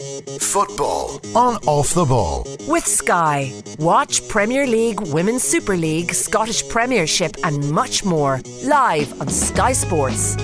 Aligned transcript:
Football 0.00 1.20
on 1.34 1.56
Off 1.66 1.92
the 1.92 2.04
Ball. 2.06 2.46
With 2.66 2.86
Sky. 2.86 3.52
Watch 3.78 4.26
Premier 4.28 4.66
League, 4.66 5.00
Women's 5.00 5.42
Super 5.42 5.76
League, 5.76 6.14
Scottish 6.14 6.66
Premiership, 6.68 7.36
and 7.44 7.70
much 7.70 8.02
more 8.02 8.40
live 8.64 9.20
on 9.20 9.28
Sky 9.28 9.72
Sports. 9.72 10.36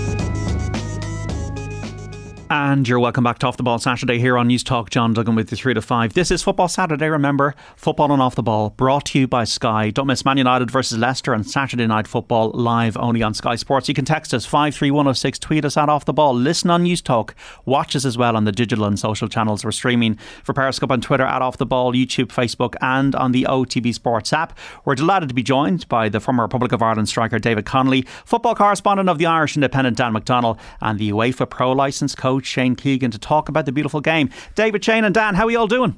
And 2.49 2.87
you're 2.87 3.01
welcome 3.01 3.25
back 3.25 3.41
to 3.41 3.49
Off 3.49 3.57
the 3.57 3.65
Ball 3.65 3.81
Saturday 3.81 4.21
here 4.21 4.39
on 4.39 4.47
News 4.47 4.63
Talk. 4.63 4.91
John 4.91 5.13
Duggan 5.13 5.35
with 5.35 5.51
you 5.51 5.57
3 5.57 5.75
to 5.75 5.83
5. 5.83 6.13
This 6.15 6.31
is 6.31 6.45
Football 6.45 6.69
Saturday, 6.69 7.09
remember. 7.09 7.57
Football 7.75 8.13
and 8.13 8.23
Off 8.23 8.37
the 8.37 8.43
Ball 8.43 8.71
brought 8.71 9.07
to 9.07 9.19
you 9.19 9.27
by 9.27 9.43
Sky. 9.43 9.91
Don't 9.91 10.07
miss 10.07 10.25
Man 10.25 10.39
United 10.39 10.71
versus 10.71 10.97
Leicester 10.97 11.35
on 11.35 11.43
Saturday 11.43 11.89
Night 11.89 12.07
Football 12.07 12.53
live 12.55 12.97
only 12.99 13.21
on 13.21 13.35
Sky 13.35 13.57
Sports. 13.57 13.89
You 13.89 13.95
can 13.95 14.05
text 14.05 14.33
us 14.33 14.47
53106, 14.47 15.41
tweet 15.41 15.65
us 15.65 15.77
at 15.77 15.89
Off 15.89 16.05
the 16.05 16.13
Ball, 16.13 16.37
listen 16.37 16.71
on 16.71 16.85
News 16.85 17.03
Talk, 17.03 17.35
watch 17.65 17.97
us 17.97 18.05
as 18.05 18.17
well 18.17 18.37
on 18.37 18.45
the 18.45 18.53
digital 18.53 18.85
and 18.85 18.97
social 18.97 19.27
channels. 19.29 19.65
We're 19.65 19.73
streaming 19.73 20.15
for 20.45 20.53
Periscope 20.53 20.93
on 20.93 21.01
Twitter 21.01 21.25
at 21.25 21.43
Off 21.43 21.57
the 21.57 21.67
Ball, 21.67 21.95
YouTube, 21.95 22.29
Facebook, 22.29 22.77
and 22.81 23.17
on 23.17 23.33
the 23.33 23.43
OTB 23.49 23.93
Sports 23.93 24.33
app. 24.33 24.57
We're 24.85 24.95
delighted 24.95 25.29
to 25.31 25.35
be 25.35 25.43
joined 25.43 25.89
by 25.89 26.09
the 26.09 26.21
former 26.21 26.45
Republic 26.45 26.71
of 26.71 26.81
Ireland 26.81 27.09
striker 27.09 27.41
David 27.41 27.67
Connolly, 27.67 28.03
football 28.25 28.55
correspondent 28.55 29.09
of 29.09 29.19
the 29.19 29.27
Irish 29.27 29.57
Independent 29.57 29.97
Dan 29.97 30.13
McDonnell, 30.13 30.57
and 30.81 31.01
the 31.01 31.11
UEFA 31.11 31.51
Pro 31.51 31.73
License 31.73 32.15
coach 32.15 32.36
Shane 32.45 32.77
Keegan 32.77 33.11
to 33.11 33.19
talk 33.19 33.49
about 33.49 33.67
the 33.67 33.73
beautiful 33.73 34.01
game. 34.01 34.31
David, 34.55 34.85
Shane, 34.85 35.05
and 35.05 35.15
Dan, 35.15 35.35
how 35.35 35.47
are 35.47 35.51
you 35.51 35.59
all 35.59 35.67
doing? 35.67 35.97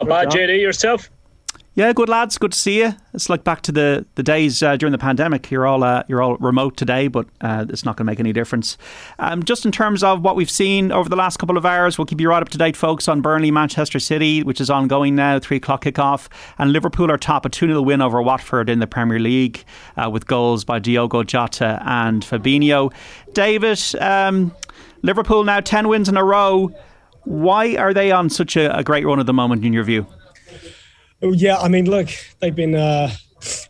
A 0.00 0.04
bad 0.04 0.28
JD 0.28 0.60
yourself? 0.60 1.10
Yeah, 1.74 1.90
good 1.94 2.10
lads. 2.10 2.36
Good 2.36 2.52
to 2.52 2.58
see 2.58 2.80
you. 2.80 2.92
It's 3.14 3.30
like 3.30 3.44
back 3.44 3.62
to 3.62 3.72
the 3.72 4.04
the 4.16 4.22
days 4.22 4.62
uh, 4.62 4.76
during 4.76 4.92
the 4.92 4.98
pandemic. 4.98 5.50
You're 5.50 5.66
all 5.66 5.82
uh, 5.82 6.02
you're 6.06 6.20
all 6.20 6.36
remote 6.36 6.76
today, 6.76 7.08
but 7.08 7.26
uh, 7.40 7.64
it's 7.70 7.82
not 7.82 7.96
going 7.96 8.04
to 8.04 8.10
make 8.10 8.20
any 8.20 8.34
difference. 8.34 8.76
Um, 9.18 9.42
just 9.42 9.64
in 9.64 9.72
terms 9.72 10.02
of 10.02 10.20
what 10.20 10.36
we've 10.36 10.50
seen 10.50 10.92
over 10.92 11.08
the 11.08 11.16
last 11.16 11.38
couple 11.38 11.56
of 11.56 11.64
hours, 11.64 11.96
we'll 11.96 12.04
keep 12.04 12.20
you 12.20 12.28
right 12.28 12.42
up 12.42 12.50
to 12.50 12.58
date, 12.58 12.76
folks, 12.76 13.08
on 13.08 13.22
Burnley, 13.22 13.50
Manchester 13.50 13.98
City, 13.98 14.42
which 14.42 14.60
is 14.60 14.68
ongoing 14.68 15.14
now. 15.14 15.38
Three 15.38 15.56
o'clock 15.56 15.84
kickoff, 15.84 16.28
and 16.58 16.74
Liverpool 16.74 17.10
are 17.10 17.16
top 17.16 17.46
a 17.46 17.48
two 17.48 17.68
0 17.68 17.80
win 17.80 18.02
over 18.02 18.20
Watford 18.20 18.68
in 18.68 18.78
the 18.78 18.86
Premier 18.86 19.18
League 19.18 19.64
uh, 19.96 20.10
with 20.10 20.26
goals 20.26 20.64
by 20.64 20.78
Diogo 20.78 21.22
Jota 21.22 21.82
and 21.86 22.22
Fabinho. 22.22 22.92
David, 23.32 23.80
um, 23.98 24.54
Liverpool 25.02 25.44
now 25.44 25.60
ten 25.60 25.88
wins 25.88 26.08
in 26.08 26.16
a 26.16 26.24
row. 26.24 26.72
Why 27.24 27.76
are 27.76 27.94
they 27.94 28.10
on 28.10 28.30
such 28.30 28.56
a, 28.56 28.76
a 28.76 28.82
great 28.82 29.04
run 29.04 29.20
at 29.20 29.26
the 29.26 29.32
moment, 29.32 29.64
in 29.64 29.72
your 29.72 29.84
view? 29.84 30.06
Oh, 31.22 31.32
yeah, 31.32 31.58
I 31.58 31.68
mean, 31.68 31.88
look, 31.88 32.08
they've 32.40 32.54
been 32.54 32.74
uh, 32.74 33.10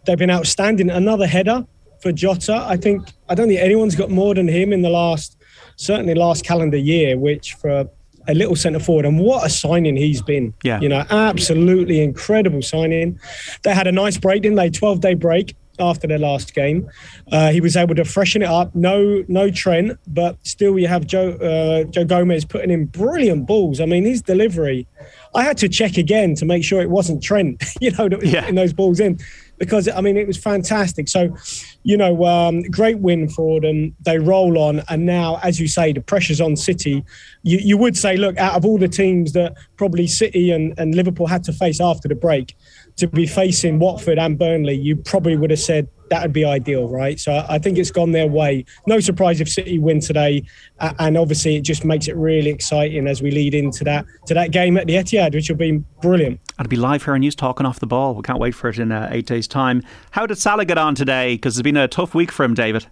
they've 0.06 0.19
been 0.19 0.30
outstanding. 0.30 0.91
Another 0.91 1.27
header 1.27 1.66
for 2.00 2.12
Jota. 2.12 2.64
I 2.66 2.77
think 2.77 3.08
I 3.28 3.34
don't 3.34 3.48
think 3.48 3.61
anyone's 3.61 3.94
got 3.94 4.11
more 4.11 4.34
than 4.34 4.48
him 4.48 4.72
in 4.72 4.83
the 4.83 4.91
last 4.91 5.36
certainly 5.77 6.14
last 6.14 6.44
calendar 6.44 6.77
year, 6.77 7.19
which 7.19 7.55
for 7.55 7.89
a 8.28 8.34
little 8.34 8.56
centre 8.56 8.78
forward. 8.78 9.05
And 9.05 9.19
what 9.19 9.44
a 9.44 9.50
signing 9.50 9.96
he's 9.96 10.22
been. 10.22 10.55
Yeah. 10.62 10.80
You 10.80 10.89
know, 10.89 11.05
absolutely 11.11 12.00
incredible 12.00 12.62
signing. 12.62 13.19
They 13.62 13.74
had 13.74 13.86
a 13.86 13.92
nice 13.92 14.17
break, 14.17 14.42
didn't 14.42 14.56
they? 14.56 14.70
12 14.70 15.00
day 15.00 15.14
break 15.14 15.56
after 15.83 16.06
their 16.06 16.19
last 16.19 16.55
game. 16.55 16.88
Uh, 17.30 17.50
he 17.50 17.61
was 17.61 17.77
able 17.77 17.94
to 17.97 18.05
freshen 18.05 18.41
it 18.42 18.48
up. 18.48 18.75
No, 18.75 19.22
no 19.28 19.50
Trent, 19.50 19.98
but 20.06 20.39
still 20.47 20.78
you 20.78 20.89
have 20.89 21.06
Joe 21.06 21.33
uh, 21.33 21.84
Joe 21.91 22.05
Gomez 22.05 22.44
putting 22.47 22.70
in 22.70 22.86
brilliant 22.86 23.47
balls. 23.47 23.80
I 23.80 23.86
mean, 23.86 24.05
his 24.05 24.22
delivery. 24.22 24.86
I 25.34 25.42
had 25.44 25.56
to 25.58 25.69
check 25.69 25.97
again 25.97 26.34
to 26.36 26.44
make 26.44 26.62
sure 26.62 26.80
it 26.83 26.91
wasn't 26.91 27.22
Trent. 27.22 27.62
You 27.80 27.91
know, 27.91 28.08
that 28.08 28.20
was 28.20 28.30
Yeah. 28.33 28.41
putting 28.42 28.55
those 28.55 28.72
balls 28.72 29.00
in 29.00 29.19
because 29.58 29.89
I 29.89 30.00
mean 30.00 30.16
it 30.16 30.27
was 30.27 30.36
fantastic. 30.36 31.08
So, 31.08 31.36
you 31.83 31.96
know, 31.96 32.24
um, 32.24 32.62
great 32.62 32.98
win 32.98 33.28
for 33.28 33.61
them. 33.61 33.94
They 34.05 34.19
roll 34.19 34.56
on, 34.58 34.83
and 34.89 35.05
now, 35.05 35.41
as 35.42 35.58
you 35.61 35.67
say, 35.69 35.92
the 35.92 36.00
pressure's 36.00 36.41
on 36.41 36.55
City. 36.56 37.05
You, 37.42 37.58
you 37.58 37.77
would 37.77 37.96
say, 37.96 38.17
look, 38.17 38.36
out 38.39 38.55
of 38.55 38.64
all 38.64 38.78
the 38.78 38.89
teams 38.89 39.33
that 39.33 39.55
probably 39.77 40.06
City 40.06 40.50
and, 40.52 40.78
and 40.78 40.94
Liverpool 40.94 41.27
had 41.27 41.42
to 41.44 41.52
face 41.52 41.80
after 41.80 42.06
the 42.08 42.14
break, 42.14 42.56
to 43.03 43.08
be 43.08 43.27
facing 43.27 43.81
Watford 43.81 44.17
and 44.17 44.39
Burnley, 44.39 44.75
you 44.75 44.95
probably 44.95 45.36
would 45.36 45.50
have 45.50 45.58
said 45.58 45.89
that 46.11 46.22
would 46.22 46.33
be 46.33 46.45
ideal, 46.45 46.89
right? 46.89 47.18
So 47.18 47.45
I 47.48 47.58
think 47.58 47.79
it's 47.79 47.90
gone 47.90 48.13
their 48.13 48.29
way. 48.29 48.64
No 48.86 49.01
surprise 49.01 49.40
if 49.40 49.48
City 49.48 49.80
win 49.80 49.98
today, 49.98 50.45
and 50.79 51.18
obviously 51.18 51.57
it 51.57 51.62
just 51.62 51.85
makes 51.85 52.07
it 52.07 52.14
really 52.14 52.51
exciting 52.51 53.08
as 53.08 53.20
we 53.20 53.33
lead 53.33 53.55
into 53.55 53.83
that 53.85 54.07
to 54.27 54.35
that 54.35 54.52
game 54.52 54.77
at 54.77 54.86
the 54.86 54.95
Etihad, 54.95 55.35
which 55.35 55.48
will 55.48 55.57
be 55.57 55.79
brilliant. 56.01 56.39
I'll 56.61 56.68
be 56.68 56.77
live 56.77 57.05
here 57.05 57.14
on 57.14 57.20
News 57.20 57.35
Talking 57.35 57.67
Off 57.67 57.80
the 57.80 57.89
Ball. 57.89 58.14
We 58.14 58.23
can't 58.23 58.39
wait 58.39 58.55
for 58.55 58.68
it 58.68 58.79
in 58.79 58.92
uh, 58.92 59.08
eight 59.11 59.27
days' 59.27 59.48
time. 59.48 59.83
How 60.12 60.24
did 60.27 60.39
Salah 60.39 60.64
get 60.64 60.79
on 60.79 60.95
today? 60.95 61.35
Because 61.35 61.58
it's 61.58 61.64
been 61.64 61.77
a 61.77 61.89
tough 61.89 62.14
week 62.14 62.30
for 62.30 62.45
him, 62.45 62.55
David. 62.55 62.86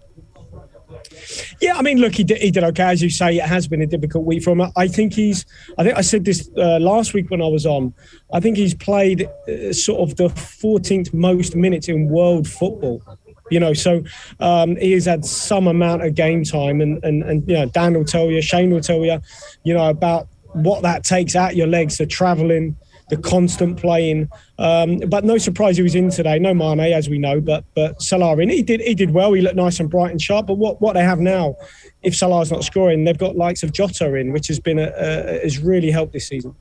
Yeah, 1.61 1.77
I 1.77 1.81
mean, 1.81 1.99
look, 1.99 2.15
he 2.15 2.23
did, 2.23 2.37
he 2.37 2.51
did 2.51 2.63
okay. 2.63 2.83
As 2.83 3.01
you 3.01 3.09
say, 3.09 3.37
it 3.37 3.45
has 3.45 3.67
been 3.67 3.81
a 3.81 3.87
difficult 3.87 4.25
week 4.25 4.43
for 4.43 4.51
him. 4.51 4.71
I 4.75 4.87
think 4.87 5.13
he's, 5.13 5.45
I 5.77 5.83
think 5.83 5.97
I 5.97 6.01
said 6.01 6.25
this 6.25 6.49
uh, 6.57 6.79
last 6.79 7.13
week 7.13 7.29
when 7.29 7.41
I 7.41 7.47
was 7.47 7.65
on, 7.65 7.93
I 8.33 8.39
think 8.39 8.57
he's 8.57 8.73
played 8.73 9.29
uh, 9.47 9.73
sort 9.73 10.01
of 10.01 10.17
the 10.17 10.29
14th 10.29 11.13
most 11.13 11.55
minutes 11.55 11.87
in 11.87 12.09
world 12.09 12.47
football. 12.47 13.01
You 13.49 13.59
know, 13.59 13.73
so 13.73 14.03
um, 14.39 14.77
he 14.77 14.93
has 14.93 15.05
had 15.05 15.25
some 15.25 15.67
amount 15.67 16.05
of 16.05 16.15
game 16.15 16.45
time, 16.45 16.79
and, 16.79 17.03
and, 17.03 17.21
and, 17.23 17.47
you 17.49 17.55
know, 17.55 17.65
Dan 17.65 17.93
will 17.93 18.05
tell 18.05 18.31
you, 18.31 18.41
Shane 18.41 18.71
will 18.71 18.79
tell 18.79 19.03
you, 19.03 19.19
you 19.63 19.73
know, 19.73 19.89
about 19.89 20.29
what 20.53 20.83
that 20.83 21.03
takes 21.03 21.35
out 21.35 21.55
your 21.55 21.67
legs, 21.67 21.97
the 21.97 22.05
travelling, 22.05 22.77
the 23.11 23.17
constant 23.17 23.77
playing. 23.77 24.29
Um, 24.57 24.97
but 25.07 25.23
no 25.25 25.37
surprise 25.37 25.77
he 25.77 25.83
was 25.83 25.95
in 25.95 26.09
today. 26.09 26.39
No 26.39 26.53
Mane, 26.53 26.93
as 26.93 27.09
we 27.09 27.19
know, 27.19 27.39
but 27.41 27.65
but 27.75 28.01
Salah 28.01 28.37
in. 28.37 28.49
He 28.49 28.63
did 28.63 28.79
he 28.81 28.95
did 28.95 29.11
well. 29.11 29.33
He 29.33 29.41
looked 29.41 29.57
nice 29.57 29.79
and 29.79 29.89
bright 29.89 30.11
and 30.11 30.21
sharp. 30.21 30.47
But 30.47 30.55
what, 30.55 30.81
what 30.81 30.93
they 30.93 31.03
have 31.03 31.19
now, 31.19 31.57
if 32.01 32.15
Salah's 32.15 32.51
not 32.51 32.63
scoring, 32.63 33.03
they've 33.03 33.17
got 33.17 33.35
likes 33.35 33.63
of 33.63 33.73
Jota 33.73 34.15
in, 34.15 34.31
which 34.31 34.47
has 34.47 34.59
been 34.59 34.79
a, 34.79 34.91
a 34.95 35.41
has 35.43 35.59
really 35.59 35.91
helped 35.91 36.13
this 36.13 36.27
season. 36.27 36.55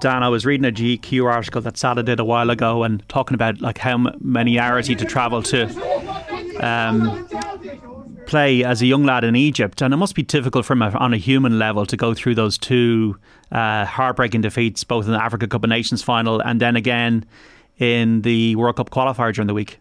Dan, 0.00 0.22
I 0.22 0.28
was 0.28 0.46
reading 0.46 0.66
a 0.66 0.72
GQ 0.72 1.30
article 1.30 1.60
that 1.62 1.76
Salah 1.76 2.02
did 2.02 2.18
a 2.18 2.24
while 2.24 2.50
ago 2.50 2.82
and 2.82 3.06
talking 3.08 3.34
about 3.34 3.60
like 3.60 3.78
how 3.78 3.98
many 4.20 4.58
hours 4.58 4.86
he 4.86 4.94
had 4.94 5.00
to 5.00 5.04
travel 5.04 5.42
to 5.42 5.66
um, 6.60 7.28
play 8.30 8.64
as 8.64 8.80
a 8.80 8.86
young 8.86 9.04
lad 9.04 9.24
in 9.24 9.34
Egypt, 9.36 9.82
and 9.82 9.92
it 9.92 9.96
must 9.96 10.14
be 10.14 10.22
difficult 10.22 10.64
for 10.64 10.72
him 10.74 10.82
on 10.82 11.12
a 11.12 11.16
human 11.16 11.58
level 11.58 11.84
to 11.84 11.96
go 11.96 12.14
through 12.14 12.36
those 12.36 12.56
two 12.56 13.18
uh, 13.52 13.84
heartbreaking 13.84 14.40
defeats, 14.40 14.84
both 14.84 15.06
in 15.06 15.12
the 15.12 15.22
Africa 15.22 15.48
Cup 15.48 15.64
of 15.64 15.68
Nations 15.70 16.02
final 16.02 16.40
and 16.40 16.60
then 16.60 16.76
again 16.76 17.26
in 17.78 18.22
the 18.22 18.54
World 18.56 18.76
Cup 18.76 18.90
qualifier 18.90 19.34
during 19.34 19.48
the 19.48 19.54
week. 19.54 19.80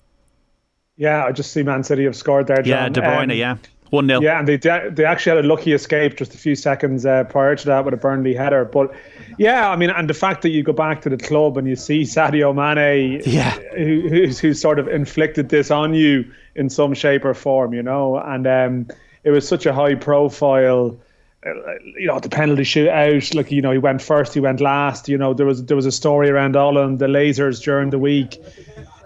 Yeah, 0.98 1.24
I 1.26 1.32
just 1.32 1.52
see 1.52 1.64
Man 1.64 1.84
City 1.84 2.04
have 2.06 2.16
scored 2.16 2.48
there. 2.48 2.58
John. 2.58 2.66
Yeah, 2.66 2.90
De 2.90 3.02
Bruyne, 3.02 3.32
Um, 3.32 3.38
yeah, 3.38 3.58
one 3.92 4.08
0 4.08 4.22
Yeah, 4.22 4.40
and 4.40 4.48
they 4.48 4.58
they 4.58 5.06
actually 5.06 5.36
had 5.38 5.46
a 5.46 5.48
lucky 5.48 5.72
escape 5.74 6.18
just 6.18 6.34
a 6.34 6.38
few 6.38 6.56
seconds 6.56 7.06
uh, 7.06 7.24
prior 7.26 7.56
to 7.56 7.66
that 7.68 7.86
with 7.86 7.94
a 7.94 7.98
Burnley 7.98 8.34
header. 8.34 8.66
But 8.66 8.92
yeah, 9.38 9.70
I 9.70 9.76
mean, 9.76 9.92
and 9.92 10.10
the 10.10 10.14
fact 10.14 10.42
that 10.42 10.50
you 10.50 10.64
go 10.64 10.74
back 10.74 11.02
to 11.04 11.10
the 11.10 11.18
club 11.18 11.58
and 11.58 11.68
you 11.68 11.76
see 11.76 12.02
Sadio 12.02 12.54
Mane, 12.54 13.22
Yeah. 13.26 13.52
who, 13.78 14.10
who's 14.10 14.40
who's 14.40 14.60
sort 14.60 14.80
of 14.80 14.88
inflicted 14.88 15.50
this 15.50 15.72
on 15.72 15.94
you 15.94 16.30
in 16.60 16.70
some 16.70 16.94
shape 16.94 17.26
or 17.26 17.34
form, 17.34 17.74
you 17.74 17.82
know, 17.84 18.18
and 18.18 18.46
um, 18.46 18.88
it 19.24 19.32
was 19.32 19.48
such 19.48 19.66
a 19.66 19.74
high 19.74 19.96
profile. 19.96 20.98
You 21.42 22.08
know 22.08 22.20
the 22.20 22.28
penalty 22.28 22.64
shootout. 22.64 23.34
Like 23.34 23.50
you 23.50 23.62
know, 23.62 23.72
he 23.72 23.78
went 23.78 24.02
first, 24.02 24.34
he 24.34 24.42
went 24.42 24.60
last. 24.60 25.08
You 25.08 25.18
know 25.18 25.34
there 25.34 25.46
was 25.46 25.64
there 25.66 25.78
was 25.78 25.86
a 25.86 25.92
story 25.92 26.30
around 26.30 26.58
all 26.58 26.74
the 26.74 27.08
lasers 27.08 27.64
during 27.64 27.92
the 27.92 28.00
week 28.00 28.38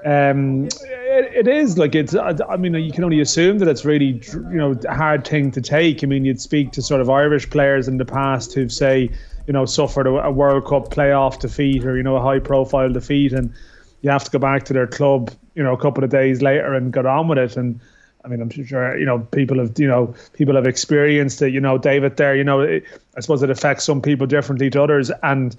um, 0.06 0.66
it, 0.66 1.48
it 1.48 1.48
is 1.48 1.78
like 1.78 1.96
it's. 1.96 2.14
I 2.16 2.58
mean, 2.58 2.74
you 2.74 2.92
can 2.92 3.04
only 3.04 3.22
assume 3.22 3.60
that 3.60 3.68
it's 3.68 3.86
really, 3.86 4.22
you 4.34 4.58
know, 4.58 4.76
a 4.88 4.96
hard 4.96 5.26
thing 5.26 5.52
to 5.52 5.62
take. 5.62 6.04
I 6.04 6.08
mean, 6.08 6.26
you'd 6.26 6.42
speak 6.42 6.72
to 6.74 6.82
sort 6.82 7.00
of 7.00 7.10
Irish 7.10 7.50
players 7.50 7.88
in 7.88 7.98
the 7.98 8.06
past 8.06 8.54
who've 8.54 8.72
say, 8.72 9.10
you 9.48 9.54
know, 9.54 9.66
suffered 9.66 10.08
a, 10.08 10.26
a 10.26 10.32
World 10.32 10.66
Cup 10.66 10.90
playoff 10.90 11.40
defeat 11.40 11.86
or 11.86 11.96
you 11.96 12.04
know 12.04 12.18
a 12.18 12.22
high-profile 12.22 12.92
defeat, 12.92 13.32
and 13.32 13.54
you 14.02 14.10
have 14.10 14.26
to 14.26 14.32
go 14.32 14.40
back 14.40 14.64
to 14.66 14.74
their 14.74 14.88
club, 14.88 15.32
you 15.56 15.64
know, 15.64 15.74
a 15.74 15.78
couple 15.78 16.04
of 16.04 16.10
days 16.10 16.42
later 16.42 16.74
and 16.74 16.92
got 16.92 17.06
on 17.06 17.28
with 17.28 17.38
it. 17.38 17.58
And 17.58 17.80
I 18.26 18.28
mean, 18.28 18.42
I'm 18.42 18.50
sure 18.50 18.98
you 18.98 19.06
know 19.06 19.20
people 19.20 19.60
have, 19.60 19.78
you 19.78 19.88
know, 19.88 20.14
people 20.34 20.56
have 20.56 20.66
experienced 20.68 21.42
it. 21.42 21.54
You 21.54 21.60
know, 21.60 21.78
David, 21.78 22.18
there, 22.18 22.36
you 22.36 22.44
know, 22.44 22.62
it, 22.62 22.84
I 23.18 23.20
suppose 23.20 23.44
it 23.44 23.50
affects 23.50 23.84
some 23.84 24.02
people 24.02 24.28
differently 24.28 24.70
to 24.72 24.84
others, 24.84 25.12
and 25.22 25.56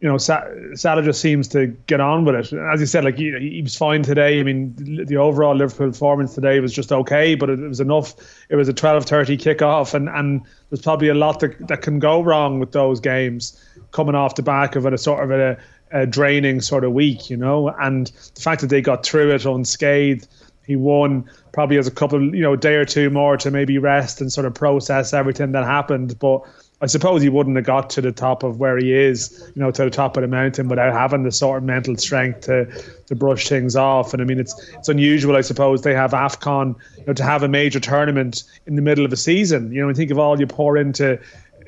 you 0.00 0.08
know, 0.10 0.18
Sa- 0.18 0.44
Salah 0.74 1.02
just 1.02 1.22
seems 1.22 1.48
to 1.48 1.68
get 1.86 1.98
on 1.98 2.26
with 2.26 2.34
it. 2.34 2.58
As 2.58 2.78
you 2.78 2.84
said, 2.86 3.04
like 3.04 3.16
he, 3.16 3.32
he 3.38 3.62
was 3.62 3.74
fine 3.74 4.02
today. 4.02 4.38
I 4.38 4.42
mean, 4.42 4.74
the, 4.76 5.16
overall 5.16 5.54
Liverpool 5.54 5.88
performance 5.88 6.34
today 6.34 6.60
was 6.60 6.74
just 6.74 6.92
okay, 6.92 7.34
but 7.34 7.48
it, 7.48 7.58
it 7.58 7.68
was 7.68 7.80
enough. 7.80 8.14
It 8.50 8.56
was 8.56 8.68
a 8.68 8.74
12:30 8.74 9.38
kickoff, 9.38 9.94
and 9.94 10.10
and 10.10 10.42
there's 10.68 10.82
probably 10.82 11.08
a 11.08 11.14
lot 11.14 11.40
that, 11.40 11.68
that 11.68 11.80
can 11.80 12.00
go 12.00 12.22
wrong 12.22 12.58
with 12.58 12.72
those 12.72 13.00
games 13.00 13.58
coming 13.92 14.14
off 14.14 14.34
the 14.34 14.42
back 14.42 14.76
of 14.76 14.84
it, 14.84 14.92
a 14.92 14.98
sort 14.98 15.24
of 15.24 15.30
a, 15.30 15.56
a 15.94 16.06
draining 16.06 16.60
sort 16.60 16.84
of 16.84 16.92
week, 16.92 17.30
you 17.30 17.36
know. 17.36 17.68
And 17.68 18.08
the 18.34 18.40
fact 18.40 18.60
that 18.60 18.66
they 18.66 18.82
got 18.82 19.06
through 19.06 19.32
it 19.32 19.46
unscathed, 19.46 20.26
he 20.66 20.76
won. 20.76 21.30
Probably 21.52 21.76
has 21.76 21.86
a 21.86 21.92
couple, 21.92 22.34
you 22.34 22.42
know, 22.42 22.54
a 22.54 22.56
day 22.56 22.74
or 22.74 22.84
two 22.84 23.08
more 23.08 23.36
to 23.38 23.50
maybe 23.50 23.78
rest 23.78 24.20
and 24.20 24.30
sort 24.30 24.44
of 24.44 24.54
process 24.54 25.14
everything 25.14 25.52
that 25.52 25.64
happened, 25.64 26.18
but. 26.18 26.42
I 26.82 26.86
suppose 26.86 27.22
he 27.22 27.30
wouldn't 27.30 27.56
have 27.56 27.64
got 27.64 27.88
to 27.90 28.02
the 28.02 28.12
top 28.12 28.42
of 28.42 28.58
where 28.58 28.76
he 28.76 28.92
is, 28.92 29.50
you 29.54 29.62
know, 29.62 29.70
to 29.70 29.84
the 29.84 29.90
top 29.90 30.18
of 30.18 30.20
the 30.20 30.28
mountain 30.28 30.68
without 30.68 30.92
having 30.92 31.22
the 31.22 31.32
sort 31.32 31.58
of 31.58 31.64
mental 31.64 31.96
strength 31.96 32.42
to 32.42 32.66
to 33.06 33.14
brush 33.14 33.48
things 33.48 33.74
off. 33.74 34.12
And 34.12 34.20
I 34.20 34.26
mean, 34.26 34.38
it's 34.38 34.54
it's 34.74 34.88
unusual, 34.88 35.34
I 35.34 35.40
suppose, 35.40 35.80
they 35.80 35.94
have 35.94 36.10
Afcon, 36.10 36.74
you 36.98 37.04
know, 37.06 37.14
to 37.14 37.22
have 37.22 37.42
a 37.42 37.48
major 37.48 37.80
tournament 37.80 38.42
in 38.66 38.76
the 38.76 38.82
middle 38.82 39.06
of 39.06 39.12
a 39.14 39.16
season. 39.16 39.72
You 39.72 39.80
know, 39.80 39.88
and 39.88 39.96
think 39.96 40.10
of 40.10 40.18
all 40.18 40.38
you 40.38 40.46
pour 40.46 40.76
into 40.76 41.18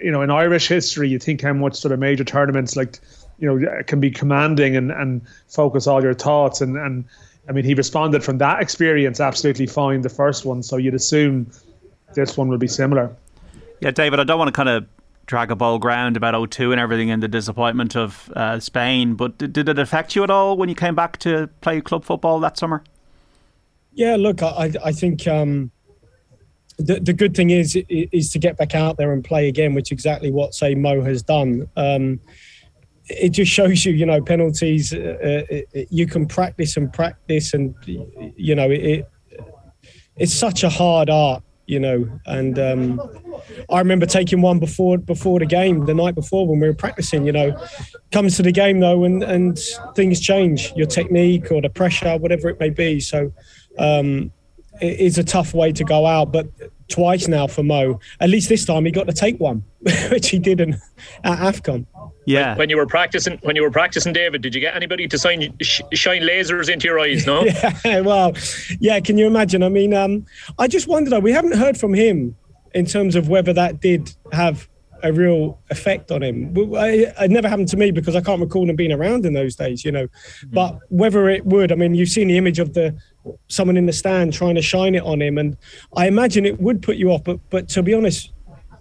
you 0.01 0.11
know, 0.11 0.23
in 0.23 0.31
Irish 0.31 0.69
history, 0.69 1.09
you 1.09 1.19
think 1.19 1.43
how 1.43 1.53
much 1.53 1.77
sort 1.77 1.93
of 1.93 1.99
major 1.99 2.25
tournaments 2.25 2.77
like, 2.77 2.99
you 3.39 3.47
know, 3.47 3.69
it 3.79 3.87
can 3.87 4.01
be 4.01 4.11
commanding 4.11 4.77
and, 4.77 4.91
and 4.91 5.23
focus 5.49 5.87
all 5.87 6.03
your 6.03 6.15
thoughts. 6.15 6.61
And, 6.61 6.77
and 6.77 7.05
I 7.49 7.53
mean, 7.53 7.65
he 7.65 7.75
responded 7.75 8.25
from 8.25 8.39
that 8.39 8.63
experience 8.63 9.21
absolutely 9.21 9.67
fine, 9.67 10.03
the 10.03 10.09
first 10.09 10.45
one. 10.45 10.63
So 10.63 10.77
you'd 10.77 10.95
assume 10.95 11.51
this 12.15 12.37
one 12.37 12.49
will 12.49 12.59
be 12.59 12.69
similar. 12.69 13.15
Yeah, 13.81 13.91
David, 13.91 14.21
I 14.21 14.25
don't 14.25 14.39
want 14.39 14.49
to 14.49 14.53
kind 14.53 14.69
of 14.69 14.87
drag 15.27 15.51
a 15.51 15.57
ball 15.57 15.79
ground 15.79 16.17
about 16.17 16.51
02 16.51 16.73
and 16.73 16.81
everything 16.81 17.11
and 17.11 17.23
the 17.23 17.29
disappointment 17.29 17.97
of 17.97 18.31
uh, 18.37 18.61
Spain, 18.61 19.15
but 19.15 19.37
did, 19.39 19.53
did 19.53 19.69
it 19.69 19.79
affect 19.79 20.15
you 20.15 20.23
at 20.23 20.31
all 20.31 20.57
when 20.57 20.69
you 20.69 20.75
came 20.75 20.95
back 20.95 21.19
to 21.19 21.49
play 21.61 21.81
club 21.81 22.05
football 22.05 22.39
that 22.41 22.57
summer? 22.57 22.83
Yeah, 23.93 24.17
look, 24.17 24.43
I, 24.43 24.73
I 24.85 24.93
think 24.93 25.27
um, 25.27 25.71
the, 26.79 27.01
the 27.01 27.13
good 27.13 27.35
thing 27.35 27.51
is 27.51 27.77
is 27.89 28.31
to 28.33 28.39
get 28.39 28.57
back 28.57 28.75
out 28.75 28.99
there 28.99 29.13
and 29.13 29.25
play 29.25 29.49
again, 29.49 29.75
which 29.75 29.91
exactly 29.91 30.31
what 30.31 30.55
say 30.55 30.75
Mo 30.75 31.03
has 31.03 31.23
done. 31.23 31.69
Um, 31.77 32.21
it 33.09 33.31
just 33.31 33.51
shows 33.51 33.85
you, 33.85 33.93
you 33.93 34.07
know, 34.07 34.21
penalties. 34.21 34.93
Uh, 34.93 35.43
uh 35.51 35.83
you 35.91 36.07
can 36.07 36.27
practice 36.27 36.77
and 36.77 36.93
practice, 36.93 37.55
and 37.55 37.75
you 37.85 38.55
know, 38.55 38.71
it, 38.71 39.09
it's 40.17 40.33
such 40.33 40.65
a 40.65 40.69
hard 40.69 41.11
art, 41.11 41.43
you 41.67 41.79
know. 41.79 42.09
And 42.27 42.59
um, 42.59 43.01
I 43.71 43.79
remember 43.79 44.07
taking 44.07 44.41
one 44.41 44.59
before 44.59 44.99
before 44.99 45.39
the 45.39 45.47
game, 45.47 45.87
the 45.87 45.95
night 45.95 46.15
before 46.15 46.47
when 46.47 46.61
we 46.61 46.67
were 46.67 46.75
practicing. 46.75 47.27
You 47.27 47.33
know, 47.33 47.67
comes 48.13 48.37
to 48.37 48.43
the 48.43 48.53
game 48.53 48.81
though, 48.81 49.05
and 49.05 49.23
and 49.23 49.59
things 49.95 50.21
change. 50.21 50.73
Your 50.75 50.87
technique 50.87 51.53
or 51.53 51.63
the 51.63 51.71
pressure, 51.71 52.17
whatever 52.19 52.49
it 52.49 52.59
may 52.61 52.71
be. 52.71 53.01
So. 53.01 53.33
Um, 53.79 54.33
it 54.81 55.01
is 55.01 55.17
a 55.17 55.25
tough 55.25 55.55
way 55.55 55.73
to 55.73 55.85
go 55.85 56.05
out, 56.05 56.33
but 56.33 56.47
twice 56.89 57.29
now 57.29 57.47
for 57.47 57.63
Mo. 57.63 57.99
At 58.21 58.29
least 58.29 58.51
this 58.51 58.65
time 58.67 58.85
he 58.85 58.91
got 58.91 59.07
to 59.07 59.13
take 59.13 59.41
one, 59.41 59.65
which 60.11 60.29
he 60.29 60.39
didn't 60.39 60.77
at 61.25 61.39
Afcon. 61.39 61.87
Yeah. 62.27 62.57
When 62.57 62.69
you 62.69 62.77
were 62.77 62.87
practicing, 62.87 63.39
when 63.43 63.57
you 63.57 63.63
were 63.63 63.71
practicing, 63.71 64.13
David, 64.13 64.43
did 64.43 64.55
you 64.55 64.61
get 64.61 64.75
anybody 64.75 65.07
to 65.09 65.17
sign, 65.17 65.57
sh- 65.63 65.81
shine 65.93 66.23
lasers 66.23 66.69
into 66.69 66.87
your 66.89 66.99
eyes? 66.99 67.25
No. 67.25 67.45
yeah. 67.85 68.01
Well, 68.01 68.35
yeah. 68.81 69.01
Can 69.01 69.17
you 69.17 69.27
imagine? 69.27 69.63
I 69.63 69.69
mean, 69.69 69.95
um, 69.95 70.27
I 70.59 70.69
just 70.69 70.89
wondered. 70.89 71.11
Though, 71.11 71.21
we 71.21 71.33
haven't 71.33 71.57
heard 71.57 71.79
from 71.79 71.95
him 71.95 72.37
in 72.75 72.85
terms 72.85 73.15
of 73.15 73.29
whether 73.29 73.53
that 73.53 73.81
did 73.81 74.15
have 74.33 74.69
a 75.03 75.13
real 75.13 75.61
effect 75.71 76.11
on 76.11 76.23
him. 76.23 76.53
It 76.57 77.31
never 77.31 77.49
happened 77.49 77.69
to 77.69 77.77
me 77.77 77.91
because 77.91 78.17
I 78.17 78.21
can't 78.21 78.41
recall 78.41 78.69
him 78.69 78.77
being 78.77 78.93
around 78.93 79.25
in 79.25 79.35
those 79.35 79.55
days, 79.55 79.85
you 79.85 79.93
know. 79.93 80.07
Mm-hmm. 80.07 80.55
But 80.55 80.79
whether 80.89 81.29
it 81.29 81.45
would, 81.47 81.71
I 81.71 81.75
mean, 81.75 81.95
you've 81.95 82.09
seen 82.09 82.29
the 82.29 82.37
image 82.37 82.59
of 82.59 82.75
the 82.75 82.97
someone 83.49 83.77
in 83.77 83.87
the 83.87 83.93
stand 83.93 84.33
trying 84.33 84.55
to 84.55 84.63
shine 84.63 84.95
it 84.95 85.03
on 85.03 85.21
him, 85.21 85.39
and 85.39 85.57
I 85.97 86.07
imagine 86.07 86.45
it 86.45 86.61
would 86.61 86.83
put 86.83 86.97
you 86.97 87.11
off. 87.13 87.25
But 87.25 87.39
but 87.51 87.69
to 87.71 87.83
be 87.83 87.95
honest, 87.95 88.33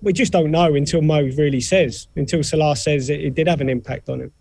we 0.02 0.14
just 0.14 0.32
don't 0.32 0.52
know 0.52 0.76
until 0.76 1.02
Mo 1.02 1.22
really 1.22 1.62
says, 1.62 2.08
until 2.16 2.44
Salah 2.44 2.76
says 2.76 3.10
it, 3.10 3.22
it 3.22 3.36
did 3.36 3.48
have 3.48 3.62
an 3.62 3.70
impact 3.70 4.10
on 4.10 4.22
him. 4.22 4.32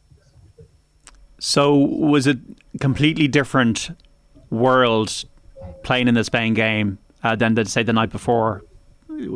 So 1.39 1.75
was 1.75 2.27
it 2.27 2.39
completely 2.81 3.29
different 3.29 3.91
world 4.51 5.25
playing 5.83 6.09
in 6.09 6.15
the 6.15 6.25
Spain 6.25 6.55
game 6.55 6.99
uh, 7.23 7.37
than 7.37 7.63
say 7.67 7.83
the 7.83 7.93
night 7.93 8.11
before? 8.11 8.63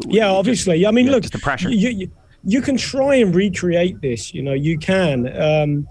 Yeah, 0.07 0.31
obviously. 0.31 0.87
I 0.87 0.91
mean, 0.91 1.07
yeah, 1.07 1.13
look, 1.13 1.25
the 1.25 1.39
pressure. 1.39 1.71
You, 1.71 1.91
you, 1.91 2.11
you 2.45 2.63
can 2.63 2.77
try 2.77 3.17
and 3.17 3.35
recreate 3.35 4.01
this 4.01 4.33
you 4.33 4.41
know 4.41 4.53
you 4.53 4.79
can 4.79 5.27
um, 5.41 5.89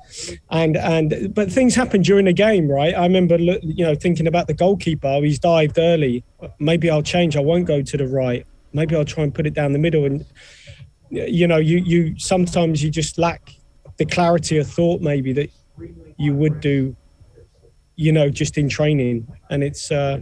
and 0.50 0.77
and 0.77 1.33
but 1.35 1.51
things 1.51 1.75
happen 1.75 2.01
during 2.01 2.25
the 2.25 2.33
game 2.33 2.69
right 2.69 2.95
i 2.95 3.03
remember 3.03 3.38
you 3.38 3.85
know 3.85 3.94
thinking 3.94 4.27
about 4.27 4.47
the 4.47 4.53
goalkeeper 4.53 5.19
he's 5.21 5.39
dived 5.39 5.77
early 5.77 6.24
maybe 6.59 6.89
i'll 6.89 7.03
change 7.03 7.35
i 7.35 7.39
won't 7.39 7.65
go 7.65 7.81
to 7.81 7.97
the 7.97 8.07
right 8.07 8.45
maybe 8.77 8.95
i'll 8.95 9.06
try 9.06 9.24
and 9.24 9.33
put 9.33 9.45
it 9.45 9.53
down 9.53 9.74
the 9.74 9.79
middle 9.79 10.06
and 10.06 10.25
you 11.09 11.47
know 11.47 11.57
you 11.57 11.77
you 11.77 12.18
sometimes 12.18 12.83
you 12.83 12.89
just 12.89 13.18
lack 13.18 13.53
the 13.97 14.06
clarity 14.06 14.57
of 14.57 14.68
thought 14.68 15.01
maybe 15.01 15.33
that 15.33 15.50
you 16.18 16.33
would 16.33 16.59
do 16.59 16.95
you 17.95 18.12
know 18.12 18.29
just 18.29 18.57
in 18.57 18.69
training 18.69 19.27
and 19.50 19.63
it's 19.63 19.91
uh 19.91 20.21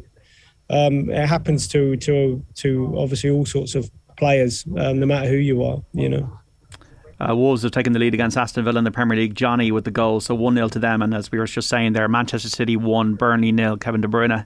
um 0.70 1.10
it 1.10 1.28
happens 1.28 1.68
to 1.68 1.96
to 1.98 2.44
to 2.56 2.94
obviously 2.98 3.30
all 3.30 3.46
sorts 3.46 3.76
of 3.76 3.90
players, 4.16 4.66
um, 4.78 5.00
no 5.00 5.06
matter 5.06 5.28
who 5.28 5.36
you 5.36 5.64
are, 5.64 5.82
you 5.94 6.10
know. 6.10 6.40
Uh, 7.18 7.34
Wolves 7.36 7.64
have 7.64 7.72
taken 7.72 7.94
the 7.94 8.00
lead 8.00 8.14
against 8.14 8.38
Aston 8.38 8.66
Villa 8.66 8.78
in 8.78 8.84
the 8.84 8.92
Premier 8.92 9.18
League. 9.18 9.36
Jonny 9.36 9.72
with 9.72 9.86
the 9.86 9.92
goal, 9.92 10.20
so 10.20 10.36
1 10.36 10.56
0 10.56 10.68
to 10.70 10.80
them. 10.80 11.02
And 11.02 11.14
as 11.14 11.32
we 11.32 11.40
were 11.40 11.46
just 11.46 11.70
saying 11.70 11.94
there, 11.94 12.08
Manchester 12.10 12.50
City 12.50 12.76
1, 12.76 13.16
Burnley 13.16 13.54
nil. 13.54 13.78
Kevin 13.78 14.02
De 14.02 14.08
Bruyne 14.08 14.46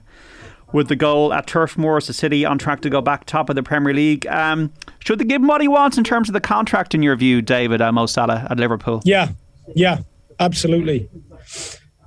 with 0.72 0.88
the 0.88 0.96
goal 0.96 1.32
at 1.32 1.46
Turf 1.46 1.76
Moor. 1.76 2.00
So 2.00 2.12
City 2.12 2.44
on 2.44 2.58
track 2.58 2.80
to 2.82 2.90
go 2.90 3.00
back 3.00 3.24
top 3.24 3.48
of 3.48 3.56
the 3.56 3.62
Premier 3.62 3.94
League. 3.94 4.26
Um, 4.26 4.72
should 5.00 5.18
they 5.18 5.24
give 5.24 5.42
him 5.42 5.48
what 5.48 5.60
he 5.60 5.68
wants 5.68 5.98
in 5.98 6.04
terms 6.04 6.28
of 6.28 6.32
the 6.32 6.40
contract, 6.40 6.94
in 6.94 7.02
your 7.02 7.16
view, 7.16 7.42
David 7.42 7.80
uh, 7.80 7.92
Mo 7.92 8.06
Salah 8.06 8.46
at 8.50 8.58
Liverpool? 8.58 9.02
Yeah, 9.04 9.28
yeah, 9.74 9.98
absolutely. 10.38 11.08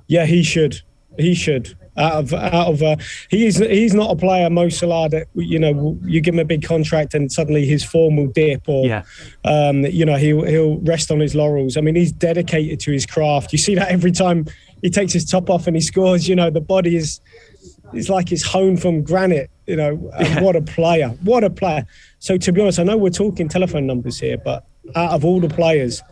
Yeah, 0.06 0.26
he 0.26 0.42
should. 0.42 0.80
He 1.18 1.34
should 1.34 1.76
out 1.96 2.12
of 2.14 2.34
out 2.34 2.68
of 2.68 2.82
uh, 2.82 2.96
he's 3.30 3.58
he's 3.58 3.94
not 3.94 4.10
a 4.10 4.16
player 4.16 4.50
Mo 4.50 4.68
Salah 4.68 5.08
that 5.10 5.28
you 5.34 5.58
know 5.58 5.98
you 6.04 6.20
give 6.20 6.34
him 6.34 6.40
a 6.40 6.44
big 6.44 6.62
contract 6.62 7.14
and 7.14 7.30
suddenly 7.30 7.66
his 7.66 7.84
form 7.84 8.16
will 8.16 8.26
dip 8.28 8.68
or 8.68 8.86
yeah. 8.86 9.02
um, 9.44 9.84
you 9.86 10.04
know 10.04 10.16
he'll 10.16 10.44
he'll 10.44 10.78
rest 10.80 11.10
on 11.10 11.20
his 11.20 11.34
laurels. 11.34 11.76
I 11.76 11.80
mean 11.80 11.94
he's 11.94 12.12
dedicated 12.12 12.80
to 12.80 12.92
his 12.92 13.06
craft. 13.06 13.52
You 13.52 13.58
see 13.58 13.74
that 13.76 13.88
every 13.88 14.12
time 14.12 14.46
he 14.82 14.90
takes 14.90 15.12
his 15.12 15.24
top 15.24 15.48
off 15.48 15.66
and 15.66 15.76
he 15.76 15.82
scores. 15.82 16.28
You 16.28 16.36
know 16.36 16.50
the 16.50 16.60
body 16.60 16.96
is 16.96 17.20
it's 17.96 18.08
like 18.08 18.32
it's 18.32 18.42
honed 18.42 18.80
from 18.80 19.02
granite. 19.02 19.50
You 19.66 19.76
know 19.76 20.12
yeah. 20.20 20.42
what 20.42 20.56
a 20.56 20.62
player, 20.62 21.08
what 21.22 21.44
a 21.44 21.50
player. 21.50 21.86
So 22.18 22.36
to 22.36 22.52
be 22.52 22.60
honest, 22.60 22.78
I 22.78 22.82
know 22.82 22.96
we're 22.96 23.10
talking 23.10 23.48
telephone 23.48 23.86
numbers 23.86 24.18
here, 24.18 24.36
but 24.36 24.64
out 24.94 25.12
of 25.12 25.24
all 25.24 25.40
the 25.40 25.48
players. 25.48 26.02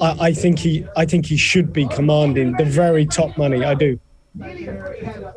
I, 0.00 0.28
I 0.28 0.32
think 0.32 0.58
he, 0.60 0.86
I 0.96 1.04
think 1.04 1.26
he 1.26 1.36
should 1.36 1.72
be 1.72 1.86
commanding 1.88 2.52
the 2.52 2.64
very 2.64 3.06
top 3.06 3.36
money. 3.36 3.64
I 3.64 3.74
do. 3.74 3.98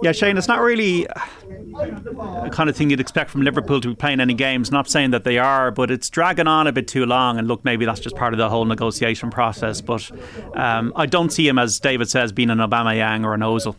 Yeah, 0.04 0.12
Shane, 0.12 0.38
it's 0.38 0.48
not 0.48 0.60
really 0.62 1.06
a 1.06 2.50
kind 2.52 2.70
of 2.70 2.76
thing 2.76 2.90
you'd 2.90 3.00
expect 3.00 3.32
from 3.32 3.42
Liverpool 3.42 3.82
to 3.82 3.90
be 3.90 3.96
playing 3.96 4.20
any 4.20 4.34
games. 4.34 4.72
Not 4.72 4.90
saying 4.90 5.12
that 5.12 5.24
they 5.24 5.40
are, 5.40 5.72
but 5.72 5.90
it's 5.90 6.10
dragging 6.10 6.48
on 6.48 6.68
a 6.68 6.72
bit 6.72 6.88
too 6.88 7.06
long. 7.06 7.40
And 7.40 7.48
look, 7.48 7.64
maybe 7.66 7.86
that's 7.86 8.00
just 8.00 8.16
part 8.16 8.34
of 8.34 8.38
the 8.38 8.50
whole 8.50 8.66
negotiation 8.66 9.32
process. 9.32 9.82
But 9.82 10.12
um, 10.56 10.94
I 10.96 11.06
don't 11.06 11.32
see 11.32 11.48
him, 11.48 11.58
as 11.58 11.80
David 11.80 12.10
says, 12.10 12.32
being 12.32 12.50
an 12.50 12.60
Obama 12.60 12.96
Aubameyang 12.96 13.26
or 13.26 13.34
an 13.34 13.42
Ozil. 13.42 13.76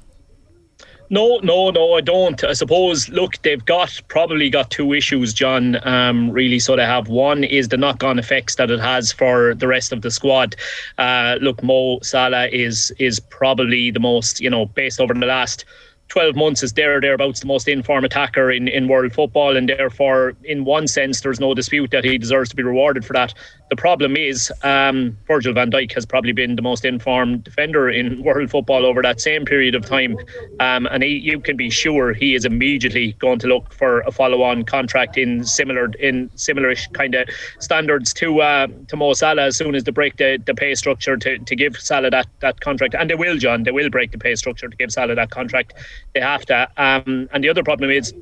No, 1.12 1.38
no, 1.43 1.69
no, 1.69 1.93
I 1.93 2.00
don't. 2.00 2.43
I 2.43 2.55
suppose, 2.55 3.11
look, 3.11 3.37
they've 3.43 3.62
got 3.62 4.00
probably 4.09 4.49
got 4.49 4.70
two 4.70 4.94
issues, 4.94 5.35
John, 5.35 5.76
um, 5.87 6.31
really. 6.31 6.59
So 6.59 6.75
they 6.75 6.87
have 6.87 7.09
one 7.09 7.44
is 7.44 7.69
the 7.69 7.76
knock 7.76 8.03
on 8.03 8.19
effects 8.19 8.55
that 8.55 8.70
it 8.70 8.81
has 8.81 9.12
for 9.12 9.55
the 9.55 9.69
rest 9.69 9.93
of 9.93 10.00
the 10.00 10.11
squad. 10.11 10.56
Uh, 10.97 11.37
look, 11.43 11.62
Mo 11.62 11.99
Salah 12.00 12.49
is 12.49 12.93
is 12.98 13.20
probably 13.20 13.91
the 13.91 14.01
most, 14.01 14.41
you 14.41 14.48
know, 14.48 14.65
based 14.65 15.03
over 15.03 15.13
the 15.13 15.27
last 15.27 15.67
12 16.12 16.36
months 16.36 16.62
is 16.62 16.74
there 16.74 16.98
or 16.98 17.00
thereabouts 17.00 17.40
the 17.40 17.46
most 17.46 17.66
informed 17.66 18.04
attacker 18.04 18.50
in, 18.50 18.69
in 18.69 18.86
world 18.86 19.14
football 19.14 19.56
and 19.56 19.70
therefore 19.70 20.34
in 20.44 20.62
one 20.62 20.86
sense 20.86 21.22
there's 21.22 21.40
no 21.40 21.54
dispute 21.54 21.90
that 21.90 22.04
he 22.04 22.19
deserves 22.19 22.50
to 22.50 22.54
be 22.54 22.62
rewarded 22.62 23.02
for 23.02 23.14
that. 23.14 23.32
The 23.70 23.76
problem 23.76 24.19
is 24.19 24.52
um, 24.62 25.16
Virgil 25.26 25.54
van 25.54 25.70
Dijk 25.70 25.90
has 25.94 26.04
probably 26.04 26.32
been 26.32 26.56
the 26.56 26.60
most 26.60 26.84
informed 26.84 27.44
defender 27.44 27.88
in 27.88 28.22
world 28.24 28.50
football 28.50 28.84
over 28.84 29.00
that 29.00 29.22
same 29.22 29.46
period 29.46 29.74
of 29.74 29.86
time. 29.86 30.19
Um, 30.60 30.84
and 30.84 31.02
he, 31.02 31.16
you 31.16 31.40
can 31.40 31.56
be 31.56 31.70
sure 31.70 32.12
he 32.12 32.34
is 32.34 32.44
immediately 32.44 33.14
going 33.14 33.38
to 33.38 33.46
look 33.46 33.72
for 33.72 34.00
a 34.00 34.12
follow-on 34.12 34.64
contract 34.64 35.16
in 35.16 35.42
similar 35.44 35.86
in 35.98 36.28
similar 36.34 36.74
kind 36.92 37.14
of 37.14 37.26
standards 37.58 38.12
to 38.12 38.42
uh, 38.42 38.66
to 38.88 38.96
Mo 38.96 39.14
Salah 39.14 39.44
as 39.44 39.56
soon 39.56 39.74
as 39.74 39.84
they 39.84 39.92
break 39.92 40.19
the, 40.19 40.38
the 40.44 40.52
pay 40.54 40.74
structure 40.74 41.16
to, 41.16 41.38
to 41.38 41.56
give 41.56 41.78
Salah 41.78 42.10
that, 42.10 42.26
that 42.40 42.60
contract. 42.60 42.94
And 42.94 43.08
they 43.08 43.14
will 43.14 43.38
John 43.38 43.62
they 43.62 43.70
will 43.70 43.88
break 43.88 44.12
the 44.12 44.19
pay 44.19 44.34
structure 44.34 44.69
to 44.69 44.76
give 44.76 44.92
Salah 44.92 45.14
that 45.14 45.31
contract 45.31 45.72
they 46.15 46.21
have 46.21 46.44
to. 46.47 46.69
Um, 46.77 47.29
and 47.32 47.43
the 47.43 47.49
other 47.49 47.63
problem 47.63 47.91
is 47.91 48.15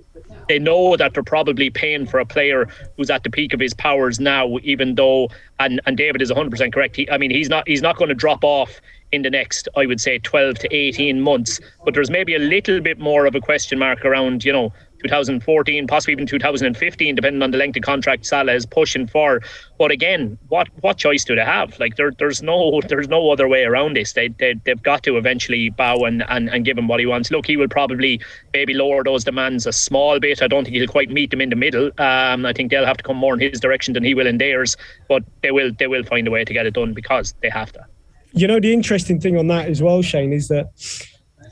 they 0.48 0.58
know 0.58 0.96
that 0.96 1.14
they're 1.14 1.22
probably 1.22 1.70
paying 1.70 2.06
for 2.06 2.20
a 2.20 2.26
player 2.26 2.68
who's 2.96 3.10
at 3.10 3.22
the 3.22 3.30
peak 3.30 3.52
of 3.52 3.60
his 3.60 3.74
powers 3.74 4.20
now, 4.20 4.58
even 4.62 4.94
though 4.94 5.28
and 5.58 5.80
and 5.86 5.96
David 5.96 6.22
is 6.22 6.30
100% 6.30 6.72
correct. 6.72 6.96
He, 6.96 7.10
I 7.10 7.18
mean, 7.18 7.30
he's 7.30 7.48
not 7.48 7.66
he's 7.68 7.82
not 7.82 7.96
going 7.96 8.08
to 8.08 8.14
drop 8.14 8.44
off 8.44 8.80
in 9.12 9.22
the 9.22 9.30
next, 9.30 9.68
I 9.76 9.86
would 9.86 10.00
say, 10.00 10.18
12 10.18 10.56
to 10.60 10.74
18 10.74 11.20
months. 11.20 11.60
But 11.84 11.94
there's 11.94 12.10
maybe 12.10 12.34
a 12.34 12.38
little 12.38 12.80
bit 12.80 12.98
more 12.98 13.26
of 13.26 13.34
a 13.34 13.40
question 13.40 13.78
mark 13.78 14.04
around, 14.04 14.44
you 14.44 14.52
know, 14.52 14.72
2014, 15.02 15.86
possibly 15.86 16.12
even 16.12 16.26
2015, 16.26 17.14
depending 17.14 17.42
on 17.42 17.50
the 17.50 17.58
length 17.58 17.76
of 17.76 17.82
contract 17.82 18.26
Salah 18.26 18.52
is 18.52 18.66
pushing 18.66 19.06
for. 19.06 19.40
But 19.78 19.90
again, 19.90 20.38
what 20.48 20.68
what 20.80 20.98
choice 20.98 21.24
do 21.24 21.34
they 21.34 21.44
have? 21.44 21.78
Like 21.78 21.96
there, 21.96 22.12
there's 22.18 22.42
no 22.42 22.80
there's 22.88 23.08
no 23.08 23.30
other 23.30 23.48
way 23.48 23.64
around 23.64 23.96
this. 23.96 24.12
They, 24.12 24.28
they 24.28 24.54
they've 24.64 24.82
got 24.82 25.02
to 25.04 25.16
eventually 25.16 25.70
bow 25.70 26.04
and, 26.04 26.24
and, 26.28 26.48
and 26.48 26.64
give 26.64 26.76
him 26.76 26.88
what 26.88 27.00
he 27.00 27.06
wants. 27.06 27.30
Look, 27.30 27.46
he 27.46 27.56
will 27.56 27.68
probably 27.68 28.20
maybe 28.52 28.74
lower 28.74 29.02
those 29.02 29.24
demands 29.24 29.66
a 29.66 29.72
small 29.72 30.20
bit. 30.20 30.42
I 30.42 30.48
don't 30.48 30.64
think 30.64 30.76
he'll 30.76 30.86
quite 30.86 31.10
meet 31.10 31.30
them 31.30 31.40
in 31.40 31.50
the 31.50 31.56
middle. 31.56 31.90
Um, 31.98 32.44
I 32.46 32.52
think 32.52 32.70
they'll 32.70 32.86
have 32.86 32.98
to 32.98 33.02
come 33.02 33.16
more 33.16 33.34
in 33.34 33.40
his 33.40 33.60
direction 33.60 33.94
than 33.94 34.04
he 34.04 34.14
will 34.14 34.26
in 34.26 34.38
theirs. 34.38 34.76
But 35.08 35.22
they 35.42 35.50
will 35.50 35.72
they 35.78 35.86
will 35.86 36.04
find 36.04 36.28
a 36.28 36.30
way 36.30 36.44
to 36.44 36.52
get 36.52 36.66
it 36.66 36.74
done 36.74 36.94
because 36.94 37.34
they 37.40 37.48
have 37.50 37.72
to. 37.72 37.84
You 38.32 38.46
know 38.46 38.60
the 38.60 38.72
interesting 38.72 39.20
thing 39.20 39.36
on 39.36 39.48
that 39.48 39.68
as 39.68 39.82
well, 39.82 40.02
Shane, 40.02 40.32
is 40.32 40.48
that 40.48 40.68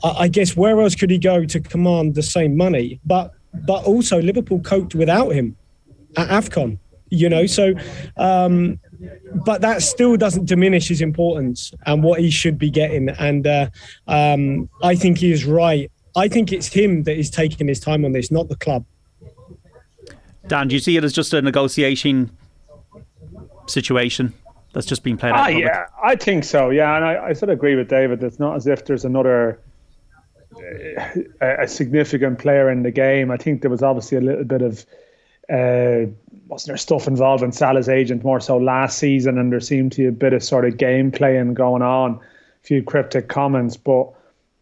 I 0.03 0.27
guess 0.27 0.55
where 0.55 0.79
else 0.79 0.95
could 0.95 1.09
he 1.09 1.17
go 1.17 1.45
to 1.45 1.59
command 1.59 2.15
the 2.15 2.23
same 2.23 2.55
money? 2.55 2.99
But 3.05 3.31
but 3.65 3.83
also 3.85 4.21
Liverpool 4.21 4.59
coped 4.61 4.95
without 4.95 5.29
him 5.29 5.55
at 6.17 6.27
AFCON, 6.29 6.77
you 7.09 7.29
know. 7.29 7.45
So 7.45 7.73
um, 8.17 8.79
but 9.45 9.61
that 9.61 9.81
still 9.81 10.17
doesn't 10.17 10.45
diminish 10.45 10.87
his 10.87 11.01
importance 11.01 11.73
and 11.85 12.03
what 12.03 12.19
he 12.19 12.29
should 12.29 12.57
be 12.57 12.69
getting. 12.69 13.09
And 13.09 13.47
uh, 13.47 13.69
um, 14.07 14.69
I 14.83 14.95
think 14.95 15.17
he 15.17 15.31
is 15.31 15.45
right. 15.45 15.91
I 16.15 16.27
think 16.27 16.51
it's 16.51 16.67
him 16.67 17.03
that 17.03 17.17
is 17.17 17.29
taking 17.29 17.67
his 17.67 17.79
time 17.79 18.03
on 18.03 18.11
this, 18.11 18.31
not 18.31 18.49
the 18.49 18.55
club. 18.55 18.85
Dan, 20.47 20.67
do 20.67 20.75
you 20.75 20.79
see 20.79 20.97
it 20.97 21.03
as 21.03 21.13
just 21.13 21.33
a 21.33 21.41
negotiation 21.41 22.31
situation 23.67 24.33
that's 24.73 24.87
just 24.87 25.03
being 25.03 25.17
played 25.17 25.33
out? 25.33 25.39
Ah, 25.39 25.47
yeah, 25.47 25.85
I 26.03 26.15
think 26.15 26.43
so. 26.43 26.71
Yeah, 26.71 26.95
and 26.95 27.05
I, 27.05 27.27
I 27.27 27.33
sort 27.33 27.49
of 27.49 27.57
agree 27.57 27.75
with 27.75 27.87
David. 27.87 28.23
It's 28.23 28.39
not 28.39 28.55
as 28.55 28.65
if 28.65 28.85
there's 28.85 29.05
another 29.05 29.61
a, 31.41 31.67
significant 31.67 32.39
player 32.39 32.69
in 32.69 32.83
the 32.83 32.91
game. 32.91 33.31
I 33.31 33.37
think 33.37 33.61
there 33.61 33.71
was 33.71 33.83
obviously 33.83 34.17
a 34.17 34.21
little 34.21 34.43
bit 34.43 34.61
of 34.61 34.85
uh, 35.51 36.09
wasn't 36.47 36.67
there 36.67 36.77
stuff 36.77 37.07
involved 37.07 37.43
in 37.43 37.51
Salah's 37.51 37.89
agent 37.89 38.23
more 38.23 38.39
so 38.39 38.57
last 38.57 38.97
season, 38.97 39.37
and 39.37 39.51
there 39.51 39.59
seemed 39.59 39.91
to 39.93 40.01
be 40.01 40.07
a 40.07 40.11
bit 40.11 40.33
of 40.33 40.43
sort 40.43 40.65
of 40.65 40.77
game 40.77 41.11
playing 41.11 41.53
going 41.53 41.81
on, 41.81 42.15
a 42.15 42.19
few 42.63 42.83
cryptic 42.83 43.27
comments, 43.27 43.77
but. 43.77 44.13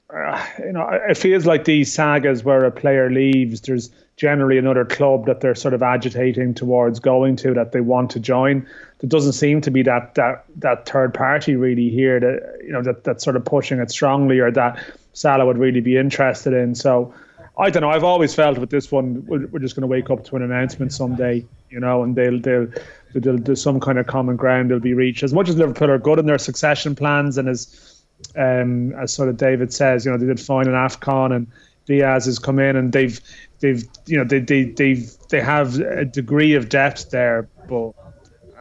Uh, 0.09 0.41
you 0.59 0.71
know, 0.71 0.87
it 1.09 1.17
feels 1.17 1.45
like 1.45 1.65
these 1.65 1.93
sagas 1.93 2.41
where 2.41 2.63
a 2.63 2.71
player 2.71 3.11
leaves, 3.11 3.59
there's 3.59 3.91
generally 4.17 4.57
another 4.57 4.83
club 4.83 5.27
that 5.27 5.41
they're 5.41 5.55
sort 5.55 5.75
of 5.75 5.83
agitating 5.83 6.53
towards 6.53 6.99
going 6.99 7.35
to 7.37 7.53
that 7.53 7.71
they 7.71 7.81
want 7.81 8.09
to 8.09 8.19
join. 8.19 8.67
There 8.99 9.07
doesn't 9.07 9.33
seem 9.33 9.61
to 9.61 9.71
be 9.71 9.83
that 9.83 10.15
that 10.15 10.43
that 10.57 10.89
third 10.89 11.13
party 11.13 11.55
really 11.55 11.89
here 11.89 12.19
that 12.19 12.59
you 12.63 12.71
know 12.71 12.81
that 12.81 13.03
that's 13.03 13.23
sort 13.23 13.35
of 13.35 13.45
pushing 13.45 13.79
it 13.79 13.91
strongly 13.91 14.39
or 14.39 14.51
that 14.51 14.83
Salah 15.17 15.45
would 15.45 15.57
really 15.57 15.81
be 15.81 15.97
interested 15.97 16.53
in. 16.53 16.75
So 16.75 17.13
I 17.57 17.71
don't 17.71 17.81
know. 17.81 17.89
I've 17.89 18.03
always 18.03 18.35
felt 18.35 18.59
with 18.59 18.69
this 18.69 18.91
one, 18.91 19.25
we're, 19.25 19.47
we're 19.47 19.59
just 19.59 19.75
going 19.75 19.81
to 19.81 19.87
wake 19.87 20.11
up 20.11 20.23
to 20.25 20.35
an 20.35 20.43
announcement 20.43 20.93
someday, 20.93 21.43
you 21.71 21.79
know, 21.79 22.03
and 22.03 22.15
they'll 22.15 22.39
they'll 22.39 22.67
they'll 23.15 23.37
do 23.37 23.55
some 23.55 23.79
kind 23.79 23.97
of 23.97 24.05
common 24.05 24.35
ground 24.35 24.69
They'll 24.69 24.79
be 24.79 24.93
reached. 24.93 25.23
As 25.23 25.33
much 25.33 25.49
as 25.49 25.55
Liverpool 25.55 25.89
are 25.89 25.97
good 25.97 26.19
in 26.19 26.27
their 26.27 26.37
succession 26.37 26.95
plans, 26.95 27.37
and 27.39 27.49
as 27.49 28.03
um, 28.35 28.93
as 28.93 29.11
sort 29.11 29.29
of 29.29 29.37
David 29.37 29.73
says, 29.73 30.05
you 30.05 30.11
know, 30.11 30.17
they 30.19 30.27
did 30.27 30.39
fine 30.39 30.67
in 30.67 30.73
Afcon, 30.73 31.35
and 31.35 31.47
Diaz 31.87 32.25
has 32.25 32.37
come 32.37 32.59
in, 32.59 32.75
and 32.75 32.93
they've 32.93 33.19
they've 33.59 33.83
you 34.05 34.17
know 34.17 34.23
they 34.23 34.39
they 34.39 34.65
they've 34.65 35.11
they 35.29 35.41
have 35.41 35.79
a 35.79 36.05
degree 36.05 36.53
of 36.53 36.69
depth 36.69 37.09
there, 37.09 37.49
but. 37.67 37.93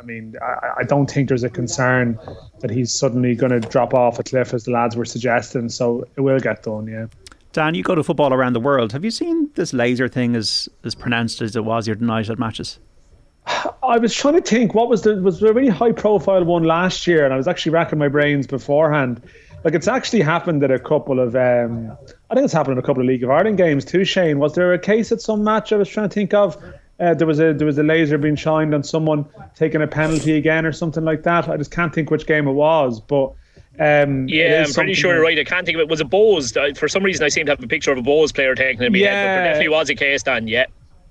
I 0.07 0.09
mean, 0.09 0.37
I, 0.41 0.73
I 0.79 0.83
don't 0.85 1.11
think 1.11 1.29
there's 1.29 1.43
a 1.43 1.51
concern 1.51 2.17
that 2.61 2.71
he's 2.71 2.93
suddenly 2.93 3.35
going 3.35 3.51
to 3.51 3.59
drop 3.59 3.93
off 3.93 4.21
a 4.21 4.23
cliff 4.23 4.55
as 4.55 4.63
the 4.63 4.71
lads 4.71 4.95
were 4.95 5.05
suggesting. 5.05 5.69
So 5.69 6.07
it 6.17 6.21
will 6.21 6.39
get 6.39 6.63
done, 6.63 6.87
yeah. 6.87 7.07
Dan, 7.53 7.75
you 7.75 7.83
go 7.83 7.97
to 7.97 8.05
football 8.05 8.33
around 8.33 8.53
the 8.53 8.61
world. 8.61 8.93
Have 8.93 9.05
you 9.05 9.11
seen 9.11 9.51
this 9.57 9.73
laser 9.73 10.07
thing 10.07 10.37
as 10.37 10.69
as 10.85 10.95
pronounced 10.95 11.43
as 11.43 11.57
it 11.57 11.65
was 11.65 11.89
your 11.89 11.97
night 11.97 12.31
at 12.31 12.39
matches? 12.39 12.79
I 13.83 13.99
was 13.99 14.15
trying 14.15 14.35
to 14.35 14.43
think 14.43 14.75
what 14.75 14.89
was 14.89 15.03
the 15.03 15.17
was 15.17 15.41
there 15.41 15.51
a 15.51 15.55
really 15.55 15.71
high 15.71 15.93
profile 15.93 16.45
one 16.45 16.63
last 16.63 17.07
year, 17.09 17.25
and 17.25 17.35
I 17.35 17.37
was 17.37 17.49
actually 17.49 17.73
racking 17.73 17.99
my 17.99 18.09
brains 18.09 18.47
beforehand. 18.47 19.23
Like 19.65 19.75
it's 19.75 19.89
actually 19.89 20.21
happened 20.21 20.63
at 20.63 20.71
a 20.71 20.79
couple 20.79 21.19
of 21.19 21.35
um, 21.35 21.97
I 22.31 22.35
think 22.35 22.45
it's 22.45 22.53
happened 22.53 22.79
at 22.79 22.85
a 22.85 22.87
couple 22.87 23.03
of 23.03 23.09
League 23.09 23.25
of 23.25 23.31
Ireland 23.31 23.57
games 23.57 23.85
too. 23.85 24.05
Shane, 24.05 24.39
was 24.39 24.55
there 24.55 24.73
a 24.73 24.79
case 24.79 25.11
at 25.11 25.21
some 25.21 25.43
match 25.43 25.73
I 25.73 25.77
was 25.77 25.89
trying 25.89 26.09
to 26.09 26.15
think 26.15 26.33
of? 26.33 26.63
Uh, 26.99 27.13
there 27.15 27.27
was 27.27 27.39
a 27.41 27.53
there 27.53 27.67
was 27.67 27.79
a 27.79 27.83
laser 27.83 28.17
being 28.17 28.37
shined 28.37 28.75
on 28.75 28.83
someone 28.83 29.27
taking 29.55 29.83
a 29.83 29.87
penalty 29.87 30.37
again 30.37 30.65
or 30.65 30.73
something 30.73 31.05
like 31.05 31.23
that. 31.25 31.49
I 31.49 31.57
just 31.57 31.71
can't 31.71 31.95
think 31.95 32.11
which 32.11 32.27
game 32.27 32.49
it 32.49 32.53
was, 32.53 33.01
but 33.01 33.35
um, 33.79 34.29
yeah, 34.29 34.65
I'm 34.67 34.73
pretty 34.73 34.95
sure 34.95 35.13
you're 35.13 35.23
right. 35.23 35.39
I 35.39 35.45
can't 35.45 35.67
think 35.67 35.77
of 35.77 35.81
it. 35.81 35.89
Was 35.89 36.01
a 36.01 36.05
Bohs? 36.05 36.77
For 36.79 36.89
some 36.89 37.03
reason, 37.03 37.25
I 37.25 37.29
seem 37.29 37.47
to 37.47 37.53
have 37.53 37.63
a 37.63 37.67
picture 37.67 37.93
of 37.93 37.99
a 37.99 38.03
Bohs 38.03 38.35
player 38.35 38.55
taking 38.55 38.83
it. 38.83 38.95
Yeah, 38.97 39.09
head, 39.09 39.27
but 39.27 39.35
there 39.35 39.45
definitely 39.45 39.69
was 39.69 39.91
a 39.91 39.95
case, 39.95 40.23
Dan. 40.23 40.49
Yeah. 40.49 40.67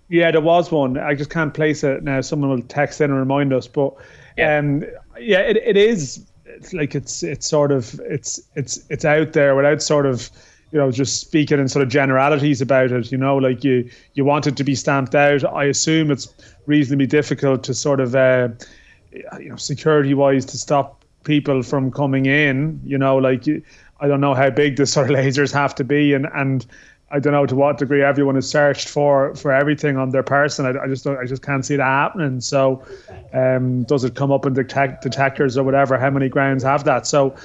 Yeah, 0.09 0.31
there 0.31 0.41
was 0.41 0.71
one. 0.71 0.97
I 0.97 1.15
just 1.15 1.29
can't 1.29 1.53
place 1.53 1.83
it 1.83 2.03
now. 2.03 2.21
Someone 2.21 2.49
will 2.49 2.61
text 2.61 3.01
in 3.01 3.09
and 3.09 3.19
remind 3.19 3.53
us. 3.53 3.67
But 3.67 3.93
yeah, 4.37 4.57
um, 4.57 4.83
yeah 5.19 5.39
it, 5.39 5.57
it 5.57 5.77
is. 5.77 6.25
It's 6.45 6.73
like 6.73 6.95
it's 6.95 7.21
it's 7.23 7.47
sort 7.47 7.71
of 7.71 7.99
it's 8.05 8.39
it's 8.55 8.79
it's 8.89 9.03
out 9.03 9.33
there 9.33 9.55
without 9.55 9.81
sort 9.81 10.05
of 10.05 10.29
you 10.71 10.79
know 10.79 10.91
just 10.91 11.21
speaking 11.21 11.59
in 11.59 11.67
sort 11.67 11.83
of 11.83 11.89
generalities 11.89 12.61
about 12.61 12.91
it. 12.91 13.11
You 13.11 13.17
know, 13.17 13.37
like 13.37 13.63
you 13.63 13.89
you 14.13 14.25
want 14.25 14.47
it 14.47 14.57
to 14.57 14.63
be 14.63 14.75
stamped 14.75 15.15
out. 15.15 15.43
I 15.45 15.65
assume 15.65 16.11
it's 16.11 16.33
reasonably 16.65 17.07
difficult 17.07 17.63
to 17.65 17.73
sort 17.73 17.99
of 17.99 18.15
uh, 18.15 18.49
you 19.39 19.49
know 19.49 19.55
security 19.55 20.13
wise 20.13 20.45
to 20.45 20.57
stop 20.57 21.03
people 21.23 21.63
from 21.63 21.91
coming 21.91 22.25
in. 22.25 22.79
You 22.83 22.97
know, 22.97 23.17
like 23.17 23.45
I 23.99 24.07
don't 24.07 24.21
know 24.21 24.33
how 24.33 24.49
big 24.49 24.77
the 24.77 24.85
sort 24.85 25.09
of 25.09 25.15
lasers 25.15 25.53
have 25.53 25.75
to 25.75 25.83
be, 25.83 26.13
and 26.13 26.27
and 26.33 26.65
I 27.11 27.19
don't 27.19 27.33
know 27.33 27.45
to 27.45 27.55
what 27.55 27.77
degree 27.77 28.03
everyone 28.03 28.35
is 28.35 28.49
searched 28.49 28.89
for 28.89 29.35
for 29.35 29.51
everything 29.51 29.95
on 29.95 30.09
their 30.09 30.23
person. 30.23 30.65
I, 30.65 30.83
I 30.83 30.87
just 30.87 31.03
don't, 31.03 31.17
I 31.17 31.25
just 31.25 31.43
can't 31.43 31.63
see 31.63 31.75
that 31.75 31.83
happening. 31.83 32.41
So, 32.41 32.83
um, 33.31 33.83
does 33.83 34.03
it 34.03 34.15
come 34.15 34.31
up 34.31 34.45
in 34.45 34.53
detect, 34.53 35.03
detectors 35.03 35.57
or 35.57 35.63
whatever? 35.63 35.97
How 35.99 36.09
many 36.09 36.29
grounds 36.29 36.63
have 36.63 36.83
that? 36.85 37.05
So, 37.05 37.35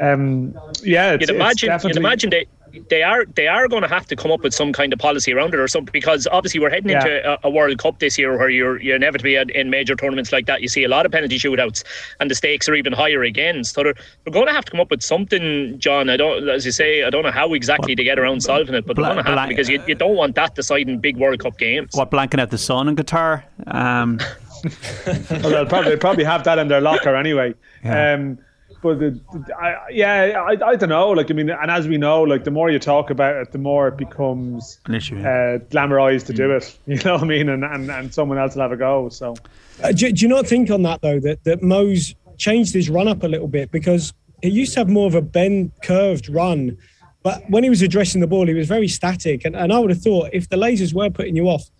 um, 0.00 0.58
yeah, 0.82 1.12
you'd 1.12 1.28
imagine, 1.28 1.78
you'd 1.84 1.96
imagine 1.96 2.30
they 2.30 2.46
they 2.88 3.02
are 3.02 3.24
they 3.24 3.48
are 3.48 3.68
going 3.68 3.82
to 3.82 3.88
have 3.88 4.06
to 4.06 4.16
come 4.16 4.30
up 4.30 4.42
with 4.42 4.54
some 4.54 4.72
kind 4.72 4.92
of 4.92 4.98
policy 4.98 5.32
around 5.32 5.54
it 5.54 5.60
or 5.60 5.68
something 5.68 5.92
because 5.92 6.26
obviously 6.30 6.60
we're 6.60 6.70
heading 6.70 6.90
yeah. 6.90 6.98
into 6.98 7.30
a, 7.30 7.38
a, 7.44 7.50
World 7.50 7.78
Cup 7.78 7.98
this 7.98 8.18
year 8.18 8.36
where 8.36 8.48
you're 8.48 8.80
you're 8.80 8.96
inevitably 8.96 9.36
in 9.36 9.70
major 9.70 9.94
tournaments 9.94 10.32
like 10.32 10.46
that 10.46 10.62
you 10.62 10.68
see 10.68 10.84
a 10.84 10.88
lot 10.88 11.04
of 11.06 11.12
penalty 11.12 11.38
shootouts 11.38 11.84
and 12.20 12.30
the 12.30 12.34
stakes 12.34 12.68
are 12.68 12.74
even 12.74 12.92
higher 12.92 13.22
again. 13.22 13.64
So 13.64 13.82
they're, 13.82 13.94
they're 14.24 14.32
going 14.32 14.46
to 14.46 14.52
have 14.52 14.64
to 14.66 14.70
come 14.70 14.80
up 14.80 14.90
with 14.90 15.02
something, 15.02 15.78
John. 15.78 16.08
I 16.08 16.16
don't, 16.16 16.48
as 16.48 16.64
you 16.64 16.72
say, 16.72 17.02
I 17.02 17.10
don't 17.10 17.22
know 17.22 17.30
how 17.30 17.52
exactly 17.54 17.94
to 17.94 18.04
get 18.04 18.18
around 18.18 18.42
solving 18.42 18.74
it, 18.74 18.86
but 18.86 18.96
they're 18.96 19.04
going 19.04 19.24
to 19.24 19.30
have 19.30 19.42
to 19.42 19.48
because 19.48 19.68
you, 19.68 19.82
you 19.86 19.94
don't 19.94 20.16
want 20.16 20.34
that 20.36 20.54
deciding 20.54 20.98
big 20.98 21.16
World 21.16 21.40
Cup 21.40 21.58
games. 21.58 21.90
What 21.94 22.10
blanking 22.10 22.40
out 22.40 22.50
the 22.50 22.58
sun 22.58 22.88
in 22.88 22.96
Qatar? 22.96 23.44
Um. 23.66 24.18
well, 25.06 25.50
they'll 25.50 25.66
probably, 25.66 25.90
they'll 25.90 25.98
probably 25.98 26.24
have 26.24 26.44
that 26.44 26.58
in 26.58 26.68
their 26.68 26.80
locker 26.80 27.14
anyway. 27.14 27.54
Yeah. 27.84 28.12
Um, 28.12 28.38
but 28.82 28.98
the, 28.98 29.20
I, 29.58 29.88
yeah, 29.90 30.42
I, 30.42 30.50
I 30.50 30.76
don't 30.76 30.88
know. 30.88 31.10
Like, 31.10 31.30
I 31.30 31.34
mean, 31.34 31.48
and 31.48 31.70
as 31.70 31.86
we 31.86 31.96
know, 31.96 32.22
like 32.22 32.42
the 32.42 32.50
more 32.50 32.68
you 32.68 32.80
talk 32.80 33.10
about 33.10 33.36
it, 33.36 33.52
the 33.52 33.58
more 33.58 33.88
it 33.88 33.96
becomes 33.96 34.80
an 34.86 34.94
issue, 34.94 35.18
yeah. 35.18 35.28
uh, 35.28 35.58
glamorized 35.58 36.26
to 36.26 36.32
mm. 36.32 36.36
do 36.36 36.50
it. 36.50 36.78
You 36.86 36.96
know 37.04 37.14
what 37.14 37.22
I 37.22 37.26
mean? 37.26 37.48
And, 37.48 37.64
and 37.64 37.90
and 37.90 38.12
someone 38.12 38.38
else 38.38 38.54
will 38.54 38.62
have 38.62 38.72
a 38.72 38.76
go. 38.76 39.08
So, 39.08 39.36
uh, 39.82 39.92
do, 39.92 40.10
do 40.12 40.22
you 40.22 40.28
not 40.28 40.46
think 40.46 40.70
on 40.70 40.82
that 40.82 41.00
though 41.00 41.20
that 41.20 41.44
that 41.44 41.62
Mo's 41.62 42.14
changed 42.36 42.74
his 42.74 42.90
run 42.90 43.06
up 43.06 43.22
a 43.22 43.28
little 43.28 43.48
bit 43.48 43.70
because 43.70 44.12
he 44.42 44.48
used 44.48 44.74
to 44.74 44.80
have 44.80 44.88
more 44.88 45.06
of 45.06 45.14
a 45.14 45.22
bend 45.22 45.70
curved 45.82 46.28
run, 46.28 46.76
but 47.22 47.48
when 47.48 47.62
he 47.62 47.70
was 47.70 47.82
addressing 47.82 48.20
the 48.20 48.26
ball, 48.26 48.46
he 48.46 48.54
was 48.54 48.66
very 48.66 48.88
static. 48.88 49.44
And 49.44 49.54
and 49.54 49.72
I 49.72 49.78
would 49.78 49.90
have 49.90 50.02
thought 50.02 50.30
if 50.32 50.48
the 50.48 50.56
lasers 50.56 50.92
were 50.92 51.08
putting 51.08 51.36
you 51.36 51.46
off, 51.46 51.70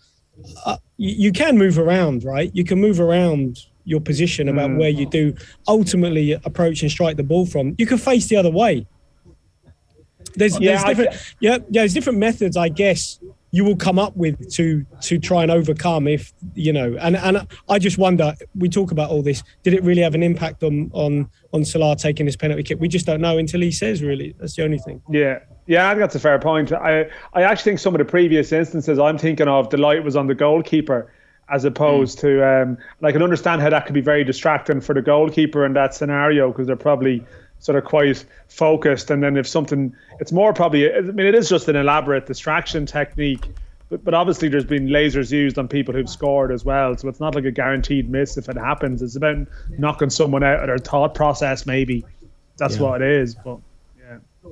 uh, 0.65 0.77
you, 0.97 1.11
you 1.11 1.33
can 1.33 1.59
move 1.59 1.79
around, 1.79 2.23
right? 2.23 2.51
You 2.55 2.65
can 2.65 2.81
move 2.81 3.01
around 3.01 3.59
your 3.85 4.01
position 4.01 4.49
about 4.49 4.71
mm. 4.71 4.79
where 4.79 4.89
you 4.89 5.07
do 5.07 5.35
ultimately 5.69 6.33
approach 6.33 6.83
and 6.83 6.91
strike 6.91 7.17
the 7.17 7.23
ball 7.23 7.47
from. 7.47 7.75
You 7.79 7.87
can 7.87 7.99
face 7.99 8.27
the 8.29 8.37
other 8.37 8.51
way. 8.51 8.87
There's, 10.35 10.59
yeah, 10.59 10.71
there's 10.71 10.85
different, 10.85 11.35
yeah, 11.41 11.51
yeah, 11.51 11.83
there's 11.83 11.95
different 11.95 12.19
methods, 12.19 12.57
I 12.57 12.69
guess, 12.69 13.19
you 13.53 13.65
will 13.65 13.77
come 13.77 13.99
up 13.99 14.17
with 14.17 14.51
to 14.55 14.85
to 15.03 15.19
try 15.19 15.43
and 15.43 15.53
overcome 15.53 16.09
if 16.09 16.33
you 16.55 16.73
know. 16.73 16.97
And 16.99 17.17
and 17.17 17.47
I 17.69 17.79
just 17.79 17.99
wonder. 17.99 18.35
We 18.55 18.69
talk 18.69 18.91
about 18.91 19.11
all 19.11 19.23
this. 19.23 19.43
Did 19.63 19.75
it 19.75 19.83
really 19.85 20.03
have 20.03 20.15
an 20.15 20.23
impact 20.23 20.63
on 20.63 20.91
on 20.95 21.31
on 21.53 21.65
Salah 21.65 21.95
taking 21.95 22.27
his 22.27 22.35
penalty 22.35 22.63
kick? 22.63 22.81
We 22.81 22.89
just 22.89 23.07
don't 23.07 23.21
know 23.21 23.39
until 23.39 23.61
he 23.61 23.71
says. 23.71 24.03
Really, 24.03 24.35
that's 24.39 24.57
the 24.57 24.65
only 24.65 24.79
thing. 24.79 25.03
Yeah, 25.11 25.41
yeah, 25.67 25.87
I 25.87 25.91
think 25.91 26.01
that's 26.01 26.15
a 26.15 26.21
fair 26.21 26.39
point. 26.39 26.73
I 26.73 27.11
I 27.35 27.43
actually 27.43 27.73
think 27.73 27.79
some 27.79 27.95
of 27.95 27.99
the 27.99 28.07
previous 28.07 28.53
instances 28.53 28.99
I'm 28.99 29.19
thinking 29.19 29.49
of, 29.49 29.69
the 29.69 29.77
light 29.77 30.03
was 30.03 30.17
on 30.17 30.27
the 30.27 30.35
goalkeeper 30.35 31.13
as 31.53 31.65
opposed 31.65 32.19
mm. 32.19 32.23
to 32.23 32.45
um, 32.45 32.79
and 32.99 33.07
I 33.07 33.13
can 33.13 33.23
understand 33.23 33.61
how 33.61 33.71
that 33.71 33.87
could 33.87 33.95
be 33.95 34.01
very 34.01 34.25
distracting 34.25 34.81
for 34.81 34.95
the 34.95 35.03
goalkeeper 35.03 35.65
in 35.65 35.75
that 35.75 35.95
scenario 35.95 36.51
because 36.51 36.67
they're 36.67 36.77
probably 36.77 37.25
sort 37.59 37.79
of 37.79 37.85
quite 37.85 38.25
focused 38.49 39.11
and 39.11 39.23
then 39.23 39.37
if 39.37 39.47
something 39.47 39.95
it's 40.19 40.33
more 40.33 40.53
probably 40.53 40.93
I 40.93 41.01
mean 41.01 41.27
it 41.27 41.35
is 41.35 41.49
just 41.49 41.69
an 41.69 41.77
elaborate 41.77 42.27
distraction 42.27 42.87
technique 42.87 43.47
but, 43.89 44.03
but 44.05 44.15
obviously 44.15 44.49
there's 44.49 44.65
been 44.65 44.89
lasers 44.89 45.31
used 45.31 45.59
on 45.59 45.69
people 45.69 45.95
who've 45.95 46.09
scored 46.09 46.51
as 46.51 46.65
well 46.65 46.97
so 46.97 47.09
it's 47.09 47.21
not 47.21 47.35
like 47.35 47.45
a 47.45 47.53
guaranteed 47.53 48.11
miss 48.11 48.37
if 48.37 48.49
it 48.49 48.57
happens 48.57 49.03
it's 49.03 49.15
about 49.15 49.47
knocking 49.79 50.11
someone 50.11 50.43
out 50.43 50.61
of 50.61 50.67
their 50.67 50.79
thought 50.79 51.15
process 51.15 51.67
maybe 51.67 52.05
that's 52.57 52.77
yeah. 52.77 52.83
what 52.83 53.03
it 53.03 53.09
is 53.09 53.37
but 53.45 53.59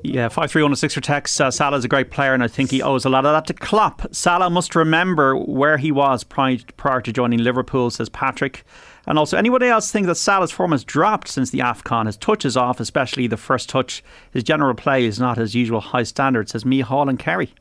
yeah, 0.03 0.29
53106 0.29 0.95
for 0.95 1.01
text. 1.01 1.41
Uh, 1.41 1.51
Salah's 1.51 1.85
a 1.85 1.89
great 1.89 2.11
player, 2.11 2.35
and 2.35 2.43
I 2.43 2.49
think 2.49 2.71
he 2.71 2.83
owes 2.83 3.05
a 3.05 3.09
lot 3.09 3.27
of 3.27 3.33
that 3.33 3.47
to 3.47 3.55
Klopp. 3.55 4.07
Salah 4.15 4.51
must 4.51 4.75
remember 4.75 5.37
where 5.37 5.77
he 5.77 5.93
was 5.93 6.25
prior, 6.25 6.59
prior 6.77 7.01
to 7.01 7.13
joining 7.13 7.41
Liverpool, 7.41 7.91
says 7.91 8.09
Patrick. 8.09 8.65
And 9.07 9.19
also, 9.19 9.37
anybody 9.37 9.67
else 9.67 9.91
think 9.91 10.07
that 10.07 10.15
Salah's 10.17 10.51
form 10.51 10.73
has 10.73 10.85
dropped 10.85 11.29
since 11.29 11.51
the 11.51 11.61
AFCON? 11.61 12.07
His 12.07 12.17
touch 12.17 12.45
is 12.45 12.57
off, 12.57 12.81
especially 12.81 13.27
the 13.27 13.37
first 13.37 13.69
touch. 13.69 14.03
His 14.31 14.45
general 14.45 14.75
play 14.75 15.05
is 15.05 15.19
not 15.19 15.39
his 15.39 15.55
usual 15.55 15.81
high 15.81 16.05
standard, 16.05 16.49
says 16.49 16.65
me, 16.65 16.81
Hall 16.81 17.09
and 17.09 17.19
Kerry. 17.19 17.53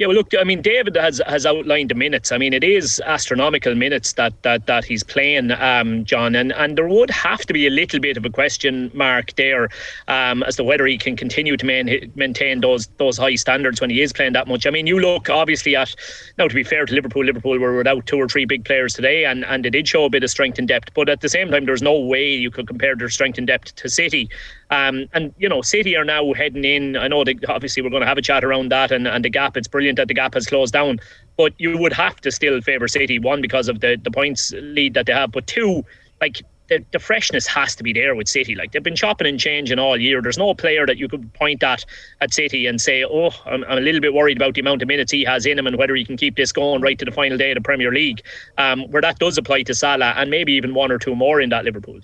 Yeah, 0.00 0.06
well, 0.06 0.16
look, 0.16 0.32
I 0.40 0.44
mean, 0.44 0.62
David 0.62 0.96
has 0.96 1.20
has 1.26 1.44
outlined 1.44 1.90
the 1.90 1.94
minutes. 1.94 2.32
I 2.32 2.38
mean, 2.38 2.54
it 2.54 2.64
is 2.64 3.02
astronomical 3.04 3.74
minutes 3.74 4.14
that 4.14 4.32
that 4.44 4.64
that 4.64 4.82
he's 4.82 5.02
playing, 5.02 5.50
um, 5.50 6.06
John, 6.06 6.34
and 6.34 6.54
and 6.54 6.78
there 6.78 6.88
would 6.88 7.10
have 7.10 7.40
to 7.40 7.52
be 7.52 7.66
a 7.66 7.70
little 7.70 8.00
bit 8.00 8.16
of 8.16 8.24
a 8.24 8.30
question 8.30 8.90
mark 8.94 9.34
there 9.34 9.68
um, 10.08 10.42
as 10.44 10.56
to 10.56 10.64
whether 10.64 10.86
he 10.86 10.96
can 10.96 11.16
continue 11.16 11.54
to 11.54 11.66
main, 11.66 12.10
maintain 12.14 12.62
those 12.62 12.86
those 12.96 13.18
high 13.18 13.34
standards 13.34 13.82
when 13.82 13.90
he 13.90 14.00
is 14.00 14.10
playing 14.10 14.32
that 14.32 14.48
much. 14.48 14.66
I 14.66 14.70
mean, 14.70 14.86
you 14.86 14.98
look 14.98 15.28
obviously 15.28 15.76
at 15.76 15.94
now 16.38 16.48
to 16.48 16.54
be 16.54 16.64
fair 16.64 16.86
to 16.86 16.94
Liverpool, 16.94 17.26
Liverpool 17.26 17.58
were 17.58 17.76
without 17.76 18.06
two 18.06 18.16
or 18.16 18.26
three 18.26 18.46
big 18.46 18.64
players 18.64 18.94
today, 18.94 19.26
and 19.26 19.44
and 19.44 19.66
they 19.66 19.70
did 19.70 19.86
show 19.86 20.06
a 20.06 20.08
bit 20.08 20.24
of 20.24 20.30
strength 20.30 20.58
and 20.58 20.66
depth, 20.66 20.94
but 20.94 21.10
at 21.10 21.20
the 21.20 21.28
same 21.28 21.50
time, 21.50 21.66
there's 21.66 21.82
no 21.82 22.00
way 22.00 22.26
you 22.26 22.50
could 22.50 22.66
compare 22.66 22.96
their 22.96 23.10
strength 23.10 23.36
and 23.36 23.46
depth 23.46 23.74
to 23.74 23.90
City. 23.90 24.30
Um, 24.70 25.08
and 25.12 25.34
you 25.36 25.48
know, 25.48 25.60
City 25.62 25.96
are 25.96 26.04
now 26.04 26.32
heading 26.32 26.64
in. 26.64 26.96
I 26.96 27.08
know 27.08 27.24
that 27.24 27.44
obviously 27.50 27.82
we're 27.82 27.90
going 27.90 28.02
to 28.02 28.06
have 28.06 28.18
a 28.18 28.22
chat 28.22 28.44
around 28.44 28.70
that 28.70 28.92
and, 28.92 29.06
and 29.06 29.24
the 29.24 29.28
gap. 29.28 29.56
It's 29.56 29.68
brilliant 29.68 29.89
that 29.96 30.08
the 30.08 30.14
gap 30.14 30.34
has 30.34 30.46
closed 30.46 30.72
down, 30.72 31.00
but 31.36 31.52
you 31.58 31.76
would 31.78 31.92
have 31.92 32.20
to 32.22 32.30
still 32.30 32.60
favour 32.60 32.88
City. 32.88 33.18
One 33.18 33.40
because 33.40 33.68
of 33.68 33.80
the 33.80 33.98
the 34.02 34.10
points 34.10 34.52
lead 34.56 34.94
that 34.94 35.06
they 35.06 35.12
have, 35.12 35.32
but 35.32 35.46
two, 35.46 35.84
like 36.20 36.42
the, 36.70 36.84
the 36.92 36.98
freshness 36.98 37.46
has 37.48 37.74
to 37.74 37.82
be 37.82 37.92
there 37.92 38.14
with 38.14 38.28
City. 38.28 38.54
Like 38.54 38.72
they've 38.72 38.82
been 38.82 38.96
chopping 38.96 39.26
and 39.26 39.38
changing 39.38 39.78
all 39.78 40.00
year. 40.00 40.22
There's 40.22 40.38
no 40.38 40.54
player 40.54 40.86
that 40.86 40.96
you 40.96 41.08
could 41.08 41.32
point 41.34 41.62
at 41.62 41.84
at 42.20 42.32
City 42.32 42.66
and 42.66 42.80
say, 42.80 43.04
"Oh, 43.04 43.30
I'm, 43.44 43.64
I'm 43.64 43.78
a 43.78 43.80
little 43.80 44.00
bit 44.00 44.14
worried 44.14 44.38
about 44.38 44.54
the 44.54 44.60
amount 44.60 44.80
of 44.80 44.88
minutes 44.88 45.12
he 45.12 45.24
has 45.24 45.44
in 45.44 45.58
him 45.58 45.66
and 45.66 45.76
whether 45.76 45.94
he 45.94 46.04
can 46.04 46.16
keep 46.16 46.36
this 46.36 46.52
going 46.52 46.80
right 46.80 46.98
to 46.98 47.04
the 47.04 47.10
final 47.10 47.36
day 47.36 47.50
of 47.50 47.56
the 47.56 47.60
Premier 47.60 47.92
League." 47.92 48.22
Um, 48.56 48.84
where 48.90 49.02
that 49.02 49.18
does 49.18 49.36
apply 49.36 49.64
to 49.64 49.74
Salah 49.74 50.14
and 50.16 50.30
maybe 50.30 50.52
even 50.52 50.72
one 50.72 50.90
or 50.90 50.98
two 50.98 51.14
more 51.14 51.40
in 51.40 51.50
that 51.50 51.64
Liverpool. 51.64 52.00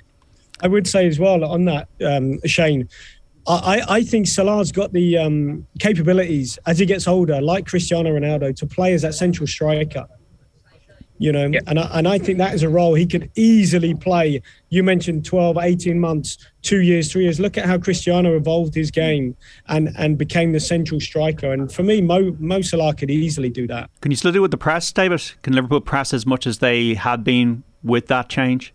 I 0.62 0.68
would 0.68 0.86
say 0.86 1.06
as 1.06 1.18
well 1.18 1.44
on 1.44 1.66
that, 1.66 1.88
um, 2.04 2.40
Shane. 2.46 2.88
I, 3.48 3.82
I 3.88 4.02
think 4.02 4.26
Salah's 4.26 4.72
got 4.72 4.92
the 4.92 5.18
um, 5.18 5.66
capabilities 5.78 6.58
as 6.66 6.78
he 6.78 6.86
gets 6.86 7.06
older, 7.06 7.40
like 7.40 7.66
Cristiano 7.66 8.10
Ronaldo, 8.10 8.54
to 8.56 8.66
play 8.66 8.92
as 8.92 9.02
that 9.02 9.14
central 9.14 9.46
striker. 9.46 10.06
You 11.18 11.32
know, 11.32 11.46
yeah. 11.46 11.60
and, 11.66 11.78
I, 11.78 11.90
and 11.94 12.08
I 12.08 12.18
think 12.18 12.36
that 12.38 12.52
is 12.54 12.62
a 12.62 12.68
role 12.68 12.92
he 12.92 13.06
could 13.06 13.30
easily 13.36 13.94
play. 13.94 14.42
You 14.68 14.82
mentioned 14.82 15.24
12, 15.24 15.56
18 15.56 15.98
months, 15.98 16.36
two 16.60 16.82
years, 16.82 17.10
three 17.10 17.22
years. 17.22 17.40
Look 17.40 17.56
at 17.56 17.64
how 17.64 17.78
Cristiano 17.78 18.36
evolved 18.36 18.74
his 18.74 18.90
game 18.90 19.34
and, 19.68 19.94
and 19.96 20.18
became 20.18 20.52
the 20.52 20.60
central 20.60 21.00
striker. 21.00 21.52
And 21.52 21.72
for 21.72 21.82
me, 21.82 22.02
Mo, 22.02 22.36
Mo 22.38 22.60
Salah 22.60 22.94
could 22.94 23.10
easily 23.10 23.48
do 23.48 23.66
that. 23.68 23.88
Can 24.02 24.10
you 24.10 24.16
still 24.16 24.32
do 24.32 24.38
it 24.38 24.42
with 24.42 24.50
the 24.50 24.58
press, 24.58 24.92
David? 24.92 25.22
Can 25.42 25.54
Liverpool 25.54 25.80
press 25.80 26.12
as 26.12 26.26
much 26.26 26.46
as 26.46 26.58
they 26.58 26.94
had 26.94 27.24
been 27.24 27.62
with 27.82 28.08
that 28.08 28.28
change? 28.28 28.74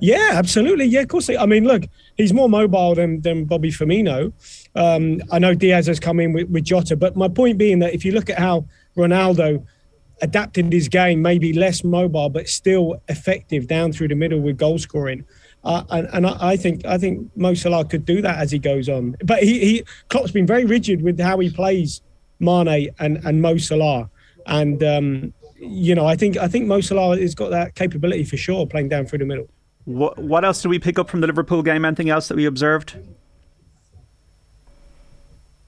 Yeah, 0.00 0.30
absolutely. 0.32 0.86
Yeah, 0.86 1.00
of 1.00 1.08
course. 1.08 1.30
I 1.30 1.46
mean, 1.46 1.64
look, 1.64 1.84
he's 2.16 2.32
more 2.32 2.48
mobile 2.48 2.94
than, 2.94 3.20
than 3.20 3.44
Bobby 3.44 3.70
Firmino. 3.70 4.32
Um, 4.74 5.20
I 5.30 5.38
know 5.38 5.54
Diaz 5.54 5.86
has 5.86 6.00
come 6.00 6.18
in 6.18 6.32
with, 6.32 6.48
with 6.48 6.64
Jota, 6.64 6.96
but 6.96 7.16
my 7.16 7.28
point 7.28 7.58
being 7.58 7.78
that 7.80 7.94
if 7.94 8.04
you 8.04 8.12
look 8.12 8.28
at 8.28 8.38
how 8.38 8.66
Ronaldo 8.96 9.64
adapted 10.20 10.72
his 10.72 10.88
game, 10.88 11.20
maybe 11.22 11.52
less 11.52 11.84
mobile, 11.84 12.30
but 12.30 12.48
still 12.48 13.00
effective 13.08 13.66
down 13.66 13.92
through 13.92 14.08
the 14.08 14.14
middle 14.14 14.40
with 14.40 14.56
goal 14.56 14.78
scoring. 14.78 15.24
Uh, 15.64 15.84
and, 15.90 16.08
and 16.12 16.26
I, 16.26 16.56
think 16.56 16.84
I 16.84 16.98
think 16.98 17.30
Mo 17.36 17.54
Salah 17.54 17.84
could 17.84 18.04
do 18.04 18.20
that 18.22 18.38
as 18.38 18.50
he 18.50 18.58
goes 18.58 18.88
on. 18.88 19.16
But 19.24 19.42
he, 19.42 19.60
he 19.60 19.84
Klopp's 20.08 20.32
been 20.32 20.46
very 20.46 20.64
rigid 20.64 21.02
with 21.02 21.20
how 21.20 21.38
he 21.38 21.50
plays 21.50 22.02
Mane 22.40 22.88
and, 22.98 23.18
and 23.24 23.40
Mo 23.40 23.58
Salah. 23.58 24.10
And 24.46 24.82
um, 24.82 25.34
you 25.60 25.94
know, 25.94 26.06
I 26.06 26.16
think 26.16 26.36
I 26.36 26.48
think 26.48 26.66
Mo 26.66 26.80
Salah 26.80 27.16
has 27.18 27.34
got 27.34 27.50
that 27.50 27.76
capability 27.76 28.24
for 28.24 28.36
sure, 28.36 28.66
playing 28.66 28.88
down 28.88 29.06
through 29.06 29.20
the 29.20 29.24
middle. 29.24 29.48
What, 29.84 30.18
what 30.18 30.44
else 30.44 30.62
did 30.62 30.68
we 30.68 30.78
pick 30.78 30.98
up 30.98 31.10
from 31.10 31.20
the 31.20 31.26
Liverpool 31.26 31.62
game? 31.62 31.84
Anything 31.84 32.10
else 32.10 32.28
that 32.28 32.36
we 32.36 32.46
observed? 32.46 32.96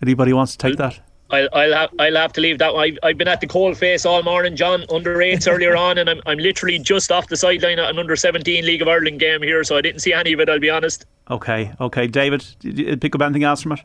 Anybody 0.02 0.32
wants 0.32 0.52
to 0.52 0.58
take 0.58 0.76
that? 0.76 1.00
I'll, 1.30 1.48
I'll, 1.52 1.72
have, 1.72 1.90
I'll 1.98 2.16
have 2.16 2.32
to 2.34 2.40
leave 2.40 2.58
that. 2.58 2.72
I've, 2.74 2.98
I've 3.02 3.18
been 3.18 3.28
at 3.28 3.40
the 3.40 3.46
cold 3.46 3.76
face 3.76 4.04
all 4.04 4.22
morning, 4.22 4.54
John, 4.54 4.84
under 4.90 5.20
eights 5.20 5.48
earlier 5.48 5.74
on, 5.74 5.98
and 5.98 6.08
I'm, 6.08 6.20
I'm 6.26 6.38
literally 6.38 6.78
just 6.78 7.10
off 7.10 7.28
the 7.28 7.36
sideline 7.36 7.78
at 7.78 7.90
an 7.90 7.98
under 7.98 8.14
17 8.14 8.64
League 8.64 8.82
of 8.82 8.88
Ireland 8.88 9.18
game 9.18 9.42
here, 9.42 9.64
so 9.64 9.76
I 9.76 9.80
didn't 9.80 10.00
see 10.00 10.12
any 10.12 10.32
of 10.32 10.40
it, 10.40 10.48
I'll 10.48 10.60
be 10.60 10.70
honest. 10.70 11.06
Okay, 11.30 11.72
okay. 11.80 12.06
David, 12.06 12.44
did 12.60 12.78
you 12.78 12.96
pick 12.96 13.14
up 13.14 13.22
anything 13.22 13.44
else 13.44 13.62
from 13.62 13.72
it? 13.72 13.80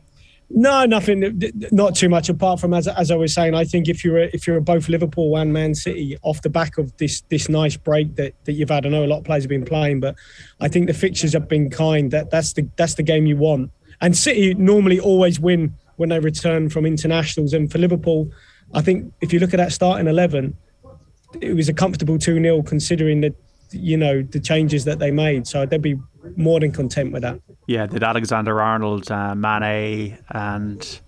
No, 0.52 0.84
nothing. 0.84 1.40
Not 1.70 1.94
too 1.94 2.08
much. 2.08 2.28
Apart 2.28 2.58
from 2.58 2.74
as 2.74 2.88
as 2.88 3.12
I 3.12 3.14
was 3.14 3.32
saying, 3.32 3.54
I 3.54 3.64
think 3.64 3.88
if 3.88 4.04
you're 4.04 4.18
if 4.18 4.48
you're 4.48 4.60
both 4.60 4.88
Liverpool 4.88 5.36
and 5.36 5.52
Man 5.52 5.76
City, 5.76 6.18
off 6.22 6.42
the 6.42 6.50
back 6.50 6.76
of 6.76 6.96
this 6.96 7.20
this 7.28 7.48
nice 7.48 7.76
break 7.76 8.16
that, 8.16 8.34
that 8.44 8.52
you've 8.52 8.68
had, 8.68 8.84
I 8.84 8.88
know 8.88 9.04
a 9.04 9.06
lot 9.06 9.18
of 9.18 9.24
players 9.24 9.44
have 9.44 9.48
been 9.48 9.64
playing, 9.64 10.00
but 10.00 10.16
I 10.60 10.66
think 10.66 10.88
the 10.88 10.94
fixtures 10.94 11.32
have 11.34 11.48
been 11.48 11.70
kind. 11.70 12.10
That 12.10 12.30
that's 12.30 12.52
the 12.54 12.68
that's 12.76 12.94
the 12.94 13.04
game 13.04 13.26
you 13.26 13.36
want. 13.36 13.70
And 14.00 14.16
City 14.16 14.54
normally 14.54 14.98
always 14.98 15.38
win 15.38 15.72
when 15.96 16.08
they 16.08 16.18
return 16.18 16.68
from 16.68 16.84
internationals. 16.84 17.52
And 17.52 17.70
for 17.70 17.78
Liverpool, 17.78 18.32
I 18.74 18.80
think 18.80 19.12
if 19.20 19.32
you 19.32 19.38
look 19.38 19.54
at 19.54 19.58
that 19.58 19.72
starting 19.72 20.08
eleven, 20.08 20.56
it 21.40 21.54
was 21.54 21.68
a 21.68 21.74
comfortable 21.74 22.18
two 22.18 22.42
0 22.42 22.62
considering 22.64 23.20
the 23.20 23.32
you 23.70 23.96
know 23.96 24.22
the 24.22 24.40
changes 24.40 24.84
that 24.84 24.98
they 24.98 25.12
made. 25.12 25.46
So 25.46 25.64
they'd 25.64 25.80
be 25.80 25.96
more 26.36 26.60
than 26.60 26.72
content 26.72 27.12
with 27.12 27.22
that. 27.22 27.40
Yeah, 27.66 27.86
did 27.86 28.02
Alexander 28.02 28.60
Arnold, 28.60 29.10
uh, 29.10 29.34
Mane, 29.34 30.18
and 30.28 31.00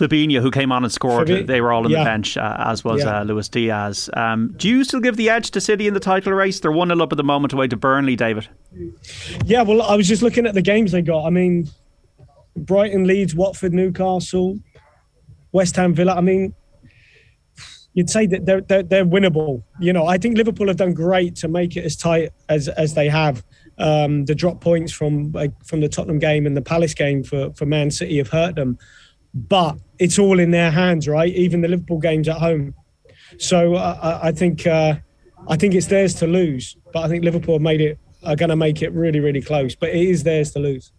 Fabinho, 0.00 0.40
who 0.40 0.50
came 0.50 0.72
on 0.72 0.82
and 0.82 0.92
scored, 0.92 1.28
Fabi- 1.28 1.46
they 1.46 1.60
were 1.60 1.72
all 1.72 1.84
on 1.84 1.90
yeah. 1.90 1.98
the 1.98 2.04
bench, 2.04 2.36
uh, 2.36 2.56
as 2.58 2.82
was 2.82 3.02
yeah. 3.02 3.20
uh, 3.20 3.24
Luis 3.24 3.48
Diaz. 3.48 4.08
Um, 4.14 4.54
do 4.56 4.68
you 4.68 4.82
still 4.84 5.00
give 5.00 5.16
the 5.16 5.28
edge 5.28 5.50
to 5.52 5.60
City 5.60 5.86
in 5.86 5.94
the 5.94 6.00
title 6.00 6.32
race? 6.32 6.60
They're 6.60 6.72
1 6.72 6.88
0 6.88 7.02
up 7.02 7.12
at 7.12 7.16
the 7.16 7.24
moment 7.24 7.52
away 7.52 7.68
to 7.68 7.76
Burnley, 7.76 8.16
David. 8.16 8.48
Yeah, 9.44 9.62
well, 9.62 9.82
I 9.82 9.96
was 9.96 10.08
just 10.08 10.22
looking 10.22 10.46
at 10.46 10.54
the 10.54 10.62
games 10.62 10.92
they 10.92 11.02
got. 11.02 11.26
I 11.26 11.30
mean, 11.30 11.68
Brighton, 12.56 13.06
Leeds, 13.06 13.34
Watford, 13.34 13.74
Newcastle, 13.74 14.58
West 15.52 15.76
Ham, 15.76 15.94
Villa. 15.94 16.14
I 16.14 16.20
mean, 16.20 16.54
you'd 17.94 18.10
say 18.10 18.26
that 18.26 18.46
they're, 18.46 18.60
they're, 18.62 18.82
they're 18.82 19.06
winnable. 19.06 19.62
You 19.80 19.92
know, 19.92 20.06
I 20.06 20.18
think 20.18 20.36
Liverpool 20.36 20.68
have 20.68 20.76
done 20.76 20.94
great 20.94 21.36
to 21.36 21.48
make 21.48 21.76
it 21.76 21.84
as 21.84 21.96
tight 21.96 22.30
as 22.48 22.68
as 22.68 22.94
they 22.94 23.08
have. 23.08 23.44
Um, 23.80 24.26
the 24.26 24.34
drop 24.34 24.60
points 24.60 24.92
from 24.92 25.34
uh, 25.34 25.48
from 25.64 25.80
the 25.80 25.88
Tottenham 25.88 26.18
game 26.18 26.46
and 26.46 26.56
the 26.56 26.62
Palace 26.62 26.94
game 26.94 27.24
for 27.24 27.52
for 27.54 27.64
Man 27.66 27.90
City 27.90 28.18
have 28.18 28.28
hurt 28.28 28.54
them, 28.54 28.78
but 29.34 29.78
it's 29.98 30.18
all 30.18 30.38
in 30.38 30.50
their 30.50 30.70
hands, 30.70 31.08
right? 31.08 31.32
Even 31.32 31.62
the 31.62 31.68
Liverpool 31.68 31.98
games 31.98 32.28
at 32.28 32.36
home. 32.36 32.74
So 33.38 33.74
uh, 33.74 34.20
I 34.22 34.32
think 34.32 34.66
uh, 34.66 34.96
I 35.48 35.56
think 35.56 35.74
it's 35.74 35.86
theirs 35.86 36.14
to 36.16 36.26
lose, 36.26 36.76
but 36.92 37.04
I 37.04 37.08
think 37.08 37.24
Liverpool 37.24 37.54
have 37.54 37.62
made 37.62 37.80
it 37.80 37.98
are 38.22 38.36
going 38.36 38.50
to 38.50 38.56
make 38.56 38.82
it 38.82 38.92
really 38.92 39.20
really 39.20 39.40
close. 39.40 39.74
But 39.74 39.90
it 39.90 40.08
is 40.08 40.24
theirs 40.24 40.50
to 40.52 40.58
lose. 40.58 40.92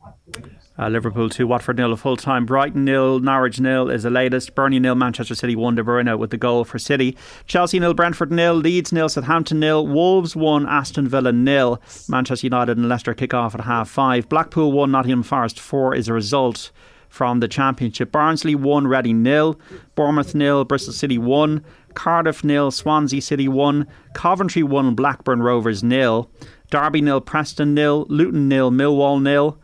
Uh, 0.79 0.87
Liverpool 0.87 1.29
2, 1.29 1.45
Watford 1.45 1.77
nil, 1.77 1.95
full 1.97 2.15
time. 2.15 2.45
Brighton 2.45 2.85
nil, 2.85 3.19
Norwich 3.19 3.59
nil 3.59 3.89
is 3.89 4.03
the 4.03 4.09
latest. 4.09 4.55
Burnley 4.55 4.79
nil, 4.79 4.95
Manchester 4.95 5.35
City 5.35 5.55
1, 5.55 5.75
De 5.75 5.83
Bruyne 5.83 6.17
with 6.17 6.29
the 6.31 6.37
goal 6.37 6.63
for 6.63 6.79
City. 6.79 7.17
Chelsea 7.45 7.79
nil, 7.79 7.93
Brentford 7.93 8.31
nil, 8.31 8.53
Leeds 8.53 8.93
nil, 8.93 9.09
Southampton 9.09 9.59
nil, 9.59 9.85
Wolves 9.85 10.35
1, 10.35 10.65
Aston 10.67 11.07
Villa 11.07 11.33
nil. 11.33 11.81
Manchester 12.07 12.47
United 12.47 12.77
and 12.77 12.87
Leicester 12.87 13.13
kick 13.13 13.33
off 13.33 13.53
at 13.53 13.61
half 13.61 13.89
5. 13.89 14.29
Blackpool 14.29 14.71
1, 14.71 14.89
Nottingham 14.89 15.23
Forest 15.23 15.59
4 15.59 15.93
is 15.93 16.07
a 16.07 16.13
result 16.13 16.71
from 17.09 17.41
the 17.41 17.47
Championship. 17.49 18.09
Barnsley 18.09 18.55
1, 18.55 18.87
Reading 18.87 19.21
nil. 19.21 19.59
Bournemouth 19.95 20.33
nil, 20.33 20.63
Bristol 20.63 20.93
City 20.93 21.17
1. 21.17 21.63
Cardiff 21.93 22.45
nil, 22.45 22.71
Swansea 22.71 23.21
City 23.21 23.49
1. 23.49 23.85
Coventry 24.13 24.63
1, 24.63 24.95
Blackburn 24.95 25.43
Rovers 25.43 25.83
nil. 25.83 26.31
Derby 26.69 27.01
nil, 27.01 27.19
Preston 27.19 27.73
nil. 27.73 28.05
Luton 28.07 28.47
nil, 28.47 28.71
Millwall 28.71 29.21
nil. 29.21 29.59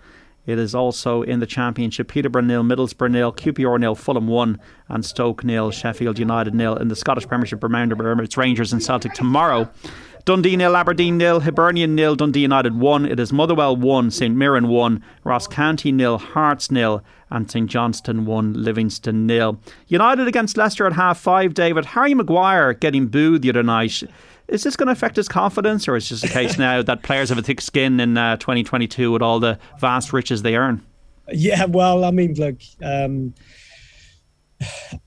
It 0.48 0.58
is 0.58 0.74
also 0.74 1.22
in 1.22 1.40
the 1.40 1.46
Championship. 1.46 2.08
Peterborough 2.08 2.42
nil, 2.42 2.64
Middlesbrough 2.64 3.12
nil, 3.12 3.34
QPR 3.34 3.80
nil, 3.80 3.96
Fulham 3.96 4.28
one, 4.28 4.60
and 4.88 5.06
Stoke 5.06 5.44
nil, 5.44 5.70
Sheffield 5.72 6.18
United 6.18 6.56
nil. 6.56 6.78
In 6.78 6.88
the 6.88 6.96
Scottish 6.96 7.28
Premiership, 7.28 7.62
remember 7.62 8.24
it's 8.24 8.38
Rangers 8.38 8.72
and 8.72 8.82
Celtic 8.82 9.14
tomorrow. 9.14 9.70
Dundee 10.24 10.58
nil, 10.58 10.76
Aberdeen 10.76 11.18
nil, 11.18 11.42
Hibernian 11.42 11.96
nil, 11.96 12.16
Dundee 12.16 12.42
United 12.42 12.78
one. 12.80 13.06
It 13.06 13.20
is 13.20 13.32
Motherwell 13.32 13.76
one, 13.76 14.10
St 14.10 14.36
Mirren 14.36 14.68
one, 14.70 15.04
Ross 15.24 15.48
County 15.48 15.92
nil, 15.92 16.18
Hearts 16.18 16.72
nil, 16.72 17.04
and 17.30 17.50
St 17.50 17.70
Johnstone 17.70 18.26
one, 18.26 18.54
Livingston 18.54 19.26
nil. 19.26 19.60
United 19.88 20.28
against 20.28 20.58
Leicester 20.58 20.86
at 20.86 20.94
half 20.94 21.18
five. 21.20 21.54
David 21.54 21.86
Harry 21.86 22.14
Maguire 22.14 22.74
getting 22.74 23.08
booed 23.08 23.42
the 23.42 23.50
other 23.50 23.64
night. 23.64 24.04
Is 24.48 24.64
this 24.64 24.76
going 24.78 24.88
to 24.88 24.94
affect 24.94 25.18
his 25.18 25.28
confidence, 25.28 25.88
or 25.88 25.96
is 25.96 26.08
just 26.08 26.24
a 26.24 26.30
case 26.30 26.58
now 26.58 26.82
that 26.82 27.04
players 27.04 27.30
have 27.30 27.38
a 27.38 27.42
thick 27.42 27.60
skin 27.60 28.00
in 28.00 28.18
uh, 28.18 28.38
2022 28.38 29.12
with 29.12 29.22
all 29.22 29.40
the 29.40 29.60
vast 29.80 30.14
riches 30.14 30.42
they 30.42 30.56
earn? 30.56 30.86
Yeah, 31.34 31.66
well, 31.66 32.06
I 32.06 32.12
mean, 32.12 32.34
look, 32.36 32.56
um, 32.82 33.34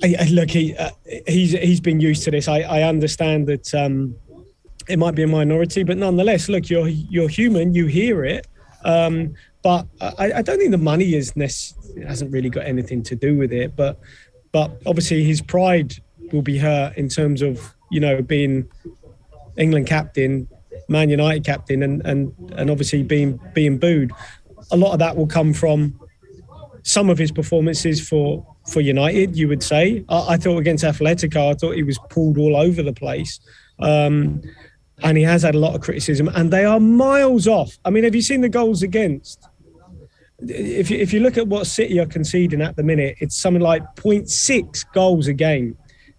I, 0.03 0.17
I, 0.21 0.25
look, 0.31 0.51
he 0.51 0.77
uh, 0.77 0.91
he's 1.27 1.53
he's 1.53 1.81
been 1.81 2.01
used 2.01 2.25
to 2.25 2.31
this. 2.31 2.49
I, 2.49 2.61
I 2.61 2.83
understand 2.83 3.47
that 3.49 3.75
um, 3.75 4.15
it 4.89 4.99
might 4.99 5.15
be 5.15 5.23
a 5.23 5.27
minority, 5.27 5.83
but 5.83 5.97
nonetheless, 5.97 6.49
look, 6.49 6.69
you're 6.69 6.89
you're 6.89 7.29
human. 7.29 7.75
You 7.75 7.87
hear 7.87 8.25
it, 8.25 8.47
um, 8.85 9.35
but 9.63 9.87
I, 10.01 10.33
I, 10.35 10.43
don't 10.43 10.59
think 10.59 10.71
the 10.71 10.79
money 10.79 11.15
is 11.15 11.35
nec- 11.37 12.07
hasn't 12.07 12.33
really 12.33 12.51
got 12.51 12.67
anything 12.67 13.03
to 13.05 13.17
do 13.17 13.37
with 13.37 13.53
it. 13.53 13.75
But 13.75 13.99
but 14.53 14.71
obviously, 14.87 15.25
his 15.25 15.41
pride 15.41 15.95
will 16.33 16.43
be 16.43 16.59
hurt 16.59 16.97
in 16.97 17.09
terms 17.09 17.41
of 17.41 17.75
you 17.91 18.01
know 18.01 18.21
being 18.23 18.69
England 19.61 19.87
captain, 19.87 20.49
Man 20.89 21.09
United 21.09 21.45
captain, 21.45 21.83
and 21.83 22.05
and 22.05 22.33
and 22.57 22.71
obviously 22.71 23.03
being 23.03 23.39
being 23.55 23.79
booed. 23.79 24.13
A 24.73 24.77
lot 24.77 24.93
of 24.93 24.99
that 24.99 25.17
will 25.17 25.27
come 25.27 25.53
from 25.53 25.99
some 26.83 27.11
of 27.11 27.19
his 27.19 27.31
performances 27.31 28.07
for 28.07 28.47
for 28.67 28.81
United, 28.81 29.37
you 29.37 29.49
would 29.49 29.63
say. 29.63 30.05
I, 30.09 30.35
I, 30.35 30.37
thought 30.37 30.59
against 30.59 30.85
Atletico, 30.85 31.51
I 31.51 31.55
thought 31.55 31.75
he 31.75 31.83
was 31.83 31.99
pulled 32.09 32.39
all 32.39 32.57
over 32.57 32.83
the 32.83 32.93
place. 32.93 33.41
Um, 33.81 34.43
and 35.03 35.17
he 35.17 35.25
has 35.25 35.43
had 35.43 35.55
a 35.55 35.59
lot 35.59 35.75
of 35.75 35.81
criticism, 35.81 36.29
and 36.29 36.53
they 36.53 36.65
are 36.65 36.79
miles 36.79 37.49
off. 37.49 37.79
I 37.85 37.91
mean, 37.91 38.05
have 38.05 38.15
you 38.15 38.23
seen 38.23 38.43
the 38.43 38.49
goals 38.49 38.83
against? 38.83 39.49
If 40.41 40.91
you, 40.91 40.99
if 40.99 41.13
you 41.13 41.21
look 41.21 41.37
at 41.37 41.49
what 41.49 41.67
City 41.67 41.99
are 42.01 42.07
conceding 42.07 42.61
at 42.61 42.77
the 42.77 42.83
minute, 42.83 43.17
it's 43.21 43.37
something 43.37 43.63
like 43.63 43.83
0.6 43.97 44.85
goals 44.93 45.27
a 45.27 45.33
game. 45.33 45.77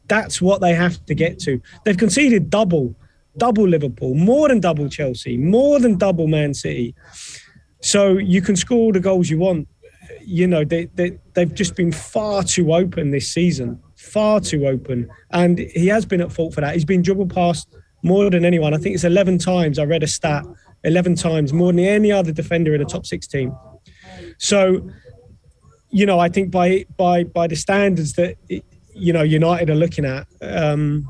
That's 0.07 0.41
what 0.41 0.61
they 0.61 0.73
have 0.73 1.03
to 1.05 1.15
get 1.15 1.39
to. 1.39 1.61
They've 1.85 1.97
conceded 1.97 2.49
double, 2.49 2.95
double 3.37 3.67
Liverpool, 3.67 4.15
more 4.15 4.47
than 4.47 4.59
double 4.59 4.89
Chelsea, 4.89 5.37
more 5.37 5.79
than 5.79 5.97
double 5.97 6.27
Man 6.27 6.53
City. 6.53 6.95
So 7.81 8.17
you 8.17 8.41
can 8.41 8.55
score 8.55 8.77
all 8.77 8.91
the 8.91 8.99
goals 8.99 9.29
you 9.29 9.39
want. 9.39 9.67
You 10.23 10.47
know, 10.47 10.63
they, 10.63 10.85
they, 10.93 11.19
they've 11.33 11.53
just 11.53 11.75
been 11.75 11.91
far 11.91 12.43
too 12.43 12.73
open 12.73 13.11
this 13.11 13.27
season, 13.27 13.81
far 13.95 14.39
too 14.39 14.67
open. 14.67 15.09
And 15.31 15.59
he 15.59 15.87
has 15.87 16.05
been 16.05 16.21
at 16.21 16.31
fault 16.31 16.53
for 16.53 16.61
that. 16.61 16.73
He's 16.73 16.85
been 16.85 17.01
dribbled 17.01 17.33
past 17.33 17.67
more 18.03 18.29
than 18.29 18.45
anyone. 18.45 18.73
I 18.73 18.77
think 18.77 18.95
it's 18.95 19.03
11 19.03 19.39
times. 19.39 19.79
I 19.79 19.83
read 19.83 20.03
a 20.03 20.07
stat 20.07 20.45
11 20.83 21.15
times, 21.15 21.53
more 21.53 21.71
than 21.71 21.79
any 21.79 22.11
other 22.11 22.31
defender 22.31 22.73
in 22.73 22.79
the 22.79 22.85
top 22.85 23.05
six 23.05 23.27
team. 23.27 23.55
So, 24.37 24.89
you 25.89 26.05
know, 26.05 26.19
I 26.19 26.29
think 26.29 26.51
by 26.51 26.85
by 26.97 27.23
by 27.23 27.47
the 27.47 27.55
standards 27.55 28.13
that 28.13 28.37
you 28.93 29.13
know 29.13 29.21
United 29.21 29.69
are 29.69 29.75
looking 29.75 30.05
at, 30.05 30.27
um, 30.41 31.07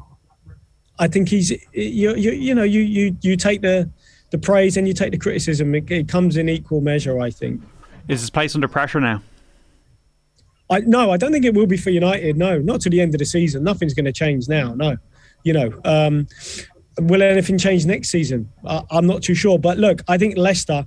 I 1.01 1.07
think 1.07 1.29
he's 1.29 1.49
you, 1.49 2.15
you 2.15 2.31
you 2.31 2.53
know 2.53 2.63
you 2.63 2.81
you 2.81 3.17
you 3.21 3.35
take 3.35 3.61
the 3.61 3.89
the 4.29 4.37
praise 4.37 4.77
and 4.77 4.87
you 4.87 4.93
take 4.93 5.11
the 5.11 5.17
criticism. 5.17 5.73
It, 5.73 5.89
it 5.89 6.07
comes 6.07 6.37
in 6.37 6.47
equal 6.47 6.79
measure. 6.79 7.19
I 7.19 7.31
think. 7.31 7.59
Is 8.07 8.21
his 8.21 8.29
place 8.29 8.53
under 8.53 8.67
pressure 8.67 9.01
now? 9.01 9.23
I 10.69 10.81
no, 10.81 11.09
I 11.11 11.17
don't 11.17 11.31
think 11.31 11.43
it 11.43 11.55
will 11.55 11.65
be 11.65 11.75
for 11.75 11.89
United. 11.89 12.37
No, 12.37 12.59
not 12.59 12.81
to 12.81 12.89
the 12.89 13.01
end 13.01 13.15
of 13.15 13.19
the 13.19 13.25
season. 13.25 13.63
Nothing's 13.63 13.95
going 13.95 14.05
to 14.05 14.13
change 14.13 14.47
now. 14.47 14.75
No, 14.75 14.95
you 15.43 15.53
know. 15.53 15.71
Um, 15.83 16.27
will 16.99 17.23
anything 17.23 17.57
change 17.57 17.83
next 17.87 18.09
season? 18.09 18.51
Uh, 18.63 18.83
I'm 18.91 19.07
not 19.07 19.23
too 19.23 19.33
sure. 19.33 19.57
But 19.57 19.79
look, 19.79 20.03
I 20.07 20.19
think 20.19 20.37
Leicester 20.37 20.85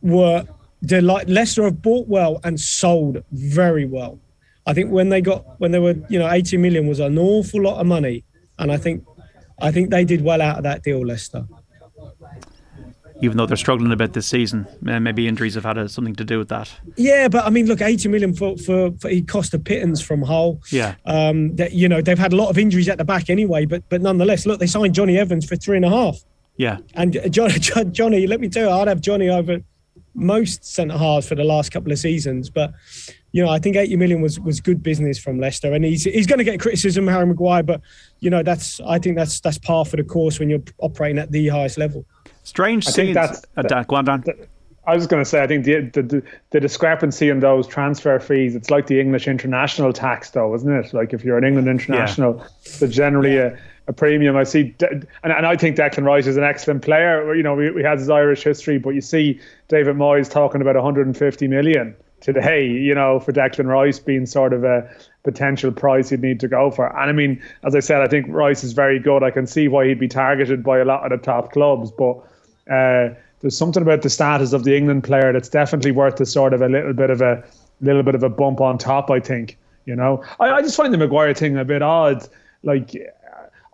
were 0.00 0.46
delight. 0.84 1.28
Leicester 1.28 1.64
have 1.64 1.82
bought 1.82 2.06
well 2.06 2.40
and 2.44 2.60
sold 2.60 3.24
very 3.32 3.84
well. 3.84 4.20
I 4.64 4.74
think 4.74 4.92
when 4.92 5.08
they 5.08 5.20
got 5.20 5.58
when 5.58 5.72
they 5.72 5.80
were 5.80 5.96
you 6.08 6.20
know 6.20 6.30
80 6.30 6.56
million 6.58 6.86
was 6.86 7.00
an 7.00 7.18
awful 7.18 7.62
lot 7.62 7.80
of 7.80 7.86
money, 7.88 8.22
and 8.60 8.70
I 8.70 8.76
think 8.76 9.04
I 9.60 9.70
think 9.70 9.90
they 9.90 10.04
did 10.04 10.22
well 10.22 10.42
out 10.42 10.58
of 10.58 10.62
that 10.64 10.82
deal, 10.82 11.04
Leicester 11.04 11.46
even 13.24 13.36
though 13.36 13.46
they're 13.46 13.56
struggling 13.56 13.92
a 13.92 13.96
bit 13.96 14.12
this 14.12 14.26
season. 14.26 14.66
Uh, 14.86 15.00
maybe 15.00 15.26
injuries 15.26 15.54
have 15.54 15.64
had 15.64 15.78
a, 15.78 15.88
something 15.88 16.14
to 16.16 16.24
do 16.24 16.38
with 16.38 16.48
that. 16.48 16.70
Yeah, 16.96 17.28
but 17.28 17.44
I 17.44 17.50
mean, 17.50 17.66
look, 17.66 17.80
80 17.80 18.08
million 18.08 18.34
for, 18.34 18.56
for, 18.58 18.92
for 18.92 19.08
he 19.08 19.22
cost 19.22 19.54
a 19.54 19.58
pittance 19.58 20.00
from 20.00 20.22
Hull. 20.22 20.60
Yeah. 20.70 20.96
Um, 21.06 21.54
that, 21.56 21.72
you 21.72 21.88
know, 21.88 22.02
they've 22.02 22.18
had 22.18 22.32
a 22.32 22.36
lot 22.36 22.50
of 22.50 22.58
injuries 22.58 22.88
at 22.88 22.98
the 22.98 23.04
back 23.04 23.30
anyway, 23.30 23.66
but 23.66 23.88
but 23.88 24.02
nonetheless, 24.02 24.46
look, 24.46 24.60
they 24.60 24.66
signed 24.66 24.94
Jonny 24.94 25.18
Evans 25.18 25.46
for 25.46 25.56
three 25.56 25.76
and 25.76 25.84
a 25.84 25.90
half. 25.90 26.18
Yeah. 26.56 26.78
And 26.94 27.18
Jonny, 27.32 27.58
Jonny, 27.92 28.26
let 28.26 28.40
me 28.40 28.48
tell 28.48 28.68
you, 28.68 28.70
I'd 28.70 28.88
have 28.88 29.00
Jonny 29.00 29.28
over 29.28 29.60
most 30.14 30.64
centre 30.64 30.96
halves 30.96 31.28
for 31.28 31.34
the 31.34 31.44
last 31.44 31.72
couple 31.72 31.92
of 31.92 31.98
seasons, 31.98 32.50
but 32.50 32.72
you 33.32 33.44
know, 33.44 33.50
I 33.50 33.58
think 33.58 33.76
80 33.76 33.96
million 33.96 34.20
was 34.20 34.38
was 34.38 34.60
good 34.60 34.82
business 34.82 35.18
from 35.18 35.38
Leicester, 35.38 35.72
and 35.72 35.84
he's 35.84 36.04
he's 36.04 36.26
going 36.26 36.38
to 36.38 36.44
get 36.44 36.60
criticism, 36.60 37.06
Harry 37.08 37.26
Maguire, 37.26 37.62
but 37.62 37.80
you 38.20 38.30
know, 38.30 38.42
that's 38.42 38.80
I 38.80 38.98
think 38.98 39.16
that's 39.16 39.40
that's 39.40 39.58
par 39.58 39.84
for 39.84 39.96
the 39.96 40.04
course 40.04 40.38
when 40.38 40.48
you're 40.48 40.62
operating 40.78 41.18
at 41.18 41.32
the 41.32 41.48
highest 41.48 41.76
level. 41.76 42.04
Strange 42.44 42.86
I 42.86 42.92
think 42.92 43.14
that's, 43.14 43.42
uh, 43.56 43.62
that, 43.62 43.88
go 43.88 43.96
on, 43.96 44.04
Dan. 44.04 44.24
I 44.86 44.94
was 44.94 45.06
going 45.06 45.22
to 45.22 45.28
say, 45.28 45.42
I 45.42 45.46
think 45.46 45.64
the, 45.64 45.80
the 45.80 46.22
the 46.50 46.60
discrepancy 46.60 47.28
in 47.28 47.40
those 47.40 47.66
transfer 47.66 48.20
fees, 48.20 48.54
it's 48.54 48.70
like 48.70 48.86
the 48.86 49.00
English 49.00 49.26
international 49.26 49.92
tax, 49.92 50.30
though, 50.30 50.54
isn't 50.54 50.70
it? 50.70 50.92
Like 50.92 51.12
if 51.12 51.24
you're 51.24 51.38
an 51.38 51.44
England 51.44 51.68
international, 51.68 52.36
yeah. 52.36 52.46
there's 52.78 52.94
generally 52.94 53.38
a, 53.38 53.58
a 53.86 53.92
premium. 53.92 54.36
I 54.36 54.44
see, 54.44 54.74
and, 54.90 55.06
and 55.22 55.46
I 55.46 55.56
think 55.56 55.76
Declan 55.76 56.04
Rice 56.04 56.26
is 56.26 56.36
an 56.36 56.44
excellent 56.44 56.82
player. 56.82 57.34
You 57.34 57.42
know, 57.42 57.54
we, 57.54 57.70
we 57.70 57.82
had 57.82 57.98
his 57.98 58.10
Irish 58.10 58.42
history, 58.42 58.78
but 58.78 58.90
you 58.90 59.00
see 59.00 59.40
David 59.68 59.96
Moyes 59.96 60.30
talking 60.30 60.60
about 60.60 60.74
150 60.74 61.48
million 61.48 61.94
today, 62.20 62.66
you 62.66 62.94
know, 62.94 63.20
for 63.20 63.32
Declan 63.32 63.66
Rice 63.66 63.98
being 63.98 64.24
sort 64.24 64.52
of 64.52 64.64
a 64.64 64.88
potential 65.24 65.70
price 65.70 66.10
you'd 66.10 66.22
need 66.22 66.40
to 66.40 66.48
go 66.48 66.70
for. 66.70 66.86
And 66.98 67.10
I 67.10 67.12
mean, 67.12 67.42
as 67.64 67.74
I 67.74 67.80
said, 67.80 68.00
I 68.00 68.06
think 68.06 68.26
Rice 68.28 68.64
is 68.64 68.72
very 68.72 68.98
good. 68.98 69.22
I 69.22 69.30
can 69.30 69.46
see 69.46 69.68
why 69.68 69.86
he'd 69.86 70.00
be 70.00 70.08
targeted 70.08 70.62
by 70.62 70.78
a 70.78 70.84
lot 70.84 71.04
of 71.04 71.18
the 71.18 71.24
top 71.24 71.52
clubs, 71.52 71.90
but 71.90 72.16
uh, 72.70 73.14
there's 73.40 73.56
something 73.56 73.82
about 73.82 74.00
the 74.00 74.08
status 74.08 74.54
of 74.54 74.64
the 74.64 74.74
England 74.74 75.04
player 75.04 75.32
that's 75.32 75.50
definitely 75.50 75.90
worth 75.90 76.18
a 76.18 76.26
sort 76.26 76.54
of 76.54 76.62
a 76.62 76.68
little 76.68 76.94
bit 76.94 77.10
of 77.10 77.20
a 77.20 77.44
little 77.82 78.02
bit 78.02 78.14
of 78.14 78.22
a 78.22 78.30
bump 78.30 78.62
on 78.62 78.78
top. 78.78 79.10
I 79.10 79.20
think 79.20 79.58
you 79.84 79.94
know. 79.94 80.24
I, 80.40 80.50
I 80.50 80.62
just 80.62 80.76
find 80.76 80.92
the 80.92 80.98
Maguire 80.98 81.34
thing 81.34 81.56
a 81.56 81.64
bit 81.64 81.82
odd. 81.82 82.26
Like, 82.62 82.94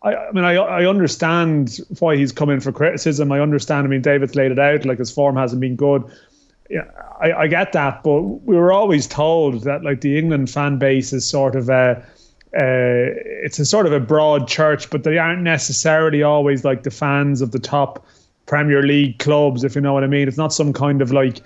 I, 0.02 0.14
I 0.14 0.32
mean, 0.32 0.44
I 0.44 0.54
I 0.56 0.86
understand 0.86 1.78
why 1.98 2.16
he's 2.16 2.32
come 2.32 2.50
in 2.50 2.60
for 2.60 2.72
criticism. 2.72 3.30
I 3.32 3.40
understand. 3.40 3.86
I 3.86 3.90
mean, 3.90 4.02
David's 4.02 4.34
laid 4.34 4.52
it 4.52 4.58
out. 4.58 4.84
Like 4.84 4.98
his 4.98 5.10
form 5.10 5.36
hasn't 5.36 5.60
been 5.60 5.76
good. 5.76 6.04
Yeah, 6.70 6.84
I, 7.20 7.32
I 7.32 7.46
get 7.48 7.72
that, 7.72 8.02
but 8.02 8.20
we 8.22 8.56
were 8.56 8.72
always 8.72 9.06
told 9.06 9.64
that 9.64 9.82
like 9.82 10.00
the 10.00 10.18
England 10.18 10.50
fan 10.50 10.78
base 10.78 11.12
is 11.12 11.26
sort 11.26 11.56
of 11.56 11.68
a 11.68 12.02
uh, 12.54 13.14
it's 13.44 13.58
a 13.58 13.64
sort 13.64 13.86
of 13.86 13.92
a 13.92 14.00
broad 14.00 14.48
church, 14.48 14.90
but 14.90 15.04
they 15.04 15.18
aren't 15.18 15.42
necessarily 15.42 16.22
always 16.22 16.64
like 16.64 16.82
the 16.82 16.90
fans 16.90 17.40
of 17.40 17.52
the 17.52 17.58
top 17.58 18.04
Premier 18.46 18.82
League 18.82 19.18
clubs, 19.18 19.62
if 19.62 19.74
you 19.74 19.80
know 19.80 19.92
what 19.92 20.02
I 20.02 20.08
mean. 20.08 20.26
It's 20.26 20.36
not 20.36 20.52
some 20.52 20.72
kind 20.72 21.00
of 21.00 21.12
like 21.12 21.40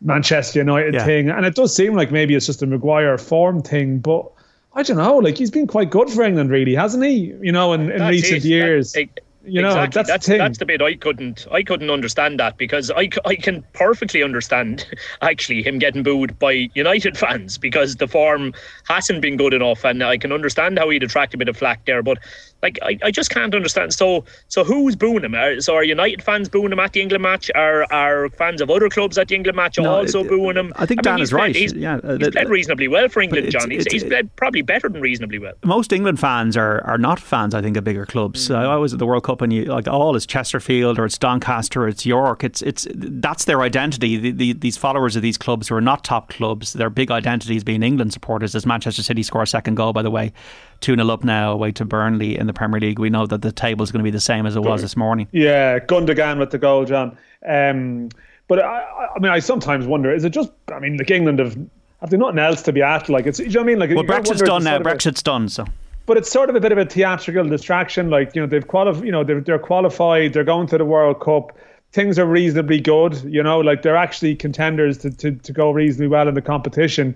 Manchester 0.00 0.58
United 0.58 0.94
yeah. 0.94 1.04
thing. 1.04 1.28
And 1.28 1.46
it 1.46 1.54
does 1.54 1.74
seem 1.74 1.94
like 1.94 2.10
maybe 2.10 2.34
it's 2.34 2.46
just 2.46 2.62
a 2.62 2.66
Maguire 2.66 3.18
form 3.18 3.62
thing, 3.62 3.98
but 3.98 4.28
I 4.74 4.82
don't 4.82 4.96
know. 4.96 5.16
Like 5.16 5.36
he's 5.36 5.50
been 5.50 5.66
quite 5.66 5.90
good 5.90 6.10
for 6.10 6.22
England, 6.22 6.50
really, 6.50 6.74
hasn't 6.74 7.04
he? 7.04 7.34
You 7.40 7.52
know, 7.52 7.72
in, 7.72 7.90
in 7.90 8.02
recent 8.02 8.44
it. 8.44 8.48
years. 8.48 8.92
That, 8.92 9.00
it, 9.02 9.20
you 9.44 9.60
know, 9.60 9.70
exactly. 9.70 9.98
that's 9.98 10.08
that's 10.08 10.26
the, 10.26 10.38
that's 10.38 10.58
the 10.58 10.66
bit 10.66 10.80
I 10.80 10.94
couldn't 10.94 11.46
I 11.50 11.62
couldn't 11.62 11.90
understand 11.90 12.38
that 12.38 12.56
because 12.56 12.90
I, 12.92 13.08
I 13.24 13.34
can 13.34 13.64
perfectly 13.72 14.22
understand 14.22 14.86
actually 15.22 15.62
him 15.62 15.78
getting 15.78 16.02
booed 16.02 16.38
by 16.38 16.70
United 16.74 17.18
fans 17.22 17.58
because 17.58 17.96
the 17.96 18.06
form 18.06 18.54
hasn't 18.88 19.20
been 19.20 19.36
good 19.36 19.52
enough 19.52 19.84
and 19.84 20.02
I 20.02 20.16
can 20.16 20.32
understand 20.32 20.78
how 20.78 20.88
he'd 20.90 21.02
attract 21.02 21.34
a 21.34 21.36
bit 21.36 21.48
of 21.48 21.56
flack 21.56 21.84
there 21.86 22.02
but 22.02 22.18
like 22.62 22.78
I, 22.82 22.98
I 23.02 23.10
just 23.10 23.30
can't 23.30 23.54
understand. 23.54 23.92
So 23.92 24.24
so 24.48 24.64
who's 24.64 24.96
booing 24.96 25.24
him? 25.24 25.34
Are, 25.34 25.60
so 25.60 25.74
are 25.74 25.84
United 25.84 26.22
fans 26.22 26.48
booing 26.48 26.72
him 26.72 26.78
at 26.78 26.92
the 26.92 27.00
England 27.00 27.22
match? 27.22 27.50
Are 27.54 27.90
are 27.92 28.28
fans 28.30 28.60
of 28.60 28.70
other 28.70 28.88
clubs 28.88 29.18
at 29.18 29.28
the 29.28 29.34
England 29.34 29.56
match 29.56 29.78
no, 29.78 29.96
also 29.96 30.22
booing 30.24 30.56
him? 30.56 30.72
I 30.76 30.86
think 30.86 31.00
I 31.00 31.02
Dan 31.02 31.14
mean, 31.16 31.22
is 31.22 31.32
right. 31.32 31.54
He's, 31.54 31.72
yeah, 31.72 32.00
he's 32.18 32.30
played 32.30 32.48
reasonably 32.48 32.88
well 32.88 33.08
for 33.08 33.20
England, 33.20 33.50
John. 33.50 33.70
He's, 33.70 33.84
he's 33.90 34.04
played 34.04 34.34
probably 34.36 34.62
better 34.62 34.88
than 34.88 35.00
reasonably 35.00 35.38
well. 35.38 35.54
Most 35.64 35.92
England 35.92 36.20
fans 36.20 36.56
are, 36.56 36.82
are 36.84 36.98
not 36.98 37.18
fans. 37.18 37.54
I 37.54 37.62
think 37.62 37.76
of 37.76 37.84
bigger 37.84 38.06
clubs. 38.06 38.48
Mm. 38.48 38.56
I 38.56 38.76
was 38.76 38.92
at 38.92 38.98
the 38.98 39.06
World 39.06 39.24
Cup 39.24 39.42
and 39.42 39.52
you 39.52 39.64
like 39.64 39.88
all 39.88 40.14
is 40.16 40.26
Chesterfield 40.26 40.98
or 40.98 41.04
it's 41.04 41.18
Doncaster, 41.18 41.82
or 41.84 41.88
it's 41.88 42.06
York. 42.06 42.44
It's 42.44 42.62
it's 42.62 42.86
that's 42.92 43.44
their 43.44 43.62
identity. 43.62 44.16
The, 44.16 44.30
the, 44.30 44.52
these 44.52 44.76
followers 44.76 45.16
of 45.16 45.22
these 45.22 45.36
clubs 45.38 45.68
who 45.68 45.74
are 45.74 45.80
not 45.80 46.04
top 46.04 46.28
clubs, 46.30 46.72
their 46.74 46.90
big 46.90 47.10
identity 47.10 47.56
is 47.56 47.64
being 47.64 47.82
England 47.82 48.12
supporters. 48.12 48.54
As 48.54 48.66
Manchester 48.66 49.02
City 49.02 49.22
score 49.22 49.42
a 49.42 49.46
second 49.46 49.74
goal, 49.74 49.92
by 49.92 50.02
the 50.02 50.10
way, 50.10 50.32
2 50.80 50.96
0 50.96 51.08
up 51.08 51.24
now 51.24 51.52
away 51.52 51.72
to 51.72 51.84
Burnley 51.84 52.36
in 52.38 52.46
the 52.46 52.51
Premier 52.52 52.80
League. 52.80 52.98
We 52.98 53.10
know 53.10 53.26
that 53.26 53.42
the 53.42 53.52
table 53.52 53.82
is 53.82 53.92
going 53.92 54.00
to 54.00 54.04
be 54.04 54.10
the 54.10 54.20
same 54.20 54.46
as 54.46 54.56
it 54.56 54.62
was 54.62 54.82
this 54.82 54.96
morning. 54.96 55.28
Yeah, 55.32 55.78
Gundogan 55.78 56.38
with 56.38 56.50
the 56.50 56.58
goal, 56.58 56.84
John. 56.84 57.16
Um, 57.46 58.08
but 58.48 58.60
I, 58.60 59.08
I 59.16 59.18
mean, 59.18 59.32
I 59.32 59.38
sometimes 59.38 59.86
wonder: 59.86 60.12
is 60.12 60.24
it 60.24 60.30
just? 60.30 60.50
I 60.72 60.78
mean, 60.78 60.96
like 60.96 61.10
England 61.10 61.38
have 61.38 61.56
have 62.00 62.10
they 62.10 62.16
nothing 62.16 62.38
else 62.38 62.62
to 62.62 62.72
be 62.72 62.82
at? 62.82 63.08
Like 63.08 63.26
it's, 63.26 63.38
you 63.38 63.48
know 63.48 63.60
what 63.60 63.64
I 63.64 63.66
mean? 63.66 63.78
Like 63.78 63.90
well, 63.90 64.04
Brexit's 64.04 64.42
done 64.42 64.64
now. 64.64 64.78
Brexit's 64.78 65.22
done, 65.22 65.48
so. 65.48 65.64
But 66.04 66.16
it's 66.16 66.30
sort 66.30 66.50
of 66.50 66.56
a 66.56 66.60
bit 66.60 66.72
of 66.72 66.78
a 66.78 66.84
theatrical 66.84 67.44
distraction. 67.48 68.10
Like 68.10 68.34
you 68.34 68.42
know, 68.42 68.46
they've 68.46 68.66
qualified. 68.66 69.04
You 69.04 69.12
know, 69.12 69.24
they're, 69.24 69.40
they're 69.40 69.58
qualified. 69.58 70.32
They're 70.32 70.44
going 70.44 70.66
to 70.68 70.78
the 70.78 70.84
World 70.84 71.20
Cup. 71.20 71.56
Things 71.92 72.18
are 72.18 72.26
reasonably 72.26 72.80
good. 72.80 73.22
You 73.24 73.42
know, 73.42 73.60
like 73.60 73.82
they're 73.82 73.96
actually 73.96 74.34
contenders 74.34 74.98
to, 74.98 75.10
to, 75.10 75.32
to 75.32 75.52
go 75.52 75.70
reasonably 75.70 76.08
well 76.08 76.26
in 76.26 76.34
the 76.34 76.42
competition. 76.42 77.14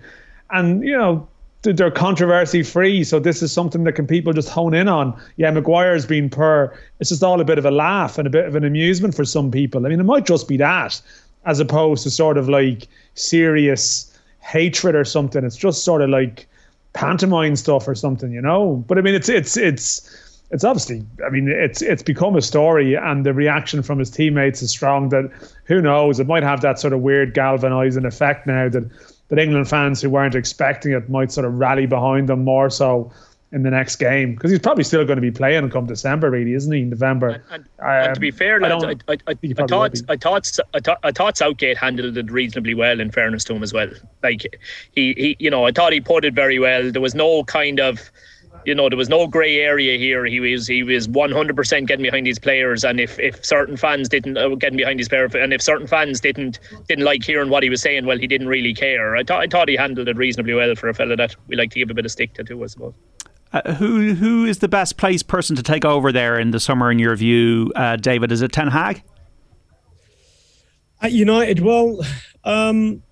And 0.51 0.85
you 0.85 0.97
know, 0.97 1.27
they're 1.73 1.91
controversy 1.91 2.63
free. 2.63 3.05
So 3.05 3.19
this 3.19 3.43
is 3.43 3.53
something 3.53 3.85
that 3.85 3.93
can 3.93 4.07
people 4.07 4.33
just 4.33 4.49
hone 4.49 4.75
in 4.75 4.89
on. 4.89 5.19
Yeah, 5.37 5.51
Maguire's 5.51 6.07
been 6.07 6.31
per. 6.31 6.77
It's 7.01 7.11
just 7.11 7.23
all 7.23 7.41
a 7.41 7.45
bit 7.45 7.59
of 7.59 7.65
a 7.65 7.71
laugh 7.71 8.19
and 8.19 8.27
a 8.27 8.31
bit 8.31 8.47
of 8.47 8.55
an 8.55 8.65
amusement 8.65 9.15
for 9.15 9.25
some 9.25 9.51
people. 9.51 9.85
I 9.85 9.89
mean, 9.89 10.01
it 10.01 10.05
might 10.05 10.27
just 10.27 10.49
be 10.49 10.57
that, 10.59 11.01
as 11.45 11.61
opposed 11.61 12.03
to 12.05 12.11
sort 12.11 12.39
of 12.39 12.49
like 12.49 12.89
serious 13.15 14.17
hatred 14.41 14.95
or 14.95 15.05
something. 15.05 15.45
It's 15.45 15.57
just 15.57 15.85
sort 15.85 16.03
of 16.03 16.11
like 16.11 16.47
pantomime 16.93 17.57
stuff 17.57 17.89
or 17.89 17.95
something, 17.95 18.33
you 18.33 18.41
know. 18.43 18.85
But 18.87 18.99
I 18.99 19.01
mean, 19.01 19.15
it's 19.15 19.29
it's 19.29 19.57
it's. 19.57 20.23
It's 20.53 20.63
obviously, 20.63 21.05
I 21.27 21.29
mean, 21.29 21.49
it's 21.49 21.83
it's 21.83 22.05
become 22.05 22.37
a 22.37 22.41
story, 22.41 22.95
and 22.95 23.27
the 23.27 23.35
reaction 23.35 23.83
from 23.83 23.99
his 23.99 24.11
teammates 24.11 24.63
is 24.63 24.71
strong. 24.71 25.09
That 25.09 25.29
who 25.65 25.83
knows, 25.83 26.21
it 26.21 26.29
might 26.29 26.45
have 26.45 26.61
that 26.61 26.79
sort 26.79 26.93
of 26.93 27.01
weird 27.01 27.35
galvanizing 27.35 28.05
effect 28.05 28.47
now 28.47 28.69
that 28.69 28.85
that 29.29 29.39
England 29.39 29.69
fans 29.69 30.01
who 30.01 30.11
weren't 30.11 30.35
expecting 30.35 30.93
it 30.93 31.09
might 31.09 31.33
sort 31.33 31.47
of 31.47 31.55
rally 31.55 31.87
behind 31.87 32.29
them 32.29 32.45
more 32.45 32.71
so 32.71 33.13
in 33.53 33.63
the 33.63 33.71
next 33.71 33.97
game 33.97 34.35
because 34.35 34.51
he's 34.51 34.61
probably 34.61 34.85
still 34.85 35.05
going 35.05 35.17
to 35.17 35.23
be 35.23 35.31
playing 35.31 35.71
come 35.71 35.87
December, 35.87 36.31
really, 36.31 36.53
isn't 36.53 36.73
he? 36.73 36.83
In 36.83 36.91
November. 36.91 37.29
And, 37.29 37.43
and, 37.51 37.65
um, 37.79 37.89
and 37.89 38.15
to 38.15 38.21
be 38.21 38.31
fair, 38.31 38.61
lads, 38.61 38.85
I, 38.85 39.13
I, 39.13 39.17
I, 39.29 39.37
I 39.59 39.67
thought 39.67 40.01
I 40.09 40.17
thought 40.17 40.59
I 40.75 40.81
thought 40.81 40.99
I 41.05 41.13
thought 41.13 41.37
Southgate 41.37 41.79
handled 41.79 42.17
it 42.17 42.31
reasonably 42.31 42.75
well. 42.75 43.01
In 43.01 43.11
fairness 43.11 43.45
to 43.45 43.55
him 43.55 43.63
as 43.63 43.73
well, 43.73 43.89
like 44.23 44.43
he 44.93 45.15
he 45.15 45.37
you 45.39 45.51
know 45.51 45.65
I 45.65 45.73
thought 45.73 45.93
he 45.93 46.01
put 46.01 46.25
it 46.25 46.35
very 46.35 46.59
well. 46.59 46.91
There 46.91 47.03
was 47.03 47.15
no 47.15 47.45
kind 47.45 47.81
of 47.81 48.11
you 48.67 48.75
know 48.75 48.89
there 48.89 48.99
was 48.99 49.09
no 49.09 49.27
grey 49.29 49.61
area 49.61 49.97
here. 49.97 50.27
He 50.27 50.41
was 50.41 50.67
he 50.67 50.83
was 50.83 51.07
100% 51.07 51.87
getting 51.87 52.03
behind 52.03 52.27
these 52.27 52.39
players, 52.39 52.85
and 52.85 53.01
if, 53.01 53.19
if 53.19 53.43
certain 53.45 53.77
fans 53.77 54.09
didn't 54.09 54.37
uh, 54.37 54.49
getting 54.57 54.77
behind 54.77 54.99
his 54.99 55.09
player, 55.09 55.25
and 55.25 55.55
if 55.55 55.63
certain 55.63 55.87
fans 55.87 56.21
didn't 56.21 56.59
didn't 56.89 57.05
like 57.05 57.23
hearing 57.23 57.49
what 57.49 57.63
he 57.63 57.71
was 57.71 57.81
saying, 57.81 58.05
well, 58.07 58.19
he 58.19 58.27
didn't 58.27 58.49
really 58.49 58.75
care. 58.75 59.17
I 59.17 59.23
thought 59.23 59.43
I 59.43 59.47
thought 59.47 59.69
he 59.69 59.77
handled 59.77 60.09
it 60.09 60.17
reasonably 60.17 60.53
well 60.53 60.75
for 60.75 60.89
a 60.89 60.95
fella 60.95 61.17
that 61.17 61.37
we 61.47 61.55
like 61.55 61.71
to 61.71 61.79
give 61.79 61.91
a 61.91 61.95
bit 61.95 62.05
of 62.05 62.11
stick 62.11 62.35
to, 62.35 62.45
too, 62.45 62.63
I 62.63 62.67
suppose. 62.67 62.95
Uh, 63.53 63.75
who 63.75 64.15
who 64.15 64.45
is 64.45 64.59
the 64.59 64.69
best 64.69 64.97
placed 64.97 65.29
person 65.29 65.55
to 65.55 65.63
take 65.63 65.85
over 65.85 66.11
there 66.11 66.37
in 66.37 66.51
the 66.51 66.59
summer, 66.59 66.91
in 66.91 66.99
your 66.99 67.15
view, 67.15 67.73
uh, 67.77 67.95
David? 67.95 68.33
Is 68.33 68.43
it 68.43 68.51
Ten 68.51 68.69
Hag? 68.69 69.05
At 71.01 71.13
United, 71.13 71.61
well, 71.61 72.01
um, 72.43 73.03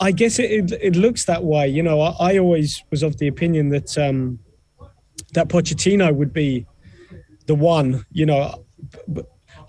I 0.00 0.12
guess 0.12 0.38
it, 0.38 0.50
it, 0.50 0.72
it 0.80 0.96
looks 0.96 1.26
that 1.26 1.44
way. 1.44 1.68
You 1.68 1.82
know, 1.82 2.00
I, 2.00 2.32
I 2.32 2.38
always 2.38 2.82
was 2.90 3.02
of 3.02 3.18
the 3.18 3.26
opinion 3.26 3.68
that 3.70 3.98
um, 3.98 4.38
that 5.34 5.48
Pochettino 5.48 6.14
would 6.14 6.32
be 6.32 6.66
the 7.46 7.54
one. 7.54 8.04
You 8.10 8.26
know, 8.26 8.64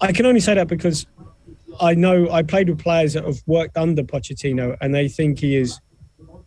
I 0.01 0.11
can 0.11 0.25
only 0.25 0.39
say 0.39 0.53
that 0.55 0.67
because 0.67 1.05
I 1.79 1.95
know 1.95 2.29
I 2.29 2.43
played 2.43 2.69
with 2.69 2.79
players 2.79 3.13
that 3.13 3.23
have 3.25 3.41
worked 3.45 3.77
under 3.77 4.03
Pochettino, 4.03 4.77
and 4.81 4.93
they 4.93 5.07
think 5.07 5.39
he 5.39 5.55
is, 5.55 5.79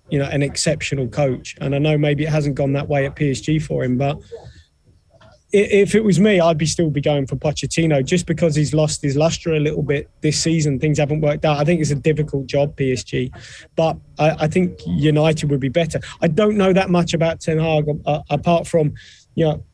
you 0.09 0.18
know, 0.18 0.26
an 0.26 0.42
exceptional 0.42 1.09
coach. 1.09 1.56
And 1.61 1.74
I 1.74 1.78
know 1.78 1.98
maybe 1.98 2.24
it 2.24 2.30
hasn't 2.30 2.54
gone 2.54 2.72
that 2.74 2.88
way 2.88 3.06
at 3.06 3.16
PSG 3.16 3.62
for 3.62 3.85
him, 3.85 3.96
but 3.96 4.18
if 5.52 5.94
it 5.94 6.02
was 6.02 6.18
me, 6.18 6.40
I'd 6.40 6.59
be 6.59 6.66
still 6.66 6.90
be 6.90 7.00
going 7.00 7.26
for 7.26 7.37
Pochettino 7.37 8.04
just 8.04 8.26
because 8.26 8.56
he's 8.56 8.74
lost 8.74 9.00
his 9.02 9.16
luster 9.16 9.54
a 9.54 9.61
little 9.61 9.82
bit 9.82 10.11
this 10.20 10.40
season. 10.40 10.80
Things 10.80 10.98
haven't 10.98 11.20
worked 11.20 11.44
out. 11.44 11.59
I 11.59 11.64
think 11.64 11.80
it's 11.80 11.90
a 11.90 11.96
difficult 11.96 12.46
job, 12.46 12.76
PSG, 12.76 13.30
but 13.76 13.96
I, 14.18 14.30
I 14.40 14.48
think 14.48 14.80
United 14.87 15.50
would 15.50 15.61
be 15.61 15.68
better. 15.68 16.00
I 16.20 16.28
don't 16.28 16.56
know 16.56 16.72
that 16.72 16.90
much 16.90 17.14
about 17.14 17.40
Ten 17.40 17.59
Hag 17.59 17.87
uh, 18.06 18.22
apart 18.28 18.66
from, 18.66 18.94
you 19.35 19.44
know, 19.44 19.64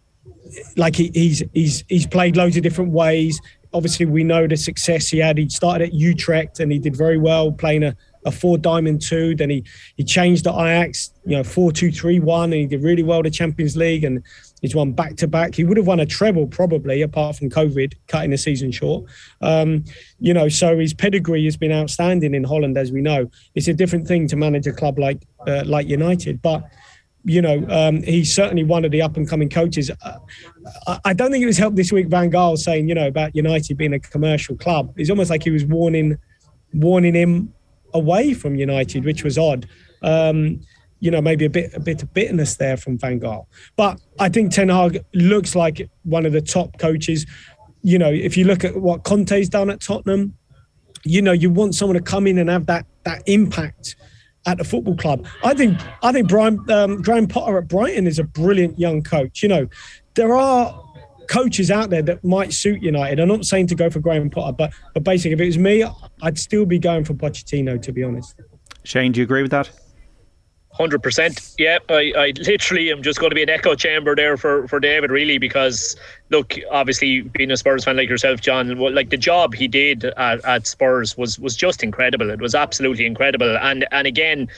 like 0.76 0.96
he, 0.96 1.10
he's 1.14 1.42
he's 1.54 1.84
he's 1.88 2.06
played 2.06 2.36
loads 2.36 2.56
of 2.56 2.62
different 2.62 2.92
ways. 2.92 3.40
Obviously, 3.72 4.04
we 4.04 4.22
know 4.22 4.46
the 4.46 4.56
success 4.56 5.08
he 5.08 5.18
had. 5.18 5.38
He 5.38 5.48
started 5.48 5.88
at 5.88 5.94
Utrecht 5.94 6.60
and 6.60 6.70
he 6.70 6.78
did 6.78 6.94
very 6.94 7.16
well 7.16 7.50
playing 7.50 7.84
a 7.84 7.96
a 8.24 8.30
four 8.30 8.58
diamond 8.58 9.00
two. 9.00 9.34
Then 9.34 9.50
he 9.50 9.64
he 9.96 10.04
changed 10.04 10.44
the 10.44 10.52
Ajax, 10.52 11.12
you 11.24 11.36
know, 11.36 11.44
four 11.44 11.72
two 11.72 11.90
three 11.90 12.20
one, 12.20 12.52
and 12.52 12.60
he 12.60 12.66
did 12.66 12.82
really 12.82 13.02
well 13.02 13.22
the 13.22 13.30
Champions 13.30 13.76
League, 13.76 14.04
and 14.04 14.22
he's 14.62 14.74
won 14.74 14.92
back 14.92 15.16
to 15.16 15.28
back. 15.28 15.54
He 15.54 15.64
would 15.64 15.76
have 15.76 15.86
won 15.86 16.00
a 16.00 16.06
treble 16.06 16.46
probably, 16.46 17.02
apart 17.02 17.36
from 17.36 17.50
COVID 17.50 17.94
cutting 18.06 18.30
the 18.30 18.38
season 18.38 18.72
short. 18.72 19.04
Um, 19.42 19.84
you 20.18 20.32
know, 20.32 20.48
so 20.48 20.78
his 20.78 20.94
pedigree 20.94 21.44
has 21.44 21.58
been 21.58 21.72
outstanding 21.72 22.34
in 22.34 22.44
Holland, 22.44 22.78
as 22.78 22.90
we 22.90 23.02
know. 23.02 23.30
It's 23.54 23.68
a 23.68 23.74
different 23.74 24.08
thing 24.08 24.26
to 24.28 24.36
manage 24.36 24.66
a 24.66 24.72
club 24.72 24.98
like 24.98 25.26
uh, 25.46 25.64
like 25.66 25.88
United, 25.88 26.40
but 26.40 26.64
you 27.24 27.40
know, 27.40 27.64
um, 27.68 28.02
he's 28.02 28.34
certainly 28.34 28.64
one 28.64 28.84
of 28.84 28.90
the 28.90 29.02
up 29.02 29.16
and 29.16 29.28
coming 29.28 29.48
coaches. 29.48 29.90
Uh, 30.02 30.98
I 31.04 31.12
don't 31.12 31.30
think 31.30 31.42
it 31.42 31.46
was 31.46 31.58
helped 31.58 31.76
this 31.76 31.92
week. 31.92 32.08
Van 32.08 32.30
Gaal 32.30 32.58
saying, 32.58 32.88
you 32.88 32.94
know, 32.94 33.06
about 33.06 33.36
United 33.36 33.76
being 33.76 33.92
a 33.92 34.00
commercial 34.00 34.56
club. 34.56 34.92
It's 34.96 35.10
almost 35.10 35.30
like 35.30 35.44
he 35.44 35.50
was 35.50 35.64
warning, 35.64 36.18
warning 36.72 37.14
him 37.14 37.54
away 37.94 38.34
from 38.34 38.56
United, 38.56 39.04
which 39.04 39.22
was 39.22 39.38
odd. 39.38 39.68
Um, 40.02 40.62
you 41.02 41.10
know, 41.10 41.20
maybe 41.20 41.44
a 41.44 41.50
bit 41.50 41.74
a 41.74 41.80
bit 41.80 42.00
of 42.00 42.14
bitterness 42.14 42.54
there 42.54 42.76
from 42.76 42.96
Van 42.96 43.18
Gaal. 43.18 43.46
But 43.74 44.00
I 44.20 44.28
think 44.28 44.52
Ten 44.52 44.68
Hag 44.68 45.04
looks 45.14 45.56
like 45.56 45.90
one 46.04 46.24
of 46.24 46.32
the 46.32 46.40
top 46.40 46.78
coaches. 46.78 47.26
You 47.82 47.98
know, 47.98 48.12
if 48.12 48.36
you 48.36 48.44
look 48.44 48.62
at 48.62 48.76
what 48.76 49.02
Conte's 49.02 49.48
done 49.48 49.68
at 49.68 49.80
Tottenham, 49.80 50.38
you 51.02 51.20
know, 51.20 51.32
you 51.32 51.50
want 51.50 51.74
someone 51.74 51.96
to 51.96 52.02
come 52.02 52.28
in 52.28 52.38
and 52.38 52.48
have 52.48 52.66
that 52.66 52.86
that 53.02 53.24
impact 53.26 53.96
at 54.46 54.58
the 54.58 54.64
football 54.64 54.96
club. 54.96 55.26
I 55.42 55.54
think 55.54 55.76
I 56.04 56.12
think 56.12 56.28
Brian 56.28 56.64
um, 56.70 57.02
Graham 57.02 57.26
Potter 57.26 57.58
at 57.58 57.66
Brighton 57.66 58.06
is 58.06 58.20
a 58.20 58.24
brilliant 58.24 58.78
young 58.78 59.02
coach. 59.02 59.42
You 59.42 59.48
know, 59.48 59.68
there 60.14 60.36
are 60.36 60.80
coaches 61.28 61.72
out 61.72 61.90
there 61.90 62.02
that 62.02 62.22
might 62.22 62.52
suit 62.52 62.80
United. 62.80 63.18
I'm 63.18 63.26
not 63.26 63.44
saying 63.44 63.66
to 63.68 63.74
go 63.74 63.90
for 63.90 63.98
Graham 63.98 64.30
Potter, 64.30 64.52
but 64.52 64.72
but 64.94 65.02
basically, 65.02 65.32
if 65.32 65.40
it 65.40 65.46
was 65.46 65.58
me, 65.58 65.84
I'd 66.22 66.38
still 66.38 66.64
be 66.64 66.78
going 66.78 67.04
for 67.04 67.14
Pochettino. 67.14 67.82
To 67.82 67.90
be 67.90 68.04
honest. 68.04 68.40
Shane, 68.84 69.10
do 69.10 69.18
you 69.18 69.24
agree 69.24 69.42
with 69.42 69.50
that? 69.50 69.68
Hundred 70.72 71.02
percent. 71.02 71.54
Yeah, 71.58 71.78
I, 71.90 72.12
I 72.16 72.32
literally 72.46 72.90
am 72.90 73.02
just 73.02 73.20
going 73.20 73.30
to 73.30 73.34
be 73.34 73.42
an 73.42 73.50
echo 73.50 73.74
chamber 73.74 74.16
there 74.16 74.38
for, 74.38 74.66
for 74.68 74.80
David, 74.80 75.10
really, 75.10 75.36
because 75.36 75.96
look, 76.30 76.54
obviously 76.70 77.20
being 77.20 77.50
a 77.50 77.58
Spurs 77.58 77.84
fan 77.84 77.98
like 77.98 78.08
yourself, 78.08 78.40
John, 78.40 78.78
like 78.78 79.10
the 79.10 79.18
job 79.18 79.54
he 79.54 79.68
did 79.68 80.04
at, 80.04 80.42
at 80.46 80.66
Spurs 80.66 81.14
was 81.14 81.38
was 81.38 81.56
just 81.56 81.82
incredible. 81.82 82.30
It 82.30 82.40
was 82.40 82.54
absolutely 82.54 83.04
incredible, 83.04 83.54
and 83.58 83.86
and 83.92 84.06
again, 84.06 84.48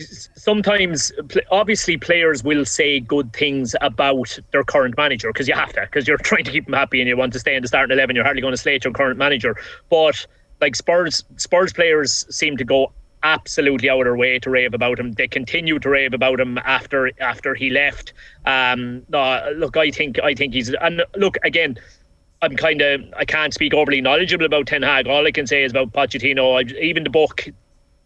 sometimes 0.00 1.12
obviously 1.50 1.96
players 1.98 2.42
will 2.42 2.64
say 2.64 3.00
good 3.00 3.32
things 3.32 3.74
about 3.80 4.38
their 4.52 4.64
current 4.64 4.96
manager 4.96 5.30
because 5.30 5.48
you 5.48 5.54
have 5.54 5.72
to 5.72 5.82
because 5.82 6.06
you're 6.06 6.16
trying 6.24 6.44
to 6.44 6.50
keep 6.50 6.64
them 6.64 6.74
happy 6.74 7.00
and 7.00 7.08
you 7.08 7.16
want 7.16 7.32
to 7.32 7.38
stay 7.38 7.54
in 7.54 7.62
the 7.62 7.68
starting 7.68 7.96
11 7.96 8.14
you're 8.14 8.24
hardly 8.24 8.40
going 8.40 8.52
to 8.52 8.58
slate 8.58 8.84
your 8.84 8.92
current 8.92 9.18
manager 9.18 9.56
but 9.90 10.26
like 10.60 10.76
Spurs 10.76 11.24
Spurs 11.36 11.72
players 11.72 12.26
seem 12.34 12.56
to 12.56 12.64
go 12.64 12.92
absolutely 13.22 13.90
out 13.90 14.00
of 14.00 14.04
their 14.04 14.16
way 14.16 14.38
to 14.38 14.50
rave 14.50 14.74
about 14.74 14.98
him 14.98 15.12
they 15.12 15.26
continue 15.26 15.78
to 15.78 15.88
rave 15.88 16.12
about 16.12 16.38
him 16.38 16.58
after 16.58 17.10
after 17.20 17.54
he 17.54 17.70
left 17.70 18.12
um 18.46 19.02
look 19.10 19.76
I 19.76 19.90
think 19.90 20.18
I 20.20 20.34
think 20.34 20.54
he's 20.54 20.72
and 20.80 21.02
look 21.16 21.36
again 21.42 21.78
I'm 22.40 22.56
kind 22.56 22.80
of 22.80 23.02
I 23.16 23.24
can't 23.24 23.52
speak 23.52 23.74
overly 23.74 24.00
knowledgeable 24.00 24.46
about 24.46 24.66
Ten 24.66 24.82
Hag. 24.82 25.08
All 25.08 25.26
I 25.26 25.32
can 25.32 25.46
say 25.46 25.64
is 25.64 25.72
about 25.72 25.92
Pochettino. 25.92 26.56
I, 26.58 26.80
even 26.80 27.02
the 27.04 27.10
book 27.10 27.48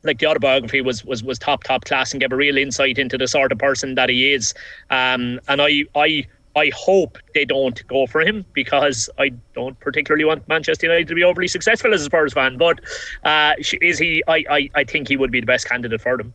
like 0.04 0.18
the 0.18 0.26
autobiography 0.26 0.80
was 0.80 1.04
was 1.04 1.22
was 1.22 1.38
top 1.38 1.64
top 1.64 1.84
class 1.84 2.12
and 2.12 2.20
gave 2.20 2.32
a 2.32 2.36
real 2.36 2.56
insight 2.56 2.98
into 2.98 3.18
the 3.18 3.28
sort 3.28 3.52
of 3.52 3.58
person 3.58 3.94
that 3.94 4.08
he 4.08 4.32
is. 4.32 4.54
Um, 4.90 5.40
and 5.48 5.60
I 5.60 5.84
I 5.94 6.26
I 6.54 6.70
hope 6.74 7.18
they 7.34 7.44
don't 7.44 7.86
go 7.86 8.06
for 8.06 8.20
him 8.20 8.44
because 8.52 9.08
I 9.18 9.30
don't 9.54 9.78
particularly 9.80 10.24
want 10.24 10.46
Manchester 10.48 10.86
United 10.86 11.08
to 11.08 11.14
be 11.14 11.24
overly 11.24 11.48
successful 11.48 11.94
as 11.94 12.02
a 12.02 12.04
Spurs 12.04 12.32
fan. 12.32 12.58
But 12.58 12.80
uh, 13.24 13.54
is 13.80 13.98
he? 13.98 14.22
I, 14.28 14.44
I 14.50 14.70
I 14.74 14.84
think 14.84 15.08
he 15.08 15.16
would 15.16 15.30
be 15.30 15.40
the 15.40 15.46
best 15.46 15.68
candidate 15.68 16.00
for 16.00 16.16
them. 16.16 16.34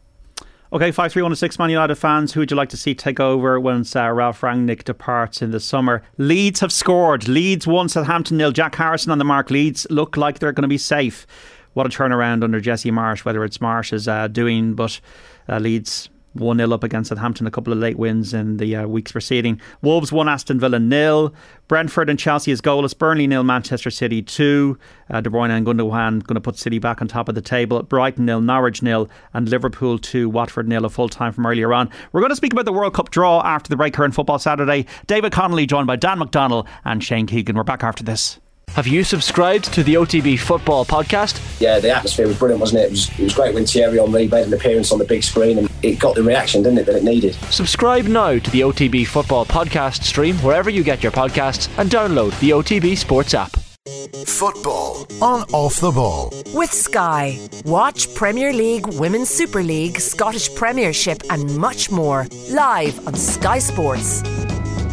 Okay, 0.73 0.91
five 0.91 1.13
three 1.13 1.21
one 1.21 1.35
six 1.35 1.59
Man 1.59 1.69
United 1.69 1.95
fans. 1.95 2.33
Who 2.33 2.41
would 2.41 2.51
you 2.51 2.57
like 2.57 2.69
to 2.69 2.77
see 2.77 2.95
take 2.95 3.19
over 3.19 3.59
once 3.59 3.95
uh, 3.95 4.09
Ralf 4.11 4.41
Rangnick 4.41 4.83
departs 4.83 5.41
in 5.41 5.51
the 5.51 5.59
summer? 5.59 6.03
Leeds 6.17 6.59
have 6.59 6.73
scored. 6.73 7.27
Leeds 7.27 7.67
won 7.67 7.87
Southampton 7.87 8.37
nil. 8.37 8.51
Jack 8.51 8.75
Harrison 8.75 9.11
on 9.11 9.17
the 9.17 9.25
mark. 9.25 9.49
Leeds 9.49 9.87
look 9.89 10.17
like 10.17 10.39
they're 10.39 10.51
going 10.51 10.63
to 10.63 10.67
be 10.67 10.77
safe 10.77 11.25
what 11.77 11.85
a 11.85 11.89
turnaround 11.89 12.43
under 12.43 12.59
Jesse 12.59 12.89
Marsch. 12.89 13.23
whether 13.23 13.45
it's 13.45 13.59
Marsch's 13.59 14.07
uh, 14.07 14.27
doing, 14.27 14.73
but 14.73 14.99
uh, 15.47 15.59
Leeds 15.59 16.09
1 16.39 16.57
0 16.57 16.71
up 16.71 16.83
against 16.83 17.09
Southampton, 17.09 17.47
a 17.47 17.51
couple 17.51 17.73
of 17.73 17.79
late 17.79 17.97
wins 17.97 18.33
in 18.33 18.57
the 18.57 18.75
uh, 18.75 18.87
weeks 18.87 19.11
preceding. 19.11 19.59
Wolves 19.81 20.11
1, 20.11 20.27
Aston 20.27 20.59
Villa 20.59 20.79
nil. 20.79 21.33
Brentford 21.67 22.09
and 22.09 22.17
Chelsea 22.17 22.51
is 22.51 22.61
goalless. 22.61 22.97
Burnley 22.97 23.27
nil, 23.27 23.43
Manchester 23.43 23.89
City 23.89 24.21
2. 24.21 24.77
Uh, 25.09 25.21
De 25.21 25.29
Bruyne 25.29 25.49
and 25.49 25.65
Gundogan 25.65 26.23
going 26.23 26.35
to 26.35 26.41
put 26.41 26.57
City 26.57 26.79
back 26.79 27.01
on 27.01 27.07
top 27.07 27.29
of 27.29 27.35
the 27.35 27.41
table. 27.41 27.81
Brighton 27.83 28.25
nil, 28.25 28.41
Norwich 28.41 28.81
nil, 28.81 29.09
and 29.33 29.49
Liverpool 29.49 29.97
2, 29.97 30.29
Watford 30.29 30.67
nil, 30.67 30.85
a 30.85 30.89
full 30.89 31.09
time 31.09 31.33
from 31.33 31.45
earlier 31.45 31.73
on. 31.73 31.89
We're 32.11 32.21
going 32.21 32.29
to 32.29 32.35
speak 32.35 32.53
about 32.53 32.65
the 32.65 32.73
World 32.73 32.93
Cup 32.93 33.09
draw 33.09 33.41
after 33.43 33.69
the 33.69 33.75
break 33.75 33.95
here 33.95 34.05
in 34.05 34.11
Football 34.11 34.39
Saturday. 34.39 34.85
David 35.07 35.31
Connolly 35.31 35.65
joined 35.65 35.87
by 35.87 35.95
Dan 35.95 36.19
McDonnell 36.19 36.67
and 36.85 37.03
Shane 37.03 37.27
Keegan. 37.27 37.55
We're 37.55 37.63
back 37.63 37.83
after 37.83 38.03
this. 38.03 38.39
Have 38.77 38.85
you 38.85 39.03
subscribed 39.03 39.73
to 39.73 39.81
the 39.81 39.95
OTB 39.95 40.37
Football 40.37 40.85
Podcast? 40.85 41.41
Yeah, 41.59 41.79
the 41.79 41.89
atmosphere 41.89 42.27
was 42.27 42.37
brilliant, 42.37 42.61
wasn't 42.61 42.81
it? 42.81 42.85
It 42.85 42.91
was, 42.91 43.09
it 43.09 43.23
was 43.23 43.33
great 43.33 43.55
when 43.55 43.65
Thierry 43.65 43.97
Henry 43.97 44.27
made 44.27 44.45
an 44.45 44.53
appearance 44.53 44.91
on 44.91 44.99
the 44.99 45.03
big 45.03 45.23
screen 45.23 45.57
and 45.57 45.67
it 45.81 45.97
got 45.97 46.13
the 46.13 46.21
reaction, 46.21 46.61
didn't 46.61 46.77
it, 46.77 46.85
that 46.85 46.95
it 46.97 47.03
needed. 47.03 47.33
Subscribe 47.49 48.05
now 48.05 48.37
to 48.37 48.51
the 48.51 48.61
OTB 48.61 49.07
Football 49.07 49.47
Podcast 49.47 50.03
stream 50.03 50.35
wherever 50.43 50.69
you 50.69 50.83
get 50.83 51.01
your 51.01 51.11
podcasts 51.11 51.75
and 51.79 51.89
download 51.89 52.39
the 52.39 52.51
OTB 52.51 52.95
Sports 52.95 53.33
app. 53.33 53.49
Football 54.27 55.07
on 55.23 55.41
Off 55.53 55.79
the 55.79 55.89
Ball. 55.89 56.31
With 56.53 56.71
Sky. 56.71 57.39
Watch 57.65 58.13
Premier 58.13 58.53
League, 58.53 58.85
Women's 58.85 59.29
Super 59.29 59.63
League, 59.63 59.99
Scottish 59.99 60.53
Premiership, 60.53 61.23
and 61.31 61.57
much 61.57 61.89
more 61.89 62.27
live 62.51 63.07
on 63.07 63.15
Sky 63.15 63.57
Sports. 63.57 64.21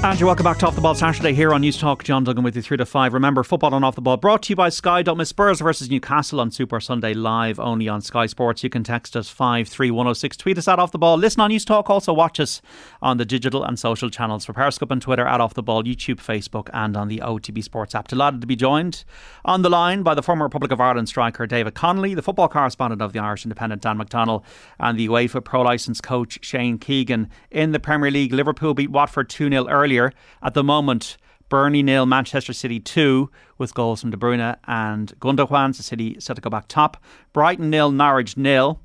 And 0.05 0.21
you're 0.21 0.27
welcome 0.27 0.45
back 0.45 0.59
to 0.59 0.67
Off 0.67 0.75
the 0.75 0.83
Ball 0.83 0.95
Saturday 0.95 1.33
here 1.33 1.55
on 1.55 1.63
News 1.63 1.79
Talk. 1.79 2.05
John 2.05 2.25
Duggan 2.25 2.45
with 2.45 2.55
you 2.55 2.61
through 2.61 2.77
to 2.77 2.85
five. 2.85 3.15
Remember, 3.15 3.43
football 3.43 3.73
on 3.73 3.83
Off 3.83 3.95
the 3.95 4.03
Ball 4.03 4.19
brought 4.19 4.43
to 4.43 4.51
you 4.51 4.55
by 4.55 4.69
Sky. 4.69 5.03
Don't 5.03 5.17
miss 5.17 5.31
Spurs 5.31 5.63
versus 5.63 5.89
Newcastle 5.89 6.41
on 6.41 6.51
Super 6.51 6.79
Sunday 6.79 7.15
live 7.15 7.59
only 7.59 7.89
on 7.89 8.03
Sky 8.03 8.27
Sports. 8.27 8.63
You 8.63 8.69
can 8.69 8.85
text 8.85 9.17
us 9.17 9.31
53106. 9.31 10.37
Tweet 10.37 10.59
us 10.59 10.69
at 10.69 10.79
Off 10.79 10.93
the 10.93 10.99
Ball. 10.99 11.17
Listen 11.17 11.41
on 11.41 11.49
News 11.49 11.65
Talk. 11.65 11.89
Also 11.89 12.13
watch 12.13 12.39
us 12.39 12.61
on 13.01 13.17
the 13.17 13.25
digital 13.25 13.65
and 13.65 13.79
social 13.79 14.11
channels 14.11 14.45
for 14.45 14.53
Periscope 14.53 14.91
and 14.91 15.01
Twitter 15.01 15.27
at 15.27 15.41
Off 15.41 15.55
the 15.55 15.63
Ball, 15.63 15.83
YouTube, 15.83 16.17
Facebook, 16.17 16.69
and 16.75 16.99
on 16.99 17.09
the 17.09 17.21
OTB 17.25 17.65
Sports 17.65 17.95
app. 17.95 18.07
Delighted 18.07 18.43
to 18.43 18.47
be 18.47 18.57
joined 18.57 19.05
on 19.47 19.63
the 19.63 19.71
line 19.71 20.03
by 20.03 20.15
the 20.15 20.23
former 20.23 20.45
Republic 20.45 20.71
of 20.71 20.83
Ireland 20.83 21.09
striker 21.09 21.47
David 21.47 21.75
Connolly, 21.75 22.13
the 22.13 22.21
football 22.21 22.49
correspondent 22.49 23.01
of 23.01 23.15
the 23.15 23.21
Irish 23.21 23.47
Independent 23.47 23.81
Dan 23.81 23.97
McDonnell, 23.97 24.43
and 24.79 24.99
the 24.99 25.09
UEFA 25.09 25.43
Pro 25.43 25.63
License 25.63 26.03
coach 26.03 26.41
Shane 26.43 26.77
Keegan. 26.77 27.31
In 27.51 27.73
the 27.73 27.81
Premier 27.81 28.11
League, 28.11 28.35
Liverpool 28.35 28.75
beat 28.75 28.91
Watford 28.91 29.31
2 29.31 29.49
0 29.49 29.67
earlier. 29.67 29.94
At 30.43 30.55
the 30.55 30.65
moment, 30.65 31.17
Burnley 31.49 31.83
nil, 31.83 32.07
Manchester 32.07 32.53
City 32.53 32.81
two, 32.81 33.31
with 33.59 33.75
goals 33.75 34.01
from 34.01 34.11
De 34.11 34.17
Bruyne 34.17 34.57
and 34.67 35.13
Gundogan. 35.21 35.77
The 35.77 35.83
City 35.83 36.17
set 36.19 36.37
to 36.37 36.43
go 36.43 36.51
back 36.51 36.69
top. 36.69 36.97
Brighton 37.33 37.71
nil, 37.71 37.91
Norwich 37.91 38.37
nil. 38.37 38.81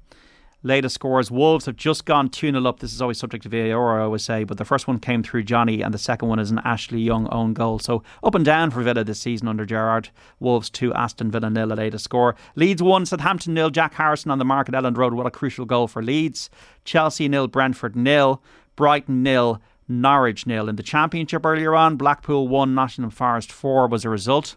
Latest 0.62 0.96
scores: 0.96 1.32
Wolves 1.32 1.68
have 1.68 1.78
just 1.78 2.04
gone 2.04 2.28
two 2.28 2.52
0 2.52 2.66
up. 2.66 2.82
This 2.82 2.92
is 2.92 3.02
always 3.02 3.18
subject 3.18 3.44
to 3.44 3.50
VAR, 3.50 4.02
I 4.02 4.04
always 4.04 4.24
say, 4.24 4.44
but 4.44 4.58
the 4.58 4.66
first 4.66 4.90
one 4.90 5.00
came 5.00 5.24
through 5.24 5.44
Jonny, 5.44 5.82
and 5.82 5.94
the 5.94 5.98
second 5.98 6.28
one 6.28 6.38
is 6.38 6.52
an 6.52 6.60
Ashley 6.66 7.00
Young 7.00 7.30
own 7.32 7.54
goal. 7.54 7.80
So 7.80 8.04
up 8.24 8.36
and 8.36 8.44
down 8.44 8.70
for 8.70 8.84
Villa 8.84 9.06
this 9.06 9.22
season 9.22 9.48
under 9.48 9.66
Gerrard. 9.66 10.10
Wolves 10.42 10.70
two, 10.70 10.94
Aston 10.94 11.32
Villa 11.32 11.50
nil. 11.50 11.70
The 11.70 11.78
latest 11.78 12.04
score: 12.04 12.36
Leeds 12.56 12.84
one, 12.84 13.06
Southampton 13.06 13.54
nil. 13.54 13.70
Jack 13.70 13.94
Harrison 13.94 14.32
on 14.32 14.38
the 14.38 14.44
mark 14.44 14.68
at 14.68 14.76
Elland 14.76 14.98
Road. 14.98 15.14
What 15.14 15.26
a 15.26 15.32
crucial 15.32 15.64
goal 15.64 15.88
for 15.88 16.04
Leeds. 16.04 16.50
Chelsea 16.84 17.30
nil, 17.30 17.48
Brentford 17.48 17.96
nil. 17.96 18.44
Brighton 18.76 19.24
nil. 19.24 19.62
Norwich 19.90 20.46
nil. 20.46 20.70
In 20.70 20.76
the 20.76 20.84
Championship 20.84 21.46
earlier 21.46 21.76
on, 21.76 21.98
Blackpool 21.98 22.48
1, 22.48 22.74
Nottingham 22.74 23.10
Forest 23.10 23.52
4 23.52 23.88
was 23.88 24.06
a 24.06 24.10
result. 24.10 24.56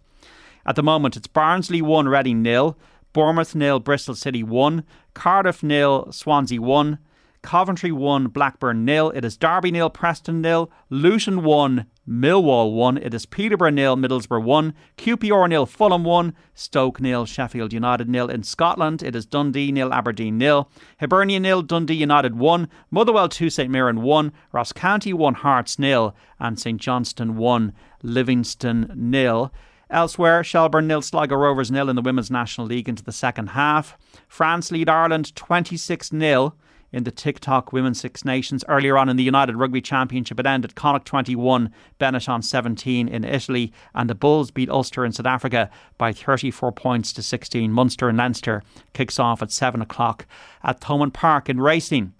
At 0.64 0.76
the 0.76 0.82
moment, 0.82 1.16
it's 1.16 1.26
Barnsley 1.26 1.82
1, 1.82 2.08
Reading 2.08 2.42
nil, 2.42 2.76
Bournemouth 3.12 3.54
nil, 3.54 3.80
Bristol 3.80 4.14
City 4.14 4.42
1, 4.42 4.84
Cardiff 5.14 5.62
nil, 5.62 6.12
Swansea 6.12 6.60
1, 6.60 6.98
Coventry 7.42 7.90
1, 7.90 8.28
Blackburn 8.28 8.84
nil. 8.84 9.10
It 9.10 9.24
is 9.24 9.36
Derby 9.36 9.72
nil, 9.72 9.90
Preston 9.90 10.40
nil, 10.40 10.70
Luton 10.90 11.42
1, 11.42 11.86
Millwall 12.08 12.72
1. 12.72 12.98
It 12.98 13.12
is 13.12 13.26
Peterborough 13.26 13.70
nil, 13.70 13.96
Middlesbrough 13.96 14.44
1. 14.44 14.72
QPR 14.96 15.48
nil, 15.48 15.66
Fulham 15.66 16.04
1. 16.04 16.34
Stoke 16.54 17.00
nil, 17.00 17.26
Sheffield 17.26 17.72
United 17.72 18.08
nil. 18.08 18.28
In 18.28 18.44
Scotland, 18.44 19.02
it 19.02 19.16
is 19.16 19.26
Dundee 19.26 19.72
nil, 19.72 19.92
Aberdeen 19.92 20.38
nil. 20.38 20.70
Hibernian 21.00 21.42
nil, 21.42 21.62
Dundee 21.62 21.94
United 21.94 22.36
1. 22.36 22.68
Motherwell 22.90 23.28
2, 23.28 23.50
St 23.50 23.70
Mirren 23.70 24.02
1. 24.02 24.32
Ross 24.52 24.72
County 24.72 25.12
1, 25.12 25.34
Hearts 25.34 25.78
nil. 25.78 26.14
And 26.38 26.58
St 26.58 26.80
Johnstone 26.80 27.36
1, 27.36 27.72
Livingston 28.02 28.92
nil. 28.94 29.52
Elsewhere, 29.90 30.42
Shelbourne 30.42 30.86
nil, 30.86 31.02
Sligo 31.02 31.34
Rovers 31.34 31.70
nil 31.70 31.90
in 31.90 31.96
the 31.96 32.02
Women's 32.02 32.30
National 32.30 32.68
League 32.68 32.88
into 32.88 33.02
the 33.02 33.12
second 33.12 33.48
half. 33.48 33.98
France 34.28 34.70
lead 34.70 34.88
Ireland 34.88 35.34
26 35.34 36.08
0 36.08 36.54
in 36.92 37.04
the 37.04 37.10
TikTok 37.10 37.72
Women's 37.72 38.00
Six 38.00 38.24
Nations. 38.24 38.64
Earlier 38.68 38.98
on 38.98 39.08
in 39.08 39.16
the 39.16 39.22
United 39.22 39.56
Rugby 39.56 39.80
Championship, 39.80 40.38
it 40.38 40.46
ended 40.46 40.74
Connacht 40.74 41.06
21, 41.06 41.72
Benetton 41.98 42.44
17 42.44 43.08
in 43.08 43.24
Italy, 43.24 43.72
and 43.94 44.08
the 44.08 44.14
Bulls 44.14 44.50
beat 44.50 44.70
Ulster 44.70 45.04
in 45.04 45.12
South 45.12 45.26
Africa 45.26 45.70
by 45.98 46.12
34 46.12 46.72
points 46.72 47.12
to 47.14 47.22
16. 47.22 47.72
Munster 47.72 48.08
and 48.08 48.18
Leinster 48.18 48.62
kicks 48.92 49.18
off 49.18 49.42
at 49.42 49.50
7 49.50 49.80
o'clock 49.80 50.26
at 50.62 50.80
Thomond 50.80 51.12
Park 51.12 51.48
in 51.48 51.60
racing. 51.60 52.12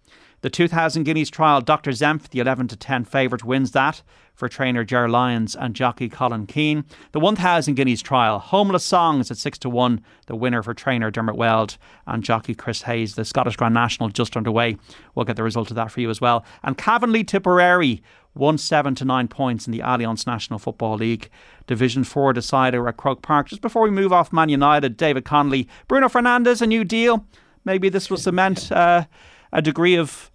The 0.43 0.51
2000 0.51 1.05
Guineas 1.05 1.31
trial, 1.31 1.61
Dr. 1.61 1.93
Zempf, 1.93 2.29
the 2.29 2.41
11 2.41 2.67
to 2.69 2.77
10 2.77 3.05
favourite, 3.05 3.45
wins 3.45 3.71
that 3.73 4.03
for 4.35 4.49
trainer 4.49 4.85
Ger 4.85 5.09
Lyons 5.09 5.55
and 5.55 5.75
jockey 5.75 6.09
Colin 6.09 6.47
Keane. 6.47 6.85
The 7.12 7.21
1000 7.21 7.75
Guineas 7.75 8.03
trial, 8.03 8.38
Homeless 8.38 8.85
Songs 8.85 9.31
at 9.31 9.37
6 9.37 9.59
to 9.59 9.71
1, 9.71 10.01
the 10.27 10.37
winner 10.37 10.62
for 10.62 10.75
trainer 10.75 11.11
Dermot 11.11 11.37
Weld 11.37 11.77
and 12.07 12.25
jockey 12.25 12.55
Chris 12.55 12.83
Hayes. 12.83 13.14
The 13.14 13.25
Scottish 13.25 13.57
Grand 13.57 13.75
National 13.75 14.09
just 14.09 14.37
underway. 14.37 14.77
We'll 15.14 15.25
get 15.25 15.37
the 15.37 15.42
result 15.42 15.71
of 15.71 15.77
that 15.77 15.90
for 15.90 16.01
you 16.01 16.11
as 16.11 16.21
well. 16.21 16.45
And 16.62 16.77
Cavenley 16.77 17.27
Tipperary 17.27 18.03
won 18.35 18.59
7 18.59 18.95
to 18.97 19.05
9 19.05 19.29
points 19.29 19.66
in 19.66 19.73
the 19.73 19.81
Allianz 19.81 20.27
National 20.27 20.59
Football 20.59 20.97
League. 20.97 21.29
Division 21.66 22.03
4 22.03 22.33
decider 22.33 22.88
at 22.88 22.97
Croke 22.97 23.23
Park. 23.23 23.49
Just 23.49 23.62
before 23.62 23.83
we 23.83 23.90
move 23.90 24.12
off 24.12 24.33
Man 24.33 24.49
United, 24.49 24.97
David 24.97 25.25
Connolly, 25.25 25.68
Bruno 25.87 26.09
Fernandes, 26.09 26.62
a 26.62 26.66
new 26.66 26.85
deal. 26.85 27.27
Maybe 27.64 27.88
this 27.88 28.11
will 28.11 28.16
cement 28.16 28.73
uh, 28.73 29.05
a 29.53 29.62
degree 29.62 29.95
of 29.95 30.32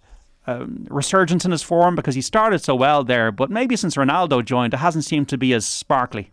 um, 0.48 0.86
resurgence 0.88 1.44
in 1.44 1.50
his 1.50 1.62
form 1.62 1.94
because 1.94 2.14
he 2.14 2.22
started 2.22 2.60
so 2.60 2.74
well 2.74 3.04
there, 3.04 3.30
but 3.30 3.50
maybe 3.50 3.76
since 3.76 3.96
Ronaldo 3.96 4.42
joined, 4.42 4.72
it 4.72 4.78
hasn't 4.78 5.04
seemed 5.04 5.28
to 5.28 5.36
be 5.36 5.52
as 5.52 5.66
sparkly. 5.66 6.30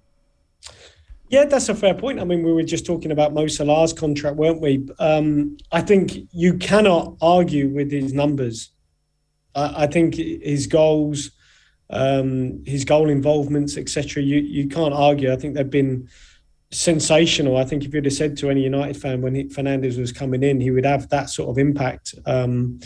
Yeah, 1.29 1.45
that's 1.45 1.67
a 1.67 1.75
fair 1.75 1.93
point. 1.93 2.19
I 2.21 2.23
mean, 2.23 2.43
we 2.43 2.53
were 2.53 2.63
just 2.63 2.85
talking 2.85 3.11
about 3.11 3.33
Mo 3.33 3.47
Salah's 3.47 3.91
contract, 3.91 4.37
weren't 4.37 4.61
we? 4.61 4.87
Um, 4.99 5.57
I 5.71 5.81
think 5.81 6.13
you 6.31 6.53
cannot 6.57 7.17
argue 7.21 7.67
with 7.67 7.91
his 7.91 8.13
numbers. 8.13 8.69
I, 9.53 9.83
I 9.83 9.87
think 9.87 10.15
his 10.15 10.67
goals, 10.67 11.31
um, 11.89 12.63
his 12.65 12.85
goal 12.85 13.09
involvements, 13.09 13.75
etc. 13.75 14.23
You 14.23 14.39
you 14.39 14.69
can't 14.69 14.93
argue. 14.93 15.33
I 15.33 15.35
think 15.35 15.55
they've 15.55 15.69
been 15.69 16.07
sensational. 16.71 17.57
I 17.57 17.65
think 17.65 17.83
if 17.83 17.93
you'd 17.93 18.05
have 18.05 18.13
said 18.13 18.37
to 18.37 18.49
any 18.49 18.63
United 18.63 18.97
fan 18.97 19.21
when 19.21 19.35
he, 19.35 19.43
Fernandes 19.45 19.99
was 19.99 20.11
coming 20.11 20.43
in, 20.43 20.61
he 20.61 20.71
would 20.71 20.85
have 20.85 21.09
that 21.09 21.29
sort 21.29 21.49
of 21.49 21.57
impact. 21.57 22.15
Um, 22.25 22.79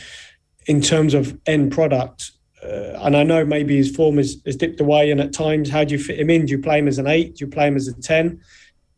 in 0.65 0.82
terms 0.82 1.13
of 1.13 1.38
end 1.45 1.72
product. 1.72 2.32
Uh, 2.63 3.00
and 3.02 3.15
I 3.15 3.24
know 3.24 3.45
maybe 3.45 3.78
his 3.78 3.95
form 3.95 4.17
has, 4.17 4.41
has 4.45 4.56
dipped 4.56 4.82
away, 4.82 5.12
and 5.12 5.22
at 5.22 5.34
times, 5.34 5.69
how 5.69 5.84
do 5.84 5.93
you 5.93 6.04
fit 6.04 6.19
him 6.19 6.30
in? 6.30 6.45
Do 6.45 6.52
you 6.52 6.62
play 6.62 6.80
him 6.80 6.88
as 6.88 6.98
an 6.98 7.08
eight? 7.08 7.38
Do 7.38 7.45
you 7.45 7.52
play 7.52 7.67
him 7.67 7.76
as 7.76 7.88
a 7.88 7.93
10? 7.93 8.41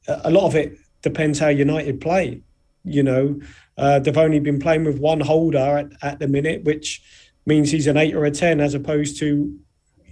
Uh, 0.07 0.21
a 0.23 0.31
lot 0.31 0.47
of 0.47 0.55
it 0.55 0.77
depends 1.01 1.39
how 1.39 1.49
United 1.49 2.01
play. 2.01 2.41
You 2.83 3.03
know, 3.03 3.39
uh, 3.77 3.99
they've 3.99 4.17
only 4.17 4.39
been 4.39 4.59
playing 4.59 4.85
with 4.85 4.99
one 4.99 5.19
holder 5.19 5.59
at, 5.59 5.91
at 6.01 6.19
the 6.19 6.27
minute, 6.27 6.63
which 6.63 7.03
means 7.45 7.71
he's 7.71 7.87
an 7.87 7.97
eight 7.97 8.15
or 8.15 8.25
a 8.25 8.31
10, 8.31 8.59
as 8.59 8.73
opposed 8.73 9.19
to, 9.19 9.55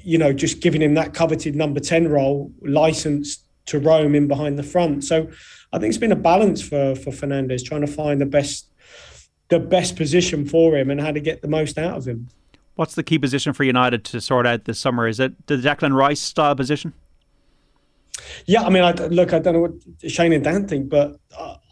you 0.03 0.17
know, 0.17 0.31
just 0.31 0.62
giving 0.62 0.81
him 0.81 0.93
that 0.93 1.13
coveted 1.13 1.55
number 1.55 1.79
10 1.79 2.07
role, 2.07 2.51
licensed 2.62 3.45
to 3.65 3.79
roam 3.79 4.15
in 4.15 4.27
behind 4.27 4.57
the 4.57 4.63
front. 4.63 5.03
So 5.03 5.27
I 5.71 5.79
think 5.79 5.89
it's 5.89 5.97
been 5.97 6.12
a 6.12 6.15
balance 6.15 6.62
for, 6.62 6.95
for 6.95 7.12
Fernandes, 7.12 7.63
trying 7.63 7.81
to 7.81 7.88
find 7.88 8.19
the 8.19 8.25
best 8.25 8.68
the 9.49 9.59
best 9.59 9.95
position 9.95 10.45
for 10.45 10.75
him 10.77 10.89
and 10.89 11.01
how 11.01 11.12
to 11.12 11.19
get 11.19 11.41
the 11.41 11.47
most 11.47 11.77
out 11.77 11.97
of 11.97 12.07
him. 12.07 12.29
What's 12.75 12.95
the 12.95 13.03
key 13.03 13.19
position 13.19 13.51
for 13.53 13.63
United 13.63 14.05
to 14.05 14.21
sort 14.21 14.47
out 14.47 14.65
this 14.65 14.79
summer? 14.79 15.07
Is 15.07 15.19
it 15.19 15.47
the 15.47 15.57
Declan 15.57 15.93
Rice 15.93 16.21
style 16.21 16.55
position? 16.55 16.93
Yeah, 18.45 18.63
I 18.63 18.69
mean, 18.69 18.83
I, 18.83 18.91
look, 18.91 19.33
I 19.33 19.39
don't 19.39 19.53
know 19.53 19.62
what 19.62 20.12
Shane 20.12 20.33
and 20.33 20.43
Dan 20.43 20.67
think, 20.67 20.89
but 20.89 21.19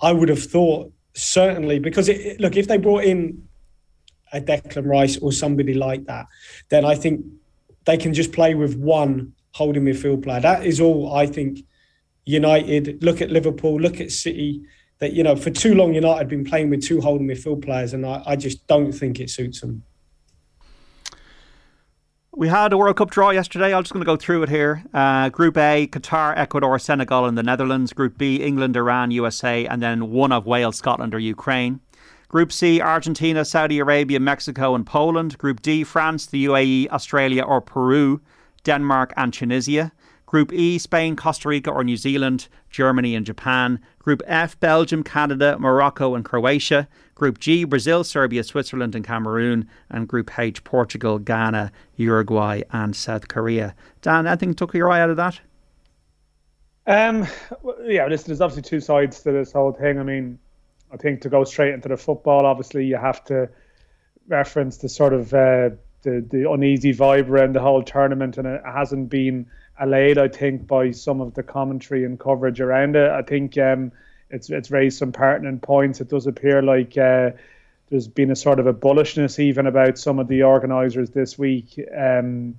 I 0.02 0.12
would 0.12 0.30
have 0.30 0.44
thought 0.44 0.92
certainly 1.14 1.80
because 1.80 2.10
it, 2.10 2.40
look, 2.40 2.56
if 2.56 2.68
they 2.68 2.78
brought 2.78 3.04
in 3.04 3.48
a 4.34 4.42
Declan 4.42 4.86
Rice 4.86 5.18
or 5.18 5.32
somebody 5.32 5.74
like 5.74 6.06
that, 6.06 6.28
then 6.70 6.84
I 6.84 6.96
think 6.96 7.26
they 7.86 7.98
can 7.98 8.14
just 8.14 8.34
play 8.34 8.54
with 8.54 8.76
one 8.76 9.34
holding 9.54 9.84
midfield 9.84 10.24
player. 10.24 10.42
That 10.42 10.66
is 10.66 10.82
all 10.82 11.14
I 11.14 11.26
think. 11.26 11.60
United 12.30 13.02
look 13.02 13.22
at 13.22 13.32
Liverpool, 13.32 13.80
look 13.80 14.02
at 14.02 14.12
City 14.12 14.62
that 15.00 15.14
you 15.14 15.24
know 15.24 15.36
for 15.36 15.50
too 15.50 15.76
long 15.76 15.94
United 15.94 16.20
have 16.20 16.30
been 16.30 16.44
playing 16.44 16.70
with 16.70 16.84
two 16.84 17.02
holding 17.02 17.28
midfield 17.28 17.64
players, 17.64 17.94
and 17.94 18.06
I, 18.06 18.24
I 18.26 18.36
just 18.36 18.66
don't 18.68 18.92
think 18.92 19.20
it 19.20 19.30
suits 19.30 19.62
them. 19.62 19.84
We 22.32 22.48
had 22.50 22.72
a 22.72 22.78
World 22.78 22.98
Cup 22.98 23.10
draw 23.10 23.32
yesterday. 23.32 23.74
I'm 23.74 23.82
just 23.82 23.94
going 23.94 24.04
to 24.04 24.06
go 24.06 24.16
through 24.16 24.44
it 24.44 24.50
here. 24.50 24.84
Uh, 24.94 25.30
Group 25.30 25.58
A: 25.58 25.88
Qatar, 25.88 26.38
Ecuador, 26.38 26.78
Senegal, 26.80 27.26
and 27.26 27.38
the 27.38 27.44
Netherlands. 27.44 27.94
Group 27.94 28.18
B: 28.18 28.38
England, 28.38 28.76
Iran, 28.76 29.12
USA, 29.12 29.66
and 29.66 29.82
then 29.82 30.12
one 30.12 30.32
of 30.32 30.46
Wales, 30.46 30.78
Scotland, 30.78 31.14
or 31.14 31.20
Ukraine. 31.20 31.80
Group 32.28 32.52
C: 32.52 32.82
Argentina, 32.82 33.46
Saudi 33.46 33.80
Arabia, 33.80 34.20
Mexico, 34.20 34.76
and 34.76 34.86
Poland. 34.86 35.38
Group 35.38 35.62
D: 35.62 35.84
France, 35.84 36.26
the 36.28 36.46
UAE, 36.46 36.90
Australia, 36.90 37.44
or 37.44 37.62
Peru, 37.62 38.22
Denmark, 38.64 39.14
and 39.18 39.34
Tunisia. 39.34 39.92
Group 40.28 40.52
E, 40.52 40.78
Spain, 40.78 41.16
Costa 41.16 41.48
Rica 41.48 41.72
or 41.72 41.86
New 41.86 41.96
Zealand, 41.96 42.50
Germany 42.70 43.16
and 43.16 43.26
Japan. 43.26 43.80
Group 44.08 44.24
F, 44.26 44.58
Belgium, 44.62 45.04
Canada, 45.04 45.58
Morocco 45.60 46.16
and 46.16 46.24
Croatia. 46.24 46.88
Group 47.14 47.40
G, 47.40 47.66
Brazil, 47.66 48.06
Serbia, 48.06 48.42
Switzerland 48.42 48.96
and 48.96 49.04
Cameroon. 49.04 49.68
And 49.90 50.08
Group 50.08 50.40
H, 50.40 50.64
Portugal, 50.64 51.20
Ghana, 51.20 51.74
Uruguay 51.98 52.62
and 52.72 52.96
South 52.96 53.28
Korea. 53.28 53.76
Dan, 54.02 54.26
anything 54.26 54.54
took 54.54 54.74
your 54.74 54.90
eye 54.90 55.02
out 55.02 55.10
of 55.10 55.18
that? 55.18 55.42
Um, 56.86 57.28
yeah, 57.84 58.08
listen, 58.08 58.28
there's 58.28 58.40
obviously 58.40 58.62
two 58.62 58.80
sides 58.80 59.22
to 59.24 59.34
this 59.34 59.52
whole 59.52 59.74
thing. 59.74 60.00
I 60.00 60.04
mean, 60.04 60.40
I 60.94 60.96
think 60.96 61.20
to 61.24 61.30
go 61.30 61.44
straight 61.44 61.74
into 61.74 61.90
the 61.90 61.98
football, 61.98 62.46
obviously 62.46 62.86
you 62.86 62.96
have 62.96 63.26
to 63.26 63.50
reference 64.30 64.78
the 64.78 64.88
sort 64.88 65.12
of 65.12 65.34
uh, 65.34 65.72
the 66.04 66.26
the 66.32 66.50
uneasy 66.50 66.94
vibe 66.94 67.28
around 67.28 67.56
the 67.56 67.60
whole 67.60 67.84
tournament, 67.84 68.38
and 68.38 68.48
it 68.48 68.62
hasn't 68.66 69.10
been 69.10 69.48
allayed, 69.80 70.18
I 70.18 70.28
think, 70.28 70.68
by 70.68 70.92
some 70.92 71.22
of 71.22 71.34
the 71.34 71.44
commentary 71.44 72.04
and 72.04 72.20
coverage 72.20 72.62
around 72.62 72.96
it. 72.96 73.10
I 73.10 73.22
think 73.22 73.58
um, 73.58 73.92
it's 74.30 74.50
it's 74.50 74.72
raised 74.72 74.98
some 74.98 75.12
pertinent 75.12 75.62
points. 75.62 76.02
It 76.02 76.10
does 76.10 76.28
appear 76.28 76.62
like 76.62 76.98
uh, 76.98 77.32
there's 77.90 78.08
been 78.08 78.32
a 78.32 78.36
sort 78.36 78.60
of 78.60 78.68
a 78.68 78.74
bullishness 78.74 79.40
even 79.40 79.68
about 79.68 79.98
some 79.98 80.20
of 80.20 80.28
the 80.28 80.44
organisers 80.44 81.12
this 81.12 81.38
week. 81.38 81.80
Um, 81.96 82.56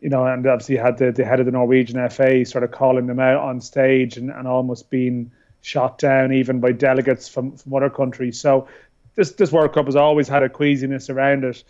you 0.00 0.08
know, 0.08 0.26
and 0.26 0.44
obviously 0.46 0.76
had 0.76 0.98
the, 0.98 1.12
the 1.12 1.24
head 1.24 1.38
of 1.38 1.46
the 1.46 1.52
Norwegian 1.52 2.08
FA 2.10 2.44
sort 2.44 2.64
of 2.64 2.72
calling 2.72 3.06
them 3.06 3.20
out 3.20 3.40
on 3.40 3.60
stage 3.60 4.16
and, 4.16 4.30
and 4.30 4.48
almost 4.48 4.90
being 4.90 5.30
shot 5.60 5.96
down 5.98 6.32
even 6.32 6.58
by 6.58 6.72
delegates 6.72 7.28
from, 7.28 7.56
from 7.56 7.72
other 7.72 7.88
countries. 7.88 8.40
So 8.40 8.66
this 9.14 9.32
this 9.32 9.52
World 9.52 9.72
Cup 9.72 9.86
has 9.86 9.96
always 9.96 10.28
had 10.28 10.42
a 10.42 10.48
queasiness 10.48 11.08
around 11.08 11.44
it. 11.44 11.62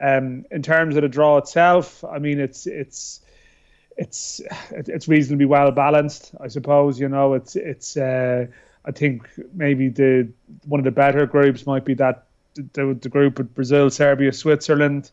Um, 0.00 0.44
in 0.50 0.62
terms 0.62 0.96
of 0.96 1.02
the 1.02 1.08
draw 1.08 1.36
itself, 1.38 2.02
I 2.04 2.18
mean, 2.18 2.40
it's 2.40 2.66
it's 2.66 3.20
it's 3.96 4.40
it's 4.70 5.08
reasonably 5.08 5.46
well 5.46 5.70
balanced, 5.70 6.34
I 6.40 6.48
suppose. 6.48 6.98
You 6.98 7.08
know, 7.08 7.34
it's 7.34 7.56
it's. 7.56 7.96
Uh, 7.96 8.46
I 8.84 8.90
think 8.90 9.28
maybe 9.54 9.88
the 9.88 10.28
one 10.66 10.80
of 10.80 10.84
the 10.84 10.90
better 10.90 11.26
groups 11.26 11.66
might 11.66 11.84
be 11.84 11.94
that 11.94 12.26
the, 12.54 12.96
the 13.00 13.08
group 13.08 13.38
with 13.38 13.54
Brazil, 13.54 13.88
Serbia, 13.90 14.32
Switzerland, 14.32 15.10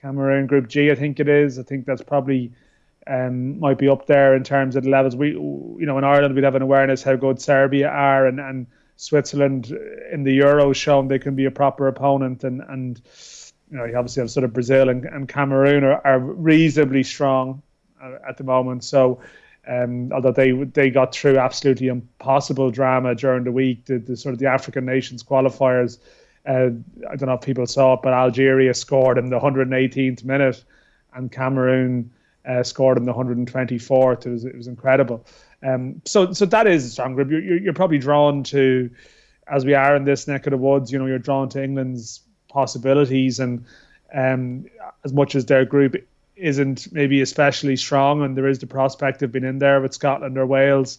Cameroon, 0.00 0.46
Group 0.46 0.68
G. 0.68 0.90
I 0.90 0.94
think 0.94 1.20
it 1.20 1.28
is. 1.28 1.58
I 1.58 1.62
think 1.62 1.86
that's 1.86 2.02
probably 2.02 2.52
um, 3.06 3.58
might 3.58 3.78
be 3.78 3.88
up 3.88 4.06
there 4.06 4.34
in 4.34 4.44
terms 4.44 4.76
of 4.76 4.84
the 4.84 4.90
levels. 4.90 5.16
We, 5.16 5.30
you 5.30 5.86
know, 5.86 5.98
in 5.98 6.04
Ireland 6.04 6.34
we'd 6.34 6.44
have 6.44 6.54
an 6.54 6.62
awareness 6.62 7.02
how 7.02 7.16
good 7.16 7.40
Serbia 7.40 7.88
are, 7.88 8.26
and, 8.26 8.38
and 8.40 8.66
Switzerland 8.96 9.76
in 10.12 10.24
the 10.24 10.34
Euro 10.34 10.72
shown 10.72 11.08
they 11.08 11.18
can 11.18 11.34
be 11.34 11.46
a 11.46 11.50
proper 11.50 11.88
opponent, 11.88 12.44
and 12.44 12.62
and 12.68 13.00
you 13.70 13.78
know 13.78 13.84
you 13.84 13.96
obviously 13.96 14.20
have 14.20 14.30
sort 14.30 14.44
of 14.44 14.52
Brazil 14.52 14.88
and, 14.88 15.04
and 15.04 15.28
Cameroon 15.28 15.84
are, 15.84 16.06
are 16.06 16.18
reasonably 16.18 17.02
strong 17.04 17.62
at 18.28 18.36
the 18.36 18.44
moment. 18.44 18.84
So. 18.84 19.20
Um, 19.66 20.12
although 20.12 20.30
they 20.30 20.52
they 20.52 20.90
got 20.90 21.14
through 21.14 21.38
absolutely 21.38 21.86
impossible 21.86 22.70
drama 22.70 23.14
during 23.14 23.44
the 23.44 23.50
week, 23.50 23.86
the, 23.86 23.96
the 23.96 24.14
sort 24.14 24.34
of 24.34 24.38
the 24.38 24.44
African 24.44 24.84
nations 24.84 25.22
qualifiers. 25.22 25.96
Uh, 26.44 26.68
I 27.10 27.16
don't 27.16 27.28
know 27.28 27.32
if 27.32 27.40
people 27.40 27.66
saw 27.66 27.94
it, 27.94 28.00
but 28.02 28.12
Algeria 28.12 28.74
scored 28.74 29.16
in 29.16 29.30
the 29.30 29.40
118th 29.40 30.22
minute, 30.22 30.62
and 31.14 31.32
Cameroon 31.32 32.10
uh, 32.46 32.62
scored 32.62 32.98
in 32.98 33.04
the 33.04 33.12
124th. 33.12 34.26
It 34.26 34.30
was 34.30 34.44
it 34.44 34.56
was 34.56 34.66
incredible. 34.66 35.24
Um, 35.62 36.02
so 36.04 36.32
so 36.32 36.44
that 36.46 36.66
is 36.66 36.84
a 36.84 36.90
strong 36.90 37.14
group. 37.14 37.30
You're, 37.30 37.58
you're 37.58 37.72
probably 37.72 37.98
drawn 37.98 38.42
to, 38.44 38.90
as 39.46 39.64
we 39.64 39.74
are 39.74 39.96
in 39.96 40.04
this 40.04 40.28
neck 40.28 40.46
of 40.46 40.50
the 40.50 40.58
woods. 40.58 40.92
You 40.92 40.98
know, 40.98 41.06
you're 41.06 41.18
drawn 41.18 41.48
to 41.50 41.62
England's 41.62 42.20
possibilities, 42.48 43.40
and 43.40 43.64
um, 44.12 44.66
as 45.04 45.12
much 45.12 45.34
as 45.34 45.46
their 45.46 45.64
group 45.64 45.96
isn't 46.36 46.92
maybe 46.92 47.20
especially 47.20 47.76
strong, 47.76 48.22
and 48.22 48.36
there 48.36 48.48
is 48.48 48.58
the 48.58 48.66
prospect 48.66 49.22
of 49.22 49.32
being 49.32 49.44
in 49.44 49.58
there 49.58 49.80
with 49.80 49.94
Scotland 49.94 50.36
or 50.36 50.46
Wales, 50.46 50.98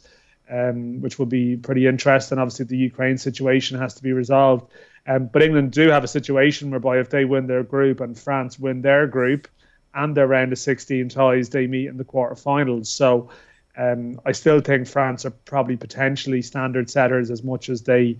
um, 0.50 1.02
which 1.02 1.20
will 1.20 1.26
be 1.26 1.58
pretty 1.58 1.88
interesting. 1.88 2.38
Obviously, 2.38 2.66
the 2.66 2.78
Ukraine 2.78 3.18
situation 3.18 3.80
has 3.80 3.96
to 3.96 4.04
be 4.04 4.14
resolved. 4.14 4.72
Um, 5.08 5.28
but 5.28 5.44
England 5.44 5.72
do 5.72 5.90
have 5.90 6.04
a 6.04 6.08
situation 6.08 6.72
whereby 6.72 7.00
if 7.00 7.10
they 7.10 7.26
win 7.26 7.48
their 7.48 7.64
group 7.64 8.00
and 8.00 8.18
France 8.18 8.58
win 8.58 8.82
their 8.82 9.06
group, 9.06 9.48
and 9.96 10.16
their 10.16 10.28
round 10.28 10.52
of 10.52 10.60
16 10.60 11.10
ties, 11.10 11.50
they 11.50 11.68
meet 11.68 11.88
in 11.88 11.98
the 11.98 12.04
quarterfinals. 12.04 12.88
So 12.88 13.30
um, 13.78 14.20
I 14.26 14.34
still 14.34 14.60
think 14.60 14.88
France 14.88 15.26
are 15.26 15.32
probably 15.32 15.78
potentially 15.78 16.42
standard 16.42 16.90
setters 16.90 17.32
as 17.32 17.44
much 17.44 17.70
as 17.70 17.82
they 17.82 18.20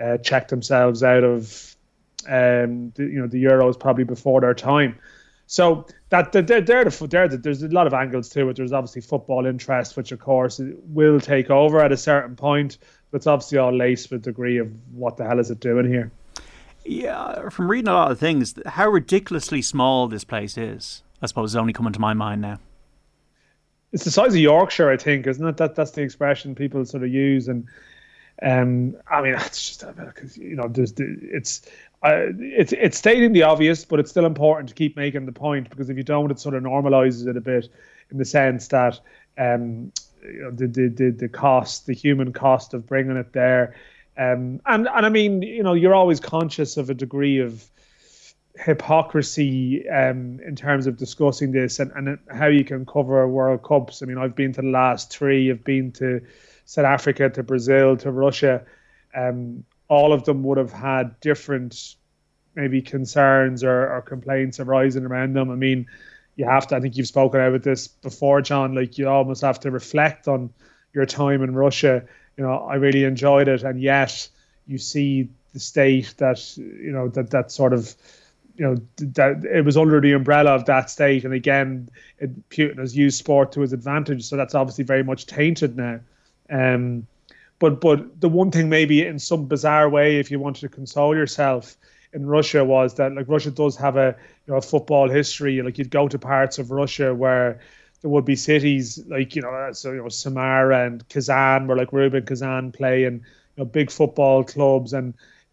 uh, 0.00 0.18
check 0.18 0.48
themselves 0.48 1.02
out 1.02 1.24
of 1.24 1.76
um, 2.28 2.90
the, 2.94 3.04
you 3.04 3.20
know 3.20 3.26
the 3.26 3.42
Euros 3.42 3.78
probably 3.78 4.04
before 4.04 4.40
their 4.40 4.54
time. 4.54 4.98
So 5.50 5.84
that 6.10 6.30
they're, 6.30 6.42
they're, 6.42 6.60
they're, 6.60 6.84
they're, 6.84 7.26
there's 7.28 7.64
a 7.64 7.68
lot 7.68 7.88
of 7.88 7.92
angles 7.92 8.28
to 8.28 8.48
it. 8.48 8.56
There's 8.56 8.72
obviously 8.72 9.02
football 9.02 9.46
interest, 9.46 9.96
which 9.96 10.12
of 10.12 10.20
course 10.20 10.60
will 10.84 11.18
take 11.18 11.50
over 11.50 11.80
at 11.80 11.90
a 11.90 11.96
certain 11.96 12.36
point. 12.36 12.78
But 13.10 13.16
it's 13.16 13.26
obviously 13.26 13.58
all 13.58 13.76
laced 13.76 14.12
with 14.12 14.20
a 14.20 14.30
degree 14.30 14.58
of 14.58 14.70
what 14.92 15.16
the 15.16 15.24
hell 15.24 15.40
is 15.40 15.50
it 15.50 15.58
doing 15.58 15.88
here. 15.88 16.12
Yeah, 16.84 17.48
from 17.48 17.68
reading 17.68 17.88
a 17.88 17.94
lot 17.94 18.12
of 18.12 18.20
things, 18.20 18.54
how 18.64 18.90
ridiculously 18.90 19.60
small 19.60 20.06
this 20.06 20.22
place 20.22 20.56
is, 20.56 21.02
I 21.20 21.26
suppose, 21.26 21.50
is 21.50 21.56
only 21.56 21.72
coming 21.72 21.92
to 21.94 22.00
my 22.00 22.14
mind 22.14 22.42
now. 22.42 22.60
It's 23.90 24.04
the 24.04 24.12
size 24.12 24.32
of 24.32 24.40
Yorkshire, 24.40 24.88
I 24.88 24.98
think, 24.98 25.26
isn't 25.26 25.44
it? 25.44 25.56
That 25.56 25.74
that's 25.74 25.90
the 25.90 26.02
expression 26.02 26.54
people 26.54 26.84
sort 26.84 27.02
of 27.02 27.10
use, 27.10 27.48
and 27.48 27.66
um, 28.40 28.96
I 29.10 29.20
mean, 29.20 29.34
it's 29.38 29.78
just 29.78 29.96
because 29.96 30.38
you 30.38 30.54
know, 30.54 30.68
there's 30.68 30.94
it's 30.96 31.62
it's 32.02 32.72
it's 32.72 32.96
stating 32.96 33.32
the 33.32 33.42
obvious, 33.42 33.84
but 33.84 34.00
it's 34.00 34.10
still 34.10 34.26
important 34.26 34.68
to 34.70 34.74
keep 34.74 34.96
making 34.96 35.26
the 35.26 35.32
point 35.32 35.68
because 35.68 35.90
if 35.90 35.96
you 35.96 36.02
don't, 36.02 36.30
it 36.30 36.38
sort 36.38 36.54
of 36.54 36.62
normalizes 36.62 37.26
it 37.26 37.36
a 37.36 37.40
bit 37.40 37.68
in 38.10 38.18
the 38.18 38.24
sense 38.24 38.68
that 38.68 39.00
um, 39.38 39.92
you 40.22 40.42
know, 40.42 40.50
the, 40.50 40.66
the 40.66 40.88
the 40.88 41.10
the 41.10 41.28
cost, 41.28 41.86
the 41.86 41.94
human 41.94 42.32
cost 42.32 42.74
of 42.74 42.86
bringing 42.86 43.16
it 43.16 43.32
there 43.32 43.74
um, 44.20 44.60
and 44.66 44.86
and 44.86 45.06
I 45.06 45.08
mean, 45.08 45.40
you 45.40 45.62
know, 45.62 45.72
you're 45.72 45.94
always 45.94 46.20
conscious 46.20 46.76
of 46.76 46.90
a 46.90 46.94
degree 46.94 47.38
of 47.38 47.64
hypocrisy 48.56 49.88
um, 49.88 50.40
in 50.46 50.54
terms 50.54 50.86
of 50.86 50.98
discussing 50.98 51.52
this 51.52 51.78
and, 51.78 51.90
and 51.92 52.18
how 52.30 52.46
you 52.46 52.62
can 52.62 52.84
cover 52.84 53.26
World 53.26 53.62
Cups. 53.62 54.02
I 54.02 54.06
mean, 54.06 54.18
I've 54.18 54.36
been 54.36 54.52
to 54.52 54.60
the 54.60 54.68
last 54.68 55.10
three. 55.10 55.50
I've 55.50 55.64
been 55.64 55.92
to 55.92 56.20
South 56.66 56.84
Africa, 56.84 57.30
to 57.30 57.42
Brazil, 57.42 57.96
to 57.98 58.10
Russia. 58.10 58.62
Um, 59.14 59.64
all 59.90 60.14
of 60.14 60.24
them 60.24 60.42
would 60.44 60.56
have 60.56 60.72
had 60.72 61.20
different 61.20 61.96
maybe 62.54 62.80
concerns 62.80 63.62
or, 63.62 63.92
or 63.92 64.00
complaints 64.00 64.58
arising 64.58 65.04
around 65.04 65.34
them. 65.34 65.50
I 65.50 65.54
mean, 65.56 65.86
you 66.36 66.46
have 66.46 66.66
to. 66.68 66.76
I 66.76 66.80
think 66.80 66.96
you've 66.96 67.06
spoken 67.06 67.40
about 67.42 67.62
this 67.62 67.88
before, 67.88 68.40
John. 68.40 68.74
Like 68.74 68.96
you 68.96 69.06
almost 69.08 69.42
have 69.42 69.60
to 69.60 69.70
reflect 69.70 70.28
on 70.28 70.50
your 70.94 71.04
time 71.04 71.42
in 71.42 71.54
Russia 71.54 72.04
you 72.40 72.46
know, 72.46 72.54
I 72.54 72.76
really 72.76 73.04
enjoyed 73.04 73.48
it, 73.48 73.64
and 73.64 73.78
yet 73.78 74.26
you 74.66 74.78
see 74.78 75.28
the 75.52 75.60
state 75.60 76.14
that 76.16 76.56
you 76.56 76.90
know 76.90 77.08
that 77.08 77.30
that 77.32 77.50
sort 77.50 77.74
of 77.74 77.94
you 78.56 78.64
know 78.64 78.76
that 78.96 79.44
it 79.44 79.62
was 79.62 79.76
under 79.76 80.00
the 80.00 80.12
umbrella 80.12 80.52
of 80.54 80.64
that 80.64 80.88
state, 80.88 81.26
and 81.26 81.34
again, 81.34 81.90
it, 82.18 82.48
Putin 82.48 82.78
has 82.78 82.96
used 82.96 83.18
sport 83.18 83.52
to 83.52 83.60
his 83.60 83.74
advantage, 83.74 84.24
so 84.24 84.38
that's 84.38 84.54
obviously 84.54 84.84
very 84.84 85.02
much 85.02 85.26
tainted 85.26 85.76
now. 85.76 86.00
Um, 86.48 87.06
but 87.60 87.80
but 87.80 88.20
the 88.20 88.28
one 88.28 88.50
thing 88.50 88.68
maybe 88.68 89.06
in 89.06 89.20
some 89.20 89.46
bizarre 89.46 89.88
way, 89.88 90.18
if 90.18 90.32
you 90.32 90.40
wanted 90.40 90.62
to 90.62 90.68
console 90.68 91.14
yourself 91.14 91.76
in 92.12 92.26
Russia, 92.26 92.64
was 92.64 92.94
that 92.94 93.14
like 93.14 93.28
Russia 93.28 93.52
does 93.52 93.76
have 93.76 93.96
a 93.96 94.16
you 94.46 94.52
know 94.52 94.58
a 94.58 94.62
football 94.62 95.08
history. 95.08 95.62
Like 95.62 95.78
you'd 95.78 95.90
go 95.90 96.08
to 96.08 96.18
parts 96.18 96.58
of 96.58 96.72
Russia 96.72 97.14
where 97.14 97.60
there 98.00 98.10
would 98.10 98.24
be 98.24 98.34
cities 98.34 98.98
like 99.06 99.36
you 99.36 99.42
know 99.42 99.70
so 99.72 99.92
you 99.92 99.98
know 99.98 100.08
Samara 100.08 100.86
and 100.86 101.06
Kazan 101.10 101.66
where 101.66 101.76
like 101.76 101.92
Rubin 101.92 102.24
Kazan 102.24 102.72
play 102.72 103.04
and 103.04 103.20
you 103.20 103.58
know 103.58 103.66
big 103.66 103.90
football 103.90 104.42
clubs 104.42 104.94
and 104.94 105.12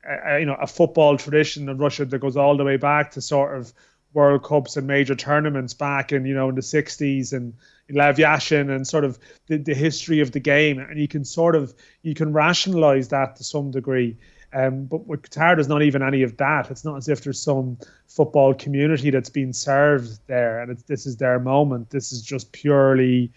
uh, 0.10 0.32
uh, 0.32 0.38
you 0.38 0.46
know 0.46 0.56
a 0.56 0.68
football 0.68 1.18
tradition 1.18 1.68
in 1.68 1.78
Russia 1.78 2.06
that 2.06 2.20
goes 2.20 2.38
all 2.38 2.56
the 2.56 2.64
way 2.64 2.78
back 2.78 3.12
to 3.12 3.22
sort 3.22 3.58
of 3.58 3.74
World 4.14 4.44
Cups 4.44 4.78
and 4.78 4.88
major 4.88 5.14
tournaments 5.14 5.74
back 5.74 6.14
in 6.14 6.26
you 6.26 6.34
know 6.34 6.48
in 6.48 6.56
the 6.56 6.62
60s 6.62 7.34
and 7.34 7.54
Lev 7.90 8.18
Yashin 8.18 8.70
and 8.70 8.88
sort 8.88 9.04
of 9.04 9.18
the, 9.48 9.58
the 9.58 9.74
history 9.74 10.20
of 10.20 10.32
the 10.32 10.40
game 10.40 10.80
and 10.80 11.00
you 11.00 11.08
can 11.08 11.24
sort 11.24 11.56
of 11.56 11.74
you 12.02 12.14
can 12.14 12.34
rationalize 12.34 13.10
that 13.10 13.36
to 13.38 13.44
some 13.44 13.72
degree 13.72 14.18
um, 14.54 14.86
but 14.86 15.06
with 15.06 15.24
Qatar, 15.24 15.56
there's 15.56 15.68
not 15.68 15.82
even 15.82 16.02
any 16.02 16.24
of 16.24 16.38
that. 16.38 16.72
It's 16.72 16.86
not 16.86 16.98
as 16.98 17.10
if 17.10 17.24
there's 17.24 17.42
some 17.42 17.78
football 18.08 18.54
community 18.54 19.10
that's 19.10 19.30
being 19.30 19.54
served 19.54 20.20
there, 20.28 20.62
and 20.62 20.78
this 20.88 21.06
is 21.06 21.18
their 21.18 21.40
moment. 21.40 21.90
This 21.90 22.14
is 22.14 22.22
just 22.22 22.54
purely, 22.54 23.32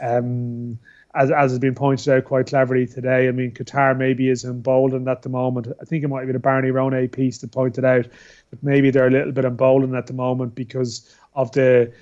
um, 0.00 0.78
as, 1.14 1.30
as 1.30 1.52
has 1.52 1.58
been 1.60 1.76
pointed 1.76 2.12
out 2.12 2.24
quite 2.24 2.48
cleverly 2.48 2.86
today. 2.86 3.28
I 3.28 3.30
mean, 3.30 3.52
Qatar 3.52 3.96
maybe 3.96 4.28
is 4.28 4.44
emboldened 4.44 5.08
at 5.08 5.22
the 5.22 5.28
moment. 5.28 5.68
I 5.80 5.84
think 5.84 6.02
it 6.02 6.08
might 6.08 6.26
be 6.26 6.32
the 6.32 6.40
Barney 6.40 6.70
Ronay 6.70 7.10
piece 7.10 7.38
that 7.38 7.52
pointed 7.52 7.84
out 7.84 8.06
that 8.50 8.62
maybe 8.62 8.90
they're 8.90 9.06
a 9.06 9.12
little 9.12 9.32
bit 9.32 9.44
emboldened 9.44 9.94
at 9.94 10.08
the 10.08 10.12
moment 10.12 10.56
because 10.56 11.14
of 11.34 11.52
the 11.52 11.92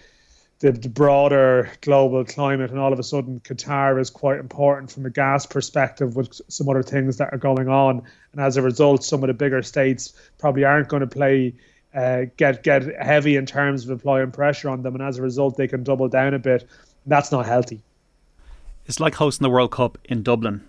the, 0.60 0.72
the, 0.72 0.88
broader 0.88 1.70
global 1.82 2.24
climate, 2.24 2.70
and 2.70 2.78
all 2.78 2.92
of 2.92 2.98
a 2.98 3.02
sudden 3.02 3.40
Qatar 3.40 4.00
is 4.00 4.08
quite 4.08 4.38
important 4.38 4.90
from 4.90 5.04
a 5.04 5.10
gas 5.10 5.44
perspective 5.44 6.16
with 6.16 6.40
some 6.48 6.68
other 6.68 6.82
things 6.82 7.18
that 7.18 7.32
are 7.32 7.38
going 7.38 7.68
on, 7.68 8.02
and 8.32 8.40
as 8.40 8.56
a 8.56 8.62
result, 8.62 9.04
some 9.04 9.22
of 9.22 9.28
the 9.28 9.34
bigger 9.34 9.62
states 9.62 10.14
probably 10.38 10.64
aren't 10.64 10.88
going 10.88 11.00
to 11.00 11.06
play. 11.06 11.54
Uh, 11.94 12.26
get 12.36 12.62
get 12.62 12.82
heavy 13.02 13.36
in 13.36 13.46
terms 13.46 13.84
of 13.84 13.90
applying 13.90 14.30
pressure 14.30 14.68
on 14.68 14.82
them, 14.82 14.94
and 14.94 15.02
as 15.02 15.18
a 15.18 15.22
result, 15.22 15.56
they 15.56 15.68
can 15.68 15.82
double 15.82 16.08
down 16.08 16.34
a 16.34 16.38
bit. 16.38 16.68
That's 17.06 17.32
not 17.32 17.46
healthy. 17.46 17.80
It's 18.86 19.00
like 19.00 19.14
hosting 19.14 19.44
the 19.44 19.50
World 19.50 19.72
Cup 19.72 19.98
in 20.04 20.22
Dublin 20.22 20.62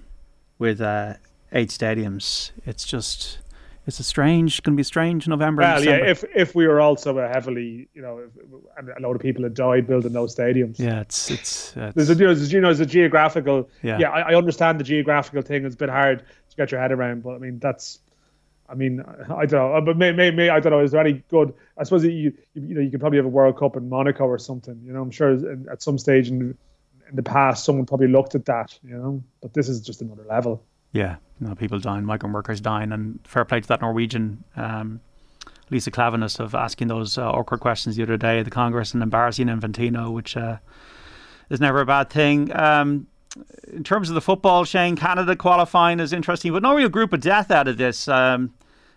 with 0.57 0.81
uh, 0.81 1.15
eight 1.51 1.69
stadiums. 1.69 2.51
It's 2.65 2.85
just 2.85 3.39
it's 3.87 4.01
a 4.01 4.03
strange, 4.03 4.61
going 4.63 4.73
to 4.73 4.77
be 4.77 4.81
a 4.81 4.85
strange 4.85 5.29
November. 5.29 5.61
Well, 5.61 5.83
yeah, 5.83 5.95
if 6.05 6.25
if 6.35 6.53
we 6.53 6.67
were 6.67 6.81
also 6.81 7.17
a 7.19 7.27
heavily, 7.29 7.87
you 7.93 8.01
know, 8.01 8.21
a 8.77 8.99
lot 8.99 9.15
of 9.15 9.21
people 9.21 9.43
had 9.43 9.53
died 9.53 9.87
building 9.87 10.11
those 10.11 10.35
stadiums. 10.35 10.77
Yeah, 10.77 10.99
it's 10.99 11.31
it's. 11.31 11.73
it's 11.77 11.95
there's 11.95 12.09
a 12.09 12.15
you 12.15 12.27
know, 12.27 12.33
there's, 12.33 12.51
you 12.51 12.59
know, 12.59 12.67
there's 12.67 12.81
a 12.81 12.85
geographical. 12.85 13.69
Yeah, 13.81 13.99
yeah 13.99 14.09
I, 14.09 14.33
I, 14.33 14.35
understand 14.35 14.77
the 14.77 14.83
geographical 14.83 15.41
thing. 15.41 15.65
It's 15.65 15.75
a 15.75 15.77
bit 15.77 15.89
hard 15.89 16.19
to 16.19 16.55
get 16.57 16.69
your 16.69 16.81
head 16.81 16.91
around, 16.91 17.23
but 17.23 17.35
I 17.35 17.37
mean 17.37 17.59
that's. 17.59 17.99
I 18.69 18.75
mean, 18.75 19.01
I 19.29 19.45
don't 19.45 19.51
know, 19.53 19.75
uh, 19.75 19.79
but 19.79 19.95
may, 19.95 20.11
may, 20.11 20.29
may 20.29 20.49
I 20.49 20.59
don't 20.59 20.73
know. 20.73 20.81
Is 20.81 20.91
there 20.91 20.99
any 20.99 21.23
good? 21.29 21.53
I 21.77 21.85
suppose 21.85 22.03
you, 22.03 22.11
you 22.11 22.33
you 22.53 22.75
know 22.75 22.81
you 22.81 22.91
could 22.91 22.99
probably 22.99 23.17
have 23.17 23.25
a 23.25 23.29
World 23.29 23.57
Cup 23.57 23.77
in 23.77 23.87
Monaco 23.87 24.25
or 24.25 24.37
something. 24.37 24.81
You 24.85 24.91
know, 24.91 25.01
I'm 25.01 25.11
sure 25.11 25.37
at 25.71 25.81
some 25.81 25.97
stage 25.97 26.27
in 26.27 26.57
in 27.09 27.15
the 27.15 27.23
past 27.23 27.63
someone 27.63 27.85
probably 27.85 28.09
looked 28.09 28.35
at 28.35 28.43
that. 28.47 28.77
You 28.83 28.97
know, 28.97 29.23
but 29.41 29.53
this 29.53 29.69
is 29.69 29.79
just 29.79 30.01
another 30.01 30.25
level. 30.27 30.61
Yeah, 30.97 31.17
you 31.39 31.47
know, 31.47 31.53
people 31.53 31.77
dying, 31.77 32.05
migrant 32.05 32.33
workers 32.33 32.59
dying, 32.59 32.91
and 32.91 33.19
fair 33.23 33.45
play 33.45 33.61
to 33.61 33.67
that 33.67 33.81
Norwegian 33.81 34.43
um, 34.55 34.99
Lise 35.69 35.85
Klaveness 35.89 36.39
of 36.39 36.55
asking 36.55 36.87
those 36.87 37.19
uh, 37.19 37.29
awkward 37.29 37.59
questions 37.59 37.97
the 37.97 38.01
other 38.01 38.17
day 38.17 38.39
at 38.39 38.45
the 38.45 38.51
Congress 38.51 38.95
and 38.95 39.03
embarrassing 39.03 39.45
Infantino, 39.45 40.11
which 40.11 40.35
uh, 40.35 40.57
is 41.51 41.61
never 41.61 41.81
a 41.81 41.85
bad 41.85 42.09
thing. 42.09 42.51
Um, 42.57 43.05
in 43.71 43.83
terms 43.83 44.09
of 44.09 44.15
the 44.15 44.21
football, 44.21 44.63
Shane, 44.63 44.95
Canada 44.95 45.35
qualifying 45.35 45.99
is 45.99 46.13
interesting, 46.13 46.51
but 46.51 46.63
no 46.63 46.73
real 46.73 46.89
group 46.89 47.13
of 47.13 47.21
death 47.21 47.51
out 47.51 47.67
of 47.67 47.77
this. 47.77 48.07
Um, 48.07 48.55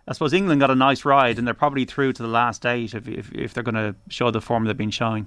I 0.08 0.14
suppose 0.14 0.32
England 0.32 0.58
got 0.62 0.70
a 0.70 0.74
nice 0.74 1.04
ride, 1.04 1.36
and 1.36 1.46
they're 1.46 1.52
probably 1.52 1.84
through 1.84 2.14
to 2.14 2.22
the 2.22 2.28
last 2.28 2.64
eight 2.64 2.94
if 2.94 3.06
if, 3.08 3.30
if 3.32 3.52
they're 3.52 3.62
going 3.62 3.74
to 3.74 3.94
show 4.08 4.30
the 4.30 4.40
form 4.40 4.64
they've 4.64 4.74
been 4.74 4.90
showing. 4.90 5.26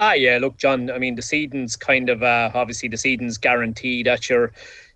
Ah, 0.00 0.14
yeah. 0.14 0.38
Look, 0.38 0.56
John. 0.56 0.90
I 0.90 0.96
mean, 0.98 1.16
the 1.16 1.22
seeding's 1.22 1.76
kind 1.76 2.08
of 2.08 2.22
uh, 2.22 2.50
obviously 2.54 2.88
the 2.88 2.96
seeding's 2.96 3.36
guaranteed 3.36 4.06
that 4.06 4.30
you're 4.30 4.52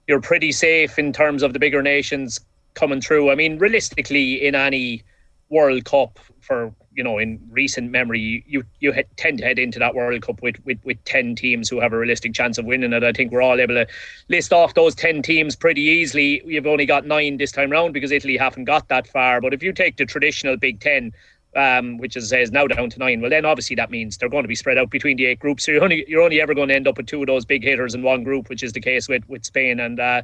you're 0.07 0.21
pretty 0.21 0.53
safe 0.53 0.99
in 0.99 1.13
terms 1.13 1.43
of 1.43 1.53
the 1.53 1.59
bigger 1.59 1.83
nations 1.83 2.41
coming 2.75 3.01
through. 3.01 3.31
I 3.31 3.35
mean, 3.35 3.59
realistically, 3.59 4.47
in 4.47 4.55
any 4.55 5.03
World 5.49 5.85
Cup 5.85 6.19
for 6.41 6.73
you 6.95 7.05
know 7.05 7.19
in 7.19 7.41
recent 7.51 7.91
memory, 7.91 8.45
you 8.47 8.65
you 8.81 8.93
tend 9.17 9.39
to 9.39 9.45
head 9.45 9.59
into 9.59 9.79
that 9.79 9.95
World 9.95 10.23
Cup 10.23 10.43
with, 10.43 10.57
with 10.65 10.79
with 10.85 11.05
ten 11.05 11.35
teams 11.35 11.69
who 11.69 11.81
have 11.81 11.93
a 11.93 11.99
realistic 11.99 12.35
chance 12.35 12.59
of 12.59 12.65
winning 12.65 12.93
it. 12.93 13.05
I 13.05 13.13
think 13.13 13.33
we're 13.33 13.43
all 13.43 13.61
able 13.61 13.75
to 13.75 13.87
list 14.29 14.53
off 14.53 14.75
those 14.75 14.95
ten 14.95 15.23
teams 15.23 15.57
pretty 15.57 15.83
easily. 15.83 16.43
You've 16.45 16.67
only 16.67 16.87
got 16.87 17.07
nine 17.07 17.37
this 17.37 17.53
time 17.53 17.71
round 17.71 17.95
because 17.95 18.13
Italy 18.13 18.37
haven't 18.37 18.65
got 18.65 18.89
that 18.89 19.07
far. 19.07 19.41
But 19.41 19.55
if 19.55 19.63
you 19.63 19.73
take 19.73 19.97
the 19.97 20.07
traditional 20.07 20.57
Big 20.57 20.81
Ten. 20.81 21.13
Um, 21.57 21.97
which 21.97 22.17
is, 22.17 22.31
is 22.35 22.53
now 22.53 22.67
down 22.67 22.91
to 22.91 22.99
nine. 22.99 23.23
Well, 23.23 23.31
then 23.31 23.47
obviously 23.47 23.77
that 23.77 23.91
means 23.91 24.19
they're 24.19 24.29
going 24.29 24.45
to 24.45 24.49
be 24.49 24.55
spread 24.55 24.77
out 24.77 24.91
between 24.91 25.17
the 25.17 25.25
eight 25.25 25.39
groups. 25.39 25.65
So 25.65 25.73
you're 25.73 25.83
only 25.83 26.05
you're 26.07 26.21
only 26.21 26.39
ever 26.39 26.53
going 26.53 26.69
to 26.69 26.75
end 26.75 26.87
up 26.87 26.99
with 26.99 27.07
two 27.07 27.23
of 27.23 27.29
those 27.29 27.47
big 27.47 27.65
hitters 27.65 27.95
in 27.95 28.03
one 28.03 28.25
group, 28.25 28.51
which 28.51 28.63
is 28.63 28.75
the 28.75 28.81
case 28.81 29.09
with 29.09 29.27
with 29.27 29.47
Spain 29.47 29.81
and 29.81 29.99
uh, 29.99 30.21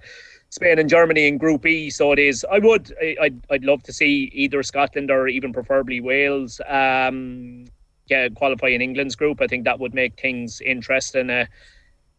Spain 0.51 0.79
and 0.79 0.91
Germany 0.91 1.27
in 1.27 1.39
Group 1.39 1.65
E. 1.65 1.89
So 1.89 2.13
it 2.13 2.19
is. 2.19 2.45
I 2.53 2.59
would. 2.59 2.95
I'd, 3.01 3.41
I'd 3.49 3.65
love 3.65 3.83
to 3.85 3.93
see 3.95 4.31
either 4.35 4.63
Scotland 4.63 5.11
or 5.11 5.27
even 5.27 5.55
preferably 5.55 6.03
Wales 6.03 6.61
um, 6.69 7.65
get 8.09 8.35
qualify 8.35 8.69
in 8.69 8.83
England's 8.83 9.17
group. 9.17 9.41
I 9.41 9.47
think 9.47 9.65
that 9.65 9.81
would 9.81 9.95
make 9.95 10.21
things 10.21 10.61
interesting. 10.61 11.31
Uh, 11.31 11.47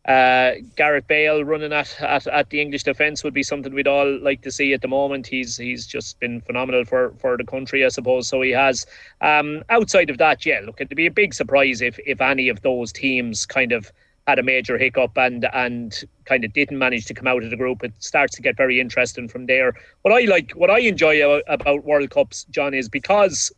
uh, 0.05 0.51
Gareth 0.75 1.07
Bale 1.07 1.43
running 1.45 1.71
at, 1.71 1.95
at, 2.01 2.27
at 2.27 2.49
the 2.49 2.59
English 2.59 2.83
defence 2.83 3.23
would 3.23 3.33
be 3.33 3.43
something 3.43 3.73
we'd 3.73 3.87
all 3.87 4.19
like 4.19 4.41
to 4.41 4.51
see 4.51 4.73
at 4.73 4.81
the 4.81 4.87
moment. 4.87 5.27
He's 5.27 5.55
he's 5.57 5.85
just 5.85 6.19
been 6.19 6.41
phenomenal 6.41 6.83
for, 6.83 7.13
for 7.19 7.37
the 7.37 7.45
country, 7.45 7.85
I 7.85 7.89
suppose. 7.89 8.27
So 8.27 8.41
he 8.41 8.51
has. 8.51 8.85
Um, 9.21 9.63
outside 9.69 10.09
of 10.09 10.17
that, 10.17 10.45
yeah, 10.45 10.59
look, 10.65 10.81
it'd 10.81 10.95
be 10.95 11.05
a 11.05 11.11
big 11.11 11.33
surprise 11.33 11.81
if 11.81 11.97
if 12.05 12.19
any 12.19 12.49
of 12.49 12.61
those 12.61 12.91
teams 12.91 13.45
kind 13.45 13.71
of 13.71 13.91
had 14.27 14.39
a 14.39 14.43
major 14.43 14.77
hiccup 14.77 15.17
and 15.17 15.47
and 15.53 16.03
kind 16.25 16.43
of 16.43 16.53
didn't 16.53 16.77
manage 16.77 17.05
to 17.05 17.13
come 17.13 17.27
out 17.27 17.43
of 17.43 17.49
the 17.49 17.57
group. 17.57 17.83
It 17.83 17.93
starts 17.99 18.35
to 18.35 18.41
get 18.41 18.57
very 18.57 18.79
interesting 18.79 19.27
from 19.29 19.45
there. 19.45 19.73
What 20.01 20.13
I 20.13 20.25
like, 20.25 20.51
what 20.51 20.69
I 20.69 20.79
enjoy 20.79 21.39
about 21.47 21.83
World 21.83 22.09
Cups, 22.09 22.45
John, 22.51 22.73
is 22.73 22.89
because 22.89 23.51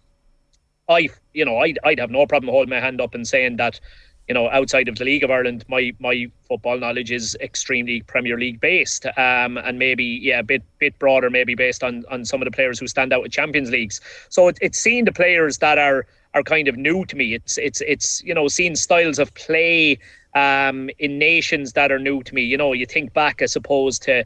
I, 0.88 1.10
you 1.34 1.46
know, 1.46 1.58
I'd, 1.58 1.80
I'd 1.84 2.00
have 2.00 2.12
no 2.12 2.26
problem 2.28 2.52
holding 2.52 2.70
my 2.70 2.80
hand 2.80 3.02
up 3.02 3.16
and 3.16 3.28
saying 3.28 3.58
that, 3.58 3.80
you 4.28 4.34
know, 4.34 4.50
outside 4.50 4.88
of 4.88 4.96
the 4.96 5.06
League 5.06 5.24
of 5.24 5.32
Ireland, 5.32 5.66
my 5.68 5.94
my 6.00 6.28
football 6.48 6.78
knowledge 6.80 7.12
is 7.12 7.38
extremely 7.42 8.02
Premier 8.02 8.38
League 8.38 8.60
based, 8.60 9.06
um, 9.18 9.58
and 9.58 9.78
maybe 9.78 10.04
yeah, 10.04 10.40
a 10.40 10.44
bit 10.44 10.64
bit 10.80 10.98
broader, 10.98 11.30
maybe 11.30 11.56
based 11.56 11.84
on 11.84 12.04
on 12.10 12.26
some 12.26 12.42
of 12.42 12.46
the 12.46 12.52
players 12.52 12.80
who 12.80 12.88
stand 12.88 13.14
out 13.14 13.22
with 13.22 13.32
Champions 13.32 13.70
Leagues. 13.70 14.02
So 14.30 14.48
it, 14.48 14.58
it's 14.62 14.80
seeing 14.80 15.06
the 15.06 15.14
players 15.14 15.60
that 15.60 15.78
are 15.78 16.08
are 16.34 16.44
kind 16.44 16.68
of 16.68 16.76
new 16.76 17.06
to 17.06 17.16
me. 17.16 17.34
It's 17.34 17.58
it's 17.58 17.82
it's 17.82 18.24
you 18.24 18.34
know 18.34 18.48
seeing 18.48 18.76
styles 18.76 19.20
of 19.20 19.34
play 19.36 20.00
um, 20.36 20.90
in 21.00 21.18
nations 21.18 21.74
that 21.74 21.92
are 21.92 22.00
new 22.00 22.22
to 22.22 22.36
me. 22.36 22.44
You 22.44 22.58
know, 22.58 22.74
you 22.74 22.86
think 22.86 23.14
back, 23.14 23.42
I 23.42 23.46
suppose, 23.46 23.98
to, 24.00 24.26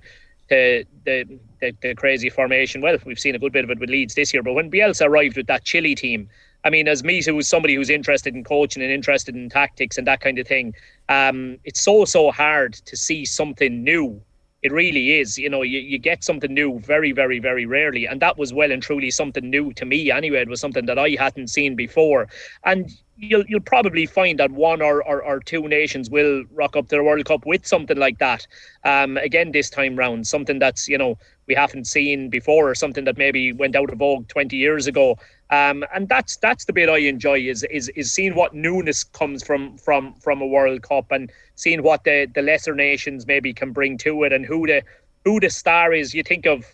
to 0.50 0.84
the, 1.06 1.40
the, 1.62 1.76
the 1.82 1.96
crazy 1.96 2.30
formation. 2.30 2.82
Well, 2.82 2.98
we've 3.06 3.20
seen 3.20 3.36
a 3.36 3.40
good 3.40 3.54
bit 3.54 3.64
of 3.64 3.70
it 3.70 3.80
with 3.80 3.90
Leeds 3.90 4.16
this 4.16 4.34
year, 4.34 4.44
but 4.44 4.54
when 4.54 4.70
Bielsa 4.70 5.06
arrived 5.08 5.38
with 5.38 5.48
that 5.48 5.64
Chile 5.64 5.96
team, 5.96 6.28
I 6.64 6.70
mean, 6.70 6.88
as 6.88 7.04
me, 7.04 7.22
who's 7.24 7.48
somebody 7.48 7.76
who's 7.76 7.90
interested 7.90 8.36
in 8.36 8.44
coaching 8.44 8.84
and 8.84 8.92
interested 8.92 9.36
in 9.36 9.50
tactics 9.50 9.98
and 9.98 10.06
that 10.08 10.20
kind 10.20 10.40
of 10.40 10.48
thing, 10.48 10.76
um, 11.08 11.58
it's 11.64 11.82
so 11.82 12.06
so 12.06 12.32
hard 12.32 12.74
to 12.74 12.98
see 12.98 13.26
something 13.26 13.84
new. 13.84 14.22
It 14.62 14.74
really 14.74 15.20
is. 15.20 15.38
You 15.38 15.50
know, 15.50 15.62
you, 15.62 15.80
you 15.80 15.98
get 15.98 16.22
something 16.22 16.54
new 16.54 16.80
very, 16.80 17.14
very, 17.14 17.40
very 17.40 17.66
rarely. 17.66 18.06
And 18.06 18.22
that 18.22 18.38
was 18.38 18.54
well 18.54 18.72
and 18.74 18.84
truly 18.84 19.10
something 19.10 19.50
new 19.50 19.72
to 19.74 19.86
me 19.86 20.12
anyway. 20.12 20.42
It 20.42 20.50
was 20.50 20.60
something 20.60 20.86
that 20.88 21.00
I 21.00 21.12
hadn't 21.12 21.48
seen 21.48 21.76
before. 21.76 22.28
And 22.66 22.92
you'll 23.20 23.44
you'll 23.48 23.60
probably 23.62 24.06
find 24.06 24.40
that 24.40 24.52
one 24.52 24.82
or, 24.82 25.04
or, 25.04 25.24
or 25.24 25.40
two 25.40 25.68
nations 25.68 26.10
will 26.10 26.44
rock 26.52 26.76
up 26.76 26.88
to 26.88 26.96
the 26.96 27.04
World 27.04 27.26
Cup 27.26 27.46
with 27.46 27.68
something 27.68 27.98
like 27.98 28.18
that. 28.20 28.48
Um, 28.84 29.18
again, 29.18 29.52
this 29.52 29.70
time 29.70 29.96
round, 29.96 30.28
something 30.28 30.60
that's 30.60 30.88
you 30.88 30.98
know 30.98 31.18
we 31.48 31.56
haven't 31.56 31.86
seen 31.86 32.30
before, 32.30 32.70
or 32.70 32.76
something 32.76 33.04
that 33.06 33.18
maybe 33.18 33.52
went 33.52 33.76
out 33.76 33.92
of 33.92 34.00
vogue 34.00 34.28
20 34.28 34.56
years 34.56 34.88
ago. 34.88 35.18
Um, 35.52 35.84
and 35.94 36.08
that's 36.08 36.38
that's 36.38 36.66
the 36.66 36.74
bit 36.74 36.90
I 36.90 37.00
enjoy 37.00 37.40
is 37.40 37.64
is 37.64 37.90
is 37.90 38.14
seeing 38.14 38.36
what 38.36 38.54
newness 38.54 39.04
comes 39.04 39.44
from 39.44 39.78
from 39.78 40.14
from 40.16 40.42
a 40.42 40.48
World 40.48 40.84
Cup 40.84 41.12
and 41.12 41.32
seeing 41.56 41.82
what 41.82 42.04
the 42.04 42.28
the 42.34 42.42
lesser 42.42 42.76
nations 42.76 43.26
maybe 43.26 43.54
can 43.54 43.72
bring 43.72 43.98
to 44.00 44.24
it 44.24 44.34
and 44.34 44.46
who 44.46 44.68
the 44.68 44.84
who 45.26 45.40
the 45.40 45.50
star 45.50 45.94
is. 45.94 46.14
You 46.14 46.24
think 46.24 46.46
of 46.46 46.66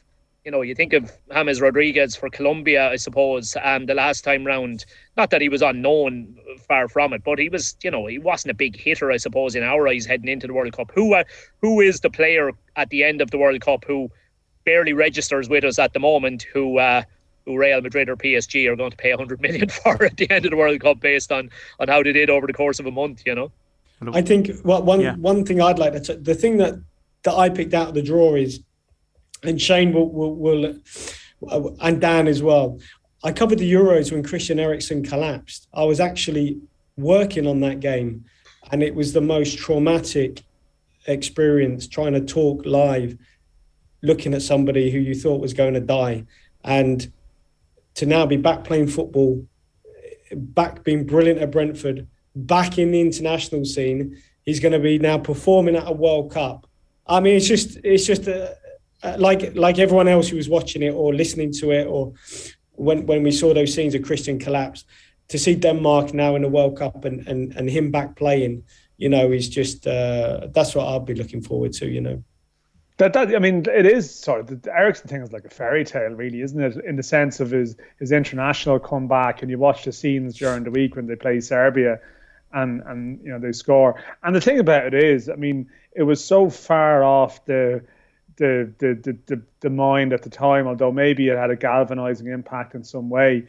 you 0.46 0.52
know, 0.52 0.62
you 0.62 0.76
think 0.76 0.94
of 0.94 1.12
James 1.34 1.60
Rodriguez 1.60 2.16
for 2.16 2.30
Colombia, 2.30 2.92
I 2.92 2.98
suppose, 2.98 3.58
um, 3.64 3.88
the 3.88 3.96
last 3.96 4.24
time 4.24 4.46
round. 4.46 4.86
Not 5.18 5.32
that 5.32 5.42
he 5.42 5.50
was 5.50 5.64
unknown, 5.64 6.38
far 6.68 6.88
from 6.88 7.14
it, 7.14 7.24
but 7.24 7.40
he 7.40 7.50
was, 7.50 7.76
you 7.84 7.90
know, 7.90 8.06
he 8.06 8.20
wasn't 8.20 8.52
a 8.52 8.56
big 8.56 8.78
hitter, 8.78 9.12
I 9.12 9.18
suppose, 9.18 9.56
in 9.56 9.64
our 9.64 9.88
eyes 9.88 10.06
heading 10.06 10.28
into 10.28 10.46
the 10.46 10.54
World 10.54 10.72
Cup. 10.74 10.92
Who, 10.94 11.16
uh, 11.16 11.24
who 11.62 11.82
is 11.82 12.02
the 12.02 12.12
player 12.12 12.52
at 12.76 12.90
the 12.90 13.04
end 13.04 13.22
of 13.22 13.32
the 13.32 13.40
World 13.40 13.60
Cup 13.62 13.86
who 13.86 14.12
barely 14.66 14.94
registers 14.94 15.50
with 15.50 15.64
us 15.64 15.80
at 15.80 15.94
the 15.94 16.00
moment? 16.00 16.44
Who, 16.44 16.78
uh, 16.78 17.02
who 17.46 17.58
Real 17.58 17.82
Madrid 17.82 18.10
or 18.10 18.16
PSG 18.16 18.68
are 18.68 18.76
going 18.76 18.92
to 18.92 18.98
pay 18.98 19.12
100 19.12 19.42
million 19.42 19.70
for 19.84 20.04
at 20.04 20.18
the 20.18 20.30
end 20.30 20.46
of 20.46 20.52
the 20.52 20.58
World 20.58 20.80
Cup 20.82 21.00
based 21.00 21.32
on 21.32 21.50
on 21.80 21.88
how 21.88 22.04
they 22.04 22.12
did 22.12 22.30
over 22.30 22.48
the 22.48 22.54
course 22.54 22.80
of 22.80 22.86
a 22.86 22.92
month, 22.92 23.24
you 23.26 23.36
know. 23.36 23.52
I 24.14 24.22
think 24.22 24.52
well, 24.64 24.84
one 24.84 25.02
yeah. 25.02 25.16
one 25.16 25.46
thing 25.46 25.62
I'd 25.62 25.80
like 25.80 26.02
to 26.04 26.16
the 26.16 26.36
thing 26.36 26.58
that 26.58 26.76
that 27.24 27.34
I 27.34 27.50
picked 27.50 27.74
out 27.74 27.90
of 27.90 27.94
the 27.94 28.02
draw 28.02 28.36
is 28.36 28.62
and 29.44 29.62
Shane 29.62 29.94
will, 29.94 30.10
will, 30.10 30.36
will 30.36 30.76
uh, 31.50 31.70
and 31.82 32.02
Dan 32.02 32.28
as 32.28 32.42
well. 32.42 32.80
I 33.24 33.32
covered 33.32 33.60
the 33.60 33.72
Euros 33.72 34.12
when 34.12 34.24
Christian 34.24 34.60
Eriksen 34.60 35.04
collapsed. 35.04 35.68
I 35.74 35.84
was 35.84 36.00
actually 36.00 36.60
working 36.98 37.48
on 37.48 37.60
that 37.62 37.80
game, 37.80 38.26
and 38.72 38.84
it 38.84 38.94
was 38.94 39.14
the 39.14 39.22
most 39.22 39.58
traumatic 39.58 40.44
experience 41.08 41.88
trying 41.88 42.14
to 42.14 42.22
talk 42.22 42.66
live, 42.66 43.18
looking 44.02 44.34
at 44.34 44.42
somebody 44.42 44.92
who 44.92 45.00
you 45.00 45.16
thought 45.16 45.42
was 45.42 45.54
going 45.54 45.74
to 45.74 45.80
die, 45.80 46.26
and 46.64 47.12
to 47.96 48.06
now 48.06 48.26
be 48.26 48.38
back 48.38 48.64
playing 48.64 48.88
football, 48.88 49.46
back 50.34 50.84
being 50.84 51.06
brilliant 51.06 51.40
at 51.40 51.52
Brentford, 51.52 52.08
back 52.36 52.78
in 52.78 52.92
the 52.92 53.02
international 53.02 53.66
scene. 53.66 54.22
He's 54.44 54.60
going 54.60 54.74
to 54.74 54.80
be 54.80 55.00
now 55.00 55.18
performing 55.18 55.76
at 55.76 55.88
a 55.88 55.92
World 55.92 56.32
Cup. 56.32 56.68
I 57.08 57.20
mean, 57.20 57.36
it's 57.36 57.48
just 57.48 57.78
it's 57.84 58.06
just 58.06 58.28
a, 58.28 58.56
uh, 59.04 59.16
like 59.18 59.56
like 59.56 59.80
everyone 59.80 60.08
else 60.08 60.28
who 60.28 60.38
was 60.38 60.50
watching 60.50 60.84
it 60.84 60.92
or 60.92 61.14
listening 61.14 61.52
to 61.54 61.72
it, 61.72 61.88
or 61.88 62.14
when 62.72 63.06
when 63.06 63.24
we 63.24 63.32
saw 63.32 63.54
those 63.54 63.74
scenes 63.74 63.96
of 63.96 64.04
Christian 64.04 64.40
collapse, 64.40 64.86
to 65.30 65.38
see 65.38 65.56
Denmark 65.56 66.14
now 66.14 66.36
in 66.36 66.42
the 66.42 66.50
World 66.50 66.78
Cup 66.78 67.06
and 67.06 67.28
and 67.28 67.56
and 67.56 67.70
him 67.70 67.92
back 67.92 68.16
playing, 68.16 68.64
you 68.98 69.10
know, 69.10 69.32
is 69.32 69.50
just 69.50 69.88
uh, 69.88 70.48
that's 70.54 70.76
what 70.76 70.88
I'll 70.88 71.00
be 71.00 71.16
looking 71.16 71.42
forward 71.42 71.74
to. 71.74 71.88
You 71.88 72.02
know. 72.02 72.24
That, 72.98 73.14
that 73.14 73.36
I 73.36 73.40
mean, 73.40 73.66
it 73.74 73.86
is 73.86 74.14
sort 74.14 74.40
of 74.40 74.62
the 74.62 74.74
Eriksen 74.74 75.10
thing 75.10 75.22
is 75.22 75.34
like 75.34 75.46
a 75.46 75.50
fairy 75.50 75.84
tale, 75.84 76.12
really, 76.12 76.42
isn't 76.42 76.62
it? 76.62 76.86
In 76.86 76.96
the 76.96 77.04
sense 77.04 77.42
of 77.42 77.52
his 77.52 77.76
his 78.00 78.12
international 78.12 78.80
comeback, 78.80 79.42
and 79.42 79.52
you 79.52 79.58
watch 79.58 79.84
the 79.84 79.92
scenes 79.92 80.38
during 80.38 80.64
the 80.64 80.72
week 80.72 80.96
when 80.96 81.08
they 81.08 81.16
play 81.16 81.42
Serbia, 81.42 82.00
and 82.54 82.82
and 82.86 83.20
you 83.22 83.32
know 83.32 83.40
they 83.40 83.52
score. 83.52 84.02
And 84.24 84.34
the 84.34 84.40
thing 84.40 84.60
about 84.60 84.86
it 84.86 84.94
is, 84.94 85.30
I 85.30 85.36
mean, 85.36 85.70
it 85.94 86.04
was 86.04 86.24
so 86.24 86.50
far 86.50 87.04
off 87.04 87.44
the 87.46 87.84
the, 88.38 88.72
the, 88.80 89.18
the, 89.28 89.42
the, 89.62 89.70
mind 89.70 90.12
at 90.12 90.24
the 90.24 90.30
time, 90.30 90.68
although 90.68 90.92
maybe 90.92 91.30
it 91.30 91.38
had 91.38 91.52
a 91.52 91.56
galvanizing 91.56 92.28
impact 92.28 92.76
in 92.76 92.84
some 92.84 93.10
way. 93.10 93.48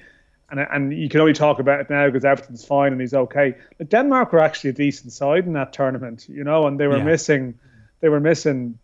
And, 0.48 0.60
and 0.60 0.96
you 0.96 1.08
can 1.08 1.20
only 1.20 1.32
talk 1.32 1.58
about 1.58 1.80
it 1.80 1.90
now 1.90 2.06
because 2.06 2.24
everything's 2.24 2.64
fine 2.64 2.92
and 2.92 3.00
he's 3.00 3.14
okay. 3.14 3.56
But 3.78 3.90
Denmark 3.90 4.32
were 4.32 4.38
actually 4.38 4.70
a 4.70 4.74
decent 4.74 5.12
side 5.12 5.44
in 5.44 5.54
that 5.54 5.72
tournament, 5.72 6.28
you 6.28 6.44
know, 6.44 6.68
and 6.68 6.78
they 6.78 6.86
were 6.86 6.98
yeah. 6.98 7.04
missing 7.04 7.58
they 8.00 8.08
were 8.08 8.20
missing 8.20 8.78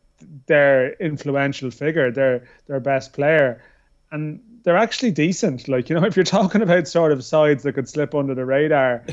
their 0.47 0.93
influential 0.95 1.71
figure, 1.71 2.11
their 2.11 2.49
their 2.67 2.81
best 2.81 3.13
player. 3.13 3.63
And 4.11 4.41
they're 4.65 4.77
actually 4.77 5.11
decent. 5.11 5.69
Like, 5.69 5.89
you 5.89 5.99
know, 5.99 6.07
if 6.07 6.17
you're 6.17 6.25
talking 6.25 6.63
about 6.63 6.89
sort 6.89 7.13
of 7.13 7.25
sides 7.25 7.63
that 7.63 7.75
could 7.75 7.89
slip 7.89 8.15
under 8.15 8.35
the 8.35 8.45
radar, 8.45 9.05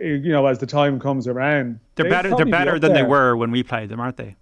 you 0.00 0.32
know, 0.32 0.46
as 0.46 0.58
the 0.58 0.66
time 0.66 1.00
comes 1.00 1.26
around. 1.26 1.80
They're 1.94 2.10
better 2.10 2.34
they're 2.34 2.46
better 2.46 2.78
than 2.78 2.92
there. 2.92 3.02
they 3.02 3.08
were 3.08 3.36
when 3.36 3.50
we 3.50 3.62
played 3.62 3.88
them, 3.88 4.00
aren't 4.00 4.16
they? 4.16 4.36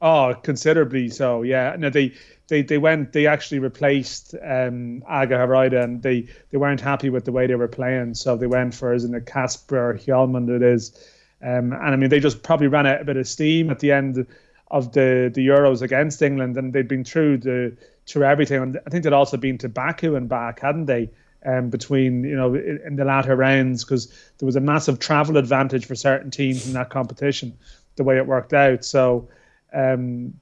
Oh, 0.00 0.34
considerably 0.42 1.08
so. 1.08 1.42
Yeah. 1.42 1.74
No, 1.78 1.90
they 1.90 2.12
they 2.48 2.62
they 2.62 2.78
went. 2.78 3.12
They 3.12 3.26
actually 3.26 3.58
replaced 3.58 4.34
um, 4.34 5.02
Åge 5.10 5.30
Hareide, 5.30 5.82
and 5.82 6.02
they 6.02 6.28
they 6.50 6.58
weren't 6.58 6.80
happy 6.80 7.10
with 7.10 7.24
the 7.24 7.32
way 7.32 7.46
they 7.46 7.54
were 7.54 7.68
playing, 7.68 8.14
so 8.14 8.36
they 8.36 8.46
went 8.46 8.74
for 8.74 8.92
isn't 8.92 9.14
it 9.14 9.26
Kasper 9.26 9.98
Hjulmand 9.98 10.54
it 10.54 10.62
is, 10.62 10.92
um, 11.42 11.72
and 11.72 11.74
I 11.74 11.96
mean 11.96 12.10
they 12.10 12.20
just 12.20 12.42
probably 12.42 12.68
ran 12.68 12.86
out 12.86 13.00
a 13.00 13.04
bit 13.04 13.16
of 13.16 13.26
steam 13.26 13.70
at 13.70 13.80
the 13.80 13.92
end 13.92 14.26
of 14.70 14.92
the 14.92 15.30
the 15.32 15.46
Euros 15.46 15.82
against 15.82 16.22
England, 16.22 16.56
and 16.56 16.72
they'd 16.72 16.88
been 16.88 17.04
through 17.04 17.38
the 17.38 17.76
through 18.06 18.24
everything. 18.24 18.62
And 18.62 18.80
I 18.86 18.90
think 18.90 19.04
they'd 19.04 19.12
also 19.12 19.36
been 19.36 19.58
to 19.58 19.68
Baku 19.68 20.16
and 20.16 20.28
back, 20.28 20.60
hadn't 20.60 20.86
they? 20.86 21.10
um, 21.46 21.70
between 21.70 22.24
you 22.24 22.36
know 22.36 22.54
in, 22.54 22.80
in 22.84 22.96
the 22.96 23.04
latter 23.04 23.36
rounds 23.36 23.84
because 23.84 24.08
there 24.38 24.46
was 24.46 24.56
a 24.56 24.60
massive 24.60 24.98
travel 24.98 25.36
advantage 25.36 25.86
for 25.86 25.94
certain 25.94 26.30
teams 26.30 26.66
in 26.66 26.72
that 26.74 26.90
competition, 26.90 27.56
the 27.96 28.04
way 28.04 28.16
it 28.16 28.26
worked 28.26 28.52
out. 28.52 28.84
So. 28.84 29.28
Um, 29.72 30.34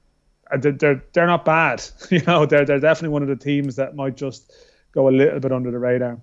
they're 0.59 1.03
they're 1.11 1.25
not 1.25 1.43
bad, 1.43 1.83
you 2.11 2.21
know. 2.21 2.45
They're 2.45 2.65
they're 2.65 2.79
definitely 2.79 3.09
one 3.09 3.23
of 3.23 3.27
the 3.27 3.35
teams 3.35 3.77
that 3.77 3.95
might 3.95 4.15
just 4.15 4.53
go 4.91 5.09
a 5.09 5.11
little 5.11 5.39
bit 5.39 5.51
under 5.51 5.71
the 5.71 5.79
radar. 5.79 6.19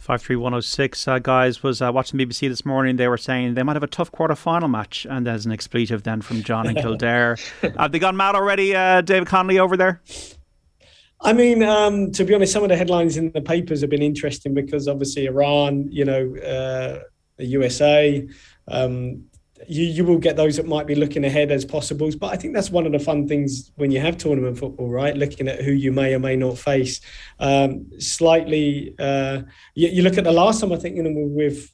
53106 0.00 1.08
uh, 1.08 1.18
guys 1.18 1.62
was 1.62 1.82
uh, 1.82 1.92
watching 1.92 2.18
BBC 2.18 2.48
this 2.48 2.64
morning. 2.64 2.96
They 2.96 3.06
were 3.06 3.18
saying 3.18 3.52
they 3.52 3.62
might 3.62 3.76
have 3.76 3.82
a 3.82 3.86
tough 3.86 4.10
quarter 4.10 4.34
final 4.34 4.66
match, 4.66 5.06
and 5.08 5.26
there's 5.26 5.44
an 5.44 5.52
expletive 5.52 6.04
then 6.04 6.22
from 6.22 6.42
John 6.42 6.66
and 6.66 6.76
Kildare. 6.78 7.36
have 7.76 7.92
they 7.92 7.98
gone 7.98 8.16
mad 8.16 8.34
already, 8.34 8.74
uh, 8.74 9.02
David 9.02 9.28
Connolly, 9.28 9.58
over 9.58 9.76
there? 9.76 10.00
I 11.20 11.34
mean, 11.34 11.62
um, 11.62 12.12
to 12.12 12.24
be 12.24 12.34
honest, 12.34 12.50
some 12.50 12.62
of 12.62 12.70
the 12.70 12.76
headlines 12.76 13.18
in 13.18 13.30
the 13.32 13.42
papers 13.42 13.82
have 13.82 13.90
been 13.90 14.00
interesting 14.00 14.54
because 14.54 14.88
obviously 14.88 15.26
Iran, 15.26 15.86
you 15.92 16.06
know, 16.06 16.34
uh, 16.36 17.00
the 17.36 17.44
USA, 17.44 18.26
um, 18.68 19.24
you, 19.68 19.84
you 19.84 20.04
will 20.04 20.18
get 20.18 20.36
those 20.36 20.56
that 20.56 20.66
might 20.66 20.86
be 20.86 20.94
looking 20.94 21.24
ahead 21.24 21.50
as 21.50 21.64
possibles. 21.64 22.16
But 22.16 22.32
I 22.32 22.36
think 22.36 22.54
that's 22.54 22.70
one 22.70 22.86
of 22.86 22.92
the 22.92 22.98
fun 22.98 23.28
things 23.28 23.72
when 23.76 23.90
you 23.90 24.00
have 24.00 24.16
tournament 24.16 24.58
football, 24.58 24.88
right? 24.88 25.16
Looking 25.16 25.48
at 25.48 25.62
who 25.62 25.72
you 25.72 25.92
may 25.92 26.14
or 26.14 26.18
may 26.18 26.36
not 26.36 26.58
face. 26.58 27.00
Um, 27.38 27.86
slightly, 27.98 28.94
uh, 28.98 29.42
you, 29.74 29.88
you, 29.88 30.02
look 30.02 30.18
at 30.18 30.24
the 30.24 30.32
last 30.32 30.60
time 30.60 30.72
I 30.72 30.76
think 30.76 30.96
you 30.96 31.02
know 31.02 31.12
with 31.14 31.72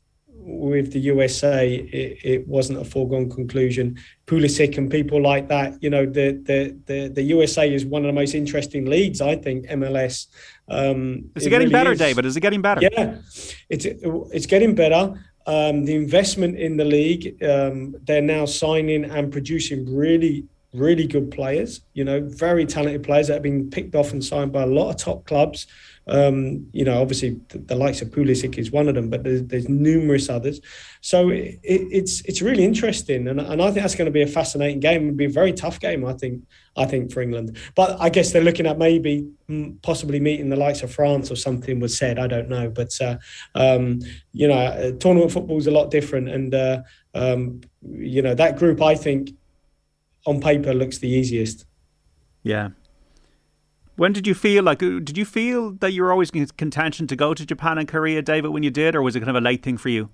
with 0.49 0.93
the 0.93 1.01
USA, 1.01 1.75
it, 1.75 2.19
it, 2.23 2.49
wasn't 2.49 2.81
a 2.81 2.85
foregone 2.85 3.29
conclusion. 3.29 3.99
Pulisic 4.27 4.79
and 4.79 4.89
people 4.89 5.21
like 5.21 5.49
that, 5.49 5.83
you 5.83 5.91
know, 5.91 6.07
the, 6.07 6.41
the 6.45 6.79
the 6.87 7.09
the 7.09 7.23
USA 7.23 7.73
is 7.73 7.85
one 7.85 8.05
of 8.05 8.07
the 8.07 8.13
most 8.13 8.35
interesting 8.35 8.87
leagues, 8.87 9.21
I 9.21 9.35
think. 9.37 9.67
MLS. 9.67 10.29
Um, 10.69 11.31
is 11.35 11.45
it, 11.45 11.49
it 11.49 11.51
getting 11.51 11.69
really 11.69 11.73
better, 11.73 11.93
is. 11.93 11.99
David? 11.99 12.27
Is 12.27 12.37
it 12.37 12.41
getting 12.41 12.63
better? 12.63 12.81
Yeah, 12.81 13.17
it's 13.69 13.87
it's 13.87 14.47
getting 14.47 14.77
better. 14.77 15.15
Um, 15.47 15.85
the 15.85 15.95
investment 15.95 16.59
in 16.59 16.77
the 16.77 16.85
league, 16.85 17.43
um, 17.45 17.95
they're 18.03 18.21
now 18.21 18.47
signing 18.47 19.05
and 19.05 19.31
producing 19.31 19.95
really, 19.95 20.45
really 20.75 21.07
good 21.07 21.31
players. 21.31 21.83
You 21.95 22.05
know, 22.05 22.21
very 22.21 22.67
talented 22.67 23.05
players 23.05 23.29
that 23.29 23.35
have 23.35 23.43
been 23.43 23.71
picked 23.71 23.95
off 23.95 24.13
and 24.13 24.25
signed 24.25 24.53
by 24.53 24.63
a 24.63 24.67
lot 24.67 24.91
of 24.91 24.97
top 24.97 25.25
clubs. 25.25 25.67
Um, 26.09 26.69
you 26.73 26.85
know, 26.85 27.01
obviously 27.03 27.41
the, 27.49 27.59
the, 27.59 27.75
likes 27.75 28.01
of 28.01 28.11
Pulisic 28.11 28.59
is 28.59 28.71
one 28.71 28.89
of 28.89 28.95
them, 28.95 29.11
but 29.11 29.25
there's, 29.25 29.43
there's 29.43 29.69
numerous 29.69 30.29
others. 30.29 30.61
So 31.01 31.31
it, 31.31 31.59
it's 31.65 32.21
it's 32.23 32.41
really 32.41 32.65
interesting, 32.65 33.27
and, 33.27 33.41
and 33.41 33.61
I 33.61 33.65
think 33.67 33.83
that's 33.83 33.97
going 33.97 34.07
to 34.07 34.13
be 34.13 34.23
a 34.23 34.27
fascinating 34.27 34.79
game. 34.79 35.03
It'll 35.03 35.17
be 35.17 35.25
a 35.25 35.29
very 35.29 35.53
tough 35.53 35.81
game, 35.81 36.05
I 36.05 36.13
think. 36.13 36.45
I 36.77 36.85
think 36.85 37.11
for 37.11 37.23
England, 37.23 37.57
but 37.75 37.97
I 37.99 38.11
guess 38.11 38.33
they're 38.33 38.43
looking 38.43 38.67
at 38.67 38.79
maybe 38.79 39.27
mm, 39.49 39.81
possibly 39.83 40.21
meeting 40.21 40.51
the 40.51 40.57
likes 40.57 40.83
of 40.83 40.93
France 40.93 41.31
or 41.31 41.37
something 41.37 41.81
was 41.81 41.97
said. 41.97 42.19
I 42.19 42.27
don't 42.27 42.51
know, 42.51 42.69
but 42.69 42.93
uh, 43.01 43.17
um, 43.55 44.01
you 44.33 44.47
know, 44.47 44.59
uh, 44.59 44.93
tournament 44.93 45.33
football 45.33 45.57
is 45.57 45.67
a 45.67 45.71
lot 45.71 45.91
different, 45.91 46.29
and 46.29 46.55
uh, 46.55 46.83
um, 47.15 47.63
you 47.83 48.23
know 48.23 48.35
that 48.35 48.59
group 48.59 48.83
I 48.83 48.95
think 48.95 49.31
on 50.27 50.41
paper 50.41 50.75
looks 50.75 50.99
the 50.99 51.09
easiest. 51.09 51.65
Yeah, 52.43 52.69
when 53.97 54.13
did 54.13 54.27
you 54.27 54.35
feel 54.35 54.63
like? 54.63 54.83
Uh, 54.83 55.01
did 55.01 55.19
you 55.19 55.25
feel 55.25 55.73
that 55.73 55.93
you 55.93 56.03
were 56.03 56.13
always 56.13 56.31
in 56.31 56.47
contention 56.47 57.07
to 57.07 57.17
go 57.17 57.35
to 57.35 57.45
Japan 57.45 57.79
and 57.79 57.89
Korea, 57.89 58.23
David, 58.23 58.51
when 58.51 58.63
you 58.63 58.71
did, 58.71 58.95
or 58.95 59.03
was 59.03 59.17
it 59.17 59.21
kind 59.21 59.31
of 59.31 59.37
a 59.37 59.41
late 59.41 59.63
thing 59.63 59.77
for 59.77 59.89
you? 59.89 60.11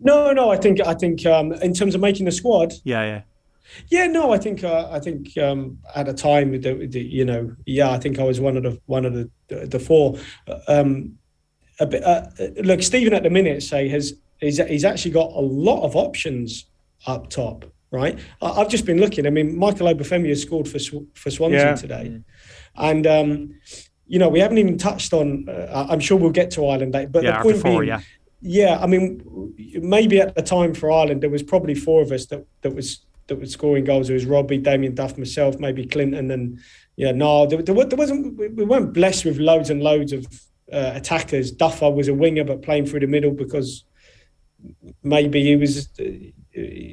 No, 0.00 0.32
no. 0.32 0.50
I 0.50 0.56
think 0.56 0.80
I 0.80 0.94
think 0.94 1.24
um, 1.26 1.52
in 1.52 1.74
terms 1.74 1.94
of 1.94 2.00
making 2.00 2.26
the 2.26 2.32
squad. 2.32 2.74
Yeah, 2.84 3.02
yeah. 3.02 3.22
Yeah, 3.88 4.06
no, 4.06 4.30
I 4.30 4.38
think 4.38 4.62
uh, 4.62 4.88
I 4.90 5.00
think 5.00 5.36
um, 5.38 5.78
at 5.94 6.08
a 6.08 6.12
time, 6.12 6.52
the, 6.52 6.86
the, 6.86 7.00
you 7.00 7.24
know, 7.24 7.54
yeah, 7.64 7.90
I 7.90 7.98
think 7.98 8.18
I 8.18 8.22
was 8.22 8.40
one 8.40 8.56
of 8.56 8.62
the 8.62 8.78
one 8.86 9.04
of 9.04 9.14
the 9.14 9.30
the, 9.48 9.66
the 9.66 9.78
four. 9.78 10.18
Um, 10.68 11.18
a 11.80 11.86
bit, 11.86 12.04
uh, 12.04 12.26
look, 12.62 12.82
Stephen 12.82 13.14
at 13.14 13.22
the 13.22 13.30
minute 13.30 13.62
say 13.62 13.88
has 13.88 14.14
he's, 14.38 14.58
he's 14.58 14.84
actually 14.84 15.10
got 15.10 15.32
a 15.32 15.40
lot 15.40 15.82
of 15.82 15.96
options 15.96 16.66
up 17.06 17.30
top 17.30 17.64
right? 17.90 18.18
I've 18.42 18.68
just 18.68 18.86
been 18.86 18.98
looking. 18.98 19.26
I 19.26 19.30
mean, 19.30 19.56
Michael 19.58 19.86
Obafemi 19.86 20.28
has 20.28 20.42
scored 20.42 20.68
for 20.68 20.78
for 21.14 21.30
Swansea 21.30 21.60
yeah. 21.60 21.74
today, 21.74 22.20
and 22.76 23.06
um, 23.06 23.54
you 24.06 24.18
know 24.18 24.28
we 24.28 24.40
haven't 24.40 24.58
even 24.58 24.78
touched 24.78 25.12
on. 25.12 25.48
Uh, 25.48 25.86
I'm 25.88 26.00
sure 26.00 26.18
we'll 26.18 26.30
get 26.30 26.50
to 26.52 26.66
Ireland, 26.66 26.92
but 26.92 27.22
yeah, 27.22 27.38
the 27.38 27.42
point 27.42 27.56
four, 27.58 27.80
being, 27.80 27.88
yeah. 27.88 28.00
yeah, 28.40 28.78
I 28.80 28.86
mean, 28.86 29.54
maybe 29.80 30.20
at 30.20 30.34
the 30.34 30.42
time 30.42 30.74
for 30.74 30.90
Ireland 30.90 31.22
there 31.22 31.30
was 31.30 31.42
probably 31.42 31.74
four 31.74 32.02
of 32.02 32.12
us 32.12 32.26
that 32.26 32.46
that 32.62 32.74
was 32.74 33.04
that 33.26 33.36
was 33.36 33.52
scoring 33.52 33.84
goals. 33.84 34.10
It 34.10 34.14
was 34.14 34.26
Robbie, 34.26 34.58
Damien 34.58 34.94
Duff, 34.94 35.16
myself, 35.16 35.58
maybe 35.58 35.86
Clinton, 35.86 36.30
and 36.30 36.58
yeah, 36.96 37.12
no, 37.12 37.46
there, 37.46 37.62
there, 37.62 37.74
there 37.84 37.98
wasn't. 37.98 38.36
We 38.36 38.64
weren't 38.64 38.92
blessed 38.92 39.24
with 39.24 39.38
loads 39.38 39.70
and 39.70 39.82
loads 39.82 40.12
of 40.12 40.26
uh, 40.72 40.92
attackers. 40.94 41.50
Duffer 41.50 41.90
was 41.90 42.08
a 42.08 42.14
winger, 42.14 42.44
but 42.44 42.62
playing 42.62 42.86
through 42.86 43.00
the 43.00 43.06
middle 43.06 43.32
because 43.32 43.84
maybe 45.02 45.42
he 45.42 45.56
was 45.56 45.88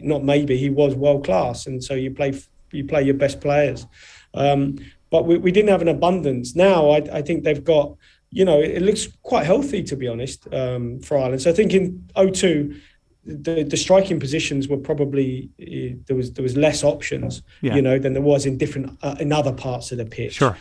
not 0.03 0.23
maybe 0.23 0.57
he 0.57 0.69
was 0.69 0.95
world 0.95 1.25
class, 1.25 1.67
and 1.67 1.83
so 1.83 1.93
you 1.93 2.11
play 2.11 2.33
you 2.71 2.85
play 2.85 3.03
your 3.03 3.15
best 3.15 3.41
players. 3.41 3.85
Um, 4.33 4.77
but 5.09 5.25
we, 5.25 5.37
we 5.37 5.51
didn't 5.51 5.69
have 5.69 5.81
an 5.81 5.89
abundance. 5.89 6.55
Now 6.55 6.89
I, 6.91 6.97
I 7.11 7.21
think 7.21 7.43
they've 7.43 7.63
got 7.63 7.95
you 8.29 8.45
know 8.45 8.59
it 8.59 8.81
looks 8.81 9.07
quite 9.23 9.45
healthy 9.45 9.83
to 9.83 9.95
be 9.95 10.07
honest 10.07 10.47
um, 10.53 10.99
for 11.01 11.17
Ireland. 11.17 11.41
So 11.41 11.49
I 11.49 11.53
think 11.53 11.73
in 11.73 12.09
02 12.15 12.75
the, 13.23 13.63
the 13.63 13.77
striking 13.77 14.19
positions 14.19 14.67
were 14.67 14.77
probably 14.77 15.49
uh, 15.61 15.95
there 16.07 16.15
was 16.15 16.33
there 16.33 16.43
was 16.43 16.57
less 16.57 16.83
options, 16.83 17.43
yeah. 17.61 17.75
you 17.75 17.81
know, 17.81 17.99
than 17.99 18.13
there 18.13 18.21
was 18.21 18.45
in 18.45 18.57
different 18.57 18.97
uh, 19.03 19.15
in 19.19 19.31
other 19.31 19.53
parts 19.53 19.91
of 19.91 19.99
the 19.99 20.05
pitch. 20.05 20.33
Sure. 20.33 20.57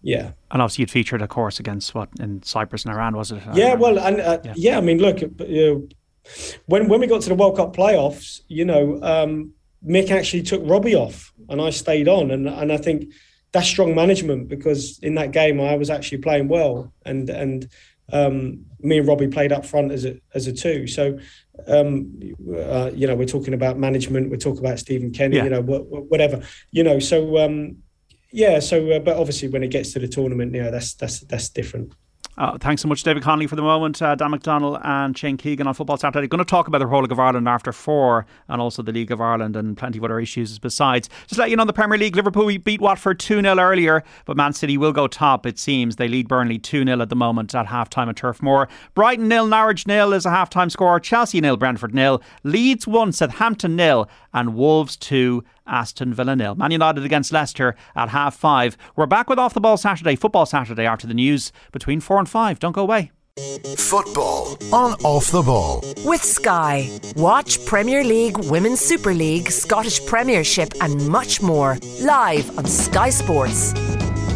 Yeah. 0.00 0.32
And 0.50 0.62
obviously, 0.62 0.82
you'd 0.82 0.90
featured, 0.90 1.20
of 1.20 1.28
course, 1.28 1.60
against 1.60 1.94
what 1.94 2.08
in 2.18 2.42
Cyprus 2.42 2.84
and 2.84 2.94
Iran, 2.94 3.14
was 3.14 3.30
it? 3.30 3.42
Yeah. 3.52 3.74
Well, 3.74 3.98
and 3.98 4.20
uh, 4.20 4.38
yeah. 4.42 4.54
yeah. 4.56 4.78
I 4.78 4.80
mean, 4.80 4.98
look, 4.98 5.18
when 6.66 6.88
when 6.88 7.00
we 7.00 7.06
got 7.06 7.22
to 7.22 7.28
the 7.28 7.34
World 7.34 7.56
Cup 7.56 7.74
playoffs, 7.74 8.40
you 8.48 8.64
know, 8.64 9.02
um, 9.02 9.52
Mick 9.86 10.10
actually 10.10 10.42
took 10.42 10.62
Robbie 10.64 10.94
off, 10.94 11.32
and 11.48 11.60
I 11.60 11.70
stayed 11.70 12.08
on, 12.08 12.30
and 12.30 12.48
and 12.48 12.72
I 12.72 12.76
think 12.76 13.12
that's 13.52 13.68
strong 13.68 13.94
management 13.94 14.48
because 14.48 14.98
in 15.00 15.14
that 15.16 15.32
game 15.32 15.60
I 15.60 15.76
was 15.76 15.90
actually 15.90 16.18
playing 16.18 16.48
well, 16.48 16.92
and 17.04 17.28
and 17.28 17.68
um, 18.12 18.66
me 18.80 18.98
and 18.98 19.08
Robbie 19.08 19.28
played 19.28 19.52
up 19.52 19.64
front 19.64 19.92
as 19.92 20.04
a 20.04 20.20
as 20.34 20.46
a 20.46 20.52
two. 20.52 20.86
So, 20.86 21.18
um, 21.66 22.18
uh, 22.56 22.90
you 22.94 23.06
know, 23.06 23.14
we're 23.14 23.26
talking 23.26 23.54
about 23.54 23.78
management, 23.78 24.30
we're 24.30 24.36
talking 24.36 24.64
about 24.64 24.78
Stephen 24.78 25.12
Kenny, 25.12 25.36
yeah. 25.36 25.44
you 25.44 25.50
know, 25.50 25.62
whatever, 25.62 26.42
you 26.70 26.84
know. 26.84 26.98
So, 26.98 27.38
um, 27.38 27.78
yeah. 28.30 28.60
So, 28.60 28.90
uh, 28.92 28.98
but 28.98 29.16
obviously, 29.16 29.48
when 29.48 29.62
it 29.62 29.68
gets 29.68 29.92
to 29.92 29.98
the 29.98 30.08
tournament, 30.08 30.54
you 30.54 30.62
know, 30.62 30.70
that's 30.70 30.94
that's 30.94 31.20
that's 31.20 31.48
different. 31.48 31.94
Uh, 32.38 32.56
thanks 32.56 32.80
so 32.80 32.88
much, 32.88 33.02
David 33.02 33.22
Connolly, 33.22 33.46
for 33.46 33.56
the 33.56 33.62
moment. 33.62 34.00
Uh, 34.00 34.14
Dan 34.14 34.30
McDonnell 34.30 34.80
and 34.82 35.16
Shane 35.16 35.36
Keegan 35.36 35.66
on 35.66 35.74
Football 35.74 35.98
Saturday. 35.98 36.26
Going 36.26 36.38
to 36.38 36.44
talk 36.44 36.66
about 36.66 36.78
the 36.78 36.86
Republic 36.86 37.10
of 37.10 37.18
Ireland 37.18 37.46
after 37.46 37.72
four 37.72 38.24
and 38.48 38.60
also 38.60 38.82
the 38.82 38.92
League 38.92 39.10
of 39.10 39.20
Ireland 39.20 39.54
and 39.54 39.76
plenty 39.76 39.98
of 39.98 40.04
other 40.04 40.18
issues 40.18 40.58
besides. 40.58 41.10
Just 41.26 41.38
let 41.38 41.50
you 41.50 41.56
know, 41.56 41.62
in 41.62 41.66
the 41.66 41.74
Premier 41.74 41.98
League, 41.98 42.16
Liverpool 42.16 42.46
beat 42.58 42.80
Watford 42.80 43.20
2 43.20 43.42
0 43.42 43.58
earlier, 43.58 44.02
but 44.24 44.36
Man 44.36 44.54
City 44.54 44.78
will 44.78 44.92
go 44.92 45.06
top, 45.06 45.44
it 45.44 45.58
seems. 45.58 45.96
They 45.96 46.08
lead 46.08 46.26
Burnley 46.26 46.58
2 46.58 46.84
0 46.84 47.02
at 47.02 47.10
the 47.10 47.16
moment 47.16 47.54
at 47.54 47.66
half 47.66 47.90
time 47.90 48.08
at 48.08 48.16
Turf 48.16 48.40
Moor. 48.40 48.66
Brighton 48.94 49.28
nil, 49.28 49.46
Norwich 49.46 49.86
nil 49.86 50.14
is 50.14 50.24
a 50.24 50.30
half 50.30 50.48
time 50.48 50.70
score. 50.70 50.98
Chelsea 51.00 51.40
nil, 51.40 51.58
Brentford 51.58 51.94
nil. 51.94 52.22
Leeds 52.44 52.86
1, 52.86 53.12
Southampton 53.12 53.76
nil, 53.76 54.08
and 54.32 54.54
Wolves 54.54 54.96
2, 54.96 55.44
Aston 55.66 56.14
Villa 56.14 56.36
nil. 56.36 56.54
Man 56.54 56.70
United 56.70 57.04
against 57.04 57.32
Leicester 57.32 57.74
at 57.94 58.08
half 58.10 58.34
five. 58.36 58.76
We're 58.96 59.06
back 59.06 59.28
with 59.28 59.38
Off 59.38 59.54
the 59.54 59.60
Ball 59.60 59.76
Saturday, 59.76 60.16
Football 60.16 60.46
Saturday 60.46 60.86
after 60.86 61.06
the 61.06 61.14
news 61.14 61.52
between 61.72 62.00
four 62.00 62.18
and 62.18 62.28
five. 62.28 62.58
Don't 62.58 62.72
go 62.72 62.82
away. 62.82 63.10
Football 63.78 64.58
on 64.72 64.92
Off 65.04 65.30
the 65.30 65.42
Ball. 65.42 65.82
With 66.04 66.22
Sky. 66.22 66.90
Watch 67.16 67.64
Premier 67.64 68.04
League, 68.04 68.36
Women's 68.50 68.80
Super 68.80 69.14
League, 69.14 69.50
Scottish 69.50 70.04
Premiership, 70.04 70.72
and 70.82 71.08
much 71.08 71.40
more 71.40 71.78
live 72.02 72.58
on 72.58 72.66
Sky 72.66 73.08
Sports. 73.08 73.72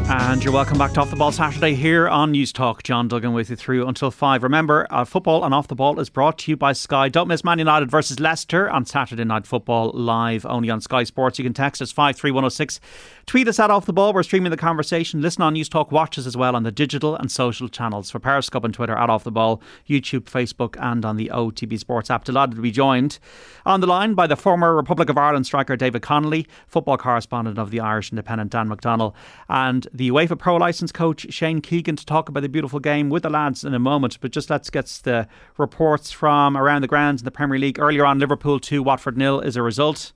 And 0.08 0.44
you're 0.44 0.54
welcome 0.54 0.78
back 0.78 0.92
to 0.92 1.00
Off 1.00 1.10
the 1.10 1.16
Ball 1.16 1.32
Saturday 1.32 1.74
here 1.74 2.06
on 2.06 2.32
Newstalk. 2.32 2.84
John 2.84 3.08
Duggan 3.08 3.32
with 3.32 3.50
you 3.50 3.56
through 3.56 3.88
until 3.88 4.12
five. 4.12 4.44
Remember, 4.44 4.86
uh, 4.88 5.04
football 5.04 5.44
and 5.44 5.52
Off 5.52 5.66
the 5.66 5.74
Ball 5.74 5.98
is 5.98 6.10
brought 6.10 6.38
to 6.38 6.52
you 6.52 6.56
by 6.56 6.74
Sky. 6.74 7.08
Don't 7.08 7.26
miss 7.26 7.42
Man 7.42 7.58
United 7.58 7.90
versus 7.90 8.20
Leicester 8.20 8.70
on 8.70 8.84
Saturday 8.84 9.24
Night 9.24 9.48
Football 9.48 9.90
live 9.94 10.46
only 10.46 10.70
on 10.70 10.80
Sky 10.80 11.02
Sports. 11.02 11.40
You 11.40 11.44
can 11.44 11.54
text 11.54 11.82
us 11.82 11.90
53106. 11.90 12.78
Tweet 13.26 13.48
us 13.48 13.58
at 13.58 13.72
Off 13.72 13.86
the 13.86 13.92
Ball. 13.92 14.12
We're 14.12 14.22
streaming 14.22 14.52
the 14.52 14.56
conversation. 14.56 15.20
Listen 15.20 15.42
on 15.42 15.56
Newstalk. 15.56 15.90
Watch 15.90 16.16
us 16.16 16.26
as 16.26 16.36
well 16.36 16.54
on 16.54 16.62
the 16.62 16.70
digital 16.70 17.16
and 17.16 17.28
social 17.28 17.68
channels 17.68 18.08
for 18.08 18.20
Periscope 18.20 18.62
and 18.62 18.72
Twitter 18.72 18.96
at 18.96 19.10
Off 19.10 19.24
the 19.24 19.32
Ball, 19.32 19.60
YouTube, 19.88 20.26
Facebook, 20.26 20.76
and 20.80 21.04
on 21.04 21.16
the 21.16 21.28
OTB 21.34 21.76
Sports 21.76 22.08
app. 22.08 22.22
Delighted 22.22 22.54
to 22.54 22.62
be 22.62 22.70
joined 22.70 23.18
on 23.64 23.80
the 23.80 23.88
line 23.88 24.14
by 24.14 24.28
the 24.28 24.36
former 24.36 24.76
Republic 24.76 25.08
of 25.08 25.18
Ireland 25.18 25.44
striker 25.44 25.74
David 25.74 26.02
Connolly, 26.02 26.46
football 26.68 26.96
correspondent 26.96 27.58
of 27.58 27.72
the 27.72 27.80
Irish 27.80 28.12
Independent 28.12 28.52
Dan 28.52 28.68
McDonnell, 28.68 29.12
and 29.48 29.88
the 29.92 30.08
UEFA 30.12 30.38
Pro 30.38 30.54
License 30.54 30.92
coach 30.92 31.26
Shane 31.34 31.60
Keegan 31.60 31.96
to 31.96 32.06
talk 32.06 32.28
about 32.28 32.44
the 32.44 32.48
beautiful 32.48 32.78
game 32.78 33.10
with 33.10 33.24
the 33.24 33.30
lads 33.30 33.64
in 33.64 33.74
a 33.74 33.80
moment. 33.80 34.18
But 34.20 34.30
just 34.30 34.50
let's 34.50 34.70
get 34.70 34.86
the 35.02 35.26
reports 35.58 36.12
from 36.12 36.56
around 36.56 36.82
the 36.82 36.86
grounds 36.86 37.22
in 37.22 37.24
the 37.24 37.32
Premier 37.32 37.58
League. 37.58 37.80
Earlier 37.80 38.06
on, 38.06 38.20
Liverpool 38.20 38.60
2, 38.60 38.84
Watford 38.84 39.18
nil 39.18 39.40
is 39.40 39.56
a 39.56 39.62
result 39.62 40.12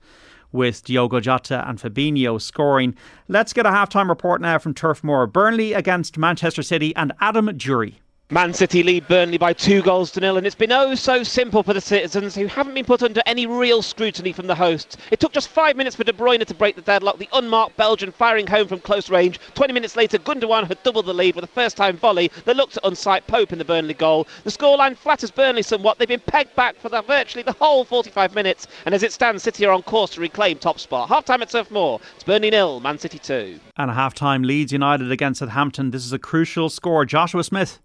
with 0.51 0.83
Diogo 0.83 1.19
Jota 1.19 1.67
and 1.67 1.79
Fabinho 1.79 2.41
scoring. 2.41 2.95
Let's 3.27 3.53
get 3.53 3.65
a 3.65 3.69
halftime 3.69 4.09
report 4.09 4.41
now 4.41 4.57
from 4.57 4.73
Turf 4.73 5.03
Moor. 5.03 5.27
Burnley 5.27 5.73
against 5.73 6.17
Manchester 6.17 6.61
City 6.61 6.95
and 6.95 7.13
Adam 7.19 7.57
Jury. 7.57 8.01
Man 8.33 8.53
City 8.53 8.81
lead 8.81 9.09
Burnley 9.09 9.37
by 9.37 9.51
two 9.51 9.81
goals 9.81 10.09
to 10.11 10.21
nil, 10.21 10.37
and 10.37 10.47
it's 10.47 10.55
been 10.55 10.71
oh 10.71 10.95
so 10.95 11.21
simple 11.21 11.63
for 11.63 11.73
the 11.73 11.81
citizens 11.81 12.33
who 12.33 12.45
haven't 12.45 12.73
been 12.73 12.85
put 12.85 13.03
under 13.03 13.21
any 13.25 13.45
real 13.45 13.81
scrutiny 13.81 14.31
from 14.31 14.47
the 14.47 14.55
hosts. 14.55 14.95
It 15.11 15.19
took 15.19 15.33
just 15.33 15.49
five 15.49 15.75
minutes 15.75 15.97
for 15.97 16.05
De 16.05 16.13
Bruyne 16.13 16.45
to 16.45 16.53
break 16.53 16.77
the 16.77 16.81
deadlock, 16.81 17.17
the 17.17 17.27
unmarked 17.33 17.75
Belgian 17.75 18.09
firing 18.09 18.47
home 18.47 18.69
from 18.69 18.79
close 18.79 19.09
range. 19.09 19.37
20 19.55 19.73
minutes 19.73 19.97
later, 19.97 20.17
Gundogan 20.17 20.65
had 20.65 20.81
doubled 20.83 21.07
the 21.07 21.13
lead 21.13 21.35
with 21.35 21.43
a 21.43 21.47
first 21.47 21.75
time 21.75 21.97
volley 21.97 22.31
that 22.45 22.55
looked 22.55 22.75
to 22.75 22.81
unsight 22.85 23.27
Pope 23.27 23.51
in 23.51 23.59
the 23.59 23.65
Burnley 23.65 23.95
goal. 23.95 24.25
The 24.45 24.49
scoreline 24.49 24.95
flatters 24.95 25.29
Burnley 25.29 25.61
somewhat. 25.61 25.99
They've 25.99 26.07
been 26.07 26.21
pegged 26.21 26.55
back 26.55 26.77
for 26.77 26.87
the, 26.87 27.01
virtually 27.01 27.43
the 27.43 27.51
whole 27.51 27.83
45 27.83 28.33
minutes, 28.33 28.65
and 28.85 28.95
as 28.95 29.03
it 29.03 29.11
stands, 29.11 29.43
City 29.43 29.65
are 29.65 29.73
on 29.73 29.83
course 29.83 30.11
to 30.11 30.21
reclaim 30.21 30.57
top 30.57 30.79
spot. 30.79 31.09
Half 31.09 31.25
time 31.25 31.41
at 31.41 31.49
Turf 31.49 31.69
Moor. 31.69 31.99
It's 32.15 32.23
Burnley 32.23 32.49
nil, 32.49 32.79
Man 32.79 32.97
City 32.97 33.19
2. 33.19 33.59
And 33.75 33.91
a 33.91 33.93
half 33.93 34.13
time 34.13 34.43
Leeds 34.43 34.71
United 34.71 35.11
against 35.11 35.39
Southampton. 35.39 35.91
This 35.91 36.05
is 36.05 36.13
a 36.13 36.19
crucial 36.19 36.69
score. 36.69 37.03
Joshua 37.03 37.43
Smith. 37.43 37.81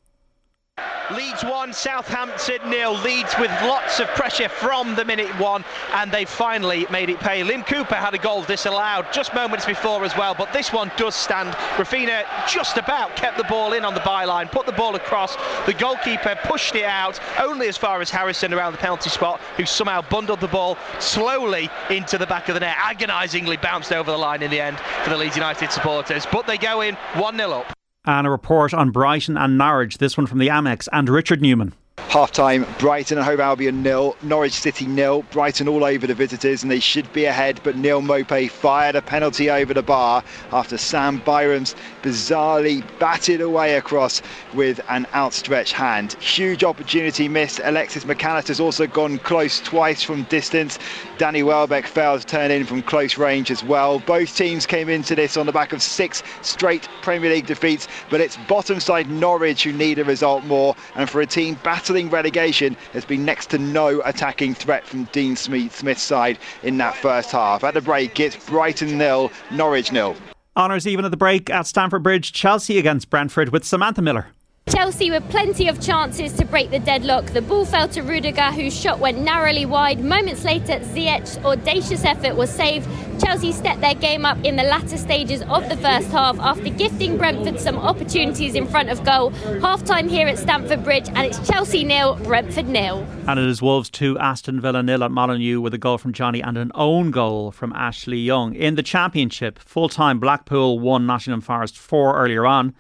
Leeds 1.15 1.45
1, 1.45 1.73
Southampton 1.73 2.69
nil. 2.69 2.95
Leeds 2.95 3.33
with 3.39 3.51
lots 3.63 4.01
of 4.01 4.09
pressure 4.09 4.49
from 4.49 4.97
the 4.97 5.05
minute 5.05 5.29
one, 5.39 5.65
and 5.93 6.11
they 6.11 6.25
finally 6.25 6.85
made 6.91 7.09
it 7.09 7.21
pay. 7.21 7.43
Liam 7.43 7.65
Cooper 7.65 7.95
had 7.95 8.13
a 8.15 8.19
goal 8.19 8.43
disallowed 8.43 9.07
just 9.13 9.33
moments 9.33 9.65
before 9.65 10.05
as 10.05 10.17
well, 10.17 10.35
but 10.35 10.53
this 10.53 10.73
one 10.73 10.91
does 10.97 11.15
stand. 11.15 11.55
Raphinha 11.77 12.25
just 12.49 12.77
about 12.77 13.15
kept 13.15 13.39
the 13.39 13.45
ball 13.45 13.73
in 13.73 13.85
on 13.85 13.95
the 13.95 14.01
byline, 14.01 14.51
put 14.51 14.67
the 14.67 14.73
ball 14.73 14.97
across. 14.97 15.37
The 15.67 15.75
goalkeeper 15.75 16.37
pushed 16.43 16.75
it 16.75 16.85
out 16.85 17.21
only 17.39 17.69
as 17.69 17.77
far 17.77 18.01
as 18.01 18.11
Harrison 18.11 18.53
around 18.53 18.73
the 18.73 18.79
penalty 18.79 19.11
spot, 19.11 19.41
who 19.57 19.65
somehow 19.65 20.03
bundled 20.03 20.41
the 20.41 20.49
ball 20.49 20.77
slowly 20.99 21.71
into 21.89 22.19
the 22.19 22.27
back 22.27 22.49
of 22.49 22.55
the 22.55 22.61
net. 22.61 22.77
Agonisingly 22.79 23.59
bounced 23.59 23.93
over 23.93 24.11
the 24.11 24.19
line 24.19 24.43
in 24.43 24.51
the 24.51 24.61
end 24.61 24.81
for 25.05 25.11
the 25.11 25.17
Leeds 25.17 25.37
United 25.37 25.71
supporters, 25.71 26.27
but 26.33 26.49
they 26.49 26.59
go 26.59 26.81
in 26.81 26.97
1 27.15 27.37
0 27.37 27.51
up 27.53 27.76
and 28.07 28.27
a 28.27 28.31
report 28.31 28.73
on 28.73 28.91
Brighton 28.91 29.37
and 29.37 29.59
Norwich. 29.59 29.99
This 29.99 30.17
one 30.17 30.27
from 30.27 30.39
the 30.39 30.49
Amex 30.49 30.89
and 30.93 31.09
Richard 31.09 31.43
Newman. 31.43 31.75
Half 32.17 32.33
time, 32.33 32.65
Brighton 32.79 33.19
and 33.19 33.27
Hove 33.27 33.41
Albion 33.41 33.83
nil, 33.83 34.17
Norwich 34.23 34.55
City 34.55 34.87
nil. 34.87 35.21
Brighton 35.33 35.69
all 35.69 35.85
over 35.85 36.07
the 36.07 36.15
visitors 36.15 36.63
and 36.63 36.73
they 36.73 36.81
should 36.81 37.13
be 37.13 37.27
ahead, 37.27 37.61
but 37.63 37.77
Neal 37.77 38.01
Maupay 38.01 38.51
fired 38.51 38.97
a 38.97 39.03
penalty 39.03 39.51
over 39.51 39.75
the 39.75 39.83
bar 39.83 40.25
after 40.51 40.79
Sam 40.79 41.19
Byram's 41.19 41.75
bizarrely 42.03 42.83
batted 42.99 43.43
away 43.43 43.77
across 43.77 44.23
with 44.55 44.81
an 44.89 45.07
outstretched 45.13 45.75
hand. 45.75 46.15
Huge 46.15 46.65
opportunity 46.65 47.29
missed. 47.29 47.61
Alexis 47.63 48.07
Mac 48.07 48.25
Allister's 48.25 48.61
also 48.61 48.87
gone 48.87 49.19
close 49.19 49.61
twice 49.61 50.03
from 50.03 50.23
distance. 50.23 50.79
Danny 51.19 51.43
Welbeck 51.43 51.87
failed 51.87 52.23
to 52.23 52.27
turn 52.27 52.51
in 52.51 52.65
from 52.65 52.81
close 52.81 53.19
range 53.19 53.51
as 53.51 53.63
well. 53.63 53.99
Both 53.99 54.35
teams 54.35 54.65
came 54.65 54.89
into 54.89 55.15
this 55.15 55.37
on 55.37 55.45
the 55.45 55.53
back 55.53 55.75
of 55.75 55.83
six 55.83 56.23
straight 56.41 56.89
Premier 57.03 57.29
League 57.29 57.47
defeats, 57.47 57.89
but 58.09 58.23
it's 58.23 58.39
bottom 58.49 58.81
side 58.81 59.11
Norwich 59.11 59.65
who 59.65 59.73
need 59.75 59.99
a 59.99 60.05
result 60.05 60.45
more. 60.45 60.75
And 60.95 61.11
for 61.11 61.21
a 61.21 61.27
team 61.27 61.59
battling 61.63 62.06
relegation, 62.11 62.77
there's 62.93 63.05
been 63.05 63.25
next 63.25 63.51
to 63.51 63.59
no 63.59 64.01
attacking 64.05 64.55
threat 64.55 64.87
from 64.87 65.05
Dean 65.13 65.37
Smith's 65.37 66.03
side 66.03 66.39
in 66.63 66.79
that 66.79 66.95
first 66.97 67.31
half. 67.31 67.65
At 67.65 67.75
the 67.75 67.81
break, 67.81 68.19
it's 68.21 68.37
Brighton 68.37 68.99
nil, 68.99 69.31
Norwich 69.51 69.93
nil. 69.93 70.17
Honours 70.57 70.87
even 70.87 71.05
at 71.05 71.11
the 71.11 71.17
break 71.17 71.51
at 71.51 71.67
Stamford 71.67 72.03
Bridge, 72.03 72.33
Chelsea 72.33 72.79
against 72.79 73.11
Brentford 73.11 73.51
with 73.51 73.65
Samantha 73.65 74.01
Miller. 74.01 74.29
Chelsea 74.69 75.13
with 75.13 75.23
plenty 75.31 75.69
of 75.69 75.81
chances 75.81 76.33
to 76.33 76.45
break 76.45 76.73
the 76.73 76.81
deadlock. 76.81 77.27
The 77.27 77.41
ball 77.41 77.65
fell 77.65 77.87
to 77.91 78.03
Rudiger, 78.03 78.51
whose 78.51 78.77
shot 78.77 78.99
went 78.99 79.17
narrowly 79.17 79.65
wide. 79.65 80.01
Moments 80.01 80.43
later, 80.43 80.81
Ziyech's 80.81 81.39
audacious 81.45 82.05
effort 82.05 82.35
was 82.35 82.51
saved. 82.51 82.89
Chelsea 83.21 83.53
stepped 83.53 83.81
their 83.81 83.95
game 83.95 84.25
up 84.25 84.37
in 84.45 84.57
the 84.57 84.65
latter 84.65 84.99
stages 84.99 85.41
of 85.43 85.69
the 85.69 85.77
first 85.77 86.11
half 86.11 86.37
after 86.41 86.69
gifting 86.69 87.17
Brentford 87.17 87.61
some 87.61 87.77
opportunities 87.77 88.57
in 88.57 88.67
front 88.67 88.89
of 88.91 89.05
goal. 89.05 89.31
Half 89.61 89.85
time 89.85 90.09
here 90.09 90.27
at 90.27 90.37
Stamford 90.37 90.83
Bridge, 90.83 91.09
and 91.11 91.19
it's 91.19 91.49
Chelsea 91.49 91.85
nil, 91.85 92.17
Brentford 92.25 92.67
nil. 92.67 93.07
And 93.29 93.39
it 93.39 93.47
is 93.47 93.63
Wolves 93.63 93.89
2, 93.91 94.19
Aston 94.19 94.61
Villa 94.61 94.83
nil 94.83 95.05
at 95.05 95.13
Molineux 95.13 95.61
with 95.61 95.75
a 95.75 95.79
goal 95.79 95.97
from 95.97 96.13
Jonny 96.13 96.43
and 96.43 96.59
an 96.59 96.73
own 96.75 97.13
goal 97.13 97.53
from 97.53 97.73
Ashley 97.73 98.19
Young. 98.19 98.57
In 98.57 98.75
the 98.75 98.83
Championship, 98.83 99.61
full 99.61 99.89
time 99.89 100.19
Blackpool 100.19 100.81
1, 100.81 101.07
Nottingham 101.07 101.41
Forest 101.41 101.79
4 101.79 102.19
earlier 102.19 102.45
on. 102.45 102.75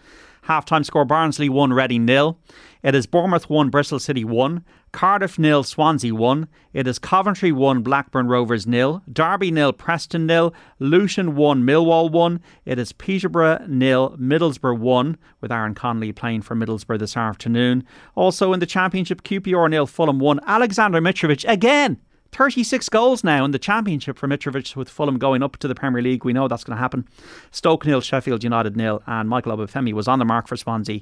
Half 0.47 0.65
time 0.65 0.85
score 0.85 1.05
Barnsley 1.05 1.49
1, 1.49 1.73
Reading 1.73 2.05
nil. 2.05 2.39
It 2.81 2.95
is 2.95 3.09
Bournemouth 3.09 3.51
1, 3.51 3.69
Bristol 3.69 3.99
City 3.99 4.23
1. 4.23 4.65
Cardiff 4.93 5.41
nil, 5.41 5.65
Swansea 5.65 6.15
1. 6.15 6.47
It 6.73 6.87
is 6.87 7.01
Coventry 7.01 7.51
1, 7.51 7.83
Blackburn 7.83 8.29
Rovers 8.29 8.65
nil. 8.65 9.03
Derby 9.13 9.51
nil, 9.51 9.73
Preston 9.73 10.25
nil. 10.25 10.55
Luton 10.79 11.35
1, 11.35 11.65
Millwall 11.65 12.13
1. 12.13 12.41
It 12.65 12.79
is 12.79 12.93
Peterborough 12.93 13.65
nil, 13.67 14.17
Middlesbrough 14.21 14.79
1, 14.79 15.19
with 15.41 15.51
Aaron 15.51 15.75
Connolly 15.75 16.13
playing 16.13 16.43
for 16.43 16.55
Middlesbrough 16.55 17.01
this 17.01 17.17
afternoon. 17.17 17.83
Also 18.15 18.53
in 18.53 18.61
the 18.61 18.67
Championship, 18.67 19.25
QPR 19.25 19.69
nil, 19.69 19.89
Fulham 19.89 20.21
1. 20.21 20.39
Aleksandar 20.47 21.03
Mitrovic 21.03 21.45
again 21.51 22.01
36 22.37 22.91
goals 22.91 23.25
now 23.25 23.47
in 23.47 23.53
the 23.53 23.59
Championship 23.59 24.19
for 24.19 24.29
Mitrovic 24.29 24.77
with 24.77 24.91
Fulham 24.91 25.17
going 25.17 25.43
up 25.43 25.57
to 25.57 25.67
the 25.67 25.75
Premier 25.75 26.03
League. 26.03 26.23
We 26.23 26.35
know 26.35 26.49
that's 26.49 26.65
going 26.65 26.77
to 26.77 26.81
happen. 26.81 27.09
Stoke 27.51 27.87
nil, 27.87 28.03
Sheffield 28.03 28.45
United 28.45 28.77
nil, 28.77 29.03
and 29.07 29.27
Michael 29.27 29.57
Obafemi 29.57 29.95
was 29.95 30.07
on 30.07 30.19
the 30.19 30.27
mark 30.27 30.47
for 30.47 30.55
Swansea. 30.55 31.01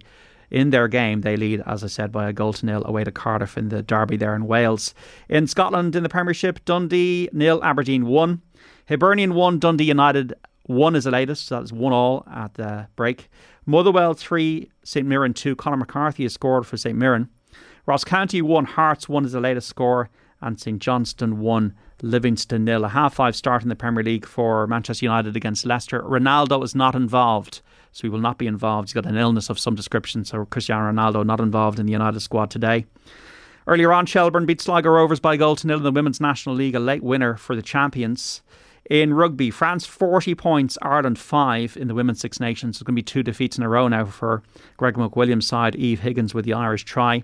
In 0.53 0.71
their 0.71 0.87
game, 0.87 1.23
they 1.23 1.37
lead, 1.37 1.61
as 1.67 1.83
I 1.83 1.89
said, 1.89 2.13
by 2.13 2.29
a 2.29 2.33
goal 2.33 2.53
to 2.53 2.65
nil 2.65 2.85
away 2.85 3.03
to 3.03 3.11
Cardiff 3.11 3.59
in 3.59 3.71
the 3.71 3.83
derby 3.83 4.17
there 4.17 4.37
in 4.37 4.47
Wales. 4.47 4.95
In 5.29 5.49
Scotland, 5.49 5.97
in 5.97 6.05
the 6.05 6.09
Premiership, 6.09 6.65
Dundee 6.65 7.29
nil, 7.33 7.61
Aberdeen 7.65 8.07
one, 8.07 8.41
Hibernian 8.89 9.35
one, 9.35 9.59
Dundee 9.59 9.87
United 9.87 10.35
one 10.67 10.95
is 10.95 11.03
the 11.03 11.11
latest. 11.11 11.49
So 11.49 11.59
that's 11.59 11.73
one 11.73 11.93
all 11.93 12.25
at 12.33 12.55
the 12.55 12.87
break. 12.95 13.29
Motherwell 13.67 14.15
three, 14.15 14.71
St 14.85 15.05
Mirren 15.05 15.35
two. 15.35 15.57
Conor 15.57 15.79
McCarthy 15.79 16.23
has 16.23 16.35
scored 16.35 16.65
for 16.65 16.77
St 16.77 16.97
Mirren. 16.97 17.29
Ross 17.87 18.05
County 18.05 18.41
one, 18.41 18.67
Hearts 18.67 19.09
one 19.09 19.25
is 19.25 19.33
the 19.33 19.41
latest 19.41 19.69
score 19.69 20.11
and 20.45 20.61
St 20.61 20.81
Johnstone 20.81 21.41
1, 21.41 21.75
Livingston 22.03 22.65
nil. 22.65 22.85
A 22.85 22.89
half 22.89 23.15
five 23.15 23.35
start 23.35 23.63
in 23.63 23.69
the 23.69 23.75
Premier 23.75 24.05
League 24.05 24.27
for 24.27 24.67
Manchester 24.67 25.07
United 25.07 25.37
against 25.37 25.67
Leicester. 25.67 26.03
Ronaldo 26.03 26.63
is 26.63 26.75
not 26.75 26.95
involved, 26.95 27.63
so 27.93 28.03
he 28.03 28.09
will 28.09 28.19
not 28.19 28.39
be 28.39 28.47
involved. 28.47 28.89
He's 28.89 28.95
got 28.95 29.07
an 29.07 29.17
illness 29.17 29.49
of 29.49 29.59
some 29.59 29.75
description, 29.75 30.25
so 30.25 30.45
Cristiano 30.45 30.93
Ronaldo 30.93 31.25
not 31.25 31.41
involved 31.41 31.79
in 31.79 31.87
the 31.87 31.93
United 31.93 32.21
squad 32.21 32.51
today. 32.51 32.85
Earlier 33.67 33.93
on, 33.93 34.05
Shelbourne 34.05 34.45
beat 34.45 34.61
Sligo 34.61 34.91
Rovers 34.91 35.21
by 35.21 35.35
a 35.35 35.39
goal 35.39 35.57
to 35.57 35.67
nil 35.67 35.79
in 35.79 35.83
the 35.83 35.93
Women's 35.93 36.21
National 36.21 36.55
League, 36.55 36.75
a 36.75 36.81
late 36.81 37.03
winner 37.03 37.37
for 37.37 37.57
the 37.57 37.63
champions. 37.63 38.43
In 38.91 39.15
rugby, 39.15 39.51
France 39.51 39.87
40 39.87 40.35
points, 40.35 40.77
Ireland 40.83 41.19
5 41.19 41.79
in 41.79 41.89
the 41.89 41.95
Women's 41.95 42.21
Six 42.21 42.39
Nations. 42.39 42.77
There's 42.77 42.83
going 42.83 42.95
to 42.95 42.99
be 42.99 43.03
two 43.03 43.23
defeats 43.23 43.57
in 43.57 43.65
a 43.65 43.69
row 43.69 43.89
now 43.89 44.05
for 44.05 44.43
Greg 44.77 44.95
McWilliams' 44.95 45.45
side, 45.45 45.75
Eve 45.75 46.01
Higgins 46.01 46.35
with 46.35 46.45
the 46.45 46.53
Irish 46.53 46.85
try. 46.85 47.23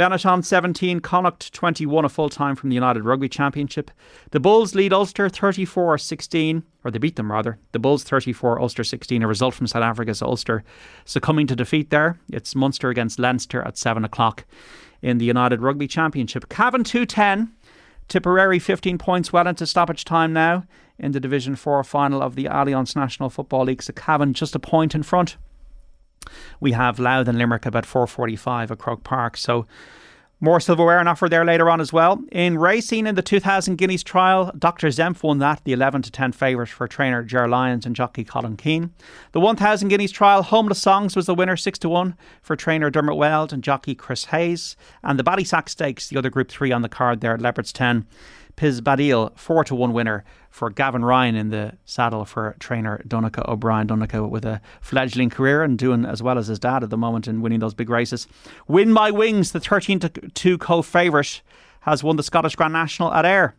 Benetton 0.00 0.42
17, 0.42 1.00
Connacht 1.00 1.52
21, 1.52 2.06
a 2.06 2.08
full 2.08 2.30
time 2.30 2.56
from 2.56 2.70
the 2.70 2.74
United 2.74 3.04
Rugby 3.04 3.28
Championship. 3.28 3.90
The 4.30 4.40
Bulls 4.40 4.74
lead 4.74 4.94
Ulster 4.94 5.28
34 5.28 5.98
16, 5.98 6.62
or 6.82 6.90
they 6.90 6.98
beat 6.98 7.16
them 7.16 7.30
rather. 7.30 7.58
The 7.72 7.80
Bulls 7.80 8.02
34, 8.04 8.62
Ulster 8.62 8.82
16, 8.82 9.22
a 9.22 9.26
result 9.26 9.52
from 9.52 9.66
South 9.66 9.82
Africa's 9.82 10.22
Ulster 10.22 10.64
succumbing 11.04 11.48
to 11.48 11.54
defeat 11.54 11.90
there. 11.90 12.18
It's 12.32 12.54
Munster 12.54 12.88
against 12.88 13.18
Leinster 13.18 13.60
at 13.60 13.76
7 13.76 14.02
o'clock 14.02 14.46
in 15.02 15.18
the 15.18 15.26
United 15.26 15.60
Rugby 15.60 15.86
Championship. 15.86 16.48
Cavan 16.48 16.82
210, 16.82 17.52
Tipperary 18.08 18.58
15 18.58 18.96
points 18.96 19.34
well 19.34 19.46
into 19.46 19.66
stoppage 19.66 20.06
time 20.06 20.32
now 20.32 20.64
in 20.98 21.12
the 21.12 21.20
Division 21.20 21.56
4 21.56 21.84
final 21.84 22.22
of 22.22 22.36
the 22.36 22.46
Allianz 22.46 22.96
National 22.96 23.28
Football 23.28 23.66
League. 23.66 23.82
So 23.82 23.92
Cavan 23.92 24.32
just 24.32 24.54
a 24.54 24.58
point 24.58 24.94
in 24.94 25.02
front. 25.02 25.36
We 26.60 26.72
have 26.72 26.98
Louth 26.98 27.28
and 27.28 27.38
Limerick 27.38 27.66
about 27.66 27.84
4.45 27.84 28.70
at 28.70 28.78
Croke 28.78 29.04
Park. 29.04 29.36
So 29.36 29.66
more 30.42 30.58
silverware 30.58 30.98
and 30.98 31.08
offer 31.08 31.28
there 31.28 31.44
later 31.44 31.68
on 31.68 31.82
as 31.82 31.92
well. 31.92 32.22
In 32.32 32.58
racing 32.58 33.06
in 33.06 33.14
the 33.14 33.20
2000 33.20 33.76
Guineas 33.76 34.02
trial, 34.02 34.50
Dr. 34.58 34.88
Zempf 34.88 35.22
won 35.22 35.38
that, 35.38 35.62
the 35.64 35.72
11 35.74 36.00
to 36.02 36.10
10 36.10 36.32
favourite 36.32 36.70
for 36.70 36.88
trainer 36.88 37.22
Ger 37.22 37.46
Lyons 37.46 37.84
and 37.84 37.94
jockey 37.94 38.24
Colin 38.24 38.56
Keane. 38.56 38.94
The 39.32 39.40
1000 39.40 39.88
Guineas 39.88 40.12
trial, 40.12 40.42
Homeless 40.42 40.80
Songs 40.80 41.14
was 41.14 41.26
the 41.26 41.34
winner, 41.34 41.58
6 41.58 41.78
to 41.80 41.90
1 41.90 42.16
for 42.40 42.56
trainer 42.56 42.88
Dermot 42.88 43.16
Weld 43.16 43.52
and 43.52 43.62
jockey 43.62 43.94
Chris 43.94 44.26
Hayes. 44.26 44.76
And 45.04 45.18
the 45.18 45.24
Ballysax 45.24 45.70
Stakes, 45.70 46.08
the 46.08 46.16
other 46.16 46.30
Group 46.30 46.48
3 46.48 46.72
on 46.72 46.80
the 46.80 46.88
card 46.88 47.20
there, 47.20 47.34
at 47.34 47.40
Leopardstown. 47.40 48.06
Piz 48.56 48.80
Badile, 48.80 49.36
4 49.38 49.64
to 49.64 49.74
1 49.74 49.92
winner 49.92 50.24
for 50.50 50.70
Gavin 50.70 51.04
Ryan 51.04 51.34
in 51.34 51.50
the 51.50 51.74
saddle 51.84 52.24
for 52.24 52.56
trainer 52.58 53.02
Donnacha 53.06 53.48
O'Brien. 53.48 53.86
Donnacha 53.86 54.28
with 54.28 54.44
a 54.44 54.60
fledgling 54.80 55.30
career 55.30 55.62
and 55.62 55.78
doing 55.78 56.04
as 56.04 56.22
well 56.22 56.38
as 56.38 56.48
his 56.48 56.58
dad 56.58 56.82
at 56.82 56.90
the 56.90 56.96
moment 56.96 57.28
in 57.28 57.40
winning 57.40 57.60
those 57.60 57.74
big 57.74 57.90
races. 57.90 58.26
Win 58.68 58.92
My 58.92 59.10
Wings, 59.10 59.52
the 59.52 59.60
13 59.60 60.00
to 60.00 60.08
2 60.08 60.58
co 60.58 60.82
favourite, 60.82 61.42
has 61.80 62.04
won 62.04 62.16
the 62.16 62.22
Scottish 62.22 62.56
Grand 62.56 62.72
National 62.72 63.12
at 63.12 63.24
Ayr 63.24 63.54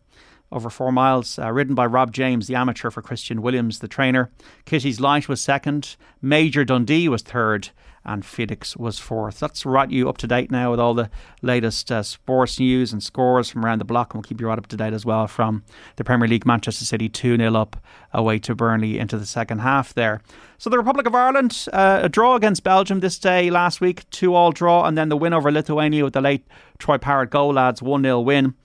over 0.52 0.70
four 0.70 0.92
miles, 0.92 1.40
uh, 1.40 1.52
ridden 1.52 1.76
by 1.76 1.86
Rob 1.86 2.12
James, 2.12 2.48
the 2.48 2.56
amateur 2.56 2.90
for 2.90 3.02
Christian 3.02 3.42
Williams, 3.42 3.80
the 3.80 3.88
trainer. 3.88 4.30
Kitty's 4.66 5.00
Light 5.00 5.30
was 5.30 5.40
second. 5.40 5.96
Major 6.22 6.66
Dundee 6.66 7.08
was 7.08 7.22
third. 7.22 7.70
And 8.06 8.26
Felix 8.26 8.76
was 8.76 9.00
fourth. 9.00 9.40
That's 9.40 9.66
right 9.66 9.90
you 9.90 10.10
up 10.10 10.18
to 10.18 10.28
date 10.28 10.52
now 10.52 10.72
with 10.72 10.80
all 10.80 10.94
the 10.94 11.10
latest 11.42 11.92
uh, 11.92 12.04
sports 12.04 12.60
news 12.60 12.92
and 12.92 13.02
scores 13.02 13.50
from 13.50 13.64
around 13.64 13.80
the 13.80 13.86
block, 13.86 14.14
and 14.14 14.20
we'll 14.20 14.28
keep 14.28 14.42
you 14.42 14.48
right 14.48 14.58
up 14.58 14.68
to 14.68 14.78
date 14.78 14.94
as 14.94 15.06
well 15.06 15.28
from 15.28 15.64
the 15.96 16.04
Premier 16.04 16.28
League. 16.28 16.46
Manchester 16.46 16.86
City 16.86 17.10
2 17.10 17.38
0 17.38 17.56
up 17.56 17.78
away 18.14 18.40
to 18.40 18.56
Burnley 18.56 19.00
into 19.00 19.18
the 19.18 19.26
second 19.26 19.60
half 19.60 19.94
there. 19.94 20.22
So 20.58 20.70
the 20.70 20.78
Republic 20.78 21.08
of 21.08 21.16
Ireland, 21.16 21.68
uh, 21.74 22.02
a 22.04 22.10
draw 22.10 22.36
against 22.36 22.64
Belgium 22.64 23.00
this 23.00 23.18
day 23.18 23.50
last 23.50 23.82
week, 23.82 24.10
2 24.12 24.34
all 24.34 24.52
draw, 24.52 24.86
and 24.86 24.98
then 24.98 25.10
the 25.10 25.18
win 25.18 25.34
over 25.34 25.52
Lithuania 25.52 26.04
with 26.04 26.14
the 26.14 26.22
late 26.22 26.46
Troy 26.80 26.98
Parrott 26.98 27.30
goal 27.30 27.54
lads, 27.54 27.82
1 27.82 28.04
0 28.04 28.20
win. 28.22 28.56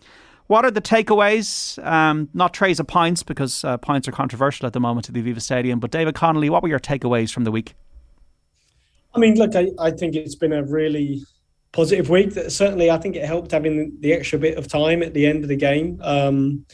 What 0.46 0.64
are 0.64 0.70
the 0.70 0.80
takeaways? 0.80 1.84
Um, 1.84 2.28
not 2.32 2.54
trays 2.54 2.78
of 2.78 2.86
pints 2.86 3.22
because 3.24 3.64
uh, 3.64 3.78
pints 3.78 4.06
are 4.06 4.12
controversial 4.12 4.66
at 4.66 4.72
the 4.72 4.80
moment 4.80 5.08
at 5.08 5.14
the 5.14 5.22
Aviva 5.22 5.42
Stadium. 5.42 5.80
But 5.80 5.90
David 5.90 6.14
Connolly, 6.14 6.50
what 6.50 6.62
were 6.62 6.68
your 6.68 6.78
takeaways 6.78 7.32
from 7.32 7.44
the 7.44 7.50
week? 7.50 7.74
I 9.16 9.18
mean, 9.18 9.36
look, 9.36 9.56
I, 9.56 9.70
I 9.78 9.90
think 9.90 10.14
it's 10.14 10.34
been 10.34 10.52
a 10.52 10.62
really 10.62 11.22
positive 11.72 12.10
week. 12.10 12.32
Certainly, 12.32 12.90
I 12.90 12.98
think 12.98 13.16
it 13.16 13.24
helped 13.24 13.50
having 13.50 13.96
the 14.00 14.12
extra 14.12 14.38
bit 14.38 14.58
of 14.58 14.68
time 14.68 15.02
at 15.02 15.14
the 15.14 15.26
end 15.26 15.42
of 15.42 15.48
the 15.48 15.56
game. 15.56 15.98
Um, 16.02 16.66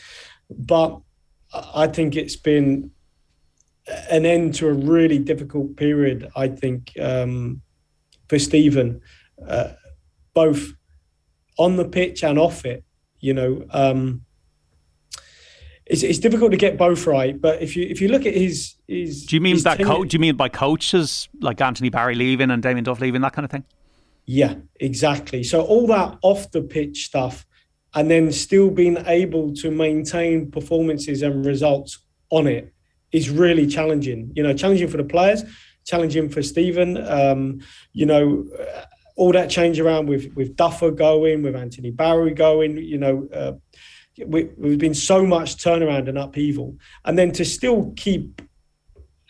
but 0.50 1.00
I 1.74 1.86
think 1.86 2.16
it's 2.16 2.36
been 2.36 2.90
an 4.10 4.26
end 4.26 4.54
to 4.56 4.68
a 4.68 4.72
really 4.72 5.18
difficult 5.18 5.76
period. 5.76 6.30
I 6.36 6.48
think 6.48 6.92
um, 7.00 7.62
for 8.28 8.38
Stephen, 8.38 9.00
uh, 9.46 9.72
both 10.34 10.72
on 11.58 11.76
the 11.76 11.84
pitch 11.84 12.24
and 12.24 12.38
off 12.38 12.64
it. 12.64 12.84
You 13.20 13.34
know, 13.34 13.64
um, 13.70 14.24
it's, 15.92 16.02
it's 16.02 16.18
difficult 16.18 16.50
to 16.52 16.56
get 16.56 16.78
both 16.78 17.06
right. 17.06 17.38
But 17.38 17.60
if 17.60 17.76
you 17.76 17.86
if 17.86 18.00
you 18.00 18.08
look 18.08 18.24
at 18.24 18.34
his 18.34 18.74
his, 18.88 19.26
do 19.26 19.36
you 19.36 19.40
mean 19.40 19.58
that 19.62 19.76
tenure, 19.76 19.92
coach? 19.92 20.08
Do 20.08 20.14
you 20.14 20.20
mean 20.20 20.36
by 20.36 20.48
coaches 20.48 21.28
like 21.40 21.60
Anthony 21.60 21.90
Barry 21.90 22.14
leaving 22.14 22.50
and 22.50 22.62
Damien 22.62 22.84
Duff 22.84 23.00
leaving 23.00 23.20
that 23.20 23.34
kind 23.34 23.44
of 23.44 23.50
thing? 23.50 23.64
Yeah, 24.24 24.54
exactly. 24.80 25.42
So 25.42 25.60
all 25.60 25.86
that 25.88 26.18
off 26.22 26.50
the 26.50 26.62
pitch 26.62 27.04
stuff, 27.04 27.44
and 27.94 28.10
then 28.10 28.32
still 28.32 28.70
being 28.70 28.96
able 29.06 29.52
to 29.56 29.70
maintain 29.70 30.50
performances 30.50 31.22
and 31.22 31.44
results 31.44 31.98
on 32.30 32.46
it 32.46 32.72
is 33.12 33.28
really 33.28 33.66
challenging. 33.66 34.32
You 34.34 34.44
know, 34.44 34.54
challenging 34.54 34.88
for 34.88 34.96
the 34.96 35.04
players, 35.04 35.44
challenging 35.84 36.30
for 36.30 36.42
Stephen. 36.42 36.96
Um, 37.06 37.60
you 37.92 38.06
know, 38.06 38.46
all 39.16 39.32
that 39.32 39.50
change 39.50 39.78
around 39.78 40.08
with 40.08 40.32
with 40.34 40.56
Duffer 40.56 40.90
going, 40.90 41.42
with 41.42 41.54
Anthony 41.54 41.90
Barry 41.90 42.32
going, 42.32 42.78
you 42.78 42.96
know, 42.96 43.28
uh, 43.34 43.52
we, 44.26 44.44
we've 44.56 44.78
been 44.78 44.94
so 44.94 45.24
much 45.24 45.56
turnaround 45.56 46.08
and 46.08 46.18
upheaval, 46.18 46.76
and 47.04 47.18
then 47.18 47.32
to 47.32 47.44
still 47.44 47.92
keep 47.96 48.42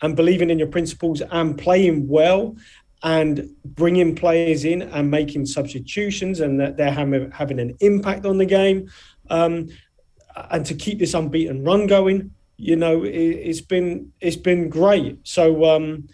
and 0.01 0.15
believing 0.15 0.49
in 0.49 0.59
your 0.59 0.67
principles 0.67 1.21
and 1.21 1.57
playing 1.57 2.07
well 2.07 2.57
and 3.03 3.49
bringing 3.63 4.15
players 4.15 4.65
in 4.65 4.81
and 4.81 5.09
making 5.09 5.45
substitutions 5.45 6.41
and 6.41 6.59
that 6.59 6.75
they're 6.75 6.91
having, 6.91 7.31
having 7.31 7.59
an 7.59 7.75
impact 7.79 8.25
on 8.25 8.37
the 8.37 8.45
game 8.45 8.89
um, 9.29 9.69
and 10.51 10.65
to 10.65 10.73
keep 10.73 10.99
this 10.99 11.13
unbeaten 11.13 11.63
run 11.63 11.87
going 11.87 12.31
you 12.57 12.75
know 12.75 13.03
it, 13.03 13.45
has 13.45 13.61
been 13.61 14.11
it's 14.21 14.35
been 14.35 14.69
great. 14.69 15.19
So 15.23 15.65
um, 15.65 16.07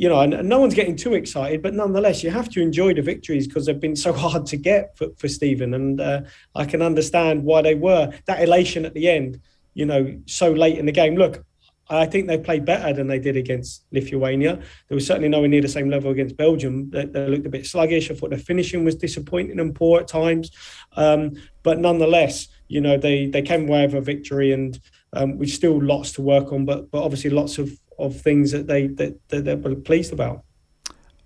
you 0.00 0.08
know, 0.08 0.20
and, 0.20 0.48
no 0.48 0.58
one's 0.58 0.72
getting 0.72 0.96
too 0.96 1.12
excited, 1.12 1.60
but 1.60 1.74
nonetheless, 1.74 2.22
you 2.22 2.30
have 2.30 2.48
to 2.48 2.62
enjoy 2.62 2.94
the 2.94 3.02
victories 3.02 3.46
because 3.46 3.66
they've 3.66 3.78
been 3.78 3.94
so 3.94 4.12
hard 4.24 4.46
to 4.46 4.56
get 4.56 4.96
for, 4.96 5.08
for 5.18 5.28
Stephen. 5.28 5.74
And 5.74 6.00
uh, 6.00 6.22
I 6.54 6.64
can 6.64 6.80
understand 6.80 7.44
why 7.44 7.60
they 7.60 7.74
were. 7.74 8.10
That 8.24 8.42
elation 8.42 8.86
at 8.86 8.94
the 8.94 9.10
end, 9.10 9.42
you 9.74 9.84
know, 9.84 10.18
so 10.24 10.52
late 10.52 10.78
in 10.78 10.86
the 10.86 10.92
game. 10.92 11.16
Look, 11.16 11.44
I 11.90 12.06
think 12.06 12.28
they 12.28 12.38
played 12.38 12.64
better 12.64 12.94
than 12.94 13.08
they 13.08 13.18
did 13.18 13.36
against 13.36 13.84
Lithuania. 13.92 14.62
They 14.88 14.94
were 14.94 15.02
certainly 15.02 15.28
nowhere 15.28 15.48
near 15.48 15.60
the 15.60 15.68
same 15.68 15.90
level 15.90 16.10
against 16.10 16.34
Belgium. 16.34 16.88
They, 16.88 17.04
they 17.04 17.26
looked 17.26 17.46
a 17.46 17.50
bit 17.50 17.66
sluggish. 17.66 18.10
I 18.10 18.14
thought 18.14 18.30
the 18.30 18.38
finishing 18.38 18.86
was 18.86 18.94
disappointing 18.94 19.60
and 19.60 19.74
poor 19.74 20.00
at 20.00 20.08
times. 20.08 20.50
Um, 20.96 21.32
but 21.62 21.78
nonetheless, 21.78 22.48
you 22.68 22.80
know, 22.80 22.96
they, 22.96 23.26
they 23.26 23.42
came 23.42 23.68
away 23.68 23.84
with 23.84 23.96
a 23.96 24.00
victory 24.00 24.52
and 24.52 24.80
um, 25.12 25.36
we've 25.36 25.50
still 25.50 25.82
lots 25.82 26.12
to 26.12 26.22
work 26.22 26.52
on, 26.52 26.64
but, 26.64 26.90
but 26.90 27.02
obviously 27.02 27.28
lots 27.28 27.58
of 27.58 27.70
of 28.00 28.20
things 28.20 28.52
that 28.52 28.66
they 28.66 28.88
that, 28.88 29.28
that 29.28 29.44
they're 29.44 29.74
pleased 29.76 30.12
about. 30.12 30.44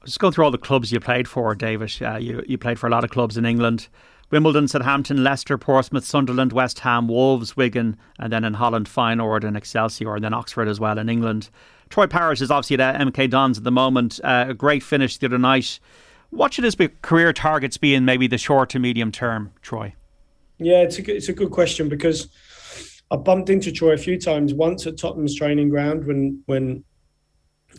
Just 0.05 0.19
go 0.19 0.31
through 0.31 0.45
all 0.45 0.51
the 0.51 0.59
clubs 0.59 0.93
you 0.93 1.01
played 1.01 1.27
for, 1.27 1.55
David. 1.55 1.93
Uh, 2.03 2.17
you 2.17 2.43
you 2.47 2.59
played 2.59 2.79
for 2.79 2.87
a 2.87 2.91
lot 2.91 3.05
of 3.05 3.11
clubs 3.11 3.37
in 3.37 3.45
England. 3.45 3.89
Wimbledon, 4.31 4.67
Southampton, 4.67 5.23
Leicester, 5.23 5.57
Portsmouth, 5.59 6.05
Sunderland, 6.05 6.53
West 6.53 6.81
Ham, 6.81 7.09
Wolves, 7.09 7.57
Wigan, 7.57 7.97
and 8.19 8.33
then 8.33 8.43
in 8.43 8.55
Holland, 8.55 8.89
Feyenoord 8.89 9.45
and 9.45 9.57
Excelsior, 9.57 10.17
and 10.17 10.25
then 10.25 10.35
Oxford 10.35 10.67
as 10.67 10.81
well 10.81 10.99
in 10.99 11.09
England. 11.09 11.51
Troy 11.91 12.07
Parrott 12.07 12.41
is 12.41 12.51
obviously 12.51 12.83
at 12.83 13.01
MK 13.01 13.31
Dons 13.31 13.59
at 13.59 13.65
the 13.65 13.71
moment. 13.71 14.19
Uh, 14.25 14.47
a 14.49 14.55
great 14.55 14.83
finish 14.83 15.19
the 15.19 15.27
other 15.27 15.39
night. 15.39 15.79
What 16.31 16.53
should 16.53 16.65
his 16.65 16.77
career 17.03 17.33
targets 17.33 17.77
be 17.77 17.95
in 17.95 18.05
maybe 18.05 18.27
the 18.27 18.39
short 18.39 18.71
to 18.71 18.79
medium 18.79 19.13
term, 19.13 19.53
Troy? 19.63 19.95
Yeah, 20.59 20.81
it's 20.81 20.99
a 20.99 21.03
good, 21.03 21.17
it's 21.17 21.29
a 21.29 21.33
good 21.33 21.51
question 21.51 21.89
because 21.89 22.29
I 23.15 23.17
bumped 23.17 23.49
into 23.49 23.71
Troy 23.71 23.93
a 23.93 23.97
few 23.97 24.19
times. 24.19 24.55
Once 24.55 24.87
at 24.87 24.99
Tottenham's 24.99 25.37
training 25.37 25.69
ground 25.69 26.05
when 26.05 26.43
when 26.47 26.85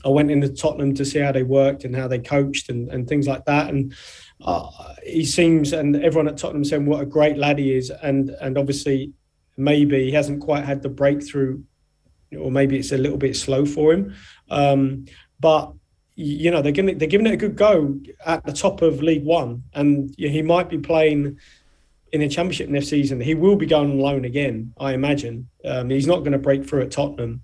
I 0.06 0.10
went 0.10 0.32
into 0.32 0.50
Tottenham 0.50 0.94
to 0.96 1.06
see 1.06 1.20
how 1.20 1.32
they 1.34 1.44
worked 1.44 1.84
and 1.84 1.96
how 1.96 2.08
they 2.08 2.20
coached 2.20 2.70
and, 2.70 2.90
and 2.90 3.08
things 3.08 3.28
like 3.28 3.44
that. 3.46 3.70
And 3.70 3.94
uh, 4.42 4.70
he 5.04 5.26
seems, 5.26 5.74
and 5.74 5.96
everyone 5.96 6.28
at 6.28 6.38
Tottenham 6.38 6.64
saying 6.64 6.86
what 6.86 7.02
a 7.02 7.06
great 7.06 7.38
lad 7.38 7.60
he 7.60 7.76
is. 7.76 7.90
And 7.90 8.30
and 8.42 8.58
obviously, 8.58 9.12
maybe 9.58 10.06
he 10.06 10.12
hasn't 10.12 10.42
quite 10.42 10.64
had 10.64 10.82
the 10.82 10.90
breakthrough, 10.90 11.62
or 12.38 12.50
maybe 12.50 12.80
it's 12.80 12.94
a 12.94 12.98
little 12.98 13.18
bit 13.18 13.36
slow 13.36 13.66
for 13.66 13.92
him. 13.92 14.16
Um, 14.50 15.06
but 15.42 15.74
you 16.16 16.50
know 16.50 16.62
they're 16.62 16.72
giving 16.72 16.92
it, 16.92 17.00
they're 17.00 17.10
giving 17.10 17.28
it 17.28 17.34
a 17.34 17.38
good 17.38 17.58
go 17.58 18.00
at 18.26 18.46
the 18.46 18.54
top 18.54 18.82
of 18.82 19.02
League 19.02 19.26
One, 19.26 19.64
and 19.74 20.16
he 20.18 20.42
might 20.42 20.70
be 20.70 20.78
playing 20.78 21.40
in 22.16 22.22
the 22.22 22.30
championship 22.30 22.70
next 22.70 22.88
season, 22.88 23.20
he 23.20 23.36
will 23.36 23.58
be 23.58 23.66
going 23.66 23.92
on 23.92 24.00
loan 24.00 24.24
again, 24.24 24.74
I 24.80 24.94
imagine. 24.94 25.50
Um, 25.66 25.90
he's 25.90 26.08
not 26.08 26.20
going 26.20 26.32
to 26.32 26.38
break 26.38 26.66
through 26.66 26.84
at 26.84 26.92
Tottenham. 26.92 27.44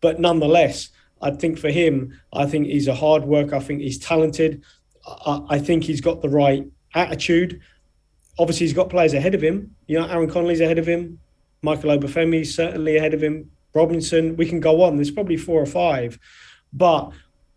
But 0.00 0.18
nonetheless, 0.18 0.88
I 1.20 1.30
think 1.30 1.56
for 1.56 1.70
him, 1.70 2.20
I 2.32 2.46
think 2.46 2.66
he's 2.66 2.88
a 2.88 2.96
hard 2.96 3.22
worker. 3.22 3.54
I 3.54 3.60
think 3.60 3.80
he's 3.80 4.00
talented. 4.00 4.64
I, 5.06 5.42
I 5.50 5.58
think 5.60 5.84
he's 5.84 6.00
got 6.00 6.20
the 6.20 6.28
right 6.28 6.66
attitude. 6.96 7.60
Obviously, 8.40 8.66
he's 8.66 8.74
got 8.74 8.90
players 8.90 9.14
ahead 9.14 9.36
of 9.36 9.40
him. 9.40 9.76
You 9.86 10.00
know, 10.00 10.08
Aaron 10.08 10.28
Connolly's 10.28 10.60
ahead 10.60 10.80
of 10.80 10.86
him. 10.86 11.20
Michael 11.62 11.96
Obafemi's 11.96 12.52
certainly 12.52 12.96
ahead 12.96 13.14
of 13.14 13.22
him. 13.22 13.52
Robinson, 13.72 14.36
we 14.36 14.46
can 14.46 14.58
go 14.58 14.82
on. 14.82 14.96
There's 14.96 15.12
probably 15.12 15.36
four 15.36 15.62
or 15.62 15.66
five. 15.66 16.18
But 16.72 17.12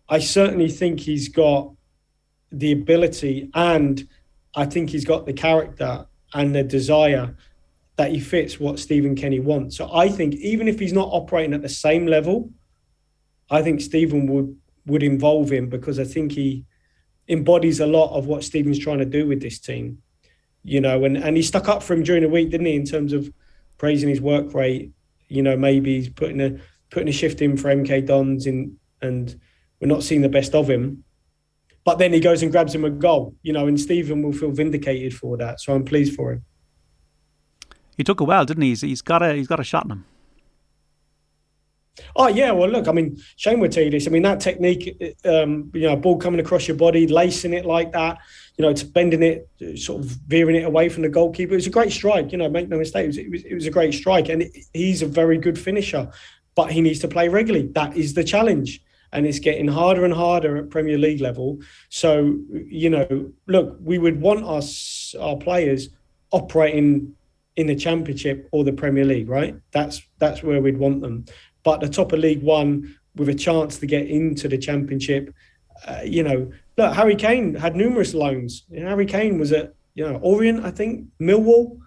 I 0.08 0.20
certainly 0.20 0.70
think 0.70 1.00
he's 1.00 1.28
got 1.28 1.72
the 2.52 2.70
ability 2.70 3.50
and 3.52 4.06
I 4.54 4.66
think 4.66 4.90
he's 4.90 5.04
got 5.04 5.26
the 5.26 5.32
character 5.32 6.06
and 6.36 6.54
the 6.54 6.62
desire 6.62 7.34
that 7.96 8.10
he 8.10 8.20
fits 8.20 8.60
what 8.60 8.78
Stephen 8.78 9.16
Kenny 9.16 9.40
wants. 9.40 9.76
So 9.76 9.90
I 9.92 10.08
think 10.10 10.34
even 10.34 10.68
if 10.68 10.78
he's 10.78 10.92
not 10.92 11.08
operating 11.10 11.54
at 11.54 11.62
the 11.62 11.68
same 11.68 12.06
level, 12.06 12.50
I 13.50 13.62
think 13.62 13.80
Stephen 13.80 14.26
would 14.26 14.56
would 14.86 15.02
involve 15.02 15.50
him 15.50 15.68
because 15.68 15.98
I 15.98 16.04
think 16.04 16.32
he 16.32 16.64
embodies 17.26 17.80
a 17.80 17.86
lot 17.86 18.16
of 18.16 18.26
what 18.26 18.44
Stephen's 18.44 18.78
trying 18.78 18.98
to 18.98 19.04
do 19.04 19.26
with 19.26 19.40
this 19.40 19.58
team. 19.58 20.02
You 20.62 20.80
know, 20.80 21.04
and, 21.04 21.16
and 21.16 21.36
he 21.36 21.42
stuck 21.42 21.68
up 21.68 21.82
for 21.82 21.94
him 21.94 22.02
during 22.02 22.22
the 22.22 22.28
week, 22.28 22.50
didn't 22.50 22.66
he, 22.66 22.76
in 22.76 22.84
terms 22.84 23.12
of 23.12 23.32
praising 23.78 24.08
his 24.08 24.20
work 24.20 24.52
rate. 24.52 24.92
You 25.28 25.42
know, 25.42 25.56
maybe 25.56 25.96
he's 25.96 26.10
putting 26.10 26.40
a 26.40 26.58
putting 26.90 27.08
a 27.08 27.12
shift 27.12 27.40
in 27.40 27.56
for 27.56 27.74
MK 27.74 28.06
Dons 28.06 28.46
in 28.46 28.76
and 29.00 29.40
we're 29.80 29.88
not 29.88 30.02
seeing 30.02 30.22
the 30.22 30.28
best 30.28 30.54
of 30.54 30.68
him. 30.68 31.04
But 31.86 31.98
then 31.98 32.12
he 32.12 32.18
goes 32.18 32.42
and 32.42 32.50
grabs 32.50 32.74
him 32.74 32.84
a 32.84 32.90
goal, 32.90 33.36
you 33.42 33.52
know, 33.52 33.68
and 33.68 33.80
Stephen 33.80 34.20
will 34.20 34.32
feel 34.32 34.50
vindicated 34.50 35.14
for 35.14 35.36
that. 35.36 35.60
So 35.60 35.72
I'm 35.72 35.84
pleased 35.84 36.16
for 36.16 36.32
him. 36.32 36.44
He 37.96 38.02
took 38.02 38.18
a 38.18 38.24
well, 38.24 38.44
didn't 38.44 38.64
he? 38.64 38.70
He's, 38.70 38.80
he's 38.80 39.02
got 39.02 39.22
a 39.22 39.34
he's 39.34 39.46
got 39.46 39.60
a 39.60 39.64
shot 39.64 39.84
in 39.84 39.92
him. 39.92 40.04
Oh 42.16 42.26
yeah, 42.26 42.50
well 42.50 42.68
look, 42.68 42.88
I 42.88 42.92
mean 42.92 43.16
Shane 43.36 43.60
would 43.60 43.70
tell 43.70 43.84
you 43.84 43.90
this. 43.90 44.08
I 44.08 44.10
mean 44.10 44.22
that 44.22 44.40
technique, 44.40 45.00
um, 45.24 45.70
you 45.72 45.82
know, 45.82 45.94
ball 45.96 46.18
coming 46.18 46.40
across 46.40 46.66
your 46.66 46.76
body, 46.76 47.06
lacing 47.06 47.54
it 47.54 47.64
like 47.64 47.92
that, 47.92 48.18
you 48.58 48.62
know, 48.62 48.68
it's 48.68 48.82
bending 48.82 49.22
it, 49.22 49.48
sort 49.78 50.02
of 50.02 50.10
veering 50.26 50.56
it 50.56 50.64
away 50.64 50.88
from 50.88 51.04
the 51.04 51.08
goalkeeper. 51.08 51.52
It 51.52 51.56
was 51.56 51.68
a 51.68 51.70
great 51.70 51.92
strike. 51.92 52.32
You 52.32 52.38
know, 52.38 52.50
make 52.50 52.68
no 52.68 52.78
mistake, 52.78 53.04
it 53.04 53.06
was, 53.06 53.18
it 53.18 53.30
was, 53.30 53.44
it 53.44 53.54
was 53.54 53.66
a 53.66 53.70
great 53.70 53.94
strike, 53.94 54.28
and 54.28 54.44
he's 54.74 55.02
a 55.02 55.06
very 55.06 55.38
good 55.38 55.56
finisher, 55.58 56.10
but 56.56 56.72
he 56.72 56.80
needs 56.80 56.98
to 56.98 57.08
play 57.08 57.28
regularly. 57.28 57.68
That 57.68 57.96
is 57.96 58.14
the 58.14 58.24
challenge 58.24 58.82
and 59.16 59.26
it's 59.26 59.38
getting 59.38 59.66
harder 59.66 60.04
and 60.04 60.12
harder 60.12 60.58
at 60.58 60.68
Premier 60.68 60.98
League 60.98 61.22
level. 61.22 61.58
So, 61.88 62.38
you 62.52 62.90
know, 62.90 63.32
look, 63.46 63.78
we 63.80 63.96
would 63.96 64.20
want 64.20 64.44
us 64.44 65.14
our 65.18 65.36
players 65.36 65.88
operating 66.32 67.14
in 67.56 67.66
the 67.66 67.74
Championship 67.74 68.46
or 68.52 68.62
the 68.62 68.74
Premier 68.74 69.06
League, 69.06 69.30
right? 69.30 69.56
That's 69.72 70.02
that's 70.18 70.42
where 70.42 70.60
we'd 70.60 70.76
want 70.76 71.00
them. 71.00 71.24
But 71.62 71.80
the 71.80 71.88
top 71.88 72.12
of 72.12 72.18
League 72.18 72.42
One 72.42 72.94
with 73.14 73.30
a 73.30 73.34
chance 73.34 73.78
to 73.78 73.86
get 73.86 74.06
into 74.06 74.48
the 74.48 74.58
Championship, 74.58 75.34
uh, 75.86 76.02
you 76.04 76.22
know, 76.22 76.52
look, 76.76 76.94
Harry 76.94 77.16
Kane 77.16 77.54
had 77.54 77.74
numerous 77.74 78.12
loans. 78.12 78.66
Harry 78.70 79.06
Kane 79.06 79.38
was 79.38 79.50
at 79.50 79.74
you 79.94 80.06
know 80.06 80.16
Orient, 80.16 80.62
I 80.62 80.70
think, 80.70 81.06
Millwall. 81.18 81.78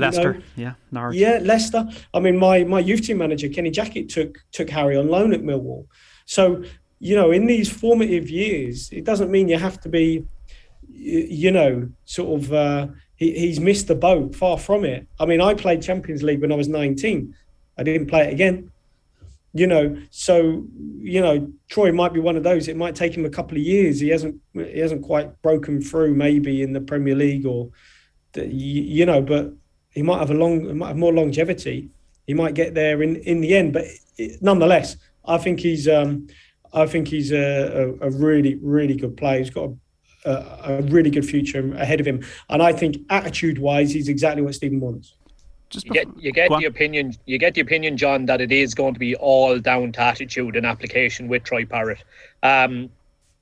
Leicester, 0.00 0.42
you 0.56 0.64
know, 0.64 0.70
yeah, 0.70 0.74
Norwich. 0.90 1.18
yeah, 1.18 1.38
Leicester. 1.42 1.88
I 2.14 2.20
mean, 2.20 2.36
my 2.38 2.64
my 2.64 2.80
youth 2.80 3.02
team 3.02 3.18
manager 3.18 3.48
Kenny 3.48 3.70
Jackett 3.70 4.08
took 4.08 4.38
took 4.52 4.70
Harry 4.70 4.96
on 4.96 5.08
loan 5.08 5.32
at 5.32 5.42
Millwall. 5.42 5.86
So 6.26 6.64
you 7.00 7.16
know, 7.16 7.30
in 7.30 7.46
these 7.46 7.70
formative 7.70 8.28
years, 8.28 8.90
it 8.92 9.04
doesn't 9.04 9.30
mean 9.30 9.48
you 9.48 9.58
have 9.58 9.80
to 9.80 9.88
be, 9.88 10.24
you 10.88 11.50
know, 11.50 11.88
sort 12.04 12.42
of. 12.42 12.52
Uh, 12.52 12.88
he, 13.16 13.38
he's 13.38 13.60
missed 13.60 13.86
the 13.86 13.94
boat. 13.94 14.34
Far 14.34 14.58
from 14.58 14.84
it. 14.84 15.06
I 15.18 15.26
mean, 15.26 15.40
I 15.40 15.54
played 15.54 15.82
Champions 15.82 16.22
League 16.22 16.40
when 16.40 16.52
I 16.52 16.56
was 16.56 16.68
19. 16.68 17.34
I 17.78 17.82
didn't 17.82 18.08
play 18.08 18.28
it 18.28 18.32
again. 18.32 18.70
You 19.52 19.66
know, 19.66 19.96
so 20.10 20.64
you 20.98 21.20
know, 21.20 21.50
Troy 21.68 21.90
might 21.90 22.12
be 22.12 22.20
one 22.20 22.36
of 22.36 22.44
those. 22.44 22.68
It 22.68 22.76
might 22.76 22.94
take 22.94 23.16
him 23.16 23.24
a 23.24 23.30
couple 23.30 23.56
of 23.56 23.64
years. 23.64 23.98
He 23.98 24.10
hasn't 24.10 24.40
he 24.54 24.78
hasn't 24.78 25.02
quite 25.02 25.40
broken 25.42 25.80
through, 25.82 26.14
maybe 26.14 26.62
in 26.62 26.72
the 26.72 26.80
Premier 26.80 27.16
League 27.16 27.46
or, 27.46 27.70
you 28.36 29.06
know, 29.06 29.20
but 29.20 29.52
he 29.90 30.02
might 30.02 30.18
have 30.18 30.30
a 30.30 30.34
long, 30.34 30.76
might 30.78 30.88
have 30.88 30.96
more 30.96 31.12
longevity. 31.12 31.90
He 32.26 32.34
might 32.34 32.54
get 32.54 32.74
there 32.74 33.02
in 33.02 33.16
in 33.16 33.40
the 33.40 33.54
end. 33.54 33.72
But 33.72 33.84
nonetheless, 34.40 34.96
I 35.24 35.38
think 35.38 35.60
he's 35.60 35.88
um, 35.88 36.28
I 36.72 36.86
think 36.86 37.08
he's 37.08 37.32
a, 37.32 37.96
a, 38.00 38.08
a 38.08 38.10
really 38.10 38.56
really 38.56 38.96
good 38.96 39.16
player. 39.16 39.38
He's 39.38 39.50
got 39.50 39.70
a, 40.24 40.30
a, 40.64 40.82
really 40.82 41.10
good 41.10 41.24
future 41.24 41.74
ahead 41.74 42.00
of 42.00 42.06
him, 42.06 42.22
and 42.48 42.62
I 42.62 42.72
think 42.72 42.98
attitude 43.10 43.58
wise, 43.58 43.92
he's 43.92 44.08
exactly 44.08 44.42
what 44.42 44.54
Stephen 44.54 44.80
wants. 44.80 45.14
Just 45.70 45.86
you 45.86 45.92
get 45.92 46.06
you 46.18 46.32
get 46.32 46.50
the 46.50 46.64
opinion 46.64 47.14
you 47.26 47.38
get 47.38 47.54
the 47.54 47.60
opinion, 47.60 47.96
John, 47.96 48.26
that 48.26 48.40
it 48.40 48.52
is 48.52 48.74
going 48.74 48.94
to 48.94 49.00
be 49.00 49.14
all 49.16 49.58
down 49.58 49.92
to 49.92 50.00
attitude 50.00 50.56
and 50.56 50.66
application 50.66 51.28
with 51.28 51.44
Troy 51.44 51.64
Parrott. 51.64 52.02
Um, 52.42 52.90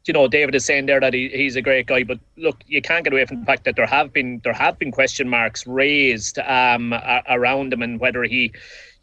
you 0.09 0.15
know, 0.15 0.27
David 0.27 0.55
is 0.55 0.65
saying 0.65 0.87
there 0.87 1.01
that 1.01 1.13
he, 1.13 1.29
he's 1.29 1.55
a 1.55 1.63
great 1.63 1.87
guy, 1.87 2.03
but 2.03 2.19
look, 2.37 2.63
you 2.67 2.81
can't 2.81 3.05
get 3.05 3.13
away 3.13 3.27
from 3.27 3.41
the 3.41 3.47
fact 3.47 3.65
that 3.65 3.77
there 3.77 3.87
have 3.87 4.13
been 4.13 4.41
there 4.43 4.55
have 4.55 4.79
been 4.79 4.91
question 4.91 5.29
marks 5.29 5.67
raised 5.67 6.39
um, 6.39 6.95
around 7.29 7.73
him 7.73 7.83
and 7.83 8.01
whether 8.01 8.25
he 8.25 8.53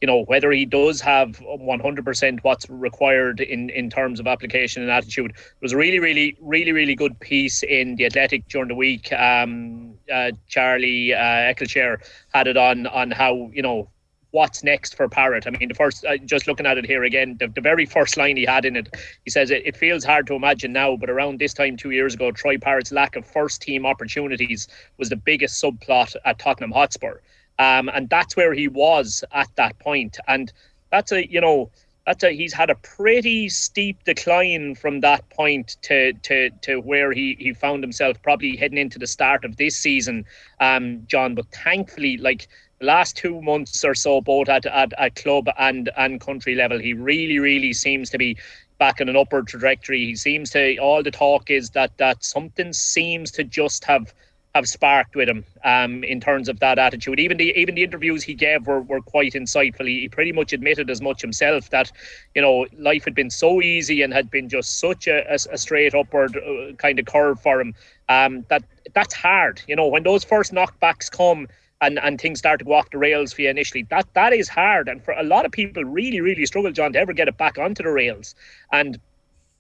you 0.02 0.08
know 0.08 0.24
whether 0.24 0.52
he 0.52 0.66
does 0.66 1.00
have 1.02 1.40
100% 1.40 2.40
what's 2.42 2.70
required 2.70 3.40
in 3.40 3.70
in 3.70 3.90
terms 3.90 4.20
of 4.20 4.28
application 4.28 4.82
and 4.82 4.92
attitude. 4.92 5.32
It 5.32 5.62
was 5.62 5.74
a 5.74 5.78
really 5.78 6.00
really 6.00 6.38
really 6.42 6.72
really 6.72 6.96
good 6.96 7.20
piece 7.20 7.64
in 7.64 7.96
the 7.96 8.06
athletic 8.06 8.48
during 8.50 8.68
the 8.68 8.76
week. 8.76 9.14
Um, 9.14 9.94
uh, 10.14 10.32
charlie 10.48 11.14
uh, 11.14 11.52
Eccleshare 11.52 11.98
had 12.34 12.48
it 12.48 12.58
on 12.58 12.88
on 12.88 13.12
how 13.12 13.50
you 13.54 13.62
know 13.62 13.90
what's 14.36 14.66
next 14.66 14.96
for 14.96 15.08
Parrott. 15.08 15.48
I 15.48 15.52
mean, 15.52 15.70
the 15.70 15.74
first, 15.74 16.04
uh, 16.04 16.18
just 16.18 16.46
looking 16.46 16.66
at 16.66 16.78
it 16.78 16.86
here 16.86 17.06
again, 17.06 17.38
the, 17.40 17.48
the 17.48 17.62
very 17.62 17.86
first 17.86 18.18
line 18.18 18.36
he 18.36 18.44
had 18.44 18.66
in 18.66 18.76
it, 18.76 18.94
he 19.24 19.32
says 19.32 19.50
it, 19.50 19.66
it 19.66 19.78
feels 19.78 20.04
hard 20.04 20.28
to 20.28 20.34
imagine 20.34 20.74
now, 20.74 20.98
but 20.98 21.10
around 21.10 21.40
this 21.40 21.54
time 21.54 21.78
two 21.78 21.92
years 21.92 22.16
ago, 22.16 22.32
Troy 22.32 22.58
Parrott's 22.58 22.92
lack 22.92 23.16
of 23.16 23.26
first 23.26 23.62
team 23.62 23.86
opportunities 23.86 24.68
was 24.98 25.08
the 25.08 25.16
biggest 25.16 25.64
subplot 25.64 26.18
at 26.26 26.38
Tottenham 26.38 26.72
Hotspur. 26.72 27.22
Um, 27.60 27.88
and 27.88 28.10
that's 28.10 28.36
where 28.36 28.54
he 28.54 28.68
was 28.68 29.24
at 29.32 29.48
that 29.56 29.80
point. 29.80 30.18
And 30.28 30.52
that's 30.92 31.14
a, 31.14 31.32
you 31.32 31.40
know, 31.40 31.72
that's 32.06 32.24
a, 32.24 32.32
he's 32.32 32.54
had 32.54 32.70
a 32.70 32.76
pretty 32.76 33.48
steep 33.48 34.04
decline 34.04 34.76
from 34.76 35.00
that 35.00 35.28
point 35.30 35.78
to 35.84 36.14
to 36.14 36.50
to 36.62 36.78
where 36.82 37.12
he 37.12 37.36
he 37.40 37.54
found 37.54 37.82
himself 37.82 38.22
probably 38.22 38.56
heading 38.56 38.78
into 38.78 39.00
the 39.00 39.08
start 39.08 39.44
of 39.44 39.58
this 39.58 39.76
season 39.76 40.24
um 40.60 41.02
john 41.08 41.34
but 41.34 41.48
thankfully 41.48 42.18
like 42.18 42.48
last 42.82 43.16
two 43.16 43.42
months 43.42 43.84
or 43.84 43.96
so 43.96 44.22
both 44.22 44.50
at, 44.50 44.66
at, 44.66 44.94
at 44.98 45.16
club 45.16 45.48
and 45.58 45.90
and 45.98 46.20
country 46.20 46.56
level 46.56 46.78
he 46.78 46.94
really 46.94 47.40
really 47.40 47.74
seems 47.74 48.10
to 48.10 48.18
be 48.18 48.38
back 48.78 49.00
in 49.00 49.08
an 49.08 49.16
upward 49.16 49.48
trajectory 49.48 50.06
he 50.06 50.16
seems 50.16 50.50
to 50.50 50.78
all 50.78 51.02
the 51.02 51.12
talk 51.12 51.50
is 51.50 51.70
that 51.70 51.98
that 51.98 52.24
something 52.24 52.74
seems 52.74 53.32
to 53.32 53.44
just 53.44 53.86
have 53.86 54.14
have 54.56 54.68
sparked 54.70 55.18
with 55.18 55.28
him 55.28 55.44
um, 55.66 56.02
in 56.06 56.22
terms 56.22 56.48
of 56.48 56.62
that 56.62 56.80
attitude. 56.80 57.20
Even 57.20 57.36
the 57.36 57.52
even 57.60 57.76
the 57.76 57.84
interviews 57.84 58.24
he 58.24 58.34
gave 58.34 58.66
were, 58.66 58.82
were 58.82 59.02
quite 59.02 59.34
insightful. 59.34 59.86
He, 59.86 60.08
pretty 60.08 60.32
much 60.32 60.54
admitted 60.54 60.90
as 60.90 61.02
much 61.02 61.22
himself 61.22 61.70
that 61.72 61.92
you 62.36 62.42
know 62.42 62.66
life 62.78 63.04
had 63.04 63.14
been 63.14 63.30
so 63.30 63.62
easy 63.62 64.02
and 64.02 64.14
had 64.14 64.32
been 64.32 64.48
just 64.48 64.80
such 64.80 65.08
a, 65.08 65.30
a, 65.30 65.38
a 65.52 65.58
straight 65.58 65.94
upward 65.94 66.38
uh, 66.38 66.72
kind 66.78 66.98
of 67.00 67.06
curve 67.06 67.42
for 67.42 67.60
him 67.60 67.76
um, 68.08 68.46
that 68.48 68.64
that's 68.94 69.14
hard. 69.14 69.62
You 69.68 69.76
know 69.76 69.88
when 69.88 70.04
those 70.04 70.24
first 70.24 70.54
knockbacks 70.54 71.12
come. 71.12 71.48
And, 71.86 72.00
and 72.00 72.20
things 72.20 72.40
start 72.40 72.60
to 72.60 72.66
go 72.66 72.74
off 72.74 72.90
the 72.90 72.98
rails 72.98 73.34
for 73.34 73.42
you 73.44 73.50
initially. 73.50 73.84
That 73.90 74.08
that 74.14 74.34
is 74.34 74.50
hard, 74.50 74.88
and 74.88 75.04
for 75.04 75.14
a 75.14 75.24
lot 75.24 75.46
of 75.46 75.52
people, 75.52 75.84
really, 75.84 76.20
really 76.20 76.46
struggle, 76.46 76.72
John, 76.72 76.94
to 76.94 77.00
ever 77.00 77.14
get 77.14 77.28
it 77.28 77.38
back 77.38 77.58
onto 77.60 77.84
the 77.84 77.92
rails. 77.92 78.34
And 78.72 79.00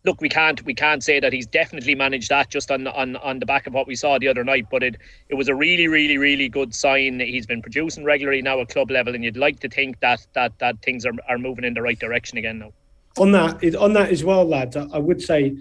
look, 0.05 0.21
we 0.21 0.30
can't 0.30 0.63
we 0.65 0.73
can't 0.73 1.03
say 1.03 1.19
that 1.19 1.34
he's 1.34 1.47
definitely 1.47 1.95
managed 1.95 2.30
that 2.30 2.49
just 2.49 2.71
on 2.71 2.88
on 2.88 3.17
on 3.17 3.39
the 3.39 3.45
back 3.45 3.67
of 3.67 3.73
what 3.73 3.88
we 3.88 3.95
saw 3.95 4.17
the 4.17 4.28
other 4.28 4.43
night. 4.43 4.67
But 4.71 4.84
it 4.84 4.95
it 5.30 5.36
was 5.36 5.49
a 5.49 5.55
really 5.55 5.88
really 5.88 6.17
really 6.17 6.47
good 6.47 6.73
sign. 6.73 7.17
That 7.17 7.28
he's 7.28 7.45
been 7.45 7.61
producing 7.61 8.05
regularly 8.05 8.41
now 8.41 8.59
at 8.61 8.69
club 8.69 8.91
level, 8.91 9.13
and 9.13 9.23
you'd 9.23 9.38
like 9.38 9.59
to 9.61 9.69
think 9.69 9.99
that 9.99 10.26
that 10.34 10.57
that 10.59 10.82
things 10.82 11.05
are, 11.05 11.13
are 11.28 11.38
moving 11.38 11.65
in 11.65 11.73
the 11.73 11.82
right 11.82 11.99
direction 11.99 12.38
again 12.38 12.59
now. 12.59 12.71
On 13.17 13.32
that 13.32 13.76
on 13.76 13.93
that 13.93 14.09
as 14.09 14.23
well, 14.23 14.45
lads, 14.45 14.76
I 14.78 14.97
would 14.97 15.21
say 15.21 15.57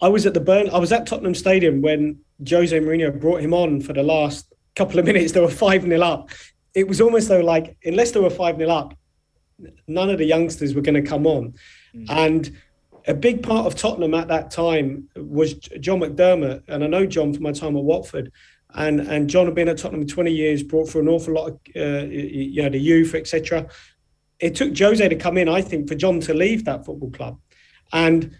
I 0.00 0.08
was 0.08 0.26
at 0.26 0.34
the 0.34 0.40
Burn. 0.40 0.70
I 0.70 0.78
was 0.78 0.92
at 0.92 1.06
Tottenham 1.06 1.34
Stadium 1.34 1.82
when 1.82 2.20
Jose 2.48 2.78
Mourinho 2.78 3.20
brought 3.20 3.40
him 3.40 3.52
on 3.52 3.80
for 3.80 3.92
the 3.92 4.02
last 4.02 4.52
couple 4.78 4.98
of 4.98 5.04
minutes. 5.04 5.32
They 5.32 5.40
were 5.40 5.50
five 5.50 5.82
0 5.82 6.00
up. 6.00 6.30
It 6.74 6.86
was 6.86 7.00
almost 7.00 7.28
though 7.28 7.40
like 7.40 7.76
unless 7.84 8.12
they 8.12 8.20
were 8.20 8.30
five 8.30 8.56
0 8.56 8.70
up, 8.70 8.94
none 9.86 10.08
of 10.08 10.18
the 10.18 10.24
youngsters 10.24 10.74
were 10.74 10.80
going 10.80 11.02
to 11.02 11.08
come 11.08 11.26
on, 11.26 11.54
mm. 11.94 12.06
and 12.08 12.56
a 13.06 13.14
big 13.14 13.42
part 13.42 13.66
of 13.66 13.74
Tottenham 13.74 14.14
at 14.14 14.28
that 14.28 14.50
time 14.50 15.08
was 15.16 15.54
John 15.54 16.00
McDermott, 16.00 16.62
and 16.68 16.84
I 16.84 16.86
know 16.86 17.06
John 17.06 17.32
from 17.32 17.42
my 17.42 17.52
time 17.52 17.76
at 17.76 17.82
Watford, 17.82 18.30
and 18.74 19.00
and 19.00 19.28
John 19.28 19.46
had 19.46 19.54
been 19.54 19.68
at 19.68 19.78
Tottenham 19.78 20.06
20 20.06 20.30
years, 20.30 20.62
brought 20.62 20.88
for 20.88 21.00
an 21.00 21.08
awful 21.08 21.34
lot 21.34 21.48
of 21.48 21.58
uh, 21.76 22.06
you 22.06 22.62
know 22.62 22.70
the 22.70 22.78
youth, 22.78 23.14
etc. 23.14 23.66
It 24.38 24.54
took 24.54 24.78
Jose 24.78 25.08
to 25.08 25.16
come 25.16 25.36
in, 25.36 25.48
I 25.48 25.60
think, 25.60 25.88
for 25.88 25.96
John 25.96 26.20
to 26.20 26.34
leave 26.34 26.64
that 26.66 26.86
football 26.86 27.10
club, 27.10 27.38
and 27.92 28.36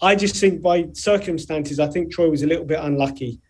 I 0.00 0.14
just 0.14 0.36
think 0.36 0.62
by 0.62 0.88
circumstances, 0.92 1.78
I 1.80 1.88
think 1.88 2.12
Troy 2.12 2.30
was 2.30 2.42
a 2.42 2.46
little 2.46 2.64
bit 2.64 2.78
unlucky 2.80 3.40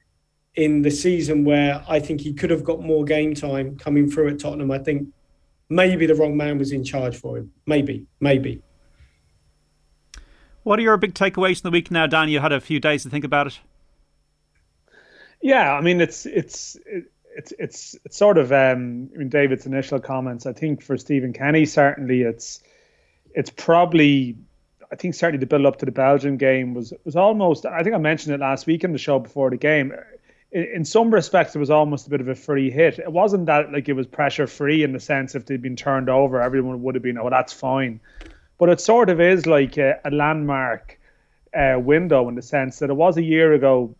in 0.54 0.82
the 0.82 0.90
season 0.90 1.44
where 1.44 1.84
I 1.88 2.00
think 2.00 2.20
he 2.20 2.32
could 2.32 2.50
have 2.50 2.64
got 2.64 2.82
more 2.82 3.04
game 3.04 3.34
time 3.34 3.76
coming 3.76 4.10
through 4.10 4.28
at 4.28 4.40
Tottenham. 4.40 4.70
I 4.70 4.78
think 4.78 5.08
maybe 5.68 6.06
the 6.06 6.14
wrong 6.14 6.36
man 6.36 6.58
was 6.58 6.72
in 6.72 6.84
charge 6.84 7.16
for 7.16 7.38
him. 7.38 7.52
Maybe, 7.66 8.06
maybe. 8.20 8.62
What 10.62 10.78
are 10.78 10.82
your 10.82 10.96
big 10.96 11.14
takeaways 11.14 11.58
in 11.58 11.62
the 11.62 11.70
week 11.70 11.90
now, 11.90 12.06
Dan? 12.06 12.28
You 12.28 12.40
had 12.40 12.52
a 12.52 12.60
few 12.60 12.80
days 12.80 13.04
to 13.04 13.10
think 13.10 13.24
about 13.24 13.46
it. 13.46 13.60
Yeah, 15.40 15.72
I 15.72 15.80
mean, 15.80 16.00
it's 16.00 16.26
it's 16.26 16.76
it's 17.24 17.52
it's 17.58 17.96
it's 18.04 18.16
sort 18.16 18.38
of 18.38 18.52
um, 18.52 19.10
I 19.14 19.18
mean 19.18 19.28
David's 19.28 19.66
initial 19.66 20.00
comments. 20.00 20.46
I 20.46 20.52
think 20.52 20.82
for 20.82 20.96
Stephen 20.98 21.32
Kenny, 21.32 21.64
certainly 21.64 22.22
it's 22.22 22.60
it's 23.34 23.50
probably 23.50 24.36
I 24.90 24.96
think 24.96 25.14
certainly 25.14 25.38
the 25.38 25.46
build 25.46 25.66
up 25.66 25.78
to 25.78 25.86
the 25.86 25.92
Belgian 25.92 26.36
game 26.36 26.74
was 26.74 26.92
was 27.04 27.16
almost. 27.16 27.64
I 27.64 27.82
think 27.82 27.94
I 27.94 27.98
mentioned 27.98 28.34
it 28.34 28.40
last 28.40 28.66
week 28.66 28.84
in 28.84 28.92
the 28.92 28.98
show 28.98 29.18
before 29.18 29.50
the 29.50 29.56
game. 29.56 29.92
In, 30.50 30.84
some 30.84 31.12
respects, 31.12 31.54
it 31.54 31.58
was 31.58 31.68
almost 31.68 32.06
a 32.06 32.10
bit 32.10 32.22
of 32.22 32.28
a 32.28 32.34
free 32.34 32.70
hit. 32.70 32.98
It 32.98 33.12
wasn't 33.12 33.46
that 33.46 33.70
like 33.70 33.88
it 33.88 33.92
was 33.92 34.06
pressure 34.06 34.46
free 34.46 34.82
in 34.82 34.92
the 34.92 35.00
sense 35.00 35.34
if 35.34 35.44
they'd 35.44 35.60
been 35.60 35.76
turned 35.76 36.08
over, 36.08 36.40
everyone 36.40 36.82
would 36.82 36.94
have 36.94 37.02
been, 37.02 37.18
oh, 37.18 37.28
that's 37.28 37.52
fine 37.52 38.00
but 38.58 38.68
it 38.68 38.80
sort 38.80 39.08
of 39.08 39.20
is 39.20 39.46
like 39.46 39.78
a, 39.78 39.98
a 40.04 40.10
landmark 40.10 40.98
uh, 41.54 41.78
window 41.78 42.28
in 42.28 42.34
the 42.34 42.42
sense 42.42 42.80
that 42.80 42.90
it 42.90 42.94
was 42.94 43.16
a 43.16 43.22
year 43.22 43.54
ago 43.54 43.94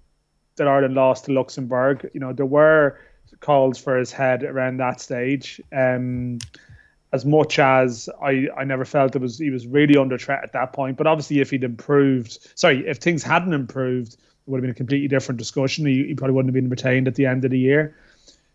that 0.57 0.69
Ireland 0.69 0.95
lost 0.95 1.25
to 1.27 1.33
Luxembourg. 1.33 2.11
You 2.13 2.21
know, 2.21 2.33
there 2.33 2.45
were 2.45 2.99
calls 3.41 3.79
for 3.79 3.97
his 3.97 4.11
head 4.11 4.43
around 4.43 4.79
that 4.79 5.01
stage. 5.01 5.61
Um, 5.73 6.41
as 7.11 7.25
much 7.25 7.59
as 7.59 8.11
I, 8.23 8.49
I 8.55 8.65
never 8.65 8.85
felt 8.85 9.17
it 9.17 9.23
was 9.23 9.39
he 9.39 9.49
was 9.49 9.67
really 9.67 9.97
under 9.97 10.19
threat 10.19 10.43
at 10.43 10.53
that 10.53 10.75
point. 10.75 10.99
But 10.99 11.07
obviously, 11.07 11.41
if 11.41 11.51
he'd 11.51 11.65
improved, 11.65 12.37
sorry, 12.55 12.87
if 12.87 12.99
things 12.99 13.23
hadn't 13.23 13.55
improved, 13.55 14.17
would 14.49 14.59
have 14.59 14.63
been 14.63 14.71
a 14.71 14.75
completely 14.75 15.09
different 15.09 15.39
discussion. 15.39 15.87
He, 15.87 16.09
he 16.09 16.15
probably 16.15 16.35
wouldn't 16.35 16.55
have 16.55 16.63
been 16.63 16.71
retained 16.71 17.09
at 17.09 17.15
the 17.15 17.27
end 17.27 17.45
of 17.45 17.51
the 17.51 17.59
year. 17.59 17.95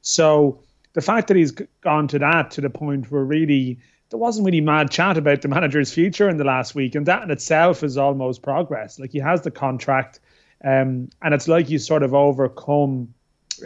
So 0.02 0.60
the 0.94 1.02
fact 1.02 1.28
that 1.28 1.38
he's 1.38 1.52
gone 1.82 2.08
to 2.10 2.20
that 2.20 2.52
to 2.52 2.62
the 2.62 2.70
point 2.70 3.12
where 3.12 3.24
really 3.24 3.80
there 4.10 4.20
wasn't 4.20 4.46
really 4.46 4.62
mad 4.62 4.91
chat 4.91 5.18
about 5.18 5.41
the 5.41 5.48
manager's 5.58 5.94
future 5.94 6.30
in 6.30 6.38
the 6.38 6.44
last 6.44 6.76
week, 6.76 6.96
and 6.96 7.06
that 7.06 7.24
in 7.24 7.32
itself 7.32 7.84
is 7.84 7.98
almost 7.98 8.41
progress. 8.41 9.00
Like 9.00 9.12
he 9.12 9.20
has 9.20 9.41
the 9.41 9.52
contract, 9.52 10.20
um, 10.64 11.10
and 11.22 11.34
it's 11.34 11.48
like 11.48 11.70
you 11.70 11.80
sort 11.80 12.04
of 12.04 12.14
overcome 12.14 13.14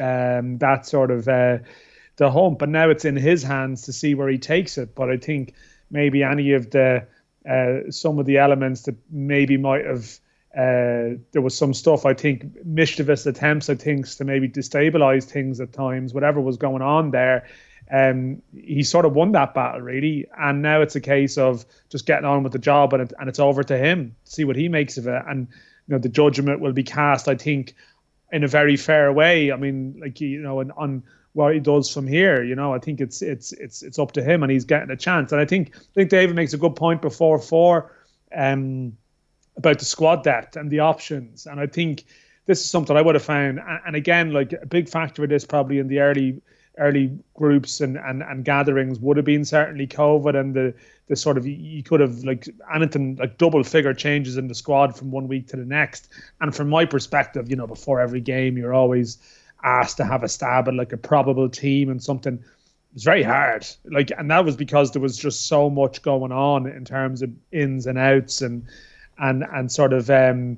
um, 0.01 0.57
that 0.59 0.85
sort 0.85 1.11
of 1.11 1.27
uh, 1.27 1.57
the 2.15 2.31
hump, 2.31 2.61
and 2.61 2.71
now 2.71 2.89
it's 2.89 3.05
in 3.05 3.15
his 3.15 3.43
hands 3.43 3.81
to 3.83 3.93
see 3.93 4.15
where 4.15 4.29
he 4.29 4.37
takes 4.37 4.77
it. 4.77 4.95
But 4.95 5.09
I 5.09 5.17
think 5.17 5.53
maybe 5.91 6.23
any 6.23 6.53
of 6.53 6.71
the 6.71 7.05
uh, 7.49 7.91
some 7.91 8.19
of 8.19 8.25
the 8.25 8.37
elements 8.37 8.83
that 8.83 8.95
maybe 9.09 9.57
might 9.57 9.85
have 9.85 10.19
uh, 10.57 11.17
there 11.31 11.41
was 11.41 11.55
some 11.55 11.73
stuff 11.73 12.05
I 12.05 12.13
think 12.13 12.65
mischievous 12.65 13.25
attempts 13.25 13.69
I 13.69 13.75
think 13.75 14.07
to 14.17 14.25
maybe 14.25 14.49
destabilize 14.49 15.25
things 15.25 15.59
at 15.59 15.71
times 15.73 16.13
whatever 16.13 16.41
was 16.41 16.57
going 16.57 16.81
on 16.81 17.11
there 17.11 17.47
um, 17.91 18.41
he 18.53 18.83
sort 18.83 19.05
of 19.05 19.13
won 19.13 19.31
that 19.31 19.53
battle 19.53 19.81
really, 19.81 20.27
and 20.37 20.61
now 20.61 20.81
it's 20.81 20.95
a 20.95 21.01
case 21.01 21.37
of 21.37 21.65
just 21.89 22.05
getting 22.05 22.25
on 22.25 22.43
with 22.43 22.51
the 22.51 22.59
job, 22.59 22.93
and 22.93 23.03
it, 23.03 23.13
and 23.17 23.29
it's 23.29 23.39
over 23.39 23.63
to 23.63 23.77
him. 23.77 24.15
See 24.25 24.43
what 24.43 24.55
he 24.55 24.67
makes 24.67 24.97
of 24.97 25.07
it, 25.07 25.23
and 25.27 25.47
you 25.87 25.93
know 25.93 25.97
the 25.97 26.09
judgment 26.09 26.59
will 26.59 26.73
be 26.73 26.83
cast. 26.83 27.27
I 27.27 27.35
think 27.35 27.75
in 28.31 28.43
a 28.43 28.47
very 28.47 28.75
fair 28.75 29.13
way. 29.13 29.51
I 29.51 29.55
mean, 29.55 29.99
like 30.01 30.19
you 30.19 30.41
know, 30.41 30.59
on, 30.59 30.71
on 30.71 31.03
what 31.31 31.53
he 31.53 31.61
does 31.61 31.91
from 31.93 32.07
here. 32.07 32.43
You 32.43 32.55
know, 32.55 32.73
I 32.73 32.79
think 32.79 32.99
it's 32.99 33.21
it's 33.21 33.53
it's 33.53 33.83
it's 33.83 33.99
up 33.99 34.11
to 34.13 34.23
him, 34.23 34.43
and 34.43 34.51
he's 34.51 34.65
getting 34.65 34.91
a 34.91 34.97
chance. 34.97 35.31
And 35.31 35.39
I 35.39 35.45
think 35.45 35.71
I 35.75 35.93
think 35.93 36.09
David 36.09 36.35
makes 36.35 36.53
a 36.53 36.57
good 36.57 36.75
point 36.75 37.01
before 37.01 37.39
for. 37.39 37.93
Um, 38.35 38.97
about 39.57 39.79
the 39.79 39.85
squad 39.85 40.23
depth 40.23 40.55
and 40.55 40.69
the 40.69 40.79
options. 40.79 41.45
And 41.45 41.59
I 41.59 41.67
think 41.67 42.05
this 42.45 42.61
is 42.61 42.69
something 42.69 42.95
I 42.95 43.01
would 43.01 43.15
have 43.15 43.23
found. 43.23 43.59
And, 43.85 43.95
again, 43.95 44.31
like 44.31 44.53
a 44.53 44.65
big 44.65 44.87
factor 44.87 45.23
of 45.23 45.29
this 45.29 45.45
probably 45.45 45.79
in 45.79 45.87
the 45.87 45.99
early 45.99 46.41
early 46.79 47.17
groups 47.33 47.81
and, 47.81 47.97
and, 47.97 48.21
and 48.21 48.45
gatherings 48.45 48.99
would 48.99 49.17
have 49.17 49.25
been 49.25 49.43
certainly 49.43 49.87
COVID 49.87 50.39
and 50.39 50.53
the 50.53 50.73
the 51.07 51.15
sort 51.15 51.37
of 51.37 51.47
you 51.47 51.81
could 51.81 51.99
have 51.99 52.23
like 52.23 52.47
anything 52.73 53.15
like 53.15 53.37
double 53.37 53.63
figure 53.63 53.93
changes 53.93 54.37
in 54.37 54.47
the 54.47 54.53
squad 54.53 54.95
from 54.95 55.09
one 55.09 55.27
week 55.27 55.47
to 55.47 55.55
the 55.55 55.65
next. 55.65 56.09
And 56.41 56.53
from 56.53 56.69
my 56.69 56.85
perspective, 56.85 57.49
you 57.49 57.55
know, 57.55 57.67
before 57.67 57.99
every 57.99 58.21
game, 58.21 58.57
you're 58.57 58.73
always 58.73 59.17
asked 59.63 59.97
to 59.97 60.05
have 60.05 60.23
a 60.23 60.27
stab 60.27 60.67
at 60.67 60.75
like 60.75 60.91
a 60.91 60.97
probable 60.97 61.49
team 61.49 61.89
and 61.89 62.03
something. 62.03 62.33
It 62.35 62.93
was 62.93 63.03
very 63.03 63.23
hard. 63.23 63.65
Like, 63.85 64.11
and 64.17 64.29
that 64.31 64.43
was 64.43 64.57
because 64.57 64.91
there 64.91 65.01
was 65.01 65.17
just 65.17 65.47
so 65.47 65.69
much 65.69 66.01
going 66.01 66.33
on 66.33 66.67
in 66.67 66.83
terms 66.83 67.21
of 67.21 67.31
ins 67.51 67.87
and 67.87 67.97
outs 67.97 68.41
and 68.41 68.65
and 69.19 69.43
and 69.53 69.71
sort 69.71 69.93
of 69.93 70.09
um, 70.09 70.57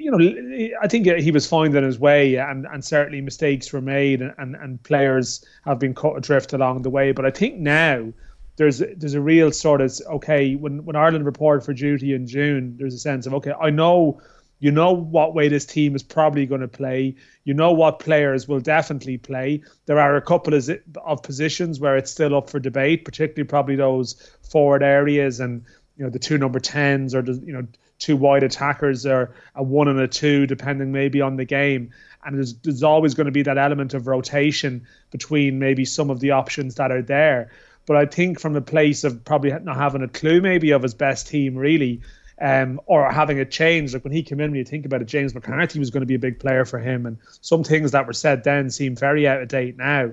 you 0.00 0.10
know, 0.10 0.70
I 0.80 0.88
think 0.88 1.06
he 1.06 1.30
was 1.30 1.46
finding 1.46 1.84
his 1.84 1.98
way, 1.98 2.36
and, 2.36 2.66
and 2.66 2.84
certainly 2.84 3.20
mistakes 3.20 3.72
were 3.72 3.80
made, 3.80 4.22
and, 4.22 4.56
and 4.56 4.82
players 4.82 5.44
have 5.64 5.78
been 5.78 5.94
cut 5.94 6.16
adrift 6.16 6.52
along 6.52 6.82
the 6.82 6.90
way. 6.90 7.12
But 7.12 7.26
I 7.26 7.30
think 7.30 7.56
now 7.56 8.12
there's 8.56 8.78
there's 8.78 9.14
a 9.14 9.20
real 9.20 9.52
sort 9.52 9.80
of 9.80 9.98
okay 10.06 10.54
when 10.54 10.84
when 10.84 10.96
Ireland 10.96 11.24
reported 11.24 11.64
for 11.64 11.72
duty 11.72 12.14
in 12.14 12.26
June, 12.26 12.76
there's 12.78 12.94
a 12.94 12.98
sense 12.98 13.26
of 13.26 13.34
okay, 13.34 13.52
I 13.60 13.70
know 13.70 14.20
you 14.58 14.70
know 14.70 14.92
what 14.92 15.34
way 15.34 15.48
this 15.48 15.64
team 15.64 15.94
is 15.96 16.02
probably 16.02 16.46
going 16.46 16.60
to 16.60 16.68
play. 16.68 17.14
You 17.44 17.54
know 17.54 17.72
what 17.72 17.98
players 17.98 18.46
will 18.46 18.60
definitely 18.60 19.16
play. 19.16 19.62
There 19.86 19.98
are 19.98 20.16
a 20.16 20.22
couple 20.22 20.52
of, 20.52 20.68
of 21.04 21.22
positions 21.22 21.80
where 21.80 21.96
it's 21.96 22.10
still 22.10 22.36
up 22.36 22.50
for 22.50 22.60
debate, 22.60 23.06
particularly 23.06 23.48
probably 23.48 23.76
those 23.76 24.14
forward 24.42 24.82
areas 24.82 25.40
and 25.40 25.64
you 26.00 26.06
know 26.06 26.10
the 26.10 26.18
two 26.18 26.38
number 26.38 26.58
tens 26.58 27.14
or 27.14 27.20
you 27.20 27.52
know 27.52 27.66
two 27.98 28.16
wide 28.16 28.42
attackers 28.42 29.04
or 29.04 29.34
a 29.54 29.62
one 29.62 29.86
and 29.86 30.00
a 30.00 30.08
two, 30.08 30.46
depending 30.46 30.92
maybe 30.92 31.20
on 31.20 31.36
the 31.36 31.44
game. 31.44 31.90
And 32.24 32.38
there's, 32.38 32.54
there's 32.54 32.82
always 32.82 33.12
going 33.12 33.26
to 33.26 33.32
be 33.32 33.42
that 33.42 33.58
element 33.58 33.92
of 33.92 34.06
rotation 34.06 34.86
between 35.10 35.58
maybe 35.58 35.84
some 35.84 36.08
of 36.08 36.20
the 36.20 36.30
options 36.30 36.76
that 36.76 36.90
are 36.90 37.02
there. 37.02 37.50
But 37.86 37.98
I 37.98 38.06
think 38.06 38.40
from 38.40 38.56
a 38.56 38.62
place 38.62 39.04
of 39.04 39.22
probably 39.26 39.50
not 39.50 39.76
having 39.76 40.02
a 40.02 40.08
clue 40.08 40.40
maybe 40.40 40.70
of 40.70 40.82
his 40.82 40.94
best 40.94 41.28
team 41.28 41.54
really, 41.54 42.00
um, 42.40 42.80
or 42.86 43.12
having 43.12 43.38
a 43.38 43.44
change. 43.44 43.92
Like 43.92 44.04
when 44.04 44.14
he 44.14 44.22
came 44.22 44.40
in, 44.40 44.52
when 44.52 44.58
you 44.58 44.64
think 44.64 44.86
about 44.86 45.02
it, 45.02 45.06
James 45.06 45.34
McCarthy 45.34 45.78
was 45.78 45.90
going 45.90 46.00
to 46.00 46.06
be 46.06 46.14
a 46.14 46.18
big 46.18 46.40
player 46.40 46.64
for 46.64 46.78
him, 46.78 47.04
and 47.04 47.18
some 47.42 47.62
things 47.62 47.90
that 47.90 48.06
were 48.06 48.14
said 48.14 48.42
then 48.44 48.70
seem 48.70 48.96
very 48.96 49.28
out 49.28 49.42
of 49.42 49.48
date 49.48 49.76
now. 49.76 50.12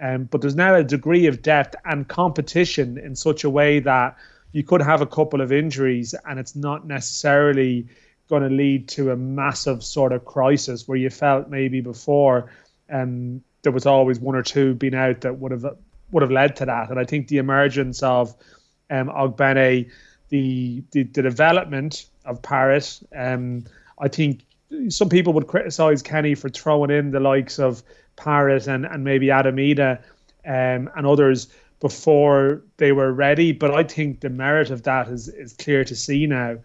Um, 0.00 0.24
but 0.24 0.40
there's 0.40 0.56
now 0.56 0.74
a 0.74 0.84
degree 0.84 1.26
of 1.26 1.42
depth 1.42 1.74
and 1.84 2.08
competition 2.08 2.96
in 2.96 3.14
such 3.16 3.44
a 3.44 3.50
way 3.50 3.80
that 3.80 4.16
you 4.52 4.62
could 4.62 4.82
have 4.82 5.00
a 5.00 5.06
couple 5.06 5.40
of 5.40 5.52
injuries 5.52 6.14
and 6.24 6.38
it's 6.38 6.56
not 6.56 6.86
necessarily 6.86 7.86
going 8.28 8.42
to 8.42 8.48
lead 8.48 8.88
to 8.88 9.10
a 9.10 9.16
massive 9.16 9.84
sort 9.84 10.12
of 10.12 10.24
crisis 10.24 10.88
where 10.88 10.98
you 10.98 11.10
felt 11.10 11.48
maybe 11.48 11.80
before 11.80 12.50
um, 12.90 13.42
there 13.62 13.72
was 13.72 13.86
always 13.86 14.18
one 14.18 14.34
or 14.34 14.42
two 14.42 14.74
being 14.74 14.94
out 14.94 15.20
that 15.22 15.38
would 15.38 15.52
have 15.52 15.64
would 16.12 16.22
have 16.22 16.30
led 16.30 16.54
to 16.56 16.66
that. 16.66 16.90
And 16.90 16.98
I 16.98 17.04
think 17.04 17.28
the 17.28 17.38
emergence 17.38 18.02
of 18.02 18.34
um, 18.90 19.08
Ogbene, 19.08 19.90
the, 20.28 20.82
the 20.92 21.02
the 21.02 21.22
development 21.22 22.06
of 22.24 22.42
Parrott, 22.42 23.00
um, 23.14 23.64
I 23.98 24.08
think 24.08 24.44
some 24.88 25.08
people 25.08 25.32
would 25.32 25.46
criticise 25.46 26.02
Kenny 26.02 26.34
for 26.34 26.48
throwing 26.48 26.90
in 26.90 27.10
the 27.10 27.20
likes 27.20 27.58
of 27.58 27.82
Parrott 28.16 28.66
and, 28.66 28.84
and 28.84 29.04
maybe 29.04 29.30
Adam 29.30 29.56
Idah 29.56 29.98
um, 30.44 30.90
and 30.96 31.06
others 31.06 31.48
before 31.80 32.62
they 32.76 32.92
were 32.92 33.12
ready. 33.12 33.52
But 33.52 33.72
I 33.72 33.82
think 33.82 34.20
the 34.20 34.30
merit 34.30 34.70
of 34.70 34.82
that 34.84 35.08
is 35.08 35.28
is 35.28 35.52
clear 35.52 35.84
to 35.84 35.94
see 35.94 36.26
now, 36.26 36.58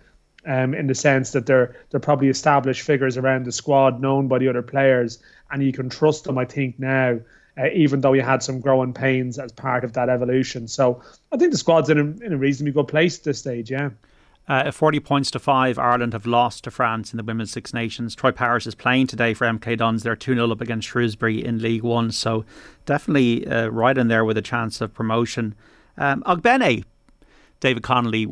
um, 0.45 0.73
in 0.73 0.87
the 0.87 0.95
sense 0.95 1.31
that 1.31 1.45
they're 1.45 1.75
they're 1.89 1.99
probably 1.99 2.29
established 2.29 2.81
figures 2.81 3.17
around 3.17 3.45
the 3.45 3.51
squad, 3.51 4.01
known 4.01 4.27
by 4.27 4.39
the 4.39 4.47
other 4.47 4.61
players, 4.61 5.19
and 5.51 5.63
you 5.63 5.73
can 5.73 5.89
trust 5.89 6.23
them. 6.23 6.37
I 6.37 6.45
think 6.45 6.79
now. 6.79 7.19
Uh, 7.57 7.67
even 7.73 7.99
though 7.99 8.13
you 8.13 8.21
had 8.21 8.41
some 8.41 8.61
growing 8.61 8.93
pains 8.93 9.37
as 9.37 9.51
part 9.51 9.83
of 9.83 9.91
that 9.91 10.07
evolution. 10.07 10.69
So 10.69 11.03
I 11.33 11.37
think 11.37 11.51
the 11.51 11.57
squad's 11.57 11.89
in 11.89 11.97
a, 11.99 12.25
in 12.25 12.31
a 12.31 12.37
reasonably 12.37 12.71
good 12.71 12.87
place 12.87 13.17
at 13.17 13.25
this 13.25 13.39
stage, 13.39 13.69
yeah. 13.69 13.89
Uh, 14.47 14.71
40 14.71 14.99
points 14.99 15.31
to 15.31 15.39
5, 15.39 15.77
Ireland 15.79 16.13
have 16.13 16.25
lost 16.25 16.63
to 16.65 16.71
France 16.71 17.13
in 17.13 17.17
the 17.17 17.23
Women's 17.23 17.51
Six 17.51 17.73
Nations. 17.73 18.15
Troy 18.15 18.31
Parrott 18.31 18.65
is 18.67 18.75
playing 18.75 19.07
today 19.07 19.33
for 19.33 19.45
MK 19.45 19.77
Dons. 19.77 20.03
They're 20.03 20.15
2 20.15 20.33
0 20.33 20.51
up 20.51 20.61
against 20.61 20.87
Shrewsbury 20.87 21.43
in 21.43 21.59
League 21.59 21.83
One. 21.83 22.11
So 22.11 22.43
definitely 22.85 23.47
uh, 23.47 23.67
right 23.67 23.97
in 23.97 24.07
there 24.07 24.25
with 24.25 24.37
a 24.37 24.41
chance 24.41 24.81
of 24.81 24.93
promotion. 24.93 25.55
Um, 25.97 26.23
Ogbene, 26.23 26.83
David 27.59 27.83
Connolly, 27.83 28.27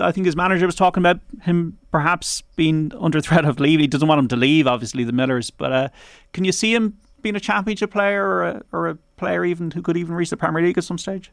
I 0.00 0.10
think 0.12 0.24
his 0.24 0.34
manager 0.34 0.66
was 0.66 0.74
talking 0.74 1.02
about 1.02 1.20
him 1.42 1.78
perhaps 1.92 2.42
being 2.56 2.92
under 2.98 3.20
threat 3.20 3.44
of 3.44 3.60
leaving. 3.60 3.84
He 3.84 3.88
doesn't 3.88 4.08
want 4.08 4.18
him 4.18 4.28
to 4.28 4.36
leave, 4.36 4.66
obviously, 4.66 5.04
the 5.04 5.12
Millers. 5.12 5.50
But 5.50 5.72
uh, 5.72 5.88
can 6.32 6.44
you 6.44 6.52
see 6.52 6.74
him 6.74 6.96
being 7.22 7.36
a 7.36 7.40
championship 7.40 7.90
player 7.90 8.24
or 8.24 8.44
a, 8.44 8.62
or 8.72 8.88
a 8.88 8.94
player 9.16 9.44
even 9.44 9.70
who 9.70 9.82
could 9.82 9.96
even 9.96 10.14
reach 10.14 10.30
the 10.30 10.36
Premier 10.36 10.62
League 10.62 10.78
at 10.78 10.84
some 10.84 10.98
stage? 10.98 11.30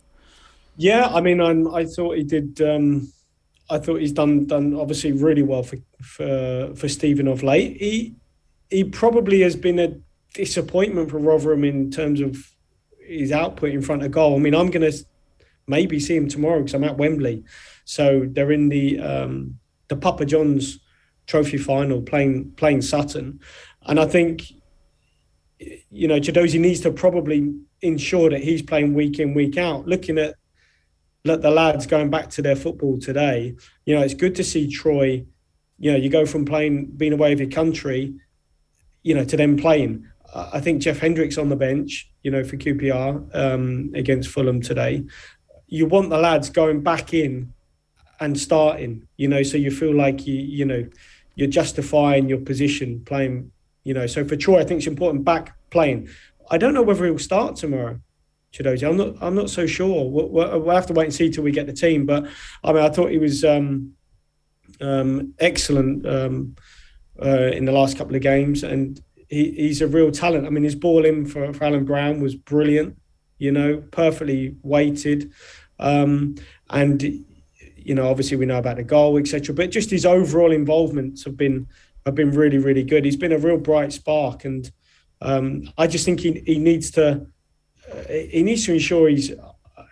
Yeah, 0.76 1.08
I 1.08 1.22
mean, 1.22 1.40
I'm, 1.40 1.74
i 1.74 1.86
thought 1.86 2.18
he 2.18 2.24
did. 2.24 2.60
Um, 2.62 3.12
I 3.70 3.78
thought 3.78 4.02
he's 4.02 4.12
done 4.12 4.46
done 4.46 4.76
obviously 4.76 5.12
really 5.12 5.44
well 5.44 5.64
for 5.64 5.78
for 6.02 6.74
for 6.76 6.88
Stephen 6.90 7.28
of 7.28 7.44
late. 7.44 7.78
He 7.78 8.16
he 8.70 8.84
probably 8.84 9.42
has 9.42 9.56
been 9.56 9.80
a 9.80 9.96
disappointment 10.34 11.12
for 11.12 11.20
Rotherham 11.20 11.64
in 11.64 11.92
terms 11.92 12.22
of 12.22 12.38
his 13.00 13.32
output 13.32 13.70
in 13.72 13.82
front 13.82 14.04
of 14.04 14.12
goal. 14.12 14.36
I 14.36 14.40
mean, 14.40 14.56
I'm 14.56 14.72
going 14.72 14.90
to 14.90 14.98
maybe 15.68 16.00
see 16.00 16.16
him 16.16 16.28
tomorrow 16.28 16.60
because 16.60 16.74
I'm 16.74 16.84
at 16.84 16.98
Wembley, 16.98 17.44
so 17.86 18.28
they're 18.30 18.52
in 18.52 18.70
the 18.70 19.00
um, 19.00 19.60
the 19.88 19.96
Papa 19.96 20.26
John's 20.26 20.80
Trophy 21.28 21.58
final 21.58 22.02
playing 22.02 22.52
playing 22.58 22.82
Sutton, 22.82 23.40
and 23.84 24.00
I 24.00 24.06
think 24.06 24.44
you 25.60 26.08
know 26.08 26.20
Chiedozie 26.20 26.60
needs 26.60 26.82
to 26.82 26.92
probably 26.92 27.54
ensure 27.82 28.30
that 28.30 28.44
he's 28.44 28.62
playing 28.62 28.94
week 28.94 29.20
in 29.20 29.34
week 29.34 29.58
out. 29.58 29.88
Looking 29.88 30.18
at 30.18 30.36
let 31.26 31.42
the 31.42 31.52
lads 31.52 31.88
going 31.88 32.10
back 32.10 32.30
to 32.32 32.42
their 32.42 32.56
football 32.56 33.00
today, 33.00 33.56
you 33.86 33.96
know, 33.96 34.02
it's 34.02 34.14
good 34.14 34.36
to 34.36 34.44
see 34.44 34.70
Troy. 34.70 35.26
You 35.80 35.92
know, 35.92 35.98
you 35.98 36.10
go 36.10 36.26
from 36.26 36.46
playing, 36.46 36.88
being 36.98 37.14
away 37.14 37.32
of 37.34 37.40
your 37.40 37.50
country, 37.50 38.14
you 39.04 39.16
know, 39.16 39.24
to 39.26 39.38
them 39.38 39.58
playing. 39.58 40.08
I 40.36 40.60
think 40.60 40.82
Jeff 40.82 41.00
Hendricks 41.00 41.38
on 41.38 41.50
the 41.50 41.56
bench, 41.56 42.10
you 42.24 42.32
know, 42.32 42.44
for 42.44 42.58
QPR 42.58 43.36
um, 43.36 43.92
against 43.94 44.30
Fulham 44.30 44.62
today. 44.62 45.06
You 45.68 45.86
want 45.86 46.10
the 46.10 46.18
lads 46.18 46.50
going 46.50 46.82
back 46.82 47.14
in 47.14 47.54
and 48.20 48.40
starting, 48.40 49.08
you 49.18 49.28
know, 49.28 49.44
so 49.44 49.58
you 49.58 49.72
feel 49.72 49.96
like 49.96 50.26
you, 50.26 50.36
you 50.36 50.66
know, 50.66 50.88
you're 51.36 51.50
justifying 51.50 52.30
your 52.30 52.40
position 52.40 53.02
playing, 53.06 53.52
you 53.84 53.94
know. 53.94 54.08
So 54.08 54.26
for 54.26 54.36
Troy, 54.36 54.60
I 54.60 54.66
think 54.66 54.80
it's 54.80 54.88
important 54.88 55.24
back 55.24 55.56
playing. 55.70 56.10
I 56.52 56.58
don't 56.58 56.74
know 56.74 56.84
whether 56.84 57.06
he'll 57.06 57.18
start 57.18 57.56
tomorrow. 57.56 58.00
Chiedozie. 58.54 58.88
I'm 58.88 58.98
not. 58.98 59.16
I'm 59.20 59.36
not 59.36 59.50
so 59.50 59.66
sure. 59.66 60.10
We'll, 60.10 60.30
we'll, 60.30 60.76
have 60.76 60.86
to 60.88 60.94
wait 60.94 61.06
and 61.06 61.14
see 61.14 61.30
till 61.30 61.44
we 61.44 61.52
get 61.52 61.66
the 61.66 61.74
team. 61.74 62.06
But 62.06 62.28
I 62.64 62.72
mean, 62.72 62.84
I 62.84 62.90
thought 62.90 63.10
he 63.10 63.18
was 63.18 63.44
um, 63.44 63.94
um, 64.80 65.34
excellent 65.40 66.06
um, 66.06 66.56
uh, 67.22 67.50
in 67.52 67.66
the 67.66 67.72
last 67.72 67.98
couple 67.98 68.16
of 68.16 68.22
games, 68.22 68.64
and 68.64 69.02
he, 69.28 69.52
he's 69.52 69.82
a 69.82 69.88
real 69.88 70.12
talent. 70.12 70.46
I 70.46 70.52
mean, 70.52 70.64
his 70.64 70.76
ball 70.76 71.04
in 71.04 71.26
for, 71.26 71.52
for 71.52 71.64
Alan 71.64 71.84
Browne 71.84 72.22
was 72.22 72.36
brilliant. 72.36 72.96
You 73.40 73.52
know, 73.52 73.84
perfectly 73.92 74.56
weighted, 74.62 75.32
um, 75.80 76.36
and 76.70 77.02
you 77.76 77.96
know, 77.96 78.08
obviously 78.08 78.38
we 78.38 78.46
know 78.46 78.60
about 78.60 78.78
the 78.78 78.84
goal, 78.84 79.18
etc. 79.18 79.56
But 79.56 79.72
just 79.72 79.90
his 79.90 80.06
overall 80.06 80.52
involvements 80.52 81.26
have 81.26 81.36
been 81.36 81.68
have 82.06 82.14
been 82.14 82.32
really, 82.32 82.60
really 82.60 82.84
good. 82.84 83.04
He's 83.04 83.18
been 83.18 83.32
a 83.32 83.40
real 83.40 83.58
bright 83.58 83.94
spark, 83.94 84.46
and 84.46 84.72
um, 85.22 85.70
I 85.76 85.88
just 85.88 86.06
think 86.06 86.20
he, 86.20 86.44
he 86.46 86.60
needs 86.60 86.92
to 86.92 87.26
he 88.10 88.44
needs 88.44 88.66
to 88.66 88.74
ensure 88.74 89.10
he's 89.10 89.32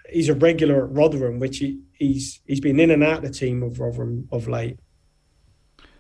he's 0.10 0.30
a 0.30 0.36
regular 0.36 0.86
at 0.86 0.92
Rotherham, 0.92 1.40
which 1.40 1.58
he, 1.58 1.80
he's 1.94 2.40
he's 2.46 2.60
been 2.60 2.80
in 2.80 2.92
and 2.92 3.04
out 3.04 3.22
the 3.22 3.30
team 3.30 3.64
of 3.64 3.80
Rotherham 3.80 4.28
of 4.32 4.48
late. 4.48 4.78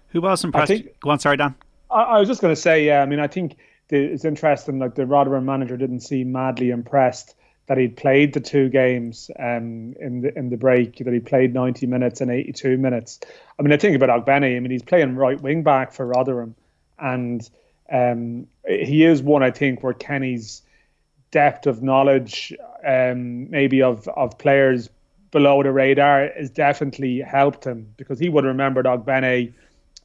Who 0.09 0.27
else 0.27 0.43
impressed? 0.43 0.67
Think, 0.67 0.99
Go 0.99 1.09
on, 1.09 1.19
sorry, 1.19 1.37
Dan. 1.37 1.55
I, 1.89 2.01
I 2.01 2.19
was 2.19 2.27
just 2.27 2.41
going 2.41 2.53
to 2.53 2.61
say, 2.61 2.85
yeah. 2.85 3.01
I 3.01 3.05
mean, 3.05 3.19
I 3.19 3.27
think 3.27 3.55
the, 3.87 3.97
it's 3.97 4.25
interesting. 4.25 4.79
Like 4.79 4.95
the 4.95 5.05
Rotherham 5.05 5.45
manager 5.45 5.77
didn't 5.77 6.01
seem 6.01 6.31
madly 6.31 6.69
impressed 6.69 7.35
that 7.67 7.77
he'd 7.77 7.95
played 7.95 8.33
the 8.33 8.41
two 8.41 8.67
games 8.67 9.31
um, 9.39 9.93
in 9.99 10.21
the 10.21 10.37
in 10.37 10.49
the 10.49 10.57
break. 10.57 10.97
That 10.97 11.13
he 11.13 11.19
played 11.19 11.53
ninety 11.53 11.87
minutes 11.87 12.19
and 12.21 12.29
eighty 12.29 12.51
two 12.51 12.77
minutes. 12.77 13.19
I 13.57 13.63
mean, 13.63 13.71
I 13.71 13.77
think 13.77 13.95
about 13.95 14.09
Ogbene. 14.09 14.55
I 14.55 14.59
mean, 14.59 14.71
he's 14.71 14.83
playing 14.83 15.15
right 15.15 15.39
wing 15.41 15.63
back 15.63 15.93
for 15.93 16.05
Rotherham, 16.05 16.55
and 16.99 17.47
um, 17.91 18.47
he 18.67 19.05
is 19.05 19.21
one 19.21 19.43
I 19.43 19.51
think 19.51 19.83
where 19.83 19.93
Kenny's 19.93 20.61
depth 21.31 21.67
of 21.67 21.81
knowledge, 21.81 22.53
um, 22.85 23.49
maybe 23.49 23.81
of 23.81 24.07
of 24.09 24.37
players 24.37 24.89
below 25.31 25.63
the 25.63 25.71
radar, 25.71 26.29
has 26.37 26.49
definitely 26.49 27.19
helped 27.21 27.65
him 27.65 27.93
because 27.97 28.19
he 28.19 28.29
would 28.29 28.43
have 28.43 28.51
remembered 28.51 28.85
Ogbene 28.85 29.53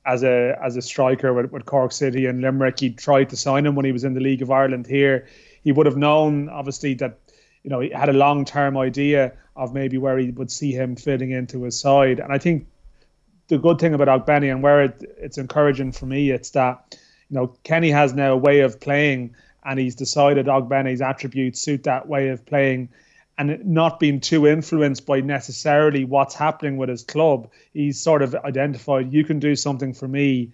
as 0.06 0.22
a 0.22 0.56
as 0.62 0.76
a 0.76 0.82
striker 0.82 1.34
with, 1.34 1.52
with 1.52 1.66
Cork 1.66 1.92
City 1.92 2.26
and 2.26 2.40
Limerick. 2.40 2.80
He 2.80 2.90
tried 2.90 3.30
to 3.30 3.36
sign 3.36 3.66
him 3.66 3.74
when 3.74 3.84
he 3.84 3.92
was 3.92 4.04
in 4.04 4.14
the 4.14 4.20
League 4.20 4.42
of 4.42 4.50
Ireland 4.50 4.86
here. 4.86 5.26
He 5.64 5.72
would 5.72 5.86
have 5.86 5.96
known, 5.96 6.48
obviously, 6.48 6.94
that 6.94 7.18
you 7.64 7.70
know 7.70 7.80
he 7.80 7.90
had 7.90 8.08
a 8.08 8.14
long 8.14 8.44
term 8.44 8.76
idea 8.76 9.32
of 9.56 9.74
maybe 9.74 9.98
where 9.98 10.18
he 10.18 10.30
would 10.30 10.50
see 10.50 10.72
him 10.72 10.96
fitting 10.96 11.32
into 11.32 11.64
his 11.64 11.78
side, 11.78 12.20
and 12.20 12.32
I 12.32 12.38
think 12.38 12.68
the 13.48 13.58
good 13.58 13.78
thing 13.78 13.94
about 13.94 14.08
Ogbene 14.08 14.50
and 14.50 14.62
where 14.62 14.84
it, 14.84 15.02
it's 15.18 15.38
encouraging 15.38 15.92
for 15.92 16.06
me, 16.06 16.30
it's 16.30 16.50
that 16.50 16.96
you 17.28 17.34
know 17.34 17.48
Kenny 17.64 17.90
has 17.90 18.12
now 18.12 18.32
a 18.32 18.36
way 18.36 18.60
of 18.60 18.80
playing, 18.80 19.34
and 19.66 19.78
he's 19.78 19.94
decided 19.94 20.46
Ogbene's 20.46 21.00
attributes 21.00 21.60
suit 21.60 21.82
that 21.84 22.08
way 22.08 22.28
of 22.28 22.46
playing, 22.46 22.88
and 23.36 23.64
not 23.66 24.00
being 24.00 24.20
too 24.20 24.46
influenced 24.46 25.04
by 25.04 25.20
necessarily 25.20 26.04
what's 26.04 26.34
happening 26.34 26.76
with 26.76 26.88
his 26.88 27.02
club. 27.02 27.50
He's 27.74 28.00
sort 28.00 28.22
of 28.22 28.34
identified 28.34 29.12
you 29.12 29.24
can 29.24 29.38
do 29.38 29.56
something 29.56 29.92
for 29.92 30.08
me 30.08 30.52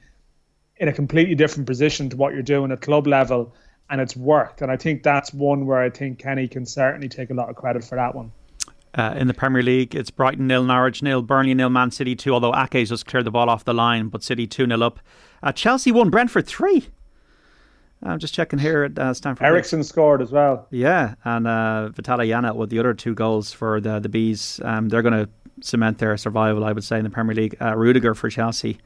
in 0.79 0.89
a 0.89 0.93
completely 0.93 1.37
different 1.37 1.67
position 1.67 2.09
to 2.09 2.17
what 2.17 2.33
you're 2.33 2.43
doing 2.43 2.73
at 2.73 2.81
club 2.81 3.07
level, 3.07 3.55
and 3.89 4.01
it's 4.01 4.17
worked. 4.17 4.63
And 4.63 4.73
I 4.73 4.77
think 4.77 5.03
that's 5.03 5.33
one 5.33 5.67
where 5.67 5.81
I 5.81 5.91
think 5.91 6.19
Kenny 6.19 6.49
can 6.49 6.67
certainly 6.67 7.09
take 7.09 7.31
a 7.31 7.35
lot 7.35 7.51
of 7.51 7.57
credit 7.57 7.85
for 7.85 7.95
that 7.97 8.15
one. 8.15 8.33
Uh, 8.95 9.15
in 9.17 9.27
the 9.27 9.35
Premier 9.35 9.63
League, 9.63 9.95
it's 9.95 10.11
Brighton 10.11 10.47
nil, 10.47 10.65
Norwich 10.65 11.03
nil, 11.03 11.23
Burnley 11.23 11.55
nil, 11.55 11.71
Man 11.71 11.91
City 11.91 12.17
two. 12.17 12.35
Although 12.35 12.55
Ake 12.55 12.87
just 12.87 13.07
cleared 13.07 13.27
the 13.27 13.31
ball 13.31 13.49
off 13.49 13.65
the 13.65 13.73
line, 13.73 14.09
but 14.09 14.23
City 14.23 14.47
two 14.47 14.67
nil 14.67 14.83
up. 14.83 14.99
Uh, 15.43 15.53
Chelsea 15.53 15.93
won, 15.93 16.11
Brentford 16.11 16.47
three. 16.47 16.89
I'm 18.03 18.19
just 18.19 18.35
checking 18.35 18.59
here 18.59 18.85
at 18.85 18.99
uh, 18.99 19.15
Stamford. 19.15 19.47
Eriksen 19.47 19.85
scored 19.85 20.23
as 20.23 20.33
well. 20.33 20.67
Yeah, 20.71 21.15
and 21.25 21.47
uh, 21.47 21.91
with 21.95 22.71
the 22.71 22.79
other 22.79 22.95
two 22.95 23.15
goals 23.15 23.53
for 23.53 23.81
the 23.81 24.01
the 24.01 24.09
bees. 24.09 24.61
Um, 24.65 24.89
they're 24.89 25.03
going 25.03 25.27
to 25.27 25.29
cement 25.61 25.99
their 25.99 26.17
survival, 26.17 26.65
I 26.65 26.73
would 26.73 26.85
say, 26.85 26.99
in 26.99 27.05
the 27.05 27.11
Premier 27.11 27.35
League. 27.35 27.57
Uh, 27.61 27.77
Rudiger 27.77 28.15
for 28.15 28.29
Chelsea. 28.31 28.79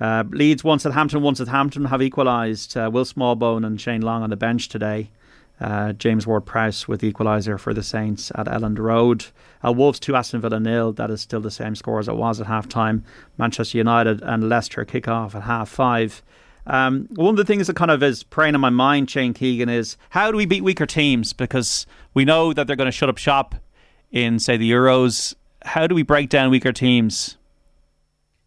Uh, 0.00 0.24
Leeds 0.30 0.62
Hampton, 0.62 1.22
once 1.22 1.40
at 1.40 1.48
Hampton 1.48 1.84
have 1.86 2.00
equalised. 2.00 2.76
Uh, 2.76 2.90
Will 2.90 3.04
Smallbone 3.04 3.66
and 3.66 3.80
Shane 3.80 4.00
Long 4.00 4.22
on 4.22 4.30
the 4.30 4.36
bench 4.36 4.68
today. 4.68 5.10
Uh, 5.60 5.92
James 5.92 6.26
Ward 6.26 6.46
Prowse 6.46 6.88
with 6.88 7.00
the 7.00 7.12
equaliser 7.12 7.60
for 7.60 7.74
the 7.74 7.82
Saints 7.82 8.32
at 8.34 8.46
Elland 8.46 8.78
Road. 8.78 9.26
Uh, 9.62 9.70
Wolves 9.72 10.00
2 10.00 10.16
Aston 10.16 10.40
Villa 10.40 10.58
nil. 10.58 10.92
That 10.92 11.10
is 11.10 11.20
still 11.20 11.42
the 11.42 11.50
same 11.50 11.74
score 11.74 11.98
as 11.98 12.08
it 12.08 12.16
was 12.16 12.40
at 12.40 12.46
half 12.46 12.66
time. 12.66 13.04
Manchester 13.36 13.76
United 13.76 14.22
and 14.22 14.48
Leicester 14.48 14.86
kick 14.86 15.06
off 15.06 15.34
at 15.34 15.42
half 15.42 15.68
five. 15.68 16.22
Um, 16.66 17.08
one 17.14 17.30
of 17.30 17.36
the 17.36 17.44
things 17.44 17.66
that 17.66 17.76
kind 17.76 17.90
of 17.90 18.02
is 18.02 18.22
preying 18.22 18.54
on 18.54 18.60
my 18.60 18.70
mind, 18.70 19.10
Shane 19.10 19.34
Keegan, 19.34 19.68
is 19.68 19.96
how 20.10 20.30
do 20.30 20.36
we 20.36 20.46
beat 20.46 20.62
weaker 20.62 20.86
teams? 20.86 21.32
Because 21.32 21.86
we 22.14 22.24
know 22.24 22.52
that 22.52 22.66
they're 22.66 22.76
going 22.76 22.86
to 22.86 22.92
shut 22.92 23.08
up 23.08 23.18
shop 23.18 23.54
in, 24.10 24.38
say, 24.38 24.56
the 24.56 24.70
Euros. 24.70 25.34
How 25.62 25.86
do 25.86 25.94
we 25.94 26.02
break 26.02 26.28
down 26.28 26.50
weaker 26.50 26.72
teams? 26.72 27.36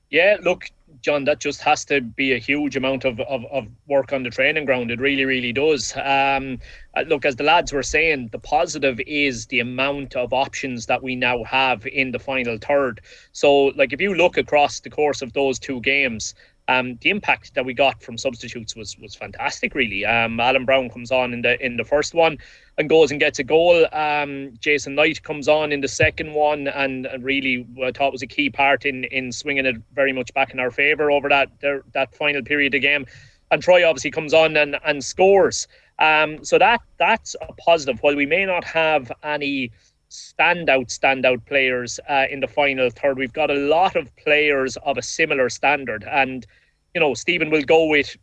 Yeah, 0.09 0.37
look, 0.41 0.69
John, 1.03 1.25
that 1.25 1.41
just 1.41 1.61
has 1.61 1.83
to 1.85 1.99
be 1.99 2.31
a 2.31 2.37
huge 2.37 2.77
amount 2.77 3.03
of, 3.03 3.19
of, 3.19 3.43
of 3.51 3.67
work 3.87 4.13
on 4.13 4.23
the 4.23 4.29
training 4.29 4.63
ground. 4.63 4.89
It 4.89 5.01
really, 5.01 5.25
really 5.25 5.51
does. 5.51 5.93
Um, 5.97 6.59
uh, 6.95 7.01
look, 7.07 7.25
as 7.25 7.35
the 7.35 7.43
lads 7.43 7.73
were 7.73 7.83
saying, 7.83 8.29
the 8.31 8.39
positive 8.39 9.01
is 9.05 9.47
the 9.47 9.59
amount 9.59 10.15
of 10.15 10.31
options 10.31 10.85
that 10.85 11.03
we 11.03 11.17
now 11.17 11.43
have 11.43 11.85
in 11.85 12.11
the 12.11 12.19
final 12.19 12.57
third. 12.57 13.01
So, 13.33 13.65
like, 13.75 13.91
if 13.91 13.99
you 13.99 14.13
look 14.13 14.37
across 14.37 14.79
the 14.79 14.89
course 14.89 15.21
of 15.21 15.33
those 15.33 15.59
two 15.59 15.81
games, 15.81 16.35
um, 16.79 16.97
the 17.01 17.09
impact 17.09 17.53
that 17.55 17.65
we 17.65 17.73
got 17.73 18.01
from 18.01 18.17
substitutes 18.17 18.75
was 18.75 18.97
was 18.99 19.15
fantastic. 19.15 19.75
Really, 19.75 20.05
um, 20.05 20.39
Alan 20.39 20.65
Browne 20.65 20.89
comes 20.89 21.11
on 21.11 21.33
in 21.33 21.41
the 21.41 21.63
in 21.63 21.77
the 21.77 21.83
first 21.83 22.13
one 22.13 22.37
and 22.77 22.89
goes 22.89 23.11
and 23.11 23.19
gets 23.19 23.39
a 23.39 23.43
goal. 23.43 23.85
Um, 23.93 24.53
Jason 24.59 24.95
Knight 24.95 25.23
comes 25.23 25.47
on 25.47 25.71
in 25.71 25.81
the 25.81 25.87
second 25.87 26.33
one 26.33 26.67
and 26.67 27.07
really 27.19 27.67
I 27.83 27.91
thought 27.91 28.11
was 28.11 28.21
a 28.21 28.27
key 28.27 28.49
part 28.49 28.85
in 28.85 29.03
in 29.05 29.31
swinging 29.31 29.65
it 29.65 29.75
very 29.93 30.13
much 30.13 30.33
back 30.33 30.53
in 30.53 30.59
our 30.59 30.71
favour 30.71 31.11
over 31.11 31.29
that 31.29 31.49
that 31.93 32.15
final 32.15 32.41
period 32.41 32.73
of 32.73 32.81
the 32.81 32.87
game. 32.87 33.05
And 33.51 33.61
Troy 33.61 33.87
obviously 33.87 34.11
comes 34.11 34.33
on 34.33 34.57
and 34.57 34.77
and 34.85 35.03
scores. 35.03 35.67
Um, 35.99 36.43
so 36.43 36.57
that 36.57 36.81
that's 36.97 37.35
a 37.41 37.53
positive. 37.53 37.99
While 38.01 38.15
we 38.15 38.25
may 38.25 38.45
not 38.45 38.63
have 38.63 39.11
any 39.23 39.71
standout 40.13 40.89
standout 40.89 41.43
players 41.45 41.99
uh, 42.07 42.25
in 42.29 42.39
the 42.39 42.47
final 42.47 42.89
third. 42.89 43.17
We've 43.17 43.33
got 43.33 43.49
a 43.49 43.55
lot 43.55 43.95
of 43.95 44.15
players 44.15 44.77
of 44.77 44.97
a 44.97 45.01
similar 45.01 45.49
standard, 45.49 46.05
and 46.09 46.45
you 46.93 47.01
know 47.01 47.13
Stephen 47.13 47.49
will 47.49 47.63
go 47.63 47.85
with 47.85 48.15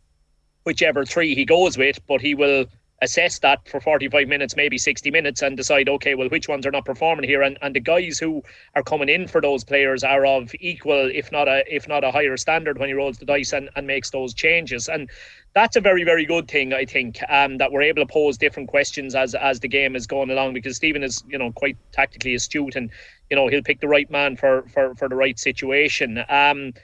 whichever 0.64 1.04
three 1.04 1.34
he 1.34 1.44
goes 1.44 1.78
with, 1.78 1.98
but 2.06 2.20
he 2.20 2.34
will 2.34 2.66
assess 3.02 3.38
that 3.38 3.66
for 3.66 3.80
45 3.80 4.28
minutes, 4.28 4.56
maybe 4.56 4.76
60 4.76 5.10
minutes, 5.10 5.42
and 5.42 5.56
decide, 5.56 5.88
okay, 5.88 6.14
well, 6.14 6.28
which 6.28 6.48
ones 6.48 6.66
are 6.66 6.70
not 6.70 6.84
performing 6.84 7.28
here, 7.28 7.42
and, 7.42 7.58
and 7.62 7.74
the 7.74 7.80
guys 7.80 8.18
who 8.18 8.42
are 8.74 8.82
coming 8.82 9.08
in 9.08 9.26
for 9.26 9.40
those 9.40 9.64
players 9.64 10.04
are 10.04 10.26
of 10.26 10.52
equal, 10.60 11.10
if 11.12 11.32
not 11.32 11.48
a 11.48 11.64
if 11.74 11.88
not 11.88 12.04
a 12.04 12.10
higher 12.10 12.36
standard 12.36 12.78
when 12.78 12.88
he 12.88 12.94
rolls 12.94 13.18
the 13.18 13.24
dice 13.24 13.52
and, 13.52 13.70
and 13.76 13.86
makes 13.86 14.10
those 14.10 14.34
changes, 14.34 14.88
and 14.88 15.08
that's 15.54 15.76
a 15.76 15.80
very 15.80 16.04
very 16.04 16.26
good 16.26 16.48
thing, 16.48 16.72
I 16.72 16.84
think, 16.84 17.18
um, 17.28 17.58
that 17.58 17.72
we're 17.72 17.82
able 17.82 18.02
to 18.02 18.12
pose 18.12 18.36
different 18.36 18.68
questions 18.68 19.14
as 19.14 19.34
as 19.34 19.60
the 19.60 19.68
game 19.68 19.96
is 19.96 20.06
going 20.06 20.30
along 20.30 20.54
because 20.54 20.76
Stephen 20.76 21.02
is 21.02 21.24
you 21.28 21.38
know 21.38 21.52
quite 21.52 21.78
tactically 21.92 22.34
astute 22.34 22.76
and 22.76 22.90
you 23.30 23.36
know 23.36 23.48
he'll 23.48 23.62
pick 23.62 23.80
the 23.80 23.88
right 23.88 24.10
man 24.10 24.36
for 24.36 24.62
for 24.68 24.94
for 24.94 25.08
the 25.08 25.16
right 25.16 25.38
situation. 25.38 26.22
Um, 26.28 26.74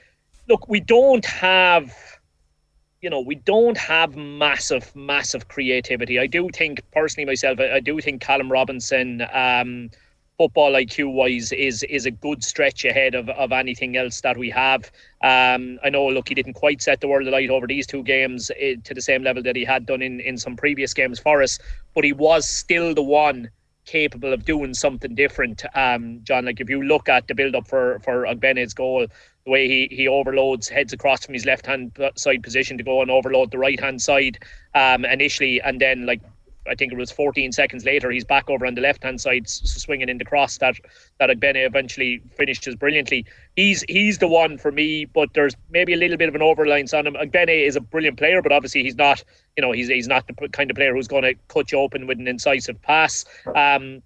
look, 0.47 0.67
we 0.67 0.79
don't 0.79 1.25
have 1.25 1.93
you 3.01 3.11
know, 3.11 3.19
we 3.19 3.35
don't 3.35 3.77
have 3.77 4.15
massive, 4.15 4.95
massive 4.95 5.47
creativity. 5.47 6.17
I 6.17 6.25
do 6.25 6.49
think, 6.49 6.81
personally, 6.91 7.25
myself, 7.25 7.59
I, 7.59 7.75
I 7.75 7.79
do 7.79 8.01
think 8.01 8.21
Callum 8.21 8.51
Robinson, 8.51 9.21
um, 9.31 9.91
football 10.37 10.71
IQ 10.71 11.13
wise, 11.13 11.51
is 11.51 11.83
is 11.83 12.07
a 12.07 12.11
good 12.11 12.43
stretch 12.43 12.85
ahead 12.85 13.13
of, 13.13 13.29
of 13.29 13.51
anything 13.51 13.97
else 13.97 14.21
that 14.21 14.35
we 14.35 14.49
have. 14.49 14.91
Um, 15.21 15.79
I 15.83 15.89
know, 15.91 16.07
look, 16.07 16.29
he 16.29 16.35
didn't 16.35 16.55
quite 16.55 16.81
set 16.81 16.99
the 16.99 17.07
world 17.07 17.27
alight 17.27 17.51
over 17.51 17.67
these 17.67 17.85
two 17.85 18.01
games 18.01 18.49
uh, 18.49 18.75
to 18.83 18.93
the 18.95 19.01
same 19.01 19.23
level 19.23 19.43
that 19.43 19.55
he 19.55 19.63
had 19.63 19.85
done 19.85 20.01
in, 20.01 20.19
in 20.19 20.37
some 20.37 20.55
previous 20.55 20.93
games 20.93 21.19
for 21.19 21.43
us, 21.43 21.59
but 21.93 22.03
he 22.03 22.13
was 22.13 22.49
still 22.49 22.95
the 22.95 23.03
one 23.03 23.49
capable 23.87 24.33
of 24.33 24.45
doing 24.45 24.73
something 24.73 25.15
different. 25.15 25.63
Um, 25.73 26.19
John, 26.23 26.45
like 26.45 26.59
if 26.61 26.69
you 26.69 26.83
look 26.83 27.09
at 27.09 27.27
the 27.27 27.33
build 27.33 27.55
up 27.55 27.67
for 27.67 27.99
for 28.03 28.25
Ogbene's 28.25 28.73
goal, 28.73 29.07
the 29.45 29.51
way 29.51 29.67
he 29.67 29.87
he 29.89 30.07
overloads, 30.07 30.69
heads 30.69 30.93
across 30.93 31.25
from 31.25 31.33
his 31.33 31.45
left 31.45 31.65
hand 31.65 31.97
side 32.15 32.43
position 32.43 32.77
to 32.77 32.83
go 32.83 33.01
and 33.01 33.09
overload 33.09 33.49
the 33.51 33.57
right 33.57 33.79
hand 33.79 34.01
side 34.01 34.37
um, 34.75 35.05
initially, 35.05 35.61
and 35.61 35.81
then 35.81 36.05
like 36.05 36.21
I 36.69 36.75
think 36.75 36.91
it 36.91 36.97
was 36.97 37.11
14 37.11 37.51
seconds 37.51 37.85
later, 37.85 38.11
he's 38.11 38.25
back 38.25 38.49
over 38.49 38.65
on 38.65 38.75
the 38.75 38.81
left 38.81 39.03
hand 39.03 39.19
side, 39.21 39.49
swinging 39.49 40.09
in 40.09 40.17
the 40.17 40.25
cross 40.25 40.57
that 40.57 40.75
that 41.19 41.29
Ogbene 41.29 41.65
eventually 41.65 42.21
finishes 42.35 42.75
brilliantly. 42.75 43.25
He's 43.55 43.83
he's 43.87 44.17
the 44.17 44.27
one 44.27 44.57
for 44.57 44.71
me, 44.71 45.05
but 45.05 45.33
there's 45.33 45.55
maybe 45.69 45.93
a 45.93 45.97
little 45.97 46.17
bit 46.17 46.29
of 46.29 46.35
an 46.35 46.41
overlines 46.41 46.97
on 46.97 47.07
him. 47.07 47.13
Ogbene 47.15 47.65
is 47.65 47.75
a 47.75 47.81
brilliant 47.81 48.17
player, 48.17 48.41
but 48.41 48.51
obviously 48.51 48.83
he's 48.83 48.95
not, 48.95 49.23
you 49.55 49.61
know, 49.61 49.71
he's 49.71 49.87
he's 49.87 50.07
not 50.07 50.27
the 50.27 50.49
kind 50.49 50.69
of 50.69 50.75
player 50.75 50.93
who's 50.93 51.07
going 51.07 51.23
to 51.23 51.35
cut 51.47 51.71
you 51.71 51.79
open 51.79 52.07
with 52.07 52.19
an 52.19 52.27
incisive 52.27 52.81
pass. 52.81 53.25
Um, 53.55 54.01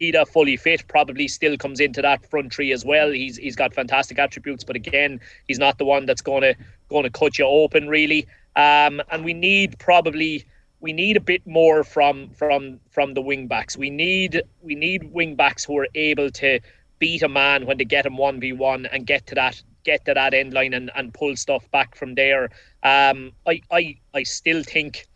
Idah 0.00 0.26
fully 0.26 0.56
fit 0.56 0.88
probably 0.88 1.28
still 1.28 1.58
comes 1.58 1.78
into 1.78 2.00
that 2.00 2.28
front 2.30 2.52
tree 2.52 2.72
as 2.72 2.84
well. 2.84 3.10
He's 3.10 3.36
he's 3.36 3.56
got 3.56 3.74
fantastic 3.74 4.18
attributes, 4.18 4.64
but 4.64 4.76
again, 4.76 5.20
he's 5.46 5.58
not 5.58 5.78
the 5.78 5.84
one 5.84 6.06
that's 6.06 6.22
going 6.22 6.42
to 6.42 6.54
going 6.88 7.04
to 7.04 7.10
cut 7.10 7.38
you 7.38 7.44
open 7.44 7.88
really. 7.88 8.26
Um, 8.56 9.02
and 9.10 9.24
we 9.24 9.34
need 9.34 9.78
probably 9.78 10.46
we 10.80 10.92
need 10.92 11.16
a 11.16 11.20
bit 11.20 11.46
more 11.46 11.84
from 11.84 12.30
from 12.30 12.80
from 12.90 13.14
the 13.14 13.20
wing 13.20 13.46
backs. 13.46 13.76
We 13.76 13.90
need 13.90 14.42
we 14.62 14.74
need 14.74 15.12
wing 15.12 15.36
backs 15.36 15.64
who 15.64 15.78
are 15.78 15.88
able 15.94 16.30
to 16.30 16.60
beat 16.98 17.22
a 17.22 17.28
man 17.28 17.66
when 17.66 17.78
they 17.78 17.84
get 17.84 18.06
him 18.06 18.16
one 18.16 18.40
v 18.40 18.52
one 18.52 18.86
and 18.86 19.06
get 19.06 19.26
to 19.26 19.34
that 19.34 19.62
get 19.84 20.04
to 20.04 20.14
that 20.14 20.34
end 20.34 20.52
line 20.52 20.74
and, 20.74 20.90
and 20.94 21.12
pull 21.14 21.36
stuff 21.36 21.70
back 21.70 21.94
from 21.94 22.14
there. 22.14 22.50
Um, 22.82 23.32
I 23.46 23.60
I 23.70 23.96
I 24.14 24.22
still 24.22 24.62
think 24.62 25.06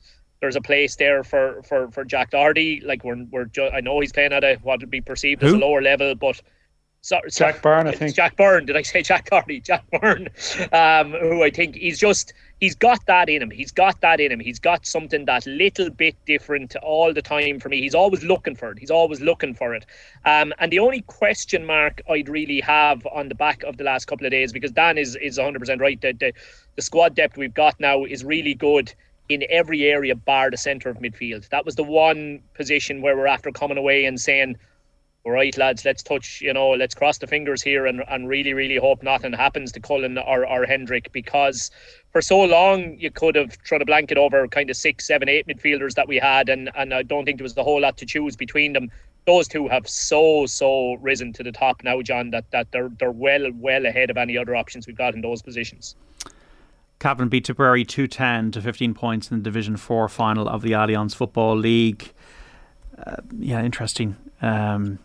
there's 0.41 0.57
a 0.57 0.61
place 0.61 0.97
there 0.97 1.25
for 1.25 1.63
for 1.63 1.91
for 1.91 2.05
Jack 2.05 2.31
Doherty. 2.31 2.81
Like 2.81 3.05
we're 3.05 3.25
we're 3.31 3.47
ju- 3.47 3.71
I 3.73 3.81
know 3.81 4.01
he's 4.01 4.13
playing 4.13 4.33
at 4.33 4.45
a 4.45 4.57
what 4.63 4.81
would 4.81 4.91
be 4.91 5.01
perceived 5.01 5.43
Who? 5.43 5.49
as 5.49 5.53
a 5.55 5.59
lower 5.59 5.81
level, 5.81 6.15
but 6.15 6.41
so, 7.05 7.21
Jack 7.29 7.61
Byrne, 7.61 7.87
I 7.87 7.93
think. 7.93 8.15
Jack 8.15 8.35
Byrne. 8.35 8.65
Did 8.65 8.79
I 8.79 8.83
say 8.83 9.03
Jack 9.03 9.29
Doherty? 9.29 9.61
Jack 9.61 9.85
Byrne, 9.91 10.31
um, 10.73 11.13
who 11.13 11.43
I 11.43 11.51
think 11.51 11.75
he's 11.75 11.99
just 11.99 12.33
he's 12.61 12.75
got 12.75 13.05
that 13.05 13.29
in 13.29 13.43
him. 13.43 13.51
He's 13.51 13.73
got 13.73 14.01
that 14.01 14.21
in 14.21 14.33
him. 14.33 14.41
He's 14.41 14.59
got 14.59 14.87
something 14.87 15.27
that 15.27 15.45
little 15.45 15.91
bit 15.91 16.17
different 16.25 16.77
all 16.77 17.13
the 17.13 17.21
time 17.21 17.61
for 17.61 17.69
me. 17.69 17.83
He's 17.83 17.95
always 17.95 18.25
looking 18.25 18.57
for 18.57 18.71
it. 18.73 18.79
He's 18.79 18.91
always 18.91 19.21
looking 19.21 19.53
for 19.53 19.75
it. 19.75 19.85
Um, 20.25 20.55
and 20.59 20.73
the 20.73 20.79
only 20.79 21.03
question 21.03 21.67
mark 21.67 22.01
I'd 22.09 22.31
really 22.31 22.63
have 22.63 23.07
on 23.09 23.29
the 23.29 23.35
back 23.35 23.65
of 23.65 23.77
the 23.77 23.85
last 23.85 24.07
couple 24.07 24.25
of 24.25 24.31
days, 24.31 24.51
because 24.51 24.73
Dan 24.73 24.97
is 24.97 25.15
is 25.17 25.37
100% 25.37 25.79
right 25.83 26.01
that 26.01 26.21
the, 26.21 26.33
the 26.77 26.81
squad 26.81 27.15
depth 27.15 27.37
we've 27.37 27.53
got 27.53 27.79
now 27.79 28.05
is 28.05 28.25
really 28.25 28.55
good 28.55 28.95
in 29.29 29.45
every 29.51 29.85
area 29.85 30.15
bar 30.15 30.51
the 30.51 30.57
centre 30.57 30.89
of 30.89 30.97
midfield. 31.01 31.51
That 31.51 31.67
was 31.67 31.75
the 31.75 31.85
one 31.85 32.41
position 32.55 33.03
where 33.03 33.15
we're 33.15 33.27
after 33.27 33.53
coming 33.53 33.77
away 33.77 34.07
and 34.07 34.19
saying, 34.19 34.57
all 35.25 35.33
right, 35.33 35.57
lads, 35.57 35.87
let's 35.87 36.03
touch, 36.03 36.43
you 36.43 36.53
know, 36.53 36.71
let's 36.71 36.95
cross 36.95 37.17
the 37.17 37.27
fingers 37.27 37.63
here 37.63 37.87
and, 37.87 38.05
and 38.09 38.29
really, 38.29 38.53
really 38.53 38.77
hope 38.77 39.03
nothing 39.03 39.33
happens 39.33 39.73
to 39.73 39.81
Cullen 39.81 40.19
or, 40.19 40.47
or 40.47 40.67
Hendrick 40.67 41.13
because 41.13 41.71
for 42.13 42.21
so 42.21 42.43
long 42.43 42.99
you 42.99 43.11
could 43.11 43.35
have 43.35 43.57
thrown 43.67 43.81
a 43.81 43.87
blanket 43.87 44.19
over 44.19 44.47
kind 44.49 44.69
of 44.69 44.77
six, 44.77 45.07
seven, 45.07 45.31
eight 45.31 45.47
midfielders 45.47 45.95
that 45.95 46.07
we 46.07 46.17
had, 46.17 46.51
and, 46.51 46.71
and 46.77 46.93
I 46.93 47.03
don't 47.03 47.25
think 47.25 47.39
there 47.39 47.45
was 47.45 47.57
a 47.57 47.65
whole 47.65 47.81
lot 47.81 47.97
to 47.99 48.07
choose 48.07 48.37
between 48.37 48.75
them. 48.75 48.91
Those 49.27 49.49
two 49.49 49.67
have 49.69 49.89
so, 49.89 50.45
so 50.45 50.95
risen 50.95 51.33
to 51.33 51.43
the 51.43 51.53
top 51.53 51.83
now, 51.83 52.03
John, 52.03 52.29
that, 52.31 52.51
that 52.51 52.71
they're, 52.71 52.91
they're 52.99 53.11
well, 53.11 53.51
well 53.55 53.87
ahead 53.87 54.11
of 54.11 54.19
any 54.19 54.37
other 54.37 54.55
options 54.55 54.87
we've 54.87 54.99
got 54.99 55.15
in 55.15 55.23
those 55.23 55.41
positions. 55.41 55.97
Cavan 56.99 57.29
beat 57.29 57.47
Tipperary 57.47 57.87
210 57.87 58.53
to 58.53 58.61
15 58.61 58.93
points 58.93 59.31
in 59.31 59.39
the 59.39 59.43
Division 59.43 59.79
4 59.79 60.07
final 60.11 60.47
of 60.47 60.61
the 60.61 60.73
Allianz 60.73 61.15
Football 61.15 61.57
League. 61.57 62.13
Uh, 62.99 63.17
yeah, 63.39 63.63
interesting. 63.63 64.17
Um, 64.43 64.99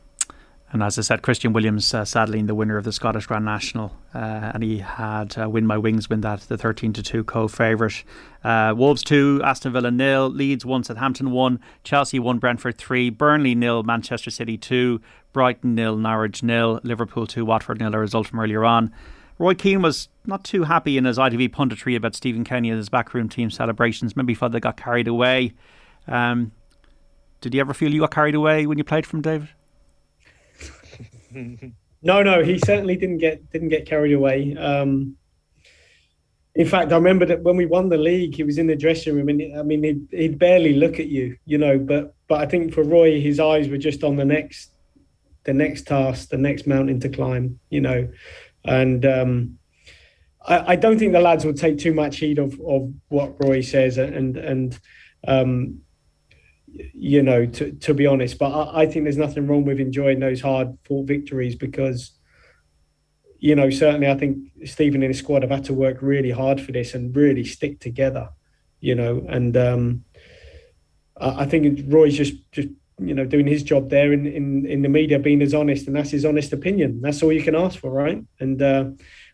And 0.72 0.84
as 0.84 1.00
I 1.00 1.02
said, 1.02 1.24
Christian 1.24 1.52
Williams, 1.52 1.92
uh, 1.96 2.06
sadly, 2.06 2.40
the 2.44 2.54
winner 2.54 2.78
of 2.78 2.84
the 2.84 2.94
Scottish 2.94 3.26
Grand 3.26 3.44
National, 3.44 3.96
uh, 4.14 4.52
and 4.54 4.62
he 4.62 4.78
had 4.80 5.36
uh, 5.36 5.50
Win 5.50 5.66
My 5.66 5.80
Wings 5.80 6.10
win 6.10 6.22
that, 6.22 6.42
the 6.42 6.60
13 6.60 6.94
to 6.94 7.02
2 7.02 7.24
co 7.24 7.48
favourite. 7.48 8.04
Uh, 8.44 8.76
Wolves 8.78 9.02
2, 9.04 9.42
Aston 9.44 9.74
Villa 9.74 9.90
nil, 9.90 10.30
Leeds 10.30 10.66
1, 10.66 10.84
Southampton 10.84 11.32
1, 11.32 11.60
Chelsea 11.84 12.20
1, 12.20 12.38
Brentford 12.38 12.78
3, 12.78 13.10
Burnley 13.10 13.56
nil, 13.56 13.82
Manchester 13.82 14.30
City 14.30 14.58
2, 14.58 15.02
Brighton 15.34 15.74
nil, 15.74 15.98
Norwich 15.98 16.44
nil, 16.44 16.80
Liverpool 16.84 17.26
2, 17.26 17.44
Watford 17.44 17.80
nil, 17.80 17.96
a 17.96 17.98
result 17.98 18.28
from 18.28 18.40
earlier 18.40 18.64
on. 18.64 18.94
Roy 19.40 19.56
Keane 19.56 19.82
was 19.82 20.10
not 20.26 20.44
too 20.44 20.64
happy 20.64 20.98
in 20.98 21.06
his 21.06 21.18
ITV 21.18 21.50
punditry 21.50 21.96
about 21.96 22.14
Stephen 22.14 22.44
Kenny 22.44 22.70
and 22.70 22.78
his 22.78 22.90
backroom 22.90 23.28
team 23.28 23.50
celebrations. 23.50 24.16
Maybe 24.16 24.36
thought 24.36 24.52
they 24.52 24.60
got 24.60 24.78
carried 24.78 25.08
away. 25.08 25.54
Um, 26.08 26.52
did 27.42 27.56
you 27.56 27.62
ever 27.62 27.74
feel 27.74 27.92
you 27.92 28.02
got 28.02 28.12
carried 28.12 28.36
away 28.36 28.68
when 28.68 28.78
you 28.78 28.84
played 28.84 29.08
from 29.08 29.22
David? 29.22 29.50
No, 32.02 32.24
no, 32.24 32.44
he 32.44 32.60
certainly 32.60 32.96
didn't 32.96 33.18
get 33.18 33.50
didn't 33.52 33.70
get 33.70 33.86
carried 33.86 34.14
away. 34.14 34.56
Um, 34.58 35.16
in 36.56 36.68
fact, 36.68 36.92
I 36.92 36.96
remember 36.96 37.26
that 37.26 37.44
when 37.44 37.56
we 37.56 37.66
won 37.66 37.90
the 37.90 37.98
league, 37.98 38.36
he 38.36 38.44
was 38.44 38.58
in 38.58 38.68
the 38.68 38.76
dressing 38.76 39.16
room, 39.16 39.30
and 39.30 39.58
I 39.58 39.64
mean, 39.64 39.84
he'd, 39.84 40.08
he'd 40.12 40.40
barely 40.40 40.74
look 40.74 41.00
at 41.00 41.08
you, 41.08 41.38
you 41.46 41.58
know. 41.58 41.78
But 41.78 42.16
but 42.28 42.42
I 42.42 42.46
think 42.48 42.74
for 42.74 42.84
Roy, 42.84 43.22
his 43.22 43.40
eyes 43.40 43.70
were 43.70 43.78
just 43.78 44.04
on 44.04 44.16
the 44.16 44.26
next 44.26 44.72
the 45.46 45.54
next 45.54 45.88
task, 45.88 46.30
the 46.30 46.38
next 46.38 46.68
mountain 46.68 47.00
to 47.02 47.10
climb, 47.10 47.60
you 47.70 47.82
know. 47.82 48.10
And 48.66 49.06
um, 49.06 49.60
I, 50.46 50.74
I, 50.74 50.76
don't 50.76 51.00
think 51.00 51.14
the 51.14 51.22
lads 51.22 51.46
will 51.46 51.54
take 51.54 51.78
too 51.78 51.94
much 51.94 52.18
heed 52.18 52.40
of, 52.40 52.60
of 52.60 52.94
what 53.08 53.42
Roy 53.44 53.62
says, 53.62 53.98
and 53.98 54.36
and 54.36 54.80
um, 55.28 55.82
you 56.94 57.22
know, 57.24 57.46
to, 57.46 57.72
to 57.72 57.94
be 57.94 58.06
honest. 58.06 58.38
But 58.38 58.52
I, 58.52 58.82
I, 58.82 58.86
think 58.86 59.06
there's 59.06 59.18
nothing 59.18 59.48
wrong 59.48 59.66
with 59.66 59.80
enjoying 59.80 60.20
those 60.20 60.42
hard 60.42 60.78
fought 60.86 61.08
victories 61.08 61.56
because, 61.56 62.12
you 63.40 63.56
know, 63.56 63.70
certainly 63.70 64.08
I 64.08 64.16
think 64.16 64.38
Stephen 64.66 65.04
and 65.04 65.10
his 65.10 65.20
squad 65.20 65.44
have 65.44 65.52
had 65.52 65.66
to 65.66 65.74
work 65.74 65.98
really 66.02 66.32
hard 66.32 66.62
for 66.62 66.72
this 66.72 66.94
and 66.94 67.16
really 67.16 67.44
stick 67.44 67.80
together, 67.80 68.30
you 68.80 68.96
know. 68.96 69.26
And 69.30 69.56
um, 69.58 70.06
I, 71.20 71.44
I 71.44 71.46
think 71.46 71.82
Roy's 71.88 72.18
just 72.18 72.36
just 72.52 72.70
you 73.02 73.14
know 73.14 73.26
doing 73.26 73.48
his 73.48 73.64
job 73.64 73.90
there 73.90 74.12
in, 74.12 74.26
in 74.26 74.66
in 74.66 74.82
the 74.82 74.90
media, 74.90 75.20
being 75.20 75.42
as 75.42 75.54
honest, 75.54 75.88
and 75.88 75.96
that's 75.96 76.12
his 76.12 76.26
honest 76.26 76.54
opinion. 76.54 77.02
That's 77.02 77.24
all 77.24 77.32
you 77.32 77.44
can 77.44 77.56
ask 77.56 77.80
for, 77.80 77.92
right? 77.92 78.24
And 78.40 78.62
uh, 78.62 78.86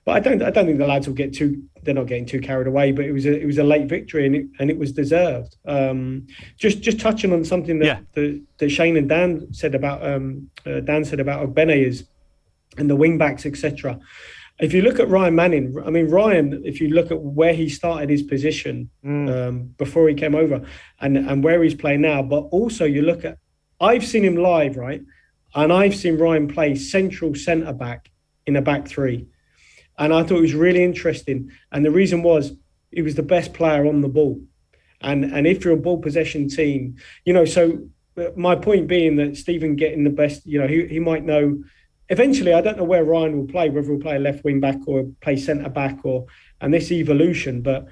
but 0.06 0.15
I 0.15 0.19
don't 0.19 0.41
I 0.44 0.52
don't 0.52 0.68
think 0.68 0.77
the 0.77 0.86
lads 0.86 1.07
will 1.07 1.15
get 1.15 1.34
too 1.34 1.64
they're 1.82 1.95
not 1.95 2.06
getting 2.06 2.27
too 2.27 2.40
carried 2.40 2.68
away. 2.68 2.91
But 2.91 3.06
it 3.06 3.11
was 3.11 3.26
a 3.26 3.41
it 3.41 3.45
was 3.45 3.57
a 3.57 3.64
late 3.64 3.88
victory 3.88 4.27
and 4.27 4.36
it 4.36 4.45
and 4.60 4.69
it 4.69 4.77
was 4.77 4.91
deserved. 4.91 5.57
Um, 5.65 6.27
just 6.57 6.82
just 6.82 6.99
touching 6.99 7.34
on 7.34 7.44
something 7.44 7.80
that, 7.80 7.86
yeah. 7.86 7.99
that, 8.14 8.44
that 8.60 8.69
Shane 8.69 8.98
and 8.98 9.10
Dan 9.10 9.52
said 9.52 9.73
about 9.73 10.06
um, 10.06 10.49
uh, 10.65 10.82
Dan 10.82 11.03
said 11.06 11.19
about 11.19 11.48
Ogbene 11.48 11.86
is 11.86 12.07
and 12.77 12.88
the 12.90 12.95
wing 12.95 13.18
backs 13.18 13.48
etc. 13.48 13.99
If 14.60 14.73
you 14.73 14.84
look 14.84 14.99
at 14.99 15.10
Ryan 15.10 15.36
Manning, 15.36 15.76
I 15.84 15.90
mean 15.90 16.07
Ryan, 16.10 16.61
if 16.64 16.80
you 16.80 16.90
look 16.90 17.10
at 17.10 17.19
where 17.19 17.53
he 17.53 17.68
started 17.68 18.10
his 18.10 18.22
position 18.22 18.91
mm. 19.03 19.48
um, 19.48 19.64
before 19.77 20.07
he 20.07 20.14
came 20.14 20.36
over, 20.36 20.61
and 21.02 21.18
and 21.18 21.44
where 21.44 21.64
he's 21.64 21.76
playing 21.76 22.02
now, 22.02 22.22
but 22.22 22.41
also 22.52 22.86
you 22.86 23.02
look 23.02 23.26
at, 23.26 23.40
I've 23.82 24.06
seen 24.06 24.23
him 24.23 24.36
live, 24.36 24.77
right, 24.77 25.02
and 25.56 25.73
I've 25.73 25.95
seen 25.95 26.19
Ryan 26.19 26.48
play 26.48 26.76
central 26.76 27.34
centre 27.34 27.73
back 27.73 28.11
in 28.45 28.56
a 28.56 28.61
back 28.61 28.88
three 28.88 29.27
and 29.98 30.14
I 30.14 30.24
thought 30.24 30.38
it 30.38 30.42
was 30.42 30.54
really 30.54 30.84
interesting. 30.84 31.52
And 31.72 31.86
the 31.86 31.92
reason 31.92 32.24
was 32.24 32.54
he 32.92 33.02
was 33.02 33.16
the 33.16 33.24
best 33.24 33.54
player 33.54 33.86
on 33.86 34.02
the 34.02 34.08
ball. 34.08 34.42
And 35.02 35.26
and 35.26 35.46
if 35.46 35.64
you're 35.64 35.74
a 35.74 35.78
ball 35.78 36.00
possession 36.00 36.48
team, 36.50 36.98
you 37.26 37.34
know, 37.34 37.46
so 37.46 37.88
uh, 38.18 38.30
my 38.36 38.56
point 38.56 38.88
being 38.88 39.16
that 39.18 39.38
Stephen 39.38 39.76
getting 39.76 40.04
the 40.04 40.10
best, 40.10 40.46
you 40.46 40.60
know, 40.60 40.68
he, 40.68 40.88
he 40.88 41.00
might 41.00 41.24
know 41.24 41.64
eventually 42.10 42.54
I 42.54 42.62
don't 42.62 42.78
know 42.78 42.84
where 42.84 43.04
Ryan 43.04 43.38
will 43.38 43.48
play, 43.48 43.70
whether 43.70 43.88
he'll 43.88 44.00
play 44.00 44.20
left 44.20 44.44
wing 44.44 44.60
back 44.60 44.80
or 44.88 45.12
play 45.22 45.38
centre 45.38 45.70
back 45.70 46.00
or 46.04 46.26
and 46.62 46.74
this 46.74 46.92
evolution, 46.92 47.62
but 47.62 47.88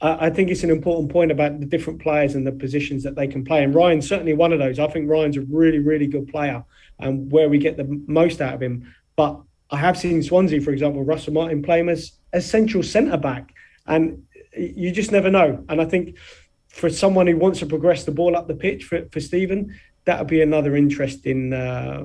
I, 0.00 0.26
I 0.26 0.30
think 0.30 0.50
it's 0.50 0.64
an 0.64 0.70
important 0.70 1.12
point 1.12 1.30
about 1.30 1.60
the 1.60 1.66
different 1.66 2.00
players 2.00 2.34
and 2.34 2.46
the 2.46 2.52
positions 2.52 3.02
that 3.02 3.16
they 3.16 3.26
can 3.26 3.44
play. 3.44 3.62
And 3.62 3.74
Ryan's 3.74 4.08
certainly 4.08 4.34
one 4.34 4.52
of 4.52 4.58
those. 4.58 4.78
I 4.78 4.86
think 4.88 5.08
Ryan's 5.08 5.36
a 5.36 5.42
really, 5.42 5.78
really 5.78 6.06
good 6.06 6.28
player 6.28 6.64
and 6.98 7.30
where 7.30 7.48
we 7.48 7.58
get 7.58 7.76
the 7.76 8.02
most 8.06 8.40
out 8.40 8.54
of 8.54 8.62
him. 8.62 8.94
But 9.16 9.40
I 9.70 9.78
have 9.78 9.96
seen 9.96 10.22
Swansea, 10.22 10.60
for 10.60 10.70
example, 10.70 11.02
Russell 11.02 11.32
Martin 11.32 11.62
play 11.62 11.80
him 11.80 11.88
as 11.88 12.12
a 12.32 12.40
central 12.40 12.82
centre 12.82 13.16
back, 13.16 13.54
and 13.86 14.24
you 14.56 14.92
just 14.92 15.12
never 15.12 15.30
know. 15.30 15.64
And 15.68 15.80
I 15.80 15.84
think 15.84 16.16
for 16.68 16.90
someone 16.90 17.26
who 17.26 17.36
wants 17.36 17.60
to 17.60 17.66
progress 17.66 18.04
the 18.04 18.12
ball 18.12 18.36
up 18.36 18.48
the 18.48 18.54
pitch 18.54 18.84
for, 18.84 19.06
for 19.10 19.20
Stephen, 19.20 19.78
that 20.04 20.18
would 20.18 20.28
be 20.28 20.42
another 20.42 20.76
interesting, 20.76 21.52
uh, 21.52 22.04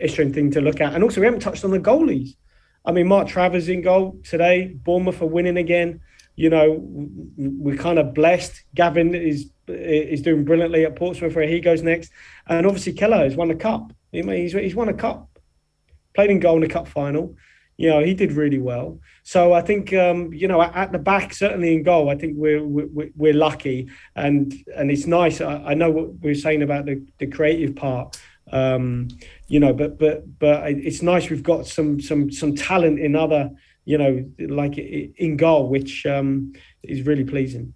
interesting 0.00 0.32
thing 0.32 0.50
to 0.52 0.60
look 0.60 0.80
at. 0.80 0.94
And 0.94 1.02
also, 1.02 1.20
we 1.20 1.26
haven't 1.26 1.40
touched 1.40 1.64
on 1.64 1.70
the 1.70 1.80
goalies. 1.80 2.36
I 2.84 2.92
mean, 2.92 3.08
Mark 3.08 3.28
Travers 3.28 3.68
in 3.68 3.82
goal 3.82 4.20
today. 4.24 4.68
Bournemouth 4.68 5.22
are 5.22 5.26
winning 5.26 5.56
again. 5.56 6.00
You 6.36 6.50
know, 6.50 6.82
we're 7.36 7.76
kind 7.76 7.98
of 7.98 8.14
blessed. 8.14 8.62
Gavin 8.74 9.14
is 9.14 9.50
is 9.68 10.22
doing 10.22 10.44
brilliantly 10.44 10.84
at 10.84 10.96
Portsmouth, 10.96 11.34
where 11.34 11.46
he 11.46 11.60
goes 11.60 11.82
next, 11.82 12.10
and 12.46 12.66
obviously 12.66 12.92
Kelleher 12.92 13.24
has 13.24 13.36
won 13.36 13.50
a 13.50 13.54
cup. 13.54 13.92
He's 14.12 14.52
he's 14.52 14.74
won 14.74 14.88
a 14.88 14.94
cup 14.94 15.31
played 16.14 16.30
in 16.30 16.40
goal 16.40 16.56
in 16.56 16.62
the 16.62 16.68
cup 16.68 16.88
final. 16.88 17.34
You 17.78 17.88
know, 17.88 18.04
he 18.04 18.14
did 18.14 18.32
really 18.32 18.58
well. 18.58 19.00
So 19.22 19.54
I 19.54 19.62
think, 19.62 19.92
um, 19.92 20.32
you 20.32 20.46
know, 20.46 20.60
at 20.62 20.92
the 20.92 20.98
back, 20.98 21.32
certainly 21.34 21.74
in 21.74 21.82
goal, 21.82 22.10
I 22.10 22.16
think 22.16 22.34
we're 22.36 22.62
we're, 22.62 23.10
we're 23.16 23.34
lucky, 23.34 23.88
and 24.14 24.54
and 24.76 24.90
it's 24.90 25.06
nice. 25.06 25.40
I, 25.40 25.54
I 25.70 25.74
know 25.74 25.90
what 25.90 26.20
we 26.20 26.30
are 26.30 26.34
saying 26.34 26.62
about 26.62 26.84
the, 26.84 27.04
the 27.18 27.26
creative 27.26 27.74
part, 27.74 28.20
um, 28.52 29.08
you 29.48 29.58
know, 29.58 29.72
but 29.72 29.98
but 29.98 30.38
but 30.38 30.70
it's 30.70 31.02
nice 31.02 31.30
we've 31.30 31.42
got 31.42 31.66
some 31.66 32.00
some 32.00 32.30
some 32.30 32.54
talent 32.54 33.00
in 33.00 33.16
other, 33.16 33.50
you 33.84 33.98
know, 33.98 34.24
like 34.38 34.78
in 34.78 35.36
goal, 35.36 35.68
which 35.68 36.04
um, 36.06 36.52
is 36.82 37.06
really 37.06 37.24
pleasing. 37.24 37.74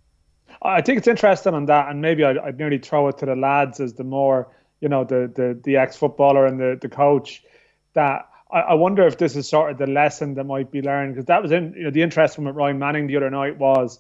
I 0.63 0.83
think 0.83 0.99
it's 0.99 1.09
interesting 1.09 1.55
on 1.55 1.67
that, 1.67 1.89
and 1.89 2.01
maybe 2.01 2.23
I'd, 2.23 2.39
I'd 2.39 2.59
nearly 2.59 2.79
throw 2.79 3.09
it 3.09 3.19
to 3.19 3.27
the 3.27 3.37
lads 3.37 3.81
as 3.81 3.95
the 3.95 4.05
more, 4.05 4.55
you 4.81 4.89
know, 4.89 5.05
the 5.05 5.33
the 5.35 5.59
the 5.65 5.77
ex 5.77 5.97
footballer 5.97 6.47
and 6.47 6.61
the 6.61 6.79
the 6.81 6.89
coach 6.89 7.43
that 7.97 8.29
I, 8.53 8.61
I 8.61 8.75
wonder 8.75 9.07
if 9.07 9.19
this 9.19 9.35
is 9.35 9.49
sort 9.49 9.73
of 9.73 9.79
the 9.79 9.87
lesson 9.87 10.35
that 10.35 10.45
might 10.45 10.71
be 10.71 10.81
learned 10.81 11.15
because 11.15 11.27
that 11.27 11.43
was 11.43 11.51
in 11.51 11.75
you 11.77 11.85
know 11.85 11.91
the 11.91 12.03
interest 12.03 12.37
from 12.37 12.47
Ryan 12.47 12.79
Manning 12.79 13.09
the 13.09 13.17
other 13.17 13.31
night 13.31 13.59
was 13.59 13.99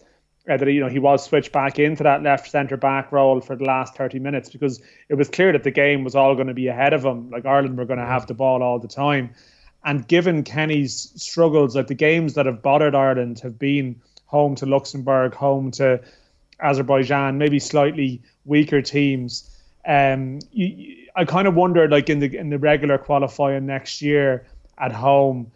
uh, 0.48 0.56
that 0.56 0.70
you 0.70 0.80
know 0.80 0.88
he 0.88 1.00
was 1.00 1.24
switched 1.24 1.50
back 1.50 1.78
into 1.78 2.04
that 2.04 2.22
left 2.22 2.48
centre 2.48 2.76
back 2.76 3.10
role 3.10 3.40
for 3.40 3.56
the 3.56 3.64
last 3.64 3.96
30 3.96 4.20
minutes 4.20 4.50
because 4.50 4.80
it 5.08 5.14
was 5.14 5.28
clear 5.28 5.50
that 5.52 5.64
the 5.64 5.70
game 5.72 6.04
was 6.04 6.14
all 6.14 6.34
going 6.34 6.46
to 6.46 6.54
be 6.54 6.68
ahead 6.68 6.92
of 6.92 7.04
him 7.04 7.30
like 7.30 7.44
Ireland 7.44 7.76
were 7.76 7.86
going 7.86 7.98
to 7.98 8.06
have 8.06 8.26
the 8.26 8.34
ball 8.34 8.62
all 8.62 8.78
the 8.78 8.88
time. 8.88 9.30
And 9.84 10.06
given 10.06 10.42
Kenny's 10.42 11.12
struggles 11.16 11.76
like 11.76 11.86
the 11.86 11.94
games 11.94 12.34
that 12.34 12.46
have 12.46 12.62
bothered 12.62 12.94
Ireland 12.94 13.40
have 13.40 13.58
been 13.58 14.00
home 14.26 14.56
to 14.56 14.66
Luxembourg 14.66 15.34
home 15.34 15.70
to 15.72 16.00
Azerbaijan 16.60 17.38
maybe 17.38 17.58
slightly 17.58 18.22
weaker 18.44 18.82
teams 18.82 19.55
um, 19.86 20.40
you, 20.50 21.06
I 21.14 21.24
kind 21.24 21.48
of 21.48 21.54
wondered, 21.54 21.90
like 21.90 22.10
in 22.10 22.18
the 22.18 22.36
in 22.36 22.50
the 22.50 22.58
regular 22.58 22.98
qualifying 22.98 23.66
next 23.66 24.02
year 24.02 24.44
at 24.78 24.92
home, 24.92 25.50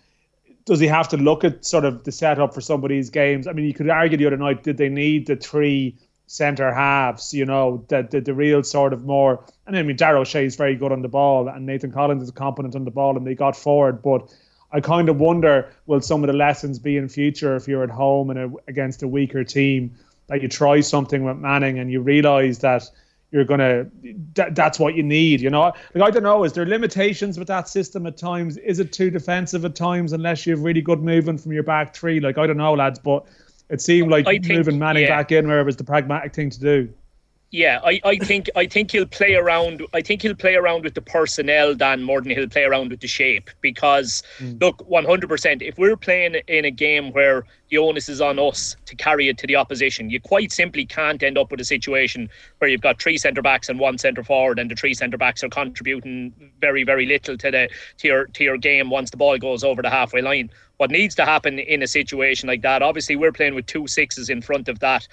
does 0.64 0.80
he 0.80 0.86
have 0.86 1.08
to 1.08 1.16
look 1.16 1.44
at 1.44 1.64
sort 1.64 1.84
of 1.84 2.04
the 2.04 2.12
setup 2.12 2.54
for 2.54 2.60
some 2.60 2.82
of 2.84 2.88
these 2.88 3.10
games? 3.10 3.46
I 3.46 3.52
mean, 3.52 3.66
you 3.66 3.74
could 3.74 3.90
argue 3.90 4.16
the 4.16 4.26
other 4.26 4.36
night, 4.36 4.62
did 4.62 4.76
they 4.76 4.88
need 4.88 5.26
the 5.26 5.36
three 5.36 5.96
centre 6.28 6.72
halves? 6.72 7.34
You 7.34 7.44
know, 7.44 7.84
the, 7.88 8.06
the 8.08 8.20
the 8.20 8.34
real 8.34 8.62
sort 8.62 8.92
of 8.92 9.04
more. 9.04 9.44
And 9.66 9.76
I 9.76 9.82
mean, 9.82 9.96
Dara 9.96 10.20
O'Shea 10.20 10.46
is 10.46 10.56
very 10.56 10.76
good 10.76 10.92
on 10.92 11.02
the 11.02 11.08
ball, 11.08 11.48
and 11.48 11.66
Nathan 11.66 11.92
Collins 11.92 12.22
is 12.22 12.30
competent 12.30 12.76
on 12.76 12.84
the 12.84 12.90
ball, 12.92 13.16
and 13.16 13.26
they 13.26 13.34
got 13.34 13.56
forward, 13.56 14.02
but. 14.02 14.32
I 14.72 14.80
kind 14.80 15.08
of 15.08 15.18
wonder 15.18 15.68
will 15.86 16.00
some 16.00 16.22
of 16.22 16.28
the 16.28 16.32
lessons 16.32 16.78
be 16.78 16.96
in 16.96 17.08
future 17.08 17.56
if 17.56 17.66
you're 17.66 17.82
at 17.82 17.90
home 17.90 18.30
and 18.30 18.56
against 18.68 19.02
a 19.02 19.08
weaker 19.08 19.42
team 19.42 19.96
that 20.28 20.42
you 20.42 20.48
try 20.48 20.78
something 20.78 21.24
with 21.24 21.38
Manning 21.38 21.80
and 21.80 21.90
you 21.90 22.00
realise 22.00 22.58
that 22.58 22.88
you're 23.32 23.44
gonna 23.44 23.86
that, 24.34 24.54
that's 24.54 24.78
what 24.78 24.94
you 24.94 25.02
need 25.02 25.40
you 25.40 25.50
know? 25.50 25.72
Like 25.94 26.08
i 26.08 26.10
don't 26.10 26.22
know 26.22 26.44
is 26.44 26.52
there 26.52 26.66
limitations 26.66 27.38
with 27.38 27.48
that 27.48 27.68
system 27.68 28.06
at 28.06 28.16
times? 28.16 28.56
Is 28.58 28.80
it 28.80 28.92
too 28.92 29.10
defensive 29.10 29.64
at 29.64 29.74
times 29.74 30.12
unless 30.12 30.46
you 30.46 30.54
have 30.54 30.62
really 30.62 30.82
good 30.82 31.02
movement 31.02 31.40
from 31.40 31.52
your 31.52 31.62
back 31.62 31.94
three? 31.94 32.20
Like 32.20 32.38
i 32.38 32.46
don't 32.46 32.56
know 32.56 32.74
lads 32.74 32.98
but 32.98 33.26
it 33.68 33.80
seemed 33.80 34.10
like 34.10 34.26
moving 34.44 34.78
manning 34.78 35.04
yeah. 35.04 35.16
back 35.16 35.32
in 35.32 35.46
where 35.46 35.60
it 35.60 35.64
was 35.64 35.76
the 35.76 35.84
pragmatic 35.84 36.34
thing 36.34 36.50
to 36.50 36.60
do 36.60 36.92
yeah, 37.52 37.80
I, 37.84 38.00
I 38.04 38.16
think 38.16 38.48
I 38.54 38.66
think 38.66 38.92
he'll 38.92 39.06
play 39.06 39.34
around. 39.34 39.82
I 39.92 40.02
think 40.02 40.22
he'll 40.22 40.36
play 40.36 40.54
around 40.54 40.84
with 40.84 40.94
the 40.94 41.00
personnel 41.00 41.74
Dan 41.74 42.00
more 42.04 42.20
than 42.20 42.30
he'll 42.30 42.48
play 42.48 42.62
around 42.62 42.90
with 42.90 43.00
the 43.00 43.08
shape. 43.08 43.50
Because 43.60 44.22
mm. 44.38 44.60
look, 44.60 44.88
one 44.88 45.04
hundred 45.04 45.28
percent. 45.28 45.60
If 45.60 45.76
we're 45.76 45.96
playing 45.96 46.36
in 46.46 46.64
a 46.64 46.70
game 46.70 47.12
where 47.12 47.44
the 47.68 47.78
onus 47.78 48.08
is 48.08 48.20
on 48.20 48.38
us 48.38 48.76
to 48.86 48.94
carry 48.94 49.28
it 49.28 49.36
to 49.38 49.48
the 49.48 49.56
opposition, 49.56 50.10
you 50.10 50.20
quite 50.20 50.52
simply 50.52 50.86
can't 50.86 51.20
end 51.24 51.36
up 51.36 51.50
with 51.50 51.60
a 51.60 51.64
situation 51.64 52.30
where 52.58 52.70
you've 52.70 52.82
got 52.82 53.02
three 53.02 53.18
centre 53.18 53.42
backs 53.42 53.68
and 53.68 53.80
one 53.80 53.98
centre 53.98 54.22
forward, 54.22 54.60
and 54.60 54.70
the 54.70 54.76
three 54.76 54.94
centre 54.94 55.18
backs 55.18 55.42
are 55.42 55.48
contributing 55.48 56.32
very 56.60 56.84
very 56.84 57.04
little 57.04 57.36
to 57.36 57.50
the 57.50 57.68
to 57.98 58.06
your 58.06 58.26
to 58.26 58.44
your 58.44 58.58
game 58.58 58.90
once 58.90 59.10
the 59.10 59.16
ball 59.16 59.36
goes 59.38 59.64
over 59.64 59.82
the 59.82 59.90
halfway 59.90 60.22
line. 60.22 60.50
What 60.76 60.92
needs 60.92 61.16
to 61.16 61.26
happen 61.26 61.58
in 61.58 61.82
a 61.82 61.86
situation 61.88 62.46
like 62.46 62.62
that? 62.62 62.80
Obviously, 62.80 63.16
we're 63.16 63.32
playing 63.32 63.56
with 63.56 63.66
two 63.66 63.86
sixes 63.88 64.30
in 64.30 64.40
front 64.40 64.68
of 64.68 64.78
that 64.78 65.08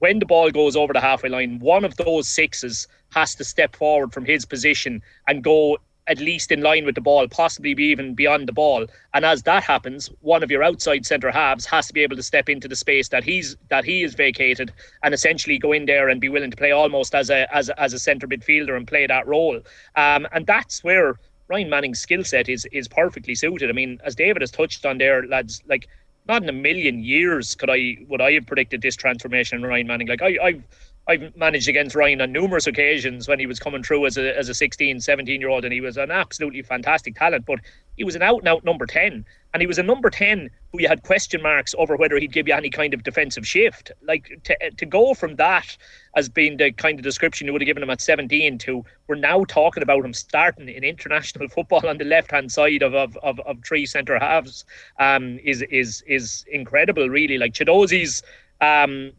when 0.00 0.18
the 0.18 0.26
ball 0.26 0.50
goes 0.50 0.76
over 0.76 0.92
the 0.92 1.00
halfway 1.00 1.30
line, 1.30 1.58
one 1.60 1.84
of 1.84 1.96
those 1.96 2.28
sixes 2.28 2.88
has 3.12 3.34
to 3.36 3.44
step 3.44 3.76
forward 3.76 4.12
from 4.12 4.24
his 4.24 4.44
position 4.44 5.02
and 5.28 5.44
go 5.44 5.78
at 6.06 6.18
least 6.18 6.50
in 6.50 6.60
line 6.60 6.84
with 6.84 6.96
the 6.96 7.00
ball, 7.00 7.28
possibly 7.28 7.72
be 7.72 7.84
even 7.84 8.14
beyond 8.14 8.48
the 8.48 8.52
ball. 8.52 8.84
And 9.14 9.24
as 9.24 9.44
that 9.44 9.62
happens, 9.62 10.10
one 10.22 10.42
of 10.42 10.50
your 10.50 10.64
outside 10.64 11.06
centre 11.06 11.30
halves 11.30 11.66
has 11.66 11.86
to 11.86 11.92
be 11.92 12.02
able 12.02 12.16
to 12.16 12.22
step 12.22 12.48
into 12.48 12.66
the 12.66 12.74
space 12.74 13.08
that 13.10 13.22
he's 13.22 13.56
that 13.68 13.84
he 13.84 14.02
is 14.02 14.14
vacated 14.14 14.72
and 15.04 15.14
essentially 15.14 15.58
go 15.58 15.72
in 15.72 15.86
there 15.86 16.08
and 16.08 16.20
be 16.20 16.28
willing 16.28 16.50
to 16.50 16.56
play 16.56 16.72
almost 16.72 17.14
as 17.14 17.30
a 17.30 17.54
as 17.54 17.68
a, 17.68 17.80
as 17.80 17.92
a 17.92 17.98
centre 17.98 18.26
midfielder 18.26 18.76
and 18.76 18.88
play 18.88 19.06
that 19.06 19.26
role. 19.26 19.60
Um, 19.94 20.26
and 20.32 20.46
that's 20.46 20.82
where 20.82 21.14
Ryan 21.48 21.70
Manning's 21.70 22.00
skill 22.00 22.24
set 22.24 22.48
is 22.48 22.66
is 22.72 22.88
perfectly 22.88 23.36
suited. 23.36 23.70
I 23.70 23.72
mean, 23.72 24.00
as 24.04 24.16
David 24.16 24.42
has 24.42 24.50
touched 24.50 24.84
on 24.84 24.98
there, 24.98 25.26
lads, 25.26 25.62
like 25.68 25.86
not 26.28 26.42
in 26.42 26.48
a 26.48 26.52
million 26.52 27.02
years 27.02 27.54
could 27.54 27.70
I 27.70 27.98
would 28.08 28.20
I 28.20 28.32
have 28.32 28.46
predicted 28.46 28.82
this 28.82 28.96
transformation 28.96 29.58
in 29.58 29.66
Ryan 29.66 29.86
Manning. 29.86 30.08
Like 30.08 30.22
I, 30.22 30.38
I've 30.42 30.62
I've 31.08 31.36
managed 31.36 31.68
against 31.68 31.96
Ryan 31.96 32.20
on 32.20 32.32
numerous 32.32 32.66
occasions 32.66 33.26
when 33.26 33.38
he 33.38 33.46
was 33.46 33.58
coming 33.58 33.82
through 33.82 34.06
as 34.06 34.16
a, 34.16 34.36
as 34.38 34.48
a 34.48 34.54
16, 34.54 35.00
17 35.00 35.40
year 35.40 35.50
old, 35.50 35.64
and 35.64 35.72
he 35.72 35.80
was 35.80 35.96
an 35.96 36.10
absolutely 36.10 36.62
fantastic 36.62 37.16
talent. 37.16 37.46
But 37.46 37.60
he 37.96 38.04
was 38.04 38.14
an 38.14 38.22
out 38.22 38.38
and 38.38 38.48
out 38.48 38.64
number 38.64 38.86
10. 38.86 39.24
And 39.52 39.60
he 39.60 39.66
was 39.66 39.78
a 39.78 39.82
number 39.82 40.10
10 40.10 40.48
who 40.72 40.80
you 40.80 40.88
had 40.88 41.02
question 41.02 41.42
marks 41.42 41.74
over 41.76 41.96
whether 41.96 42.16
he'd 42.16 42.32
give 42.32 42.46
you 42.46 42.54
any 42.54 42.70
kind 42.70 42.94
of 42.94 43.02
defensive 43.02 43.46
shift. 43.46 43.90
Like 44.02 44.40
to, 44.44 44.70
to 44.70 44.86
go 44.86 45.14
from 45.14 45.36
that 45.36 45.76
as 46.14 46.28
being 46.28 46.56
the 46.56 46.72
kind 46.72 46.98
of 46.98 47.04
description 47.04 47.46
you 47.46 47.52
would 47.52 47.62
have 47.62 47.66
given 47.66 47.82
him 47.82 47.90
at 47.90 48.00
17 48.00 48.58
to 48.58 48.84
we're 49.08 49.16
now 49.16 49.44
talking 49.44 49.82
about 49.82 50.04
him 50.04 50.14
starting 50.14 50.68
in 50.68 50.84
international 50.84 51.48
football 51.54 51.86
on 51.86 51.98
the 51.98 52.04
left 52.04 52.30
hand 52.30 52.52
side 52.52 52.82
of, 52.82 52.94
of, 52.94 53.16
of, 53.18 53.40
of 53.40 53.58
three 53.64 53.86
centre 53.86 54.18
halves 54.18 54.64
um, 54.98 55.38
is, 55.42 55.62
is, 55.62 56.02
is 56.06 56.44
incredible, 56.50 57.08
really. 57.08 57.38
Like 57.38 57.52
Chiedozie's 57.52 58.22
um, 58.60 59.12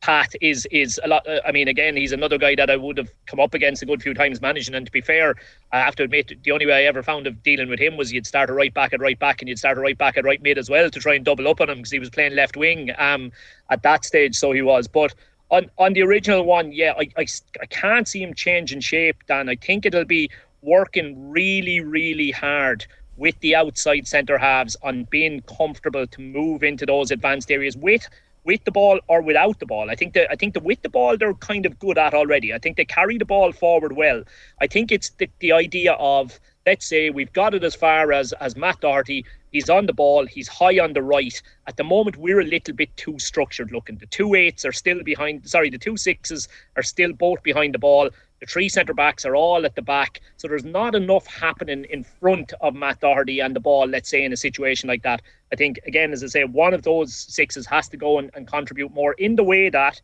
path 0.00 0.34
is 0.40 0.66
is 0.70 1.00
a 1.04 1.08
lot. 1.08 1.26
Uh, 1.28 1.40
I 1.46 1.52
mean, 1.52 1.68
again, 1.68 1.96
he's 1.96 2.12
another 2.12 2.38
guy 2.38 2.54
that 2.54 2.70
I 2.70 2.76
would 2.76 2.96
have 2.98 3.10
come 3.26 3.40
up 3.40 3.54
against 3.54 3.82
a 3.82 3.86
good 3.86 4.02
few 4.02 4.14
times 4.14 4.40
managing. 4.40 4.74
And 4.74 4.86
to 4.86 4.92
be 4.92 5.00
fair, 5.00 5.34
I 5.72 5.80
have 5.80 5.94
to 5.96 6.02
admit, 6.02 6.32
the 6.42 6.52
only 6.52 6.66
way 6.66 6.72
I 6.72 6.82
ever 6.84 7.02
found 7.02 7.26
of 7.26 7.42
dealing 7.42 7.68
with 7.68 7.78
him 7.78 7.96
was 7.96 8.12
you'd 8.12 8.26
start 8.26 8.50
a 8.50 8.52
right 8.52 8.72
back 8.72 8.92
at 8.92 9.00
right 9.00 9.18
back, 9.18 9.42
and 9.42 9.48
you'd 9.48 9.58
start 9.58 9.78
a 9.78 9.80
right 9.80 9.96
back 9.96 10.16
at 10.16 10.24
right 10.24 10.42
mid 10.42 10.58
as 10.58 10.70
well 10.70 10.90
to 10.90 11.00
try 11.00 11.14
and 11.14 11.24
double 11.24 11.48
up 11.48 11.60
on 11.60 11.70
him 11.70 11.78
because 11.78 11.90
he 11.90 11.98
was 11.98 12.10
playing 12.10 12.34
left 12.34 12.56
wing 12.56 12.90
um, 12.98 13.30
at 13.70 13.82
that 13.82 14.04
stage. 14.04 14.36
So 14.36 14.52
he 14.52 14.62
was, 14.62 14.88
but. 14.88 15.14
On, 15.52 15.68
on 15.78 15.94
the 15.94 16.02
original 16.02 16.44
one, 16.44 16.70
yeah, 16.70 16.92
I, 16.96 17.08
I, 17.16 17.26
I 17.60 17.66
can't 17.66 18.06
see 18.06 18.22
him 18.22 18.34
changing 18.34 18.78
shape, 18.78 19.16
Dan. 19.26 19.48
I 19.48 19.56
think 19.56 19.84
it'll 19.84 20.04
be 20.04 20.30
working 20.62 21.28
really, 21.28 21.80
really 21.80 22.30
hard 22.30 22.86
with 23.16 23.36
the 23.40 23.56
outside 23.56 24.06
centre 24.06 24.38
halves 24.38 24.76
on 24.84 25.04
being 25.10 25.42
comfortable 25.42 26.06
to 26.06 26.20
move 26.20 26.62
into 26.62 26.86
those 26.86 27.10
advanced 27.10 27.50
areas 27.50 27.76
with 27.76 28.08
with 28.44 28.64
the 28.64 28.70
ball 28.70 29.00
or 29.08 29.22
without 29.22 29.58
the 29.58 29.66
ball. 29.66 29.90
I 29.90 29.94
think 29.94 30.14
that 30.14 30.30
I 30.30 30.36
think 30.36 30.54
the 30.54 30.60
with 30.60 30.82
the 30.82 30.88
ball 30.88 31.16
they're 31.16 31.34
kind 31.34 31.66
of 31.66 31.78
good 31.78 31.98
at 31.98 32.14
already. 32.14 32.52
I 32.52 32.58
think 32.58 32.76
they 32.76 32.84
carry 32.84 33.18
the 33.18 33.24
ball 33.24 33.52
forward 33.52 33.96
well. 33.96 34.22
I 34.60 34.66
think 34.66 34.90
it's 34.90 35.10
the, 35.10 35.28
the 35.40 35.52
idea 35.52 35.92
of 35.94 36.38
let's 36.66 36.86
say 36.86 37.10
we've 37.10 37.32
got 37.32 37.54
it 37.54 37.64
as 37.64 37.74
far 37.74 38.12
as 38.12 38.32
as 38.34 38.56
Matt 38.56 38.80
Doherty. 38.80 39.24
He's 39.52 39.68
on 39.68 39.86
the 39.86 39.92
ball. 39.92 40.26
He's 40.26 40.46
high 40.46 40.78
on 40.78 40.92
the 40.92 41.02
right. 41.02 41.42
At 41.66 41.76
the 41.76 41.82
moment, 41.82 42.16
we're 42.16 42.40
a 42.40 42.44
little 42.44 42.72
bit 42.74 42.96
too 42.96 43.18
structured 43.18 43.72
looking. 43.72 43.96
The 43.96 44.06
two 44.06 44.34
eights 44.34 44.64
are 44.64 44.72
still 44.72 45.02
behind. 45.02 45.48
Sorry, 45.48 45.70
the 45.70 45.78
two 45.78 45.96
sixes 45.96 46.48
are 46.76 46.84
still 46.84 47.12
both 47.12 47.42
behind 47.42 47.74
the 47.74 47.80
ball. 47.80 48.10
The 48.38 48.46
three 48.46 48.68
centre 48.68 48.94
backs 48.94 49.26
are 49.26 49.34
all 49.36 49.66
at 49.66 49.74
the 49.74 49.82
back. 49.82 50.20
So 50.36 50.48
there's 50.48 50.64
not 50.64 50.94
enough 50.94 51.26
happening 51.26 51.84
in 51.90 52.04
front 52.04 52.52
of 52.60 52.74
Matt 52.74 53.00
Doherty 53.00 53.40
and 53.40 53.54
the 53.54 53.60
ball, 53.60 53.86
let's 53.86 54.08
say, 54.08 54.24
in 54.24 54.32
a 54.32 54.36
situation 54.36 54.88
like 54.88 55.02
that. 55.02 55.20
I 55.52 55.56
think, 55.56 55.80
again, 55.86 56.12
as 56.12 56.22
I 56.22 56.28
say, 56.28 56.44
one 56.44 56.74
of 56.74 56.82
those 56.82 57.14
sixes 57.14 57.66
has 57.66 57.88
to 57.88 57.96
go 57.96 58.18
and, 58.18 58.30
and 58.34 58.46
contribute 58.46 58.92
more 58.92 59.14
in 59.14 59.36
the 59.36 59.42
way 59.42 59.68
that 59.68 60.00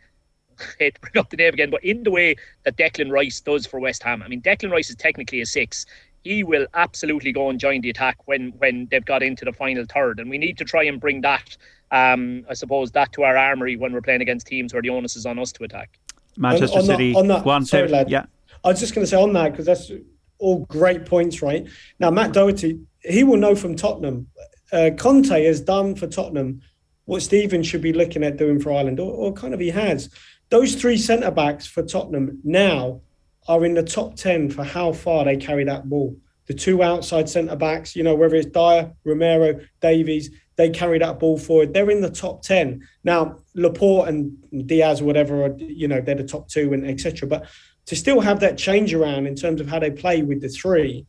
I 0.58 0.64
hate 0.78 0.94
to 0.96 1.00
bring 1.00 1.20
up 1.20 1.30
the 1.30 1.36
name 1.36 1.54
again, 1.54 1.70
but 1.70 1.84
in 1.84 2.02
the 2.02 2.10
way 2.10 2.36
that 2.64 2.76
Declan 2.76 3.10
Rice 3.10 3.40
does 3.40 3.66
for 3.66 3.78
West 3.78 4.02
Ham. 4.02 4.22
I 4.22 4.28
mean, 4.28 4.42
Declan 4.42 4.70
Rice 4.70 4.90
is 4.90 4.96
technically 4.96 5.40
a 5.40 5.46
six. 5.46 5.86
He 6.24 6.42
will 6.42 6.66
absolutely 6.74 7.32
go 7.32 7.50
and 7.50 7.60
join 7.60 7.80
the 7.82 7.90
attack 7.90 8.16
when 8.26 8.50
when 8.58 8.88
they've 8.90 9.04
got 9.04 9.22
into 9.22 9.44
the 9.44 9.52
final 9.52 9.84
third, 9.84 10.18
and 10.18 10.28
we 10.28 10.38
need 10.38 10.58
to 10.58 10.64
try 10.64 10.82
and 10.82 11.00
bring 11.00 11.20
that, 11.20 11.56
um, 11.92 12.44
I 12.50 12.54
suppose, 12.54 12.90
that 12.92 13.12
to 13.12 13.22
our 13.22 13.36
armory 13.36 13.76
when 13.76 13.92
we're 13.92 14.00
playing 14.00 14.22
against 14.22 14.48
teams 14.48 14.72
where 14.72 14.82
the 14.82 14.90
onus 14.90 15.14
is 15.14 15.24
on 15.24 15.38
us 15.38 15.52
to 15.52 15.64
attack. 15.64 16.00
Manchester 16.36 16.78
on, 16.78 16.80
on 16.80 16.86
City. 16.86 17.12
That, 17.12 17.18
on 17.18 17.26
that, 17.28 17.44
Go 17.44 17.50
on, 17.50 17.64
sorry, 17.64 17.88
lad. 17.88 18.10
Yeah. 18.10 18.26
I 18.64 18.68
was 18.68 18.80
just 18.80 18.94
going 18.94 19.04
to 19.04 19.10
say 19.10 19.16
on 19.16 19.32
that 19.34 19.52
because 19.52 19.66
that's 19.66 19.92
all 20.38 20.64
great 20.66 21.06
points, 21.06 21.42
right? 21.42 21.66
Now, 22.00 22.10
Matt 22.10 22.32
Doherty, 22.32 22.80
he 23.02 23.24
will 23.24 23.36
know 23.36 23.54
from 23.54 23.76
Tottenham. 23.76 24.28
Uh, 24.72 24.90
Conte 24.96 25.44
has 25.44 25.60
done 25.60 25.94
for 25.94 26.06
Tottenham 26.06 26.60
what 27.04 27.22
Stephen 27.22 27.62
should 27.62 27.82
be 27.82 27.92
looking 27.92 28.24
at 28.24 28.36
doing 28.36 28.60
for 28.60 28.72
Ireland, 28.72 29.00
or, 29.00 29.12
or 29.12 29.32
kind 29.32 29.54
of 29.54 29.60
he 29.60 29.70
has. 29.70 30.10
Those 30.50 30.74
three 30.74 30.98
centre 30.98 31.30
backs 31.30 31.66
for 31.66 31.82
Tottenham 31.82 32.40
now 32.44 33.00
are 33.48 33.64
in 33.64 33.74
the 33.74 33.82
top 33.82 34.16
10 34.16 34.50
for 34.50 34.64
how 34.64 34.92
far 34.92 35.24
they 35.24 35.36
carry 35.36 35.64
that 35.64 35.88
ball. 35.88 36.16
The 36.46 36.54
two 36.54 36.82
outside 36.82 37.28
centre 37.28 37.56
backs, 37.56 37.96
you 37.96 38.02
know, 38.02 38.14
whether 38.14 38.36
it's 38.36 38.50
Dier, 38.50 38.92
Romero, 39.04 39.60
Davies, 39.80 40.30
they 40.56 40.70
carry 40.70 40.98
that 40.98 41.18
ball 41.18 41.38
forward. 41.38 41.72
They're 41.72 41.90
in 41.90 42.00
the 42.00 42.10
top 42.10 42.42
10. 42.42 42.86
Now, 43.04 43.38
Laporte 43.54 44.08
and 44.08 44.66
Dias, 44.66 45.00
or 45.00 45.04
whatever, 45.04 45.44
are, 45.44 45.56
you 45.58 45.86
know, 45.86 46.00
they're 46.00 46.14
the 46.14 46.24
top 46.24 46.48
two 46.48 46.72
and 46.72 46.86
etc. 46.86 47.28
But 47.28 47.46
to 47.86 47.96
still 47.96 48.20
have 48.20 48.40
that 48.40 48.58
change 48.58 48.94
around 48.94 49.26
in 49.26 49.34
terms 49.34 49.60
of 49.60 49.68
how 49.68 49.78
they 49.78 49.90
play 49.90 50.22
with 50.22 50.40
the 50.40 50.48
three, 50.48 51.06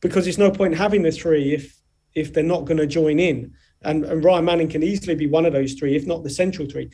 because 0.00 0.26
it's 0.26 0.38
no 0.38 0.50
point 0.50 0.74
having 0.74 1.02
the 1.02 1.12
three 1.12 1.54
if 1.54 1.76
if 2.16 2.32
they're 2.32 2.42
not 2.42 2.64
going 2.64 2.78
to 2.78 2.86
join 2.86 3.20
in. 3.20 3.52
And, 3.82 4.04
and 4.04 4.24
Ryan 4.24 4.46
Manning 4.46 4.68
can 4.68 4.82
easily 4.82 5.14
be 5.14 5.28
one 5.28 5.46
of 5.46 5.52
those 5.52 5.74
three, 5.74 5.94
if 5.94 6.06
not 6.06 6.24
the 6.24 6.30
central 6.30 6.68
three. 6.68 6.90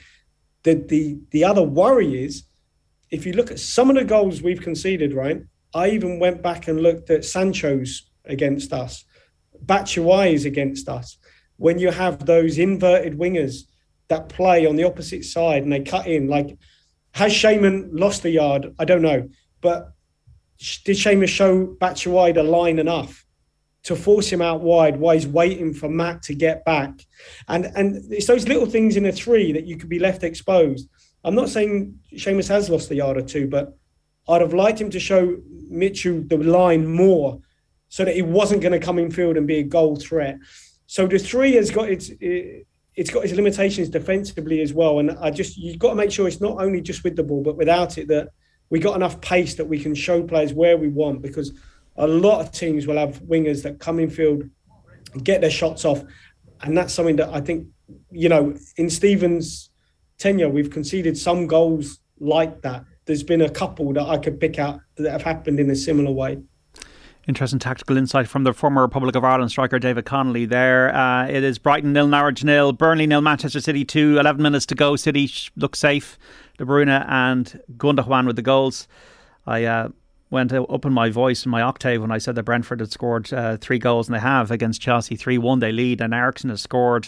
The 0.64 0.74
the 0.74 1.18
the 1.30 1.44
other 1.44 1.62
worry 1.62 2.22
is 2.24 2.44
if 3.10 3.24
you 3.24 3.32
look 3.32 3.50
at 3.50 3.58
some 3.58 3.88
of 3.88 3.96
the 3.96 4.04
goals 4.04 4.42
we've 4.42 4.60
conceded, 4.60 5.14
right? 5.14 5.42
I 5.74 5.90
even 5.90 6.18
went 6.18 6.42
back 6.42 6.68
and 6.68 6.82
looked 6.82 7.08
at 7.08 7.24
Sancho's 7.24 8.10
against 8.26 8.72
us, 8.72 9.04
Batshuayi's 9.64 10.44
against 10.44 10.88
us. 10.88 11.16
When 11.56 11.78
you 11.78 11.90
have 11.90 12.26
those 12.26 12.58
inverted 12.58 13.16
wingers 13.16 13.62
that 14.08 14.28
play 14.28 14.66
on 14.66 14.76
the 14.76 14.84
opposite 14.84 15.24
side 15.24 15.62
and 15.62 15.72
they 15.72 15.80
cut 15.80 16.06
in, 16.06 16.28
like 16.28 16.58
has 17.12 17.32
Seamus 17.32 17.88
lost 17.92 18.22
the 18.22 18.30
yard? 18.30 18.74
I 18.78 18.84
don't 18.84 19.02
know. 19.02 19.28
But 19.60 19.92
did 20.84 20.96
Seamus 20.96 21.28
show 21.28 21.66
Batshuayi 21.66 22.34
the 22.34 22.42
line 22.42 22.78
enough 22.78 23.24
to 23.84 23.96
force 23.96 24.28
him 24.30 24.40
out 24.40 24.60
wide 24.60 24.98
while 24.98 25.14
he's 25.14 25.26
waiting 25.26 25.74
for 25.74 25.88
Matt 25.88 26.22
to 26.22 26.34
get 26.34 26.64
back? 26.64 27.06
And 27.48 27.66
and 27.76 28.12
it's 28.12 28.26
those 28.26 28.48
little 28.48 28.66
things 28.66 28.96
in 28.96 29.06
a 29.06 29.12
three 29.12 29.52
that 29.52 29.66
you 29.66 29.76
could 29.76 29.88
be 29.88 29.98
left 29.98 30.22
exposed. 30.22 30.88
I'm 31.24 31.34
not 31.34 31.48
saying 31.48 31.98
Seamus 32.14 32.48
has 32.48 32.68
lost 32.68 32.88
the 32.88 32.96
yard 32.96 33.16
or 33.16 33.22
two, 33.22 33.46
but 33.46 33.76
I'd 34.28 34.40
have 34.40 34.54
liked 34.54 34.80
him 34.80 34.90
to 34.90 35.00
show 35.00 35.36
Mitchell 35.68 36.22
the 36.26 36.36
line 36.36 36.86
more 36.86 37.40
so 37.88 38.04
that 38.04 38.14
he 38.14 38.22
wasn't 38.22 38.62
going 38.62 38.72
to 38.72 38.84
come 38.84 38.98
in 38.98 39.10
field 39.10 39.36
and 39.36 39.46
be 39.46 39.58
a 39.58 39.62
goal 39.62 39.96
threat. 39.96 40.38
So 40.86 41.06
the 41.06 41.18
three 41.18 41.54
has 41.54 41.70
got 41.70 41.88
its 41.88 42.10
it's 42.94 43.10
got 43.10 43.24
its 43.24 43.32
limitations 43.32 43.88
defensively 43.88 44.60
as 44.60 44.72
well. 44.72 44.98
And 44.98 45.12
I 45.12 45.30
just 45.30 45.56
you've 45.56 45.78
got 45.78 45.90
to 45.90 45.94
make 45.94 46.10
sure 46.10 46.28
it's 46.28 46.40
not 46.40 46.62
only 46.62 46.80
just 46.80 47.04
with 47.04 47.16
the 47.16 47.22
ball, 47.22 47.42
but 47.42 47.56
without 47.56 47.98
it 47.98 48.08
that 48.08 48.28
we 48.70 48.78
got 48.78 48.96
enough 48.96 49.20
pace 49.20 49.54
that 49.56 49.66
we 49.66 49.78
can 49.78 49.94
show 49.94 50.22
players 50.22 50.52
where 50.52 50.76
we 50.78 50.88
want 50.88 51.22
because 51.22 51.52
a 51.96 52.06
lot 52.06 52.40
of 52.40 52.52
teams 52.52 52.86
will 52.86 52.96
have 52.96 53.20
wingers 53.22 53.62
that 53.62 53.78
come 53.78 53.98
in 53.98 54.10
field, 54.10 54.44
get 55.22 55.40
their 55.40 55.50
shots 55.50 55.84
off, 55.84 56.02
and 56.62 56.76
that's 56.76 56.94
something 56.94 57.16
that 57.16 57.30
I 57.30 57.40
think 57.40 57.66
you 58.10 58.28
know 58.28 58.54
in 58.76 58.88
Stevens' 58.88 59.70
tenure 60.18 60.48
we've 60.48 60.70
conceded 60.70 61.16
some 61.18 61.46
goals 61.46 62.00
like 62.18 62.62
that. 62.62 62.84
There's 63.04 63.22
been 63.22 63.42
a 63.42 63.50
couple 63.50 63.92
that 63.94 64.04
I 64.04 64.18
could 64.18 64.38
pick 64.38 64.58
out 64.58 64.80
that 64.96 65.10
have 65.10 65.22
happened 65.22 65.58
in 65.58 65.68
a 65.70 65.76
similar 65.76 66.12
way. 66.12 66.40
Interesting 67.28 67.60
tactical 67.60 67.96
insight 67.96 68.26
from 68.26 68.42
the 68.42 68.52
former 68.52 68.82
Republic 68.82 69.14
of 69.14 69.24
Ireland 69.24 69.50
striker 69.50 69.78
David 69.78 70.04
Connolly 70.04 70.44
there. 70.44 70.92
Uh, 70.92 71.28
it 71.28 71.44
is 71.44 71.56
Brighton 71.56 71.92
nil, 71.92 72.08
Norwich 72.08 72.42
nil, 72.42 72.72
Burnley 72.72 73.06
nil, 73.06 73.20
Manchester 73.20 73.60
City 73.60 73.84
2, 73.84 74.18
11 74.18 74.42
minutes 74.42 74.66
to 74.66 74.74
go. 74.74 74.96
City 74.96 75.30
look 75.54 75.76
safe. 75.76 76.18
De 76.58 76.64
Bruyne 76.64 77.04
and 77.08 77.60
Gundogan 77.76 78.26
with 78.26 78.34
the 78.34 78.42
goals. 78.42 78.88
I 79.46 79.64
uh, 79.64 79.88
went 80.32 80.52
up 80.52 80.84
in 80.84 80.92
my 80.92 81.10
voice 81.10 81.44
in 81.44 81.50
my 81.50 81.60
octave 81.60 82.00
when 82.00 82.10
I 82.10 82.18
said 82.18 82.34
that 82.34 82.44
Brentford 82.44 82.80
had 82.80 82.90
scored 82.90 83.32
uh, 83.32 83.58
three 83.58 83.78
goals, 83.78 84.08
and 84.08 84.16
they 84.16 84.20
have 84.20 84.50
against 84.50 84.80
Chelsea 84.80 85.14
3 85.14 85.38
1. 85.38 85.60
They 85.60 85.72
lead, 85.72 86.00
and 86.00 86.14
Eriksen 86.14 86.50
has 86.50 86.62
scored 86.62 87.06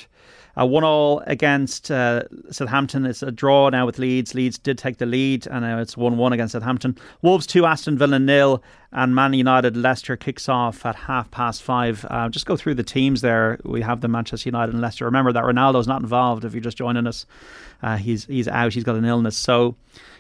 uh, 0.61 0.67
one 0.67 0.85
all 0.85 1.21
against 1.27 1.91
uh, 1.91 2.25
Southampton. 2.51 3.07
It's 3.07 3.23
a 3.23 3.33
draw 3.33 3.71
now 3.71 3.87
with 3.87 3.99
Leeds. 3.99 4.35
Leeds 4.35 4.59
did 4.59 4.77
take 4.77 4.99
the 4.99 5.07
lead, 5.07 5.47
and 5.47 5.63
now 5.63 5.79
it's 5.81 5.97
1 5.97 6.19
1 6.19 6.33
against 6.35 6.53
Southampton. 6.53 6.99
Wolves 7.23 7.47
2, 7.47 7.65
Aston 7.65 7.97
Villa 7.97 8.19
nil, 8.19 8.63
and 8.93 9.15
Man 9.15 9.33
United 9.33 9.75
Leicester 9.75 10.17
kicks 10.19 10.47
off 10.47 10.85
at 10.85 10.95
half 10.95 11.31
past 11.31 11.63
five. 11.63 12.05
Uh, 12.11 12.29
just 12.29 12.45
go 12.45 12.57
through 12.57 12.75
the 12.75 12.85
teams 12.85 13.23
there. 13.23 13.59
We 13.65 13.81
have 13.81 14.03
the 14.03 14.09
Manchester 14.09 14.49
United 14.49 14.75
and 14.75 14.83
Leicester. 14.83 15.07
Remember 15.07 15.33
that 15.33 15.45
Ronaldo's 15.45 15.89
not 15.89 16.03
involved 16.03 16.45
if 16.45 16.53
you're 16.53 16.61
just 16.61 16.77
joining 16.77 17.07
us. 17.07 17.25
Uh, 17.83 17.97
he's 17.97 18.27
he's 18.27 18.49
out, 18.49 18.75
he's 18.75 18.85
got 18.85 18.97
an 18.97 19.05
illness. 19.07 19.37
So 19.37 19.77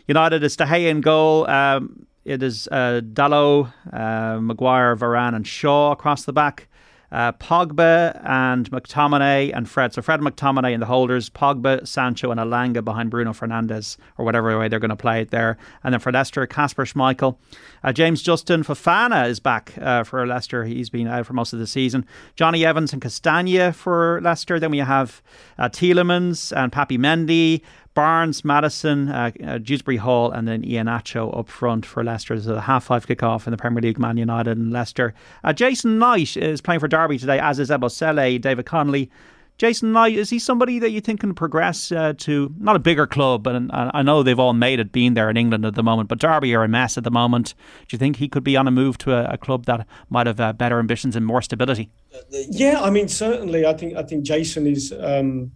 United 0.09 0.43
is 0.43 0.56
De 0.56 0.64
Gea 0.64 0.89
in 0.89 1.02
goal. 1.02 1.48
Um, 1.48 2.06
it 2.24 2.42
is 2.42 2.68
uh, 2.70 3.01
Dalot, 3.02 3.72
uh, 3.92 4.40
Maguire, 4.40 4.96
Varane, 4.96 5.34
and 5.34 5.46
Shaw 5.46 5.92
across 5.92 6.24
the 6.24 6.32
back. 6.32 6.68
Uh, 7.12 7.30
Pogba 7.30 8.20
and 8.24 8.68
McTominay 8.72 9.56
and 9.56 9.68
Fred. 9.68 9.92
So 9.94 10.02
Fred 10.02 10.18
McTominay 10.18 10.72
in 10.72 10.80
the 10.80 10.86
holders, 10.86 11.30
Pogba, 11.30 11.86
Sancho, 11.86 12.32
and 12.32 12.40
Elanga 12.40 12.84
behind 12.84 13.10
Bruno 13.10 13.32
Fernandes, 13.32 13.96
or 14.18 14.24
whatever 14.24 14.59
way 14.59 14.66
they're 14.66 14.80
going 14.80 14.88
to 14.88 14.96
play 14.96 15.20
it 15.20 15.30
there. 15.30 15.56
And 15.84 15.92
then 15.92 16.01
for 16.01 16.10
Leicester, 16.10 16.44
Kasper 16.48 16.84
Schmeichel. 16.84 17.36
Uh, 17.84 17.92
James 17.92 18.20
Justin 18.20 18.64
Fofana 18.64 19.28
is 19.28 19.38
back 19.38 19.74
uh, 19.80 20.02
for 20.02 20.26
Leicester. 20.26 20.64
He's 20.64 20.90
been 20.90 21.06
out 21.06 21.24
for 21.24 21.34
most 21.34 21.52
of 21.52 21.60
the 21.60 21.68
season. 21.68 22.05
Jonny 22.34 22.66
Evans 22.66 22.92
and 22.92 23.01
Castagna 23.01 23.72
for 23.72 24.20
Leicester. 24.20 24.59
Then 24.59 24.72
we 24.72 24.78
have 24.78 25.22
uh, 25.56 25.68
Tielemans 25.68 26.56
and 26.56 26.72
Papi 26.72 26.98
Mendy. 26.98 27.62
Barnes, 27.94 28.44
Maddison, 28.44 29.08
uh, 29.08 29.30
uh, 29.46 29.58
Dewsbury 29.58 29.96
Hall, 29.96 30.30
and 30.30 30.46
then 30.46 30.62
Iheanacho 30.62 31.36
up 31.38 31.48
front 31.48 31.86
for 31.86 32.02
Leicester. 32.02 32.34
There's 32.34 32.46
a 32.48 32.60
half 32.60 32.84
five 32.84 33.06
kick-off 33.06 33.46
in 33.46 33.52
the 33.52 33.56
Premier 33.56 33.80
League, 33.80 33.98
Man 33.98 34.16
United 34.16 34.58
and 34.58 34.72
Leicester. 34.72 35.14
Uh, 35.44 35.52
Jason 35.52 35.98
Knight 35.98 36.36
is 36.36 36.60
playing 36.60 36.80
for 36.80 36.88
Derby 36.88 37.18
today, 37.18 37.38
as 37.38 37.58
is 37.58 37.70
Ebosele, 37.70 38.40
David 38.40 38.66
Connolly. 38.66 39.10
Jason 39.56 39.92
Knight, 39.92 40.16
is 40.16 40.30
he 40.30 40.40
somebody 40.40 40.80
that 40.80 40.90
you 40.90 41.00
think 41.00 41.20
can 41.20 41.32
progress 41.32 41.92
uh, 41.92 42.12
to 42.18 42.52
not 42.58 42.74
a 42.74 42.80
bigger 42.80 43.06
club? 43.06 43.46
And 43.46 43.70
I 43.72 44.02
know 44.02 44.24
they've 44.24 44.38
all 44.38 44.52
made 44.52 44.80
it 44.80 44.90
being 44.90 45.14
there 45.14 45.30
in 45.30 45.36
England 45.36 45.64
at 45.64 45.76
the 45.76 45.82
moment, 45.84 46.08
but 46.08 46.18
Derby 46.18 46.52
are 46.56 46.64
a 46.64 46.68
mess 46.68 46.98
at 46.98 47.04
the 47.04 47.10
moment. 47.12 47.54
Do 47.86 47.94
you 47.94 47.98
think 47.98 48.16
he 48.16 48.28
could 48.28 48.42
be 48.42 48.56
on 48.56 48.66
a 48.66 48.72
move 48.72 48.98
to 48.98 49.12
a, 49.12 49.34
a 49.34 49.38
club 49.38 49.66
that 49.66 49.86
might 50.10 50.26
have 50.26 50.40
uh, 50.40 50.52
better 50.54 50.80
ambitions 50.80 51.14
and 51.14 51.24
more 51.24 51.40
stability? 51.40 51.88
Yeah, 52.32 52.82
I 52.82 52.90
mean, 52.90 53.06
certainly. 53.06 53.64
I 53.64 53.74
think 53.74 53.94
I 53.96 54.02
think 54.02 54.24
Jason 54.24 54.66
is 54.66 54.92
um, 54.98 55.52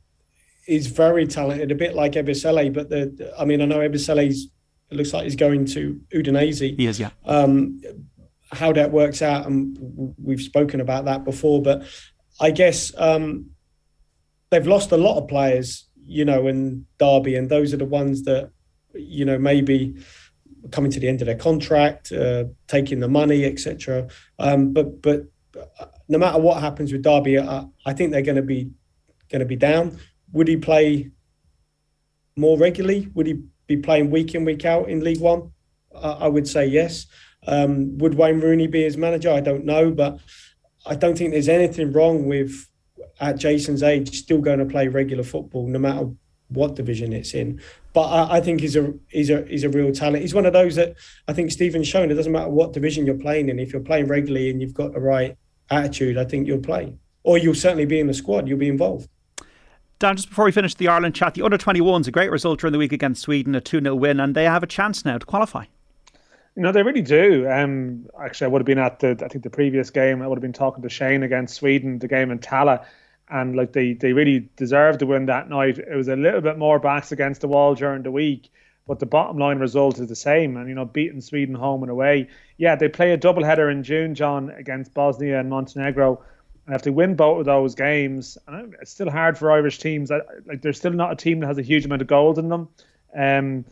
is 0.68 0.86
very 0.86 1.26
talented, 1.26 1.72
a 1.72 1.74
bit 1.74 1.94
like 1.94 2.12
Ebosele. 2.12 2.72
But 2.72 2.90
the, 2.90 3.32
I 3.38 3.44
mean, 3.44 3.60
I 3.60 3.64
know 3.64 3.78
Ebosele's 3.78 4.48
it 4.90 4.96
looks 4.96 5.12
like 5.12 5.24
he's 5.24 5.36
going 5.36 5.66
to 5.66 6.00
Udinese. 6.14 6.76
He 6.76 6.86
is, 6.86 6.98
yeah. 6.98 7.10
Um, 7.24 7.80
how 8.52 8.72
that 8.72 8.90
works 8.90 9.20
out, 9.20 9.46
and 9.46 10.14
we've 10.22 10.40
spoken 10.40 10.80
about 10.80 11.04
that 11.04 11.24
before. 11.24 11.60
But 11.60 11.82
I 12.40 12.50
guess 12.50 12.92
um, 12.96 13.50
they've 14.50 14.66
lost 14.66 14.92
a 14.92 14.96
lot 14.96 15.18
of 15.18 15.28
players, 15.28 15.86
you 16.02 16.24
know, 16.24 16.46
in 16.46 16.86
Derby, 16.98 17.34
and 17.34 17.50
those 17.50 17.74
are 17.74 17.78
the 17.78 17.84
ones 17.84 18.22
that, 18.22 18.50
you 18.94 19.26
know, 19.26 19.38
maybe 19.38 19.96
coming 20.70 20.90
to 20.90 21.00
the 21.00 21.08
end 21.08 21.20
of 21.20 21.26
their 21.26 21.36
contract, 21.36 22.10
uh, 22.12 22.44
taking 22.66 23.00
the 23.00 23.08
money, 23.08 23.44
etc. 23.44 24.08
Um, 24.38 24.72
but 24.72 25.02
but 25.02 25.24
no 26.08 26.18
matter 26.18 26.38
what 26.38 26.62
happens 26.62 26.92
with 26.92 27.02
Derby, 27.02 27.38
I, 27.38 27.66
I 27.84 27.92
think 27.92 28.12
they're 28.12 28.22
going 28.22 28.36
to 28.36 28.42
be 28.42 28.70
going 29.30 29.40
to 29.40 29.46
be 29.46 29.56
down. 29.56 29.98
Would 30.32 30.48
he 30.48 30.56
play 30.56 31.10
more 32.36 32.58
regularly? 32.58 33.08
Would 33.14 33.26
he 33.26 33.42
be 33.66 33.76
playing 33.76 34.10
week 34.10 34.34
in 34.34 34.44
week 34.44 34.64
out 34.64 34.88
in 34.88 35.04
League 35.04 35.20
One? 35.20 35.52
I, 35.94 36.10
I 36.10 36.28
would 36.28 36.48
say 36.48 36.66
yes. 36.66 37.06
Um, 37.46 37.98
would 37.98 38.14
Wayne 38.14 38.40
Rooney 38.40 38.66
be 38.66 38.82
his 38.82 38.96
manager? 38.96 39.30
I 39.30 39.40
don't 39.40 39.64
know, 39.64 39.90
but 39.90 40.18
I 40.86 40.94
don't 40.94 41.16
think 41.16 41.32
there's 41.32 41.48
anything 41.48 41.92
wrong 41.92 42.26
with 42.26 42.68
at 43.20 43.36
Jason's 43.36 43.82
age 43.82 44.16
still 44.16 44.40
going 44.40 44.58
to 44.58 44.64
play 44.64 44.88
regular 44.88 45.24
football, 45.24 45.66
no 45.66 45.78
matter 45.78 46.10
what 46.48 46.74
division 46.74 47.12
it's 47.12 47.34
in. 47.34 47.60
But 47.92 48.08
I, 48.08 48.36
I, 48.36 48.40
think 48.40 48.60
he's 48.60 48.76
a 48.76 48.94
he's 49.08 49.30
a 49.30 49.44
he's 49.46 49.64
a 49.64 49.68
real 49.68 49.92
talent. 49.92 50.22
He's 50.22 50.34
one 50.34 50.46
of 50.46 50.52
those 50.52 50.76
that 50.76 50.94
I 51.26 51.32
think 51.32 51.50
Stephen's 51.50 51.88
shown. 51.88 52.10
It 52.10 52.14
doesn't 52.14 52.32
matter 52.32 52.48
what 52.48 52.72
division 52.72 53.06
you're 53.06 53.18
playing 53.18 53.48
in. 53.48 53.58
If 53.58 53.72
you're 53.72 53.82
playing 53.82 54.06
regularly 54.06 54.50
and 54.50 54.60
you've 54.60 54.74
got 54.74 54.92
the 54.92 55.00
right 55.00 55.36
attitude, 55.70 56.16
I 56.16 56.24
think 56.24 56.46
you'll 56.46 56.58
play, 56.58 56.94
or 57.22 57.38
you'll 57.38 57.54
certainly 57.54 57.86
be 57.86 58.00
in 58.00 58.06
the 58.06 58.14
squad. 58.14 58.48
You'll 58.48 58.58
be 58.58 58.68
involved. 58.68 59.08
Dan, 59.98 60.14
just 60.14 60.28
before 60.28 60.44
we 60.44 60.52
finish 60.52 60.74
the 60.74 60.86
Ireland 60.86 61.16
chat, 61.16 61.34
the 61.34 61.42
under 61.42 61.58
21s 61.58 62.06
a 62.06 62.12
great 62.12 62.30
result 62.30 62.60
during 62.60 62.72
the 62.72 62.78
week 62.78 62.92
against 62.92 63.22
Sweden, 63.22 63.54
a 63.56 63.60
2 63.60 63.80
0 63.80 63.94
win, 63.96 64.20
and 64.20 64.34
they 64.34 64.44
have 64.44 64.62
a 64.62 64.66
chance 64.66 65.04
now 65.04 65.18
to 65.18 65.26
qualify. 65.26 65.64
You 66.54 66.62
know, 66.62 66.70
they 66.70 66.84
really 66.84 67.02
do. 67.02 67.48
Um, 67.50 68.06
actually, 68.22 68.46
I 68.46 68.48
would 68.48 68.60
have 68.60 68.66
been 68.66 68.78
at 68.78 69.00
the, 69.00 69.20
I 69.24 69.28
think 69.28 69.42
the 69.42 69.50
previous 69.50 69.90
game, 69.90 70.22
I 70.22 70.28
would 70.28 70.36
have 70.36 70.42
been 70.42 70.52
talking 70.52 70.82
to 70.82 70.88
Shane 70.88 71.24
against 71.24 71.54
Sweden, 71.54 71.98
the 71.98 72.06
game 72.06 72.30
in 72.30 72.38
Tallaght, 72.38 72.84
and 73.28 73.56
like 73.56 73.72
they, 73.72 73.94
they 73.94 74.12
really 74.12 74.48
deserved 74.56 75.00
to 75.00 75.06
win 75.06 75.26
that 75.26 75.48
night. 75.48 75.78
It 75.78 75.96
was 75.96 76.08
a 76.08 76.16
little 76.16 76.40
bit 76.40 76.58
more 76.58 76.78
backs 76.78 77.10
against 77.10 77.40
the 77.40 77.48
wall 77.48 77.74
during 77.74 78.02
the 78.02 78.12
week, 78.12 78.50
but 78.86 79.00
the 79.00 79.06
bottom 79.06 79.36
line 79.36 79.58
result 79.58 79.98
is 79.98 80.08
the 80.08 80.16
same. 80.16 80.56
And, 80.56 80.68
you 80.68 80.76
know, 80.76 80.84
beating 80.84 81.20
Sweden 81.20 81.56
home 81.56 81.82
and 81.82 81.90
away. 81.90 82.28
Yeah, 82.56 82.76
they 82.76 82.88
play 82.88 83.12
a 83.12 83.16
double 83.16 83.44
header 83.44 83.68
in 83.68 83.82
June, 83.82 84.14
John, 84.14 84.50
against 84.50 84.94
Bosnia 84.94 85.40
and 85.40 85.50
Montenegro 85.50 86.22
and 86.68 86.76
if 86.76 86.82
they 86.82 86.90
win 86.90 87.14
both 87.14 87.40
of 87.40 87.46
those 87.46 87.74
games, 87.74 88.36
it's 88.46 88.90
still 88.90 89.08
hard 89.08 89.38
for 89.38 89.50
Irish 89.50 89.78
teams. 89.78 90.10
Like 90.44 90.60
they're 90.60 90.74
still 90.74 90.92
not 90.92 91.12
a 91.12 91.16
team 91.16 91.40
that 91.40 91.46
has 91.46 91.56
a 91.56 91.62
huge 91.62 91.86
amount 91.86 92.02
of 92.02 92.08
goals 92.08 92.36
in 92.36 92.50
them. 92.50 92.68
Um, 93.16 93.64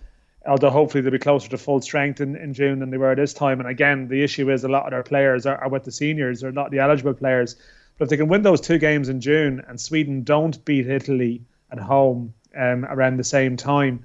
although 0.46 0.70
hopefully 0.70 1.02
they'll 1.02 1.12
be 1.12 1.18
closer 1.18 1.50
to 1.50 1.58
full 1.58 1.82
strength 1.82 2.22
in, 2.22 2.36
in 2.36 2.54
June 2.54 2.78
than 2.78 2.88
they 2.88 2.96
were 2.96 3.14
this 3.14 3.34
time. 3.34 3.60
And 3.60 3.68
again, 3.68 4.08
the 4.08 4.22
issue 4.22 4.50
is 4.50 4.64
a 4.64 4.68
lot 4.68 4.86
of 4.86 4.92
their 4.92 5.02
players 5.02 5.44
are, 5.44 5.58
are 5.58 5.68
with 5.68 5.84
the 5.84 5.92
seniors, 5.92 6.42
or 6.42 6.52
not 6.52 6.70
the 6.70 6.78
eligible 6.78 7.12
players. 7.12 7.56
But 7.98 8.04
if 8.04 8.08
they 8.08 8.16
can 8.16 8.28
win 8.28 8.40
those 8.40 8.62
two 8.62 8.78
games 8.78 9.10
in 9.10 9.20
June 9.20 9.62
and 9.68 9.78
Sweden 9.78 10.22
don't 10.22 10.64
beat 10.64 10.86
Italy 10.86 11.42
at 11.70 11.78
home 11.78 12.32
um, 12.56 12.86
around 12.86 13.18
the 13.18 13.24
same 13.24 13.58
time, 13.58 14.04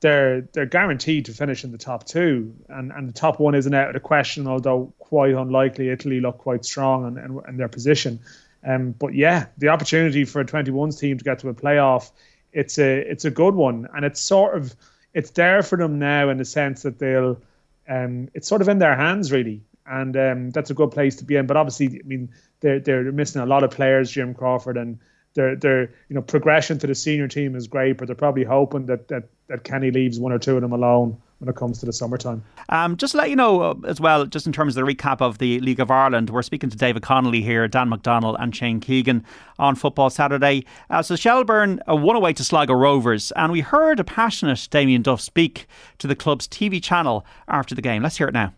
they're 0.00 0.42
they're 0.52 0.66
guaranteed 0.66 1.26
to 1.26 1.32
finish 1.32 1.64
in 1.64 1.72
the 1.72 1.78
top 1.78 2.04
two, 2.04 2.54
and 2.68 2.92
and 2.92 3.08
the 3.08 3.12
top 3.12 3.40
one 3.40 3.54
isn't 3.54 3.74
out 3.74 3.88
of 3.88 3.94
the 3.94 4.00
question. 4.00 4.46
Although 4.46 4.92
quite 4.98 5.34
unlikely, 5.34 5.88
Italy 5.88 6.20
look 6.20 6.38
quite 6.38 6.64
strong 6.64 7.06
in, 7.06 7.18
in, 7.18 7.40
in 7.48 7.56
their 7.56 7.68
position. 7.68 8.20
Um, 8.64 8.92
but 8.92 9.14
yeah, 9.14 9.46
the 9.56 9.68
opportunity 9.68 10.24
for 10.24 10.40
a 10.40 10.44
21s 10.44 10.98
team 10.98 11.18
to 11.18 11.24
get 11.24 11.40
to 11.40 11.48
a 11.48 11.54
playoff, 11.54 12.10
it's 12.52 12.78
a 12.78 12.98
it's 12.98 13.24
a 13.24 13.30
good 13.30 13.54
one, 13.54 13.88
and 13.94 14.04
it's 14.04 14.20
sort 14.20 14.56
of 14.56 14.74
it's 15.14 15.30
there 15.30 15.62
for 15.62 15.76
them 15.76 15.98
now 15.98 16.28
in 16.28 16.38
the 16.38 16.44
sense 16.44 16.82
that 16.82 16.98
they'll 16.98 17.40
um, 17.88 18.28
it's 18.34 18.46
sort 18.46 18.62
of 18.62 18.68
in 18.68 18.78
their 18.78 18.96
hands 18.96 19.32
really, 19.32 19.62
and 19.86 20.16
um, 20.16 20.50
that's 20.50 20.70
a 20.70 20.74
good 20.74 20.92
place 20.92 21.16
to 21.16 21.24
be 21.24 21.36
in. 21.36 21.46
But 21.46 21.56
obviously, 21.56 22.00
I 22.00 22.06
mean, 22.06 22.30
they're 22.60 22.78
they're 22.78 23.10
missing 23.10 23.42
a 23.42 23.46
lot 23.46 23.64
of 23.64 23.70
players, 23.70 24.10
Jim 24.10 24.34
Crawford 24.34 24.76
and 24.76 24.98
their 25.38 25.56
their 25.56 25.82
you 25.82 26.14
know 26.14 26.22
progression 26.22 26.78
to 26.80 26.86
the 26.86 26.94
senior 26.94 27.28
team 27.28 27.54
is 27.54 27.66
great, 27.66 27.96
but 27.96 28.06
they're 28.06 28.16
probably 28.16 28.44
hoping 28.44 28.86
that 28.86 29.08
that 29.08 29.24
that 29.46 29.64
Kenny 29.64 29.90
leaves 29.90 30.18
one 30.18 30.32
or 30.32 30.38
two 30.38 30.56
of 30.56 30.62
them 30.62 30.72
alone 30.72 31.16
when 31.38 31.48
it 31.48 31.54
comes 31.54 31.78
to 31.78 31.86
the 31.86 31.92
summertime. 31.92 32.42
Um, 32.68 32.96
just 32.96 33.12
to 33.12 33.18
let 33.18 33.30
you 33.30 33.36
know 33.36 33.62
uh, 33.62 33.74
as 33.86 34.00
well, 34.00 34.26
just 34.26 34.46
in 34.46 34.52
terms 34.52 34.76
of 34.76 34.84
the 34.84 34.92
recap 34.92 35.20
of 35.20 35.38
the 35.38 35.60
League 35.60 35.78
of 35.78 35.88
Ireland, 35.88 36.30
we're 36.30 36.42
speaking 36.42 36.68
to 36.68 36.76
David 36.76 37.04
Connolly 37.04 37.42
here, 37.42 37.68
Dan 37.68 37.88
McDonnell, 37.88 38.36
and 38.40 38.54
Shane 38.54 38.80
Keegan 38.80 39.24
on 39.56 39.76
Football 39.76 40.10
Saturday. 40.10 40.66
Uh, 40.90 41.00
so 41.00 41.14
Shelbourne 41.14 41.80
uh, 41.88 41.94
won 41.94 42.16
away 42.16 42.32
to 42.32 42.42
Sligo 42.42 42.74
Rovers, 42.74 43.30
and 43.36 43.52
we 43.52 43.60
heard 43.60 44.00
a 44.00 44.04
passionate 44.04 44.66
Damien 44.68 45.02
Duff 45.02 45.20
speak 45.20 45.68
to 45.98 46.08
the 46.08 46.16
club's 46.16 46.48
TV 46.48 46.82
channel 46.82 47.24
after 47.46 47.76
the 47.76 47.82
game. 47.82 48.02
Let's 48.02 48.18
hear 48.18 48.26
it 48.26 48.34
now. 48.34 48.52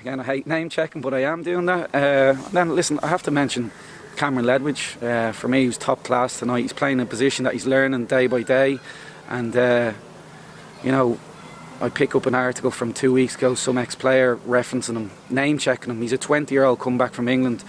Again, 0.00 0.20
I 0.20 0.24
hate 0.24 0.46
name 0.46 0.68
checking, 0.68 1.00
but 1.00 1.14
I 1.14 1.20
am 1.20 1.42
doing 1.44 1.66
that. 1.66 1.94
Uh, 1.94 2.34
then 2.50 2.74
listen, 2.74 2.98
I 3.02 3.06
have 3.06 3.22
to 3.22 3.30
mention 3.30 3.70
Cameron 4.16 4.46
Ledwidge, 4.46 5.02
uh, 5.02 5.32
for 5.32 5.48
me, 5.48 5.64
he's 5.64 5.76
top 5.76 6.02
class 6.02 6.38
tonight. 6.38 6.62
He's 6.62 6.72
playing 6.72 6.98
in 6.98 7.00
a 7.00 7.06
position 7.06 7.44
that 7.44 7.52
he's 7.52 7.66
learning 7.66 8.06
day 8.06 8.26
by 8.26 8.42
day. 8.42 8.78
And, 9.28 9.54
uh, 9.56 9.92
you 10.82 10.90
know, 10.90 11.18
I 11.80 11.90
pick 11.90 12.14
up 12.14 12.24
an 12.24 12.34
article 12.34 12.70
from 12.70 12.94
two 12.94 13.12
weeks 13.12 13.36
ago, 13.36 13.54
some 13.54 13.76
ex 13.76 13.94
player 13.94 14.36
referencing 14.36 14.96
him, 14.96 15.10
name 15.28 15.58
checking 15.58 15.90
him. 15.90 16.00
He's 16.00 16.12
a 16.12 16.18
20 16.18 16.54
year 16.54 16.64
old 16.64 16.78
comeback 16.78 17.12
from 17.12 17.28
England, 17.28 17.62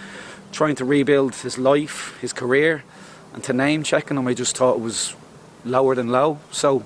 trying 0.53 0.75
to 0.75 0.85
rebuild 0.85 1.35
his 1.35 1.57
life, 1.57 2.17
his 2.21 2.31
career. 2.31 2.83
And 3.33 3.43
to 3.43 3.53
name 3.53 3.83
checking 3.83 4.17
him, 4.17 4.27
I 4.27 4.33
just 4.33 4.55
thought 4.55 4.77
it 4.77 4.81
was 4.81 5.13
lower 5.65 5.95
than 5.95 6.07
low. 6.07 6.39
So 6.51 6.85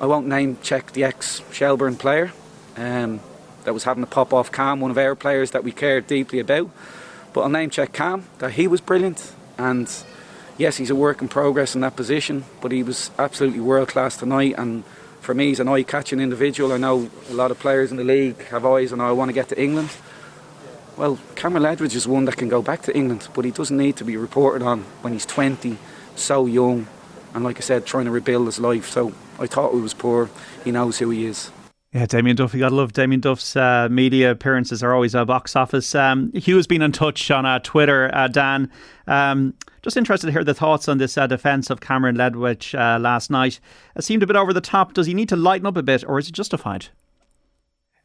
I 0.00 0.06
won't 0.06 0.26
name 0.26 0.56
check 0.62 0.92
the 0.92 1.04
ex-Shelbourne 1.04 1.96
player 1.96 2.32
um, 2.76 3.20
that 3.64 3.74
was 3.74 3.84
having 3.84 4.02
a 4.02 4.06
pop 4.06 4.32
off 4.32 4.50
Cam, 4.50 4.80
one 4.80 4.90
of 4.90 4.98
our 4.98 5.14
players 5.14 5.50
that 5.50 5.62
we 5.62 5.72
cared 5.72 6.06
deeply 6.06 6.38
about. 6.38 6.70
But 7.36 7.42
I'll 7.42 7.48
name 7.50 7.68
check 7.68 7.92
Cam 7.92 8.24
that 8.38 8.52
he 8.52 8.66
was 8.66 8.80
brilliant, 8.80 9.34
and 9.58 9.86
yes, 10.56 10.78
he's 10.78 10.88
a 10.88 10.94
work 10.94 11.20
in 11.20 11.28
progress 11.28 11.74
in 11.74 11.82
that 11.82 11.94
position, 11.94 12.46
but 12.62 12.72
he 12.72 12.82
was 12.82 13.10
absolutely 13.18 13.60
world 13.60 13.88
class 13.88 14.16
tonight. 14.16 14.54
And 14.56 14.84
for 15.20 15.34
me, 15.34 15.48
he's 15.48 15.60
an 15.60 15.68
eye 15.68 15.82
catching 15.82 16.18
individual. 16.18 16.72
I 16.72 16.78
know 16.78 17.10
a 17.28 17.34
lot 17.34 17.50
of 17.50 17.58
players 17.58 17.90
in 17.90 17.98
the 17.98 18.04
league 18.04 18.42
have 18.46 18.64
eyes 18.64 18.90
and 18.90 19.02
I 19.02 19.12
want 19.12 19.28
to 19.28 19.34
get 19.34 19.50
to 19.50 19.62
England. 19.62 19.90
Well, 20.96 21.18
Cameron 21.34 21.64
Ledwidge 21.64 21.94
is 21.94 22.08
one 22.08 22.24
that 22.24 22.38
can 22.38 22.48
go 22.48 22.62
back 22.62 22.80
to 22.84 22.96
England, 22.96 23.28
but 23.34 23.44
he 23.44 23.50
doesn't 23.50 23.76
need 23.76 23.98
to 23.98 24.04
be 24.06 24.16
reported 24.16 24.64
on 24.64 24.84
when 25.02 25.12
he's 25.12 25.26
20, 25.26 25.76
so 26.14 26.46
young, 26.46 26.86
and 27.34 27.44
like 27.44 27.58
I 27.58 27.60
said, 27.60 27.84
trying 27.84 28.06
to 28.06 28.10
rebuild 28.12 28.46
his 28.46 28.58
life. 28.58 28.88
So 28.88 29.12
I 29.38 29.46
thought 29.46 29.74
he 29.74 29.80
was 29.80 29.92
poor. 29.92 30.30
He 30.64 30.70
knows 30.70 31.00
who 31.00 31.10
he 31.10 31.26
is. 31.26 31.50
Yeah, 31.96 32.04
Damien 32.04 32.36
Duff, 32.36 32.52
you 32.52 32.60
gotta 32.60 32.74
love 32.74 32.92
Damien 32.92 33.22
Duff's 33.22 33.56
uh, 33.56 33.88
media 33.90 34.32
appearances 34.32 34.82
are 34.82 34.92
always 34.92 35.14
a 35.14 35.24
box 35.24 35.56
office. 35.56 35.94
Um, 35.94 36.30
Hugh's 36.34 36.66
been 36.66 36.82
in 36.82 36.92
touch 36.92 37.30
on 37.30 37.46
uh, 37.46 37.58
Twitter, 37.60 38.10
uh, 38.12 38.28
Dan. 38.28 38.70
Um, 39.06 39.54
just 39.80 39.96
interested 39.96 40.26
to 40.26 40.32
hear 40.32 40.44
the 40.44 40.52
thoughts 40.52 40.88
on 40.88 40.98
this 40.98 41.16
uh, 41.16 41.26
defence 41.26 41.70
of 41.70 41.80
Cameron 41.80 42.14
Ledwidge 42.14 42.78
uh, 42.78 42.98
last 42.98 43.30
night. 43.30 43.60
It 43.96 44.04
seemed 44.04 44.22
a 44.22 44.26
bit 44.26 44.36
over 44.36 44.52
the 44.52 44.60
top. 44.60 44.92
Does 44.92 45.06
he 45.06 45.14
need 45.14 45.30
to 45.30 45.36
lighten 45.36 45.66
up 45.66 45.78
a 45.78 45.82
bit, 45.82 46.04
or 46.06 46.18
is 46.18 46.28
it 46.28 46.32
justified? 46.32 46.88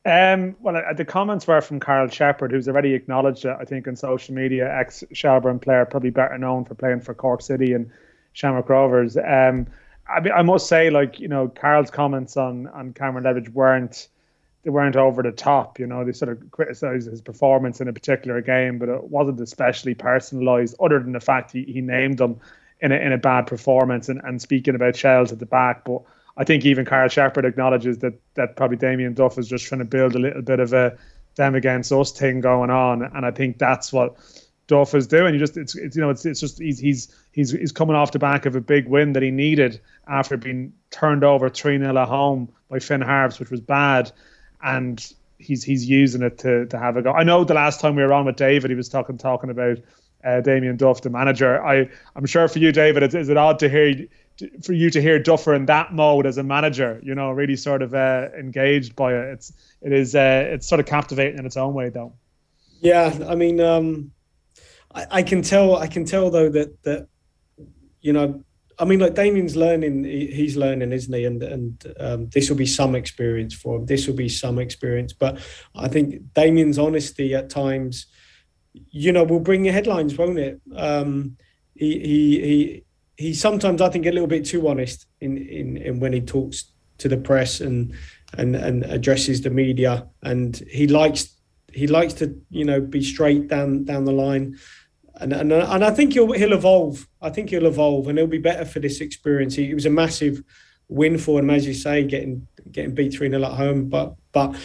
Um, 0.05 0.55
well, 0.61 0.77
uh, 0.77 0.93
the 0.93 1.03
comments 1.03 1.45
were 1.45 1.59
from 1.59 1.81
Karl 1.81 2.07
Sheppard, 2.07 2.51
who's 2.51 2.69
already 2.69 2.93
acknowledged 2.93 3.43
it, 3.43 3.57
I 3.59 3.65
think, 3.65 3.89
on 3.89 3.97
social 3.97 4.33
media, 4.33 4.73
ex 4.73 5.03
Shelbourne 5.11 5.59
player, 5.59 5.83
probably 5.83 6.11
better 6.11 6.37
known 6.37 6.63
for 6.63 6.75
playing 6.75 7.01
for 7.01 7.13
Cork 7.13 7.41
City 7.41 7.73
and 7.73 7.91
Shamrock 8.31 8.69
Rovers. 8.69 9.17
Um, 9.17 9.67
I, 10.15 10.19
mean, 10.19 10.33
I 10.33 10.41
must 10.41 10.67
say, 10.67 10.89
like 10.89 11.19
you 11.19 11.27
know, 11.27 11.47
Karl's 11.47 11.91
comments 11.91 12.37
on 12.37 12.67
on 12.67 12.93
Cameron 12.93 13.23
Ledwidge 13.23 13.49
weren't 13.49 14.07
they 14.63 14.69
weren't 14.69 14.95
over 14.95 15.23
the 15.23 15.31
top. 15.31 15.79
You 15.79 15.87
know, 15.87 16.03
they 16.05 16.11
sort 16.11 16.31
of 16.31 16.51
criticised 16.51 17.09
his 17.09 17.21
performance 17.21 17.81
in 17.81 17.87
a 17.87 17.93
particular 17.93 18.41
game, 18.41 18.77
but 18.77 18.89
it 18.89 19.05
wasn't 19.05 19.41
especially 19.41 19.95
personalised, 19.95 20.75
other 20.79 20.99
than 20.99 21.13
the 21.13 21.19
fact 21.19 21.51
he, 21.51 21.63
he 21.63 21.81
named 21.81 22.19
them 22.19 22.39
in 22.79 22.91
a, 22.91 22.95
in 22.95 23.11
a 23.11 23.17
bad 23.17 23.47
performance 23.47 24.09
and, 24.09 24.21
and 24.23 24.41
speaking 24.41 24.75
about 24.75 24.95
shells 24.95 25.31
at 25.31 25.39
the 25.39 25.45
back. 25.45 25.83
But 25.83 26.01
I 26.37 26.43
think 26.43 26.65
even 26.65 26.85
Karl 26.85 27.09
Sheppard 27.09 27.45
acknowledges 27.45 27.99
that 27.99 28.13
that 28.35 28.55
probably 28.55 28.77
Damien 28.77 29.13
Duff 29.13 29.37
is 29.37 29.47
just 29.47 29.65
trying 29.65 29.79
to 29.79 29.85
build 29.85 30.15
a 30.15 30.19
little 30.19 30.41
bit 30.41 30.59
of 30.59 30.73
a 30.73 30.97
them 31.35 31.55
against 31.55 31.91
us 31.91 32.11
thing 32.11 32.41
going 32.41 32.69
on, 32.69 33.03
and 33.03 33.25
I 33.25 33.31
think 33.31 33.57
that's 33.57 33.93
what 33.93 34.17
Duff 34.71 34.95
is 34.95 35.05
doing. 35.05 35.33
You 35.33 35.39
just 35.41 35.57
it's, 35.57 35.75
it's 35.75 35.97
you 35.97 36.01
know 36.01 36.11
it's 36.11 36.25
it's 36.25 36.39
just 36.39 36.57
he's 36.57 36.79
he's 36.79 37.13
he's 37.33 37.51
he's 37.51 37.73
coming 37.73 37.97
off 37.97 38.13
the 38.13 38.19
back 38.19 38.45
of 38.45 38.55
a 38.55 38.61
big 38.61 38.87
win 38.87 39.11
that 39.11 39.21
he 39.21 39.29
needed 39.29 39.81
after 40.07 40.37
being 40.37 40.71
turned 40.91 41.25
over 41.25 41.49
three 41.49 41.77
0 41.77 41.97
at 41.97 42.07
home 42.07 42.47
by 42.69 42.79
Finn 42.79 43.01
Harps, 43.01 43.37
which 43.37 43.51
was 43.51 43.59
bad, 43.59 44.13
and 44.63 45.13
he's 45.37 45.61
he's 45.61 45.85
using 45.89 46.21
it 46.21 46.37
to 46.37 46.67
to 46.67 46.79
have 46.79 46.95
a 46.95 47.01
go. 47.01 47.11
I 47.11 47.23
know 47.23 47.43
the 47.43 47.53
last 47.53 47.81
time 47.81 47.97
we 47.97 48.01
were 48.01 48.13
on 48.13 48.23
with 48.23 48.37
David, 48.37 48.71
he 48.71 48.75
was 48.77 48.87
talking 48.87 49.17
talking 49.17 49.49
about 49.49 49.79
uh, 50.23 50.39
Damien 50.39 50.77
Duff, 50.77 51.01
the 51.01 51.09
manager. 51.09 51.61
I 51.61 51.89
I'm 52.15 52.25
sure 52.25 52.47
for 52.47 52.59
you, 52.59 52.71
David, 52.71 53.03
is, 53.03 53.13
is 53.13 53.27
it 53.27 53.35
odd 53.35 53.59
to 53.59 53.69
hear 53.69 54.07
for 54.63 54.71
you 54.71 54.89
to 54.89 55.01
hear 55.01 55.19
Duffer 55.19 55.53
in 55.53 55.65
that 55.65 55.93
mode 55.93 56.25
as 56.25 56.37
a 56.37 56.43
manager? 56.43 56.97
You 57.03 57.13
know, 57.13 57.31
really 57.31 57.57
sort 57.57 57.81
of 57.81 57.93
uh, 57.93 58.29
engaged 58.39 58.95
by 58.95 59.15
it. 59.15 59.33
It's 59.33 59.51
it 59.81 59.91
is 59.91 60.15
uh, 60.15 60.45
it's 60.47 60.65
sort 60.65 60.79
of 60.79 60.85
captivating 60.85 61.39
in 61.39 61.45
its 61.45 61.57
own 61.57 61.73
way, 61.73 61.89
though. 61.89 62.13
Yeah, 62.79 63.13
I 63.27 63.35
mean, 63.35 63.59
um, 63.59 64.11
I, 64.93 65.05
I 65.11 65.23
can 65.23 65.41
tell. 65.41 65.77
I 65.77 65.87
can 65.87 66.05
tell 66.05 66.29
though 66.29 66.49
that 66.49 66.83
that 66.83 67.07
you 68.01 68.13
know 68.13 68.43
I 68.81 68.85
mean, 68.85 68.99
like 68.99 69.13
Damien's 69.13 69.55
learning, 69.55 70.05
he's 70.05 70.57
learning, 70.57 70.91
isn't 70.91 71.13
he? 71.13 71.25
And 71.25 71.43
and 71.43 71.93
um, 71.99 72.29
this 72.29 72.49
will 72.49 72.57
be 72.57 72.65
some 72.65 72.95
experience 72.95 73.53
for 73.53 73.77
him. 73.77 73.85
This 73.85 74.07
will 74.07 74.15
be 74.15 74.27
some 74.27 74.57
experience. 74.57 75.13
But 75.13 75.39
I 75.75 75.87
think 75.87 76.33
Damien's 76.33 76.79
honesty 76.79 77.35
at 77.35 77.51
times, 77.51 78.07
you 78.73 79.11
know, 79.11 79.23
will 79.23 79.39
bring 79.39 79.65
you 79.65 79.71
headlines, 79.71 80.17
won't 80.17 80.39
it? 80.39 80.59
Um, 80.75 81.37
he 81.75 81.99
he 81.99 82.41
he 82.41 82.83
he 83.17 83.33
sometimes 83.35 83.81
I 83.81 83.89
think 83.89 84.07
a 84.07 84.11
little 84.11 84.27
bit 84.27 84.45
too 84.45 84.67
honest 84.67 85.05
in 85.19 85.37
in, 85.37 85.77
in 85.77 85.99
when 85.99 86.13
he 86.13 86.21
talks 86.21 86.71
to 86.97 87.07
the 87.07 87.17
press 87.17 87.61
and 87.61 87.93
and 88.33 88.55
and 88.55 88.83
addresses 88.85 89.41
the 89.41 89.51
media. 89.51 90.07
And 90.23 90.57
he 90.67 90.87
likes 90.87 91.35
he 91.71 91.85
likes 91.85 92.13
to 92.13 92.35
you 92.49 92.65
know 92.65 92.81
be 92.81 93.03
straight 93.03 93.47
down 93.47 93.83
down 93.83 94.05
the 94.05 94.11
line 94.11 94.57
and 95.21 95.33
and, 95.33 95.53
and 95.53 95.83
I 95.83 95.91
think 95.91 96.13
he'll 96.13 96.31
he'll 96.31 96.53
evolve. 96.53 97.07
I 97.21 97.29
think 97.29 97.49
he'll 97.49 97.67
evolve, 97.67 98.07
and 98.07 98.17
he'll 98.17 98.27
be 98.27 98.39
better 98.39 98.65
for 98.65 98.79
this 98.79 99.01
experience. 99.01 99.55
He, 99.55 99.69
it 99.69 99.75
was 99.75 99.85
a 99.85 99.89
massive 99.89 100.43
win 100.89 101.17
for 101.17 101.39
him, 101.39 101.49
as 101.49 101.65
you 101.65 101.73
say, 101.73 102.03
getting 102.03 102.47
getting 102.71 102.93
beat 102.93 103.13
three 103.13 103.29
0 103.29 103.43
at 103.43 103.51
home. 103.53 103.87
But 103.87 104.15
but 104.31 104.55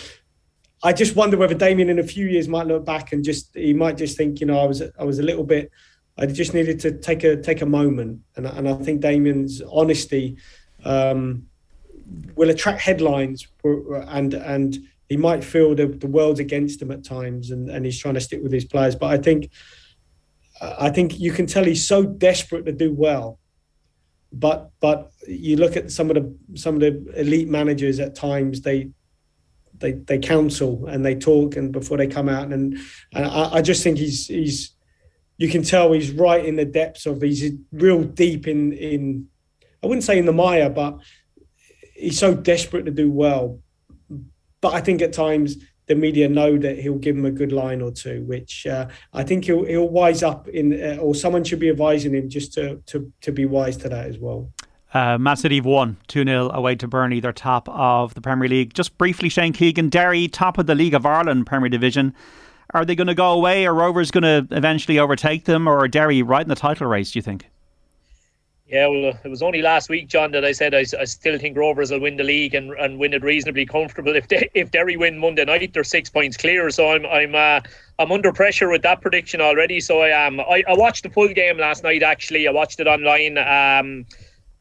I 0.82 0.92
just 0.92 1.14
wonder 1.14 1.36
whether 1.36 1.54
Damien 1.54 1.90
in 1.90 1.98
a 1.98 2.04
few 2.04 2.26
years 2.26 2.48
might 2.48 2.66
look 2.66 2.84
back 2.84 3.12
and 3.12 3.24
just 3.24 3.54
he 3.54 3.72
might 3.72 3.96
just 3.96 4.16
think, 4.16 4.40
you 4.40 4.46
know, 4.46 4.58
I 4.58 4.64
was 4.64 4.82
I 4.98 5.04
was 5.04 5.18
a 5.18 5.22
little 5.22 5.44
bit. 5.44 5.70
I 6.18 6.24
just 6.24 6.54
needed 6.54 6.80
to 6.80 6.92
take 6.92 7.24
a 7.24 7.36
take 7.36 7.60
a 7.60 7.66
moment, 7.66 8.20
and 8.36 8.46
and 8.46 8.68
I 8.68 8.74
think 8.74 9.02
Damien's 9.02 9.60
honesty 9.60 10.38
um, 10.84 11.46
will 12.34 12.50
attract 12.50 12.80
headlines, 12.80 13.46
and 13.64 14.32
and 14.32 14.78
he 15.08 15.16
might 15.16 15.44
feel 15.44 15.74
the, 15.74 15.86
the 15.86 16.06
world's 16.06 16.40
against 16.40 16.82
him 16.82 16.90
at 16.90 17.04
times, 17.04 17.50
and, 17.50 17.68
and 17.68 17.84
he's 17.84 17.98
trying 17.98 18.14
to 18.14 18.20
stick 18.20 18.42
with 18.42 18.52
his 18.52 18.64
players. 18.64 18.96
But 18.96 19.12
I 19.12 19.18
think 19.18 19.50
I 20.60 20.90
think 20.90 21.18
you 21.18 21.32
can 21.32 21.46
tell 21.46 21.64
he's 21.64 21.86
so 21.86 22.04
desperate 22.04 22.64
to 22.66 22.72
do 22.72 22.92
well. 22.92 23.38
But 24.32 24.70
but 24.80 25.12
you 25.26 25.56
look 25.56 25.76
at 25.76 25.90
some 25.90 26.10
of 26.10 26.16
the 26.16 26.58
some 26.58 26.74
of 26.74 26.80
the 26.80 27.20
elite 27.20 27.48
managers 27.48 28.00
at 28.00 28.14
times 28.14 28.60
they 28.62 28.90
they 29.78 29.92
they 29.92 30.18
counsel 30.18 30.86
and 30.86 31.04
they 31.04 31.14
talk 31.14 31.56
and 31.56 31.72
before 31.72 31.96
they 31.96 32.06
come 32.06 32.28
out 32.28 32.52
and, 32.52 32.78
and 33.14 33.26
I, 33.26 33.54
I 33.54 33.62
just 33.62 33.82
think 33.82 33.98
he's 33.98 34.26
he's 34.26 34.72
you 35.38 35.48
can 35.48 35.62
tell 35.62 35.92
he's 35.92 36.10
right 36.10 36.44
in 36.44 36.56
the 36.56 36.64
depths 36.64 37.06
of 37.06 37.20
he's 37.20 37.52
real 37.72 38.02
deep 38.02 38.48
in 38.48 38.72
in 38.72 39.26
I 39.82 39.86
wouldn't 39.86 40.04
say 40.04 40.18
in 40.18 40.26
the 40.26 40.32
mire 40.32 40.70
but 40.70 40.98
he's 41.94 42.18
so 42.18 42.34
desperate 42.34 42.84
to 42.86 42.90
do 42.90 43.10
well 43.10 43.60
but 44.60 44.74
I 44.74 44.80
think 44.80 45.02
at 45.02 45.12
times 45.12 45.56
the 45.86 45.94
media 45.94 46.28
know 46.28 46.58
that 46.58 46.78
he'll 46.78 46.98
give 46.98 47.16
him 47.16 47.24
a 47.24 47.30
good 47.30 47.52
line 47.52 47.80
or 47.80 47.92
two, 47.92 48.24
which 48.24 48.66
uh, 48.66 48.88
I 49.12 49.22
think 49.22 49.44
he'll 49.44 49.64
he'll 49.64 49.88
wise 49.88 50.22
up 50.22 50.48
in, 50.48 50.72
uh, 50.72 50.96
or 51.00 51.14
someone 51.14 51.44
should 51.44 51.60
be 51.60 51.70
advising 51.70 52.14
him 52.14 52.28
just 52.28 52.52
to 52.54 52.76
to 52.86 53.12
to 53.20 53.32
be 53.32 53.46
wise 53.46 53.76
to 53.78 53.88
that 53.88 54.06
as 54.06 54.18
well. 54.18 54.50
Uh, 54.94 55.18
Man 55.18 55.36
City 55.36 55.56
have 55.56 55.66
won 55.66 55.98
2 56.06 56.24
0 56.24 56.50
away 56.52 56.74
to 56.76 56.88
Burnley. 56.88 57.20
They're 57.20 57.32
top 57.32 57.68
of 57.68 58.14
the 58.14 58.20
Premier 58.20 58.48
League. 58.48 58.72
Just 58.72 58.96
briefly, 58.96 59.28
Shane 59.28 59.52
Keegan, 59.52 59.90
Derry, 59.90 60.28
top 60.28 60.58
of 60.58 60.66
the 60.66 60.74
League 60.74 60.94
of 60.94 61.04
Ireland 61.04 61.46
Premier 61.46 61.68
Division. 61.68 62.14
Are 62.70 62.84
they 62.84 62.94
going 62.94 63.06
to 63.06 63.14
go 63.14 63.32
away? 63.32 63.66
Are 63.66 63.74
Rovers 63.74 64.10
going 64.10 64.22
to 64.22 64.56
eventually 64.56 64.98
overtake 64.98 65.44
them? 65.44 65.68
Or 65.68 65.78
are 65.78 65.88
Derry 65.88 66.22
right 66.22 66.42
in 66.42 66.48
the 66.48 66.56
title 66.56 66.86
race, 66.86 67.12
do 67.12 67.18
you 67.18 67.22
think? 67.22 67.48
Yeah, 68.68 68.88
well, 68.88 69.16
it 69.22 69.28
was 69.28 69.42
only 69.42 69.62
last 69.62 69.88
week, 69.88 70.08
John, 70.08 70.32
that 70.32 70.44
I 70.44 70.50
said 70.50 70.74
I, 70.74 70.84
I 70.98 71.04
still 71.04 71.38
think 71.38 71.56
Rovers 71.56 71.92
will 71.92 72.00
win 72.00 72.16
the 72.16 72.24
league 72.24 72.52
and, 72.52 72.72
and 72.72 72.98
win 72.98 73.14
it 73.14 73.22
reasonably 73.22 73.64
comfortable. 73.64 74.16
If 74.16 74.26
they, 74.26 74.50
if 74.54 74.72
Derry 74.72 74.96
win 74.96 75.18
Monday 75.18 75.44
night, 75.44 75.72
they're 75.72 75.84
six 75.84 76.10
points 76.10 76.36
clear. 76.36 76.68
So 76.70 76.90
I'm 76.90 77.06
I'm 77.06 77.34
uh, 77.34 77.60
I'm 78.00 78.10
under 78.10 78.32
pressure 78.32 78.68
with 78.68 78.82
that 78.82 79.00
prediction 79.00 79.40
already. 79.40 79.78
So 79.78 80.00
I 80.00 80.08
am. 80.08 80.40
I, 80.40 80.64
I 80.66 80.74
watched 80.74 81.04
the 81.04 81.10
full 81.10 81.28
game 81.28 81.58
last 81.58 81.84
night. 81.84 82.02
Actually, 82.02 82.48
I 82.48 82.50
watched 82.50 82.80
it 82.80 82.88
online. 82.88 83.38
Um, 83.38 84.04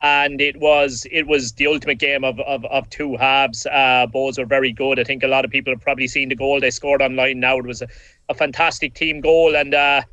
and 0.02 0.40
it 0.40 0.57
was 0.57 1.07
it 1.10 1.26
was 1.26 1.53
the 1.53 1.65
ultimate 1.65 1.98
game 1.98 2.23
of, 2.23 2.40
of, 2.41 2.64
of 2.65 2.88
two 2.91 3.15
halves. 3.15 3.65
Uh, 3.65 4.06
both 4.06 4.38
were 4.38 4.45
very 4.45 4.72
good. 4.72 4.99
I 4.99 5.03
think 5.03 5.23
a 5.23 5.27
lot 5.27 5.45
of 5.45 5.52
people 5.52 5.73
have 5.73 5.82
probably 5.82 6.07
seen 6.07 6.30
the 6.30 6.36
goal 6.36 6.60
they 6.60 6.69
scored 6.69 7.02
online. 7.02 7.40
Now 7.40 7.57
it 7.57 7.65
was 7.65 7.82
a, 7.82 7.88
a 8.30 8.36
fantastic 8.36 8.94
team 8.94 9.19
goal, 9.19 9.56
and 9.56 9.73
uh, 9.73 10.03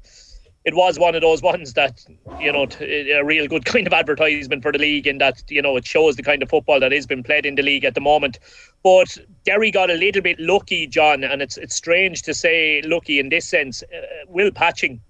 it 0.65 0.75
was 0.75 0.99
one 0.99 1.15
of 1.15 1.21
those 1.21 1.43
ones 1.43 1.73
that 1.75 2.05
you 2.41 2.53
know 2.53 2.67
a 2.81 3.23
real 3.23 3.47
good 3.49 3.65
kind 3.73 3.87
of 3.87 3.93
advertisement 3.93 4.63
for 4.63 4.73
the 4.73 4.79
league 4.79 5.07
in 5.07 5.19
that 5.19 5.43
you 5.49 5.63
know 5.63 5.77
it 5.77 5.87
shows 5.87 6.17
the 6.17 6.23
kind 6.23 6.43
of 6.43 6.49
football 6.49 6.81
that 6.81 6.93
has 6.93 7.07
been 7.07 7.23
played 7.23 7.47
in 7.47 7.55
the 7.55 7.63
league 7.63 7.85
at 7.85 7.95
the 7.95 8.01
moment. 8.01 8.39
But 8.83 9.17
Derry 9.45 9.71
got 9.71 9.91
a 9.91 9.95
little 9.95 10.23
bit 10.23 10.39
lucky 10.39 10.87
John 10.87 11.25
and 11.25 11.43
it's 11.43 11.57
it's 11.57 11.75
strange 11.75 12.23
to 12.23 12.35
say 12.35 12.83
lucky 12.83 13.19
in 13.19 13.29
this 13.29 13.47
sense. 13.47 13.83
Uh, 13.83 14.27
Will 14.29 14.51
Patching 14.51 15.01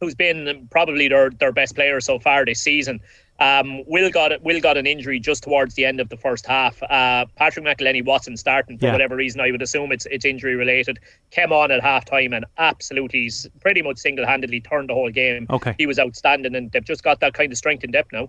who's 0.00 0.14
been 0.14 0.68
probably 0.70 1.08
their, 1.08 1.30
their 1.30 1.52
best 1.52 1.74
player 1.74 2.00
so 2.00 2.18
far 2.18 2.44
this 2.44 2.60
season 2.60 3.00
um, 3.38 3.84
Will 3.86 4.10
got 4.10 4.40
Will 4.42 4.60
got 4.60 4.76
an 4.76 4.86
injury 4.86 5.20
just 5.20 5.42
towards 5.42 5.74
the 5.74 5.84
end 5.84 6.00
of 6.00 6.08
the 6.08 6.16
first 6.16 6.46
half. 6.46 6.82
Uh, 6.82 7.26
Patrick 7.36 7.64
McEleney 7.64 8.04
wasn't 8.04 8.38
starting 8.38 8.78
for 8.78 8.86
yeah. 8.86 8.92
whatever 8.92 9.16
reason. 9.16 9.40
I 9.40 9.50
would 9.50 9.62
assume 9.62 9.92
it's 9.92 10.06
it's 10.06 10.24
injury 10.24 10.54
related. 10.54 10.98
Came 11.30 11.52
on 11.52 11.70
at 11.70 11.82
half 11.82 12.04
time 12.04 12.32
and 12.32 12.44
absolutely, 12.58 13.30
pretty 13.60 13.82
much 13.82 13.98
single 13.98 14.26
handedly 14.26 14.60
turned 14.60 14.88
the 14.88 14.94
whole 14.94 15.10
game. 15.10 15.46
Okay, 15.50 15.74
he 15.78 15.86
was 15.86 15.98
outstanding, 15.98 16.54
and 16.54 16.72
they've 16.72 16.84
just 16.84 17.02
got 17.02 17.20
that 17.20 17.34
kind 17.34 17.52
of 17.52 17.58
strength 17.58 17.84
and 17.84 17.92
depth 17.92 18.12
now. 18.12 18.28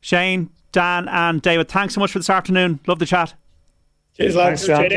Shane, 0.00 0.50
Dan, 0.72 1.08
and 1.08 1.42
David, 1.42 1.68
thanks 1.68 1.94
so 1.94 2.00
much 2.00 2.12
for 2.12 2.18
this 2.18 2.30
afternoon. 2.30 2.80
Love 2.86 2.98
the 2.98 3.06
chat. 3.06 3.34
Cheers, 4.16 4.36
lads. 4.36 4.66
Cheers, 4.66 4.88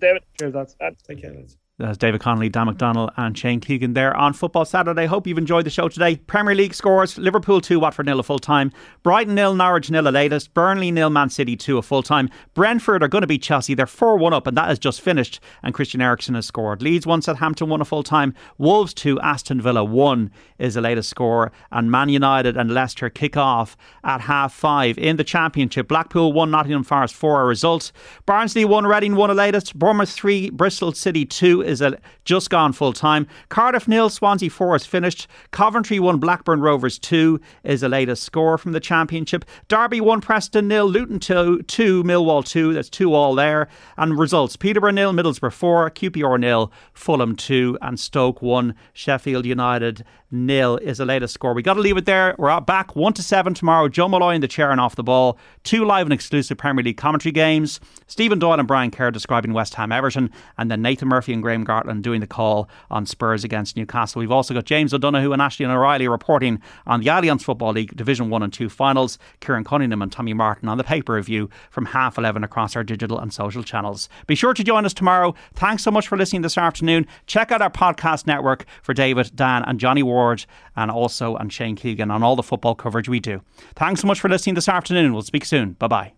David. 0.00 0.22
Cheers, 0.38 0.54
lads. 0.54 0.76
Take 1.06 1.20
care, 1.20 1.32
lads. 1.32 1.58
That's 1.82 1.98
David 1.98 2.20
Connolly, 2.20 2.48
Dan 2.48 2.68
McDonnell, 2.68 3.10
and 3.16 3.36
Shane 3.36 3.58
Keegan 3.58 3.94
there 3.94 4.16
on 4.16 4.34
Football 4.34 4.64
Saturday. 4.64 5.06
Hope 5.06 5.26
you've 5.26 5.36
enjoyed 5.36 5.66
the 5.66 5.70
show 5.70 5.88
today. 5.88 6.14
Premier 6.14 6.54
League 6.54 6.74
scores 6.74 7.18
Liverpool 7.18 7.60
2, 7.60 7.80
Watford 7.80 8.06
nil 8.06 8.20
a 8.20 8.22
full 8.22 8.38
time. 8.38 8.70
Brighton 9.02 9.34
nil, 9.34 9.56
Norwich 9.56 9.90
nil 9.90 10.06
a 10.06 10.10
latest. 10.10 10.54
Burnley 10.54 10.92
nil, 10.92 11.10
Man 11.10 11.28
City 11.28 11.56
2 11.56 11.78
a 11.78 11.82
full 11.82 12.04
time. 12.04 12.30
Brentford 12.54 13.02
are 13.02 13.08
going 13.08 13.22
to 13.22 13.26
beat 13.26 13.42
Chelsea. 13.42 13.74
They're 13.74 13.86
4 13.86 14.16
1 14.16 14.32
up, 14.32 14.46
and 14.46 14.56
that 14.56 14.68
has 14.68 14.78
just 14.78 15.00
finished. 15.00 15.40
And 15.64 15.74
Christian 15.74 16.00
Eriksen 16.00 16.36
has 16.36 16.46
scored. 16.46 16.82
Leeds 16.82 17.04
1, 17.04 17.22
Southampton 17.22 17.68
1 17.68 17.80
a 17.80 17.84
full 17.84 18.04
time. 18.04 18.32
Wolves 18.58 18.94
2, 18.94 19.18
Aston 19.18 19.60
Villa 19.60 19.82
1 19.82 20.30
is 20.60 20.74
the 20.74 20.80
latest 20.80 21.10
score. 21.10 21.50
And 21.72 21.90
Man 21.90 22.08
United 22.10 22.56
and 22.56 22.72
Leicester 22.72 23.10
kick 23.10 23.36
off 23.36 23.76
at 24.04 24.20
half 24.20 24.54
5 24.54 24.98
in 24.98 25.16
the 25.16 25.24
Championship. 25.24 25.88
Blackpool 25.88 26.32
1, 26.32 26.48
Nottingham 26.48 26.84
Forest 26.84 27.16
4 27.16 27.42
a 27.42 27.44
result. 27.44 27.90
Barnsley 28.24 28.64
1, 28.64 28.86
Reading 28.86 29.16
1 29.16 29.30
a 29.30 29.34
latest. 29.34 29.76
Bournemouth 29.76 30.10
3, 30.10 30.50
Bristol 30.50 30.92
City 30.92 31.24
2 31.24 31.71
is 31.72 31.80
a 31.80 31.98
just 32.24 32.50
gone 32.50 32.72
full 32.72 32.92
time. 32.92 33.26
Cardiff 33.48 33.88
nil, 33.88 34.08
Swansea 34.08 34.48
4 34.48 34.76
is 34.76 34.86
finished. 34.86 35.26
Coventry 35.50 35.98
1, 35.98 36.18
Blackburn 36.18 36.60
Rovers 36.60 36.98
2 37.00 37.40
is 37.64 37.80
the 37.80 37.88
latest 37.88 38.22
score 38.22 38.56
from 38.56 38.70
the 38.70 38.78
Championship. 38.78 39.44
Derby 39.66 40.00
1, 40.00 40.20
Preston 40.20 40.68
nil, 40.68 40.86
Luton 40.86 41.18
2, 41.18 41.62
2 41.62 42.04
Millwall 42.04 42.44
2. 42.44 42.72
That's 42.74 42.88
2 42.90 43.12
all 43.12 43.34
there. 43.34 43.66
And 43.96 44.16
results 44.16 44.56
Peterborough 44.56 44.92
nil, 44.92 45.12
Middlesbrough 45.12 45.52
4, 45.52 45.90
QPR 45.90 46.38
nil, 46.38 46.72
Fulham 46.92 47.34
2, 47.34 47.78
and 47.82 47.98
Stoke 47.98 48.42
1, 48.42 48.74
Sheffield 48.92 49.46
United 49.46 50.04
nil 50.32 50.78
is 50.78 50.98
the 50.98 51.04
latest 51.04 51.34
score. 51.34 51.52
We 51.52 51.62
got 51.62 51.74
to 51.74 51.80
leave 51.80 51.96
it 51.96 52.06
there. 52.06 52.34
We're 52.38 52.58
back 52.60 52.96
1 52.96 53.12
to 53.12 53.22
7 53.22 53.54
tomorrow. 53.54 53.88
Joe 53.88 54.08
Molloy 54.08 54.34
in 54.34 54.40
the 54.40 54.48
chair 54.48 54.70
and 54.70 54.80
off 54.80 54.96
the 54.96 55.02
ball. 55.02 55.38
Two 55.62 55.84
live 55.84 56.06
and 56.06 56.12
exclusive 56.12 56.56
Premier 56.56 56.82
League 56.82 56.96
commentary 56.96 57.32
games. 57.32 57.78
Stephen 58.06 58.38
Doyle 58.38 58.58
and 58.58 58.66
Brian 58.66 58.90
Kerr 58.90 59.10
describing 59.10 59.52
West 59.52 59.74
Ham 59.74 59.92
Everton. 59.92 60.30
And 60.56 60.70
then 60.70 60.82
Nathan 60.82 61.08
Murphy 61.08 61.32
and 61.34 61.42
Graham 61.42 61.64
Gartland 61.64 62.02
doing 62.02 62.20
the 62.20 62.26
call 62.26 62.68
on 62.90 63.06
Spurs 63.06 63.44
against 63.44 63.76
Newcastle. 63.76 64.20
We've 64.20 64.32
also 64.32 64.54
got 64.54 64.64
James 64.64 64.94
O'Donoghue 64.94 65.32
and 65.32 65.42
Ashley 65.42 65.66
O'Reilly 65.66 66.08
reporting 66.08 66.60
on 66.86 67.00
the 67.00 67.06
Allianz 67.06 67.42
Football 67.42 67.72
League 67.72 67.94
Division 67.94 68.30
1 68.30 68.42
and 68.42 68.52
2 68.52 68.68
finals. 68.68 69.18
Kieran 69.40 69.64
Cunningham 69.64 70.02
and 70.02 70.10
Tommy 70.10 70.32
Martin 70.32 70.68
on 70.68 70.78
the 70.78 70.84
pay 70.84 71.02
per 71.02 71.20
view 71.20 71.50
from 71.70 71.84
half 71.84 72.16
11 72.16 72.42
across 72.42 72.74
our 72.74 72.82
digital 72.82 73.18
and 73.18 73.32
social 73.32 73.62
channels. 73.62 74.08
Be 74.26 74.34
sure 74.34 74.54
to 74.54 74.64
join 74.64 74.86
us 74.86 74.94
tomorrow. 74.94 75.34
Thanks 75.54 75.82
so 75.82 75.90
much 75.90 76.08
for 76.08 76.16
listening 76.16 76.42
this 76.42 76.56
afternoon. 76.56 77.06
Check 77.26 77.52
out 77.52 77.60
our 77.60 77.70
podcast 77.70 78.26
network 78.26 78.64
for 78.82 78.94
David, 78.94 79.32
Dan, 79.34 79.62
and 79.66 79.78
Johnny 79.78 80.02
Ward, 80.22 80.46
and 80.76 80.90
also 80.90 81.36
and 81.36 81.52
Shane 81.52 81.76
Keegan 81.76 82.10
on 82.10 82.22
all 82.22 82.36
the 82.36 82.42
football 82.42 82.74
coverage 82.74 83.08
we 83.08 83.20
do. 83.20 83.42
Thanks 83.74 84.00
so 84.00 84.06
much 84.06 84.20
for 84.20 84.28
listening 84.28 84.54
this 84.54 84.68
afternoon. 84.68 85.12
We'll 85.12 85.22
speak 85.22 85.44
soon. 85.44 85.72
Bye 85.72 85.88
bye. 85.88 86.12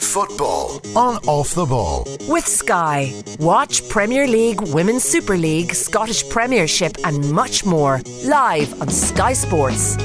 Football 0.00 0.80
on 0.96 1.16
Off 1.26 1.54
the 1.54 1.64
Ball. 1.64 2.04
With 2.28 2.46
Sky. 2.46 3.12
Watch 3.38 3.88
Premier 3.88 4.26
League, 4.26 4.60
Women's 4.60 5.04
Super 5.04 5.36
League, 5.36 5.74
Scottish 5.74 6.28
Premiership, 6.28 6.96
and 7.04 7.30
much 7.32 7.64
more 7.64 8.00
live 8.24 8.80
on 8.80 8.88
Sky 8.88 9.32
Sports. 9.32 9.96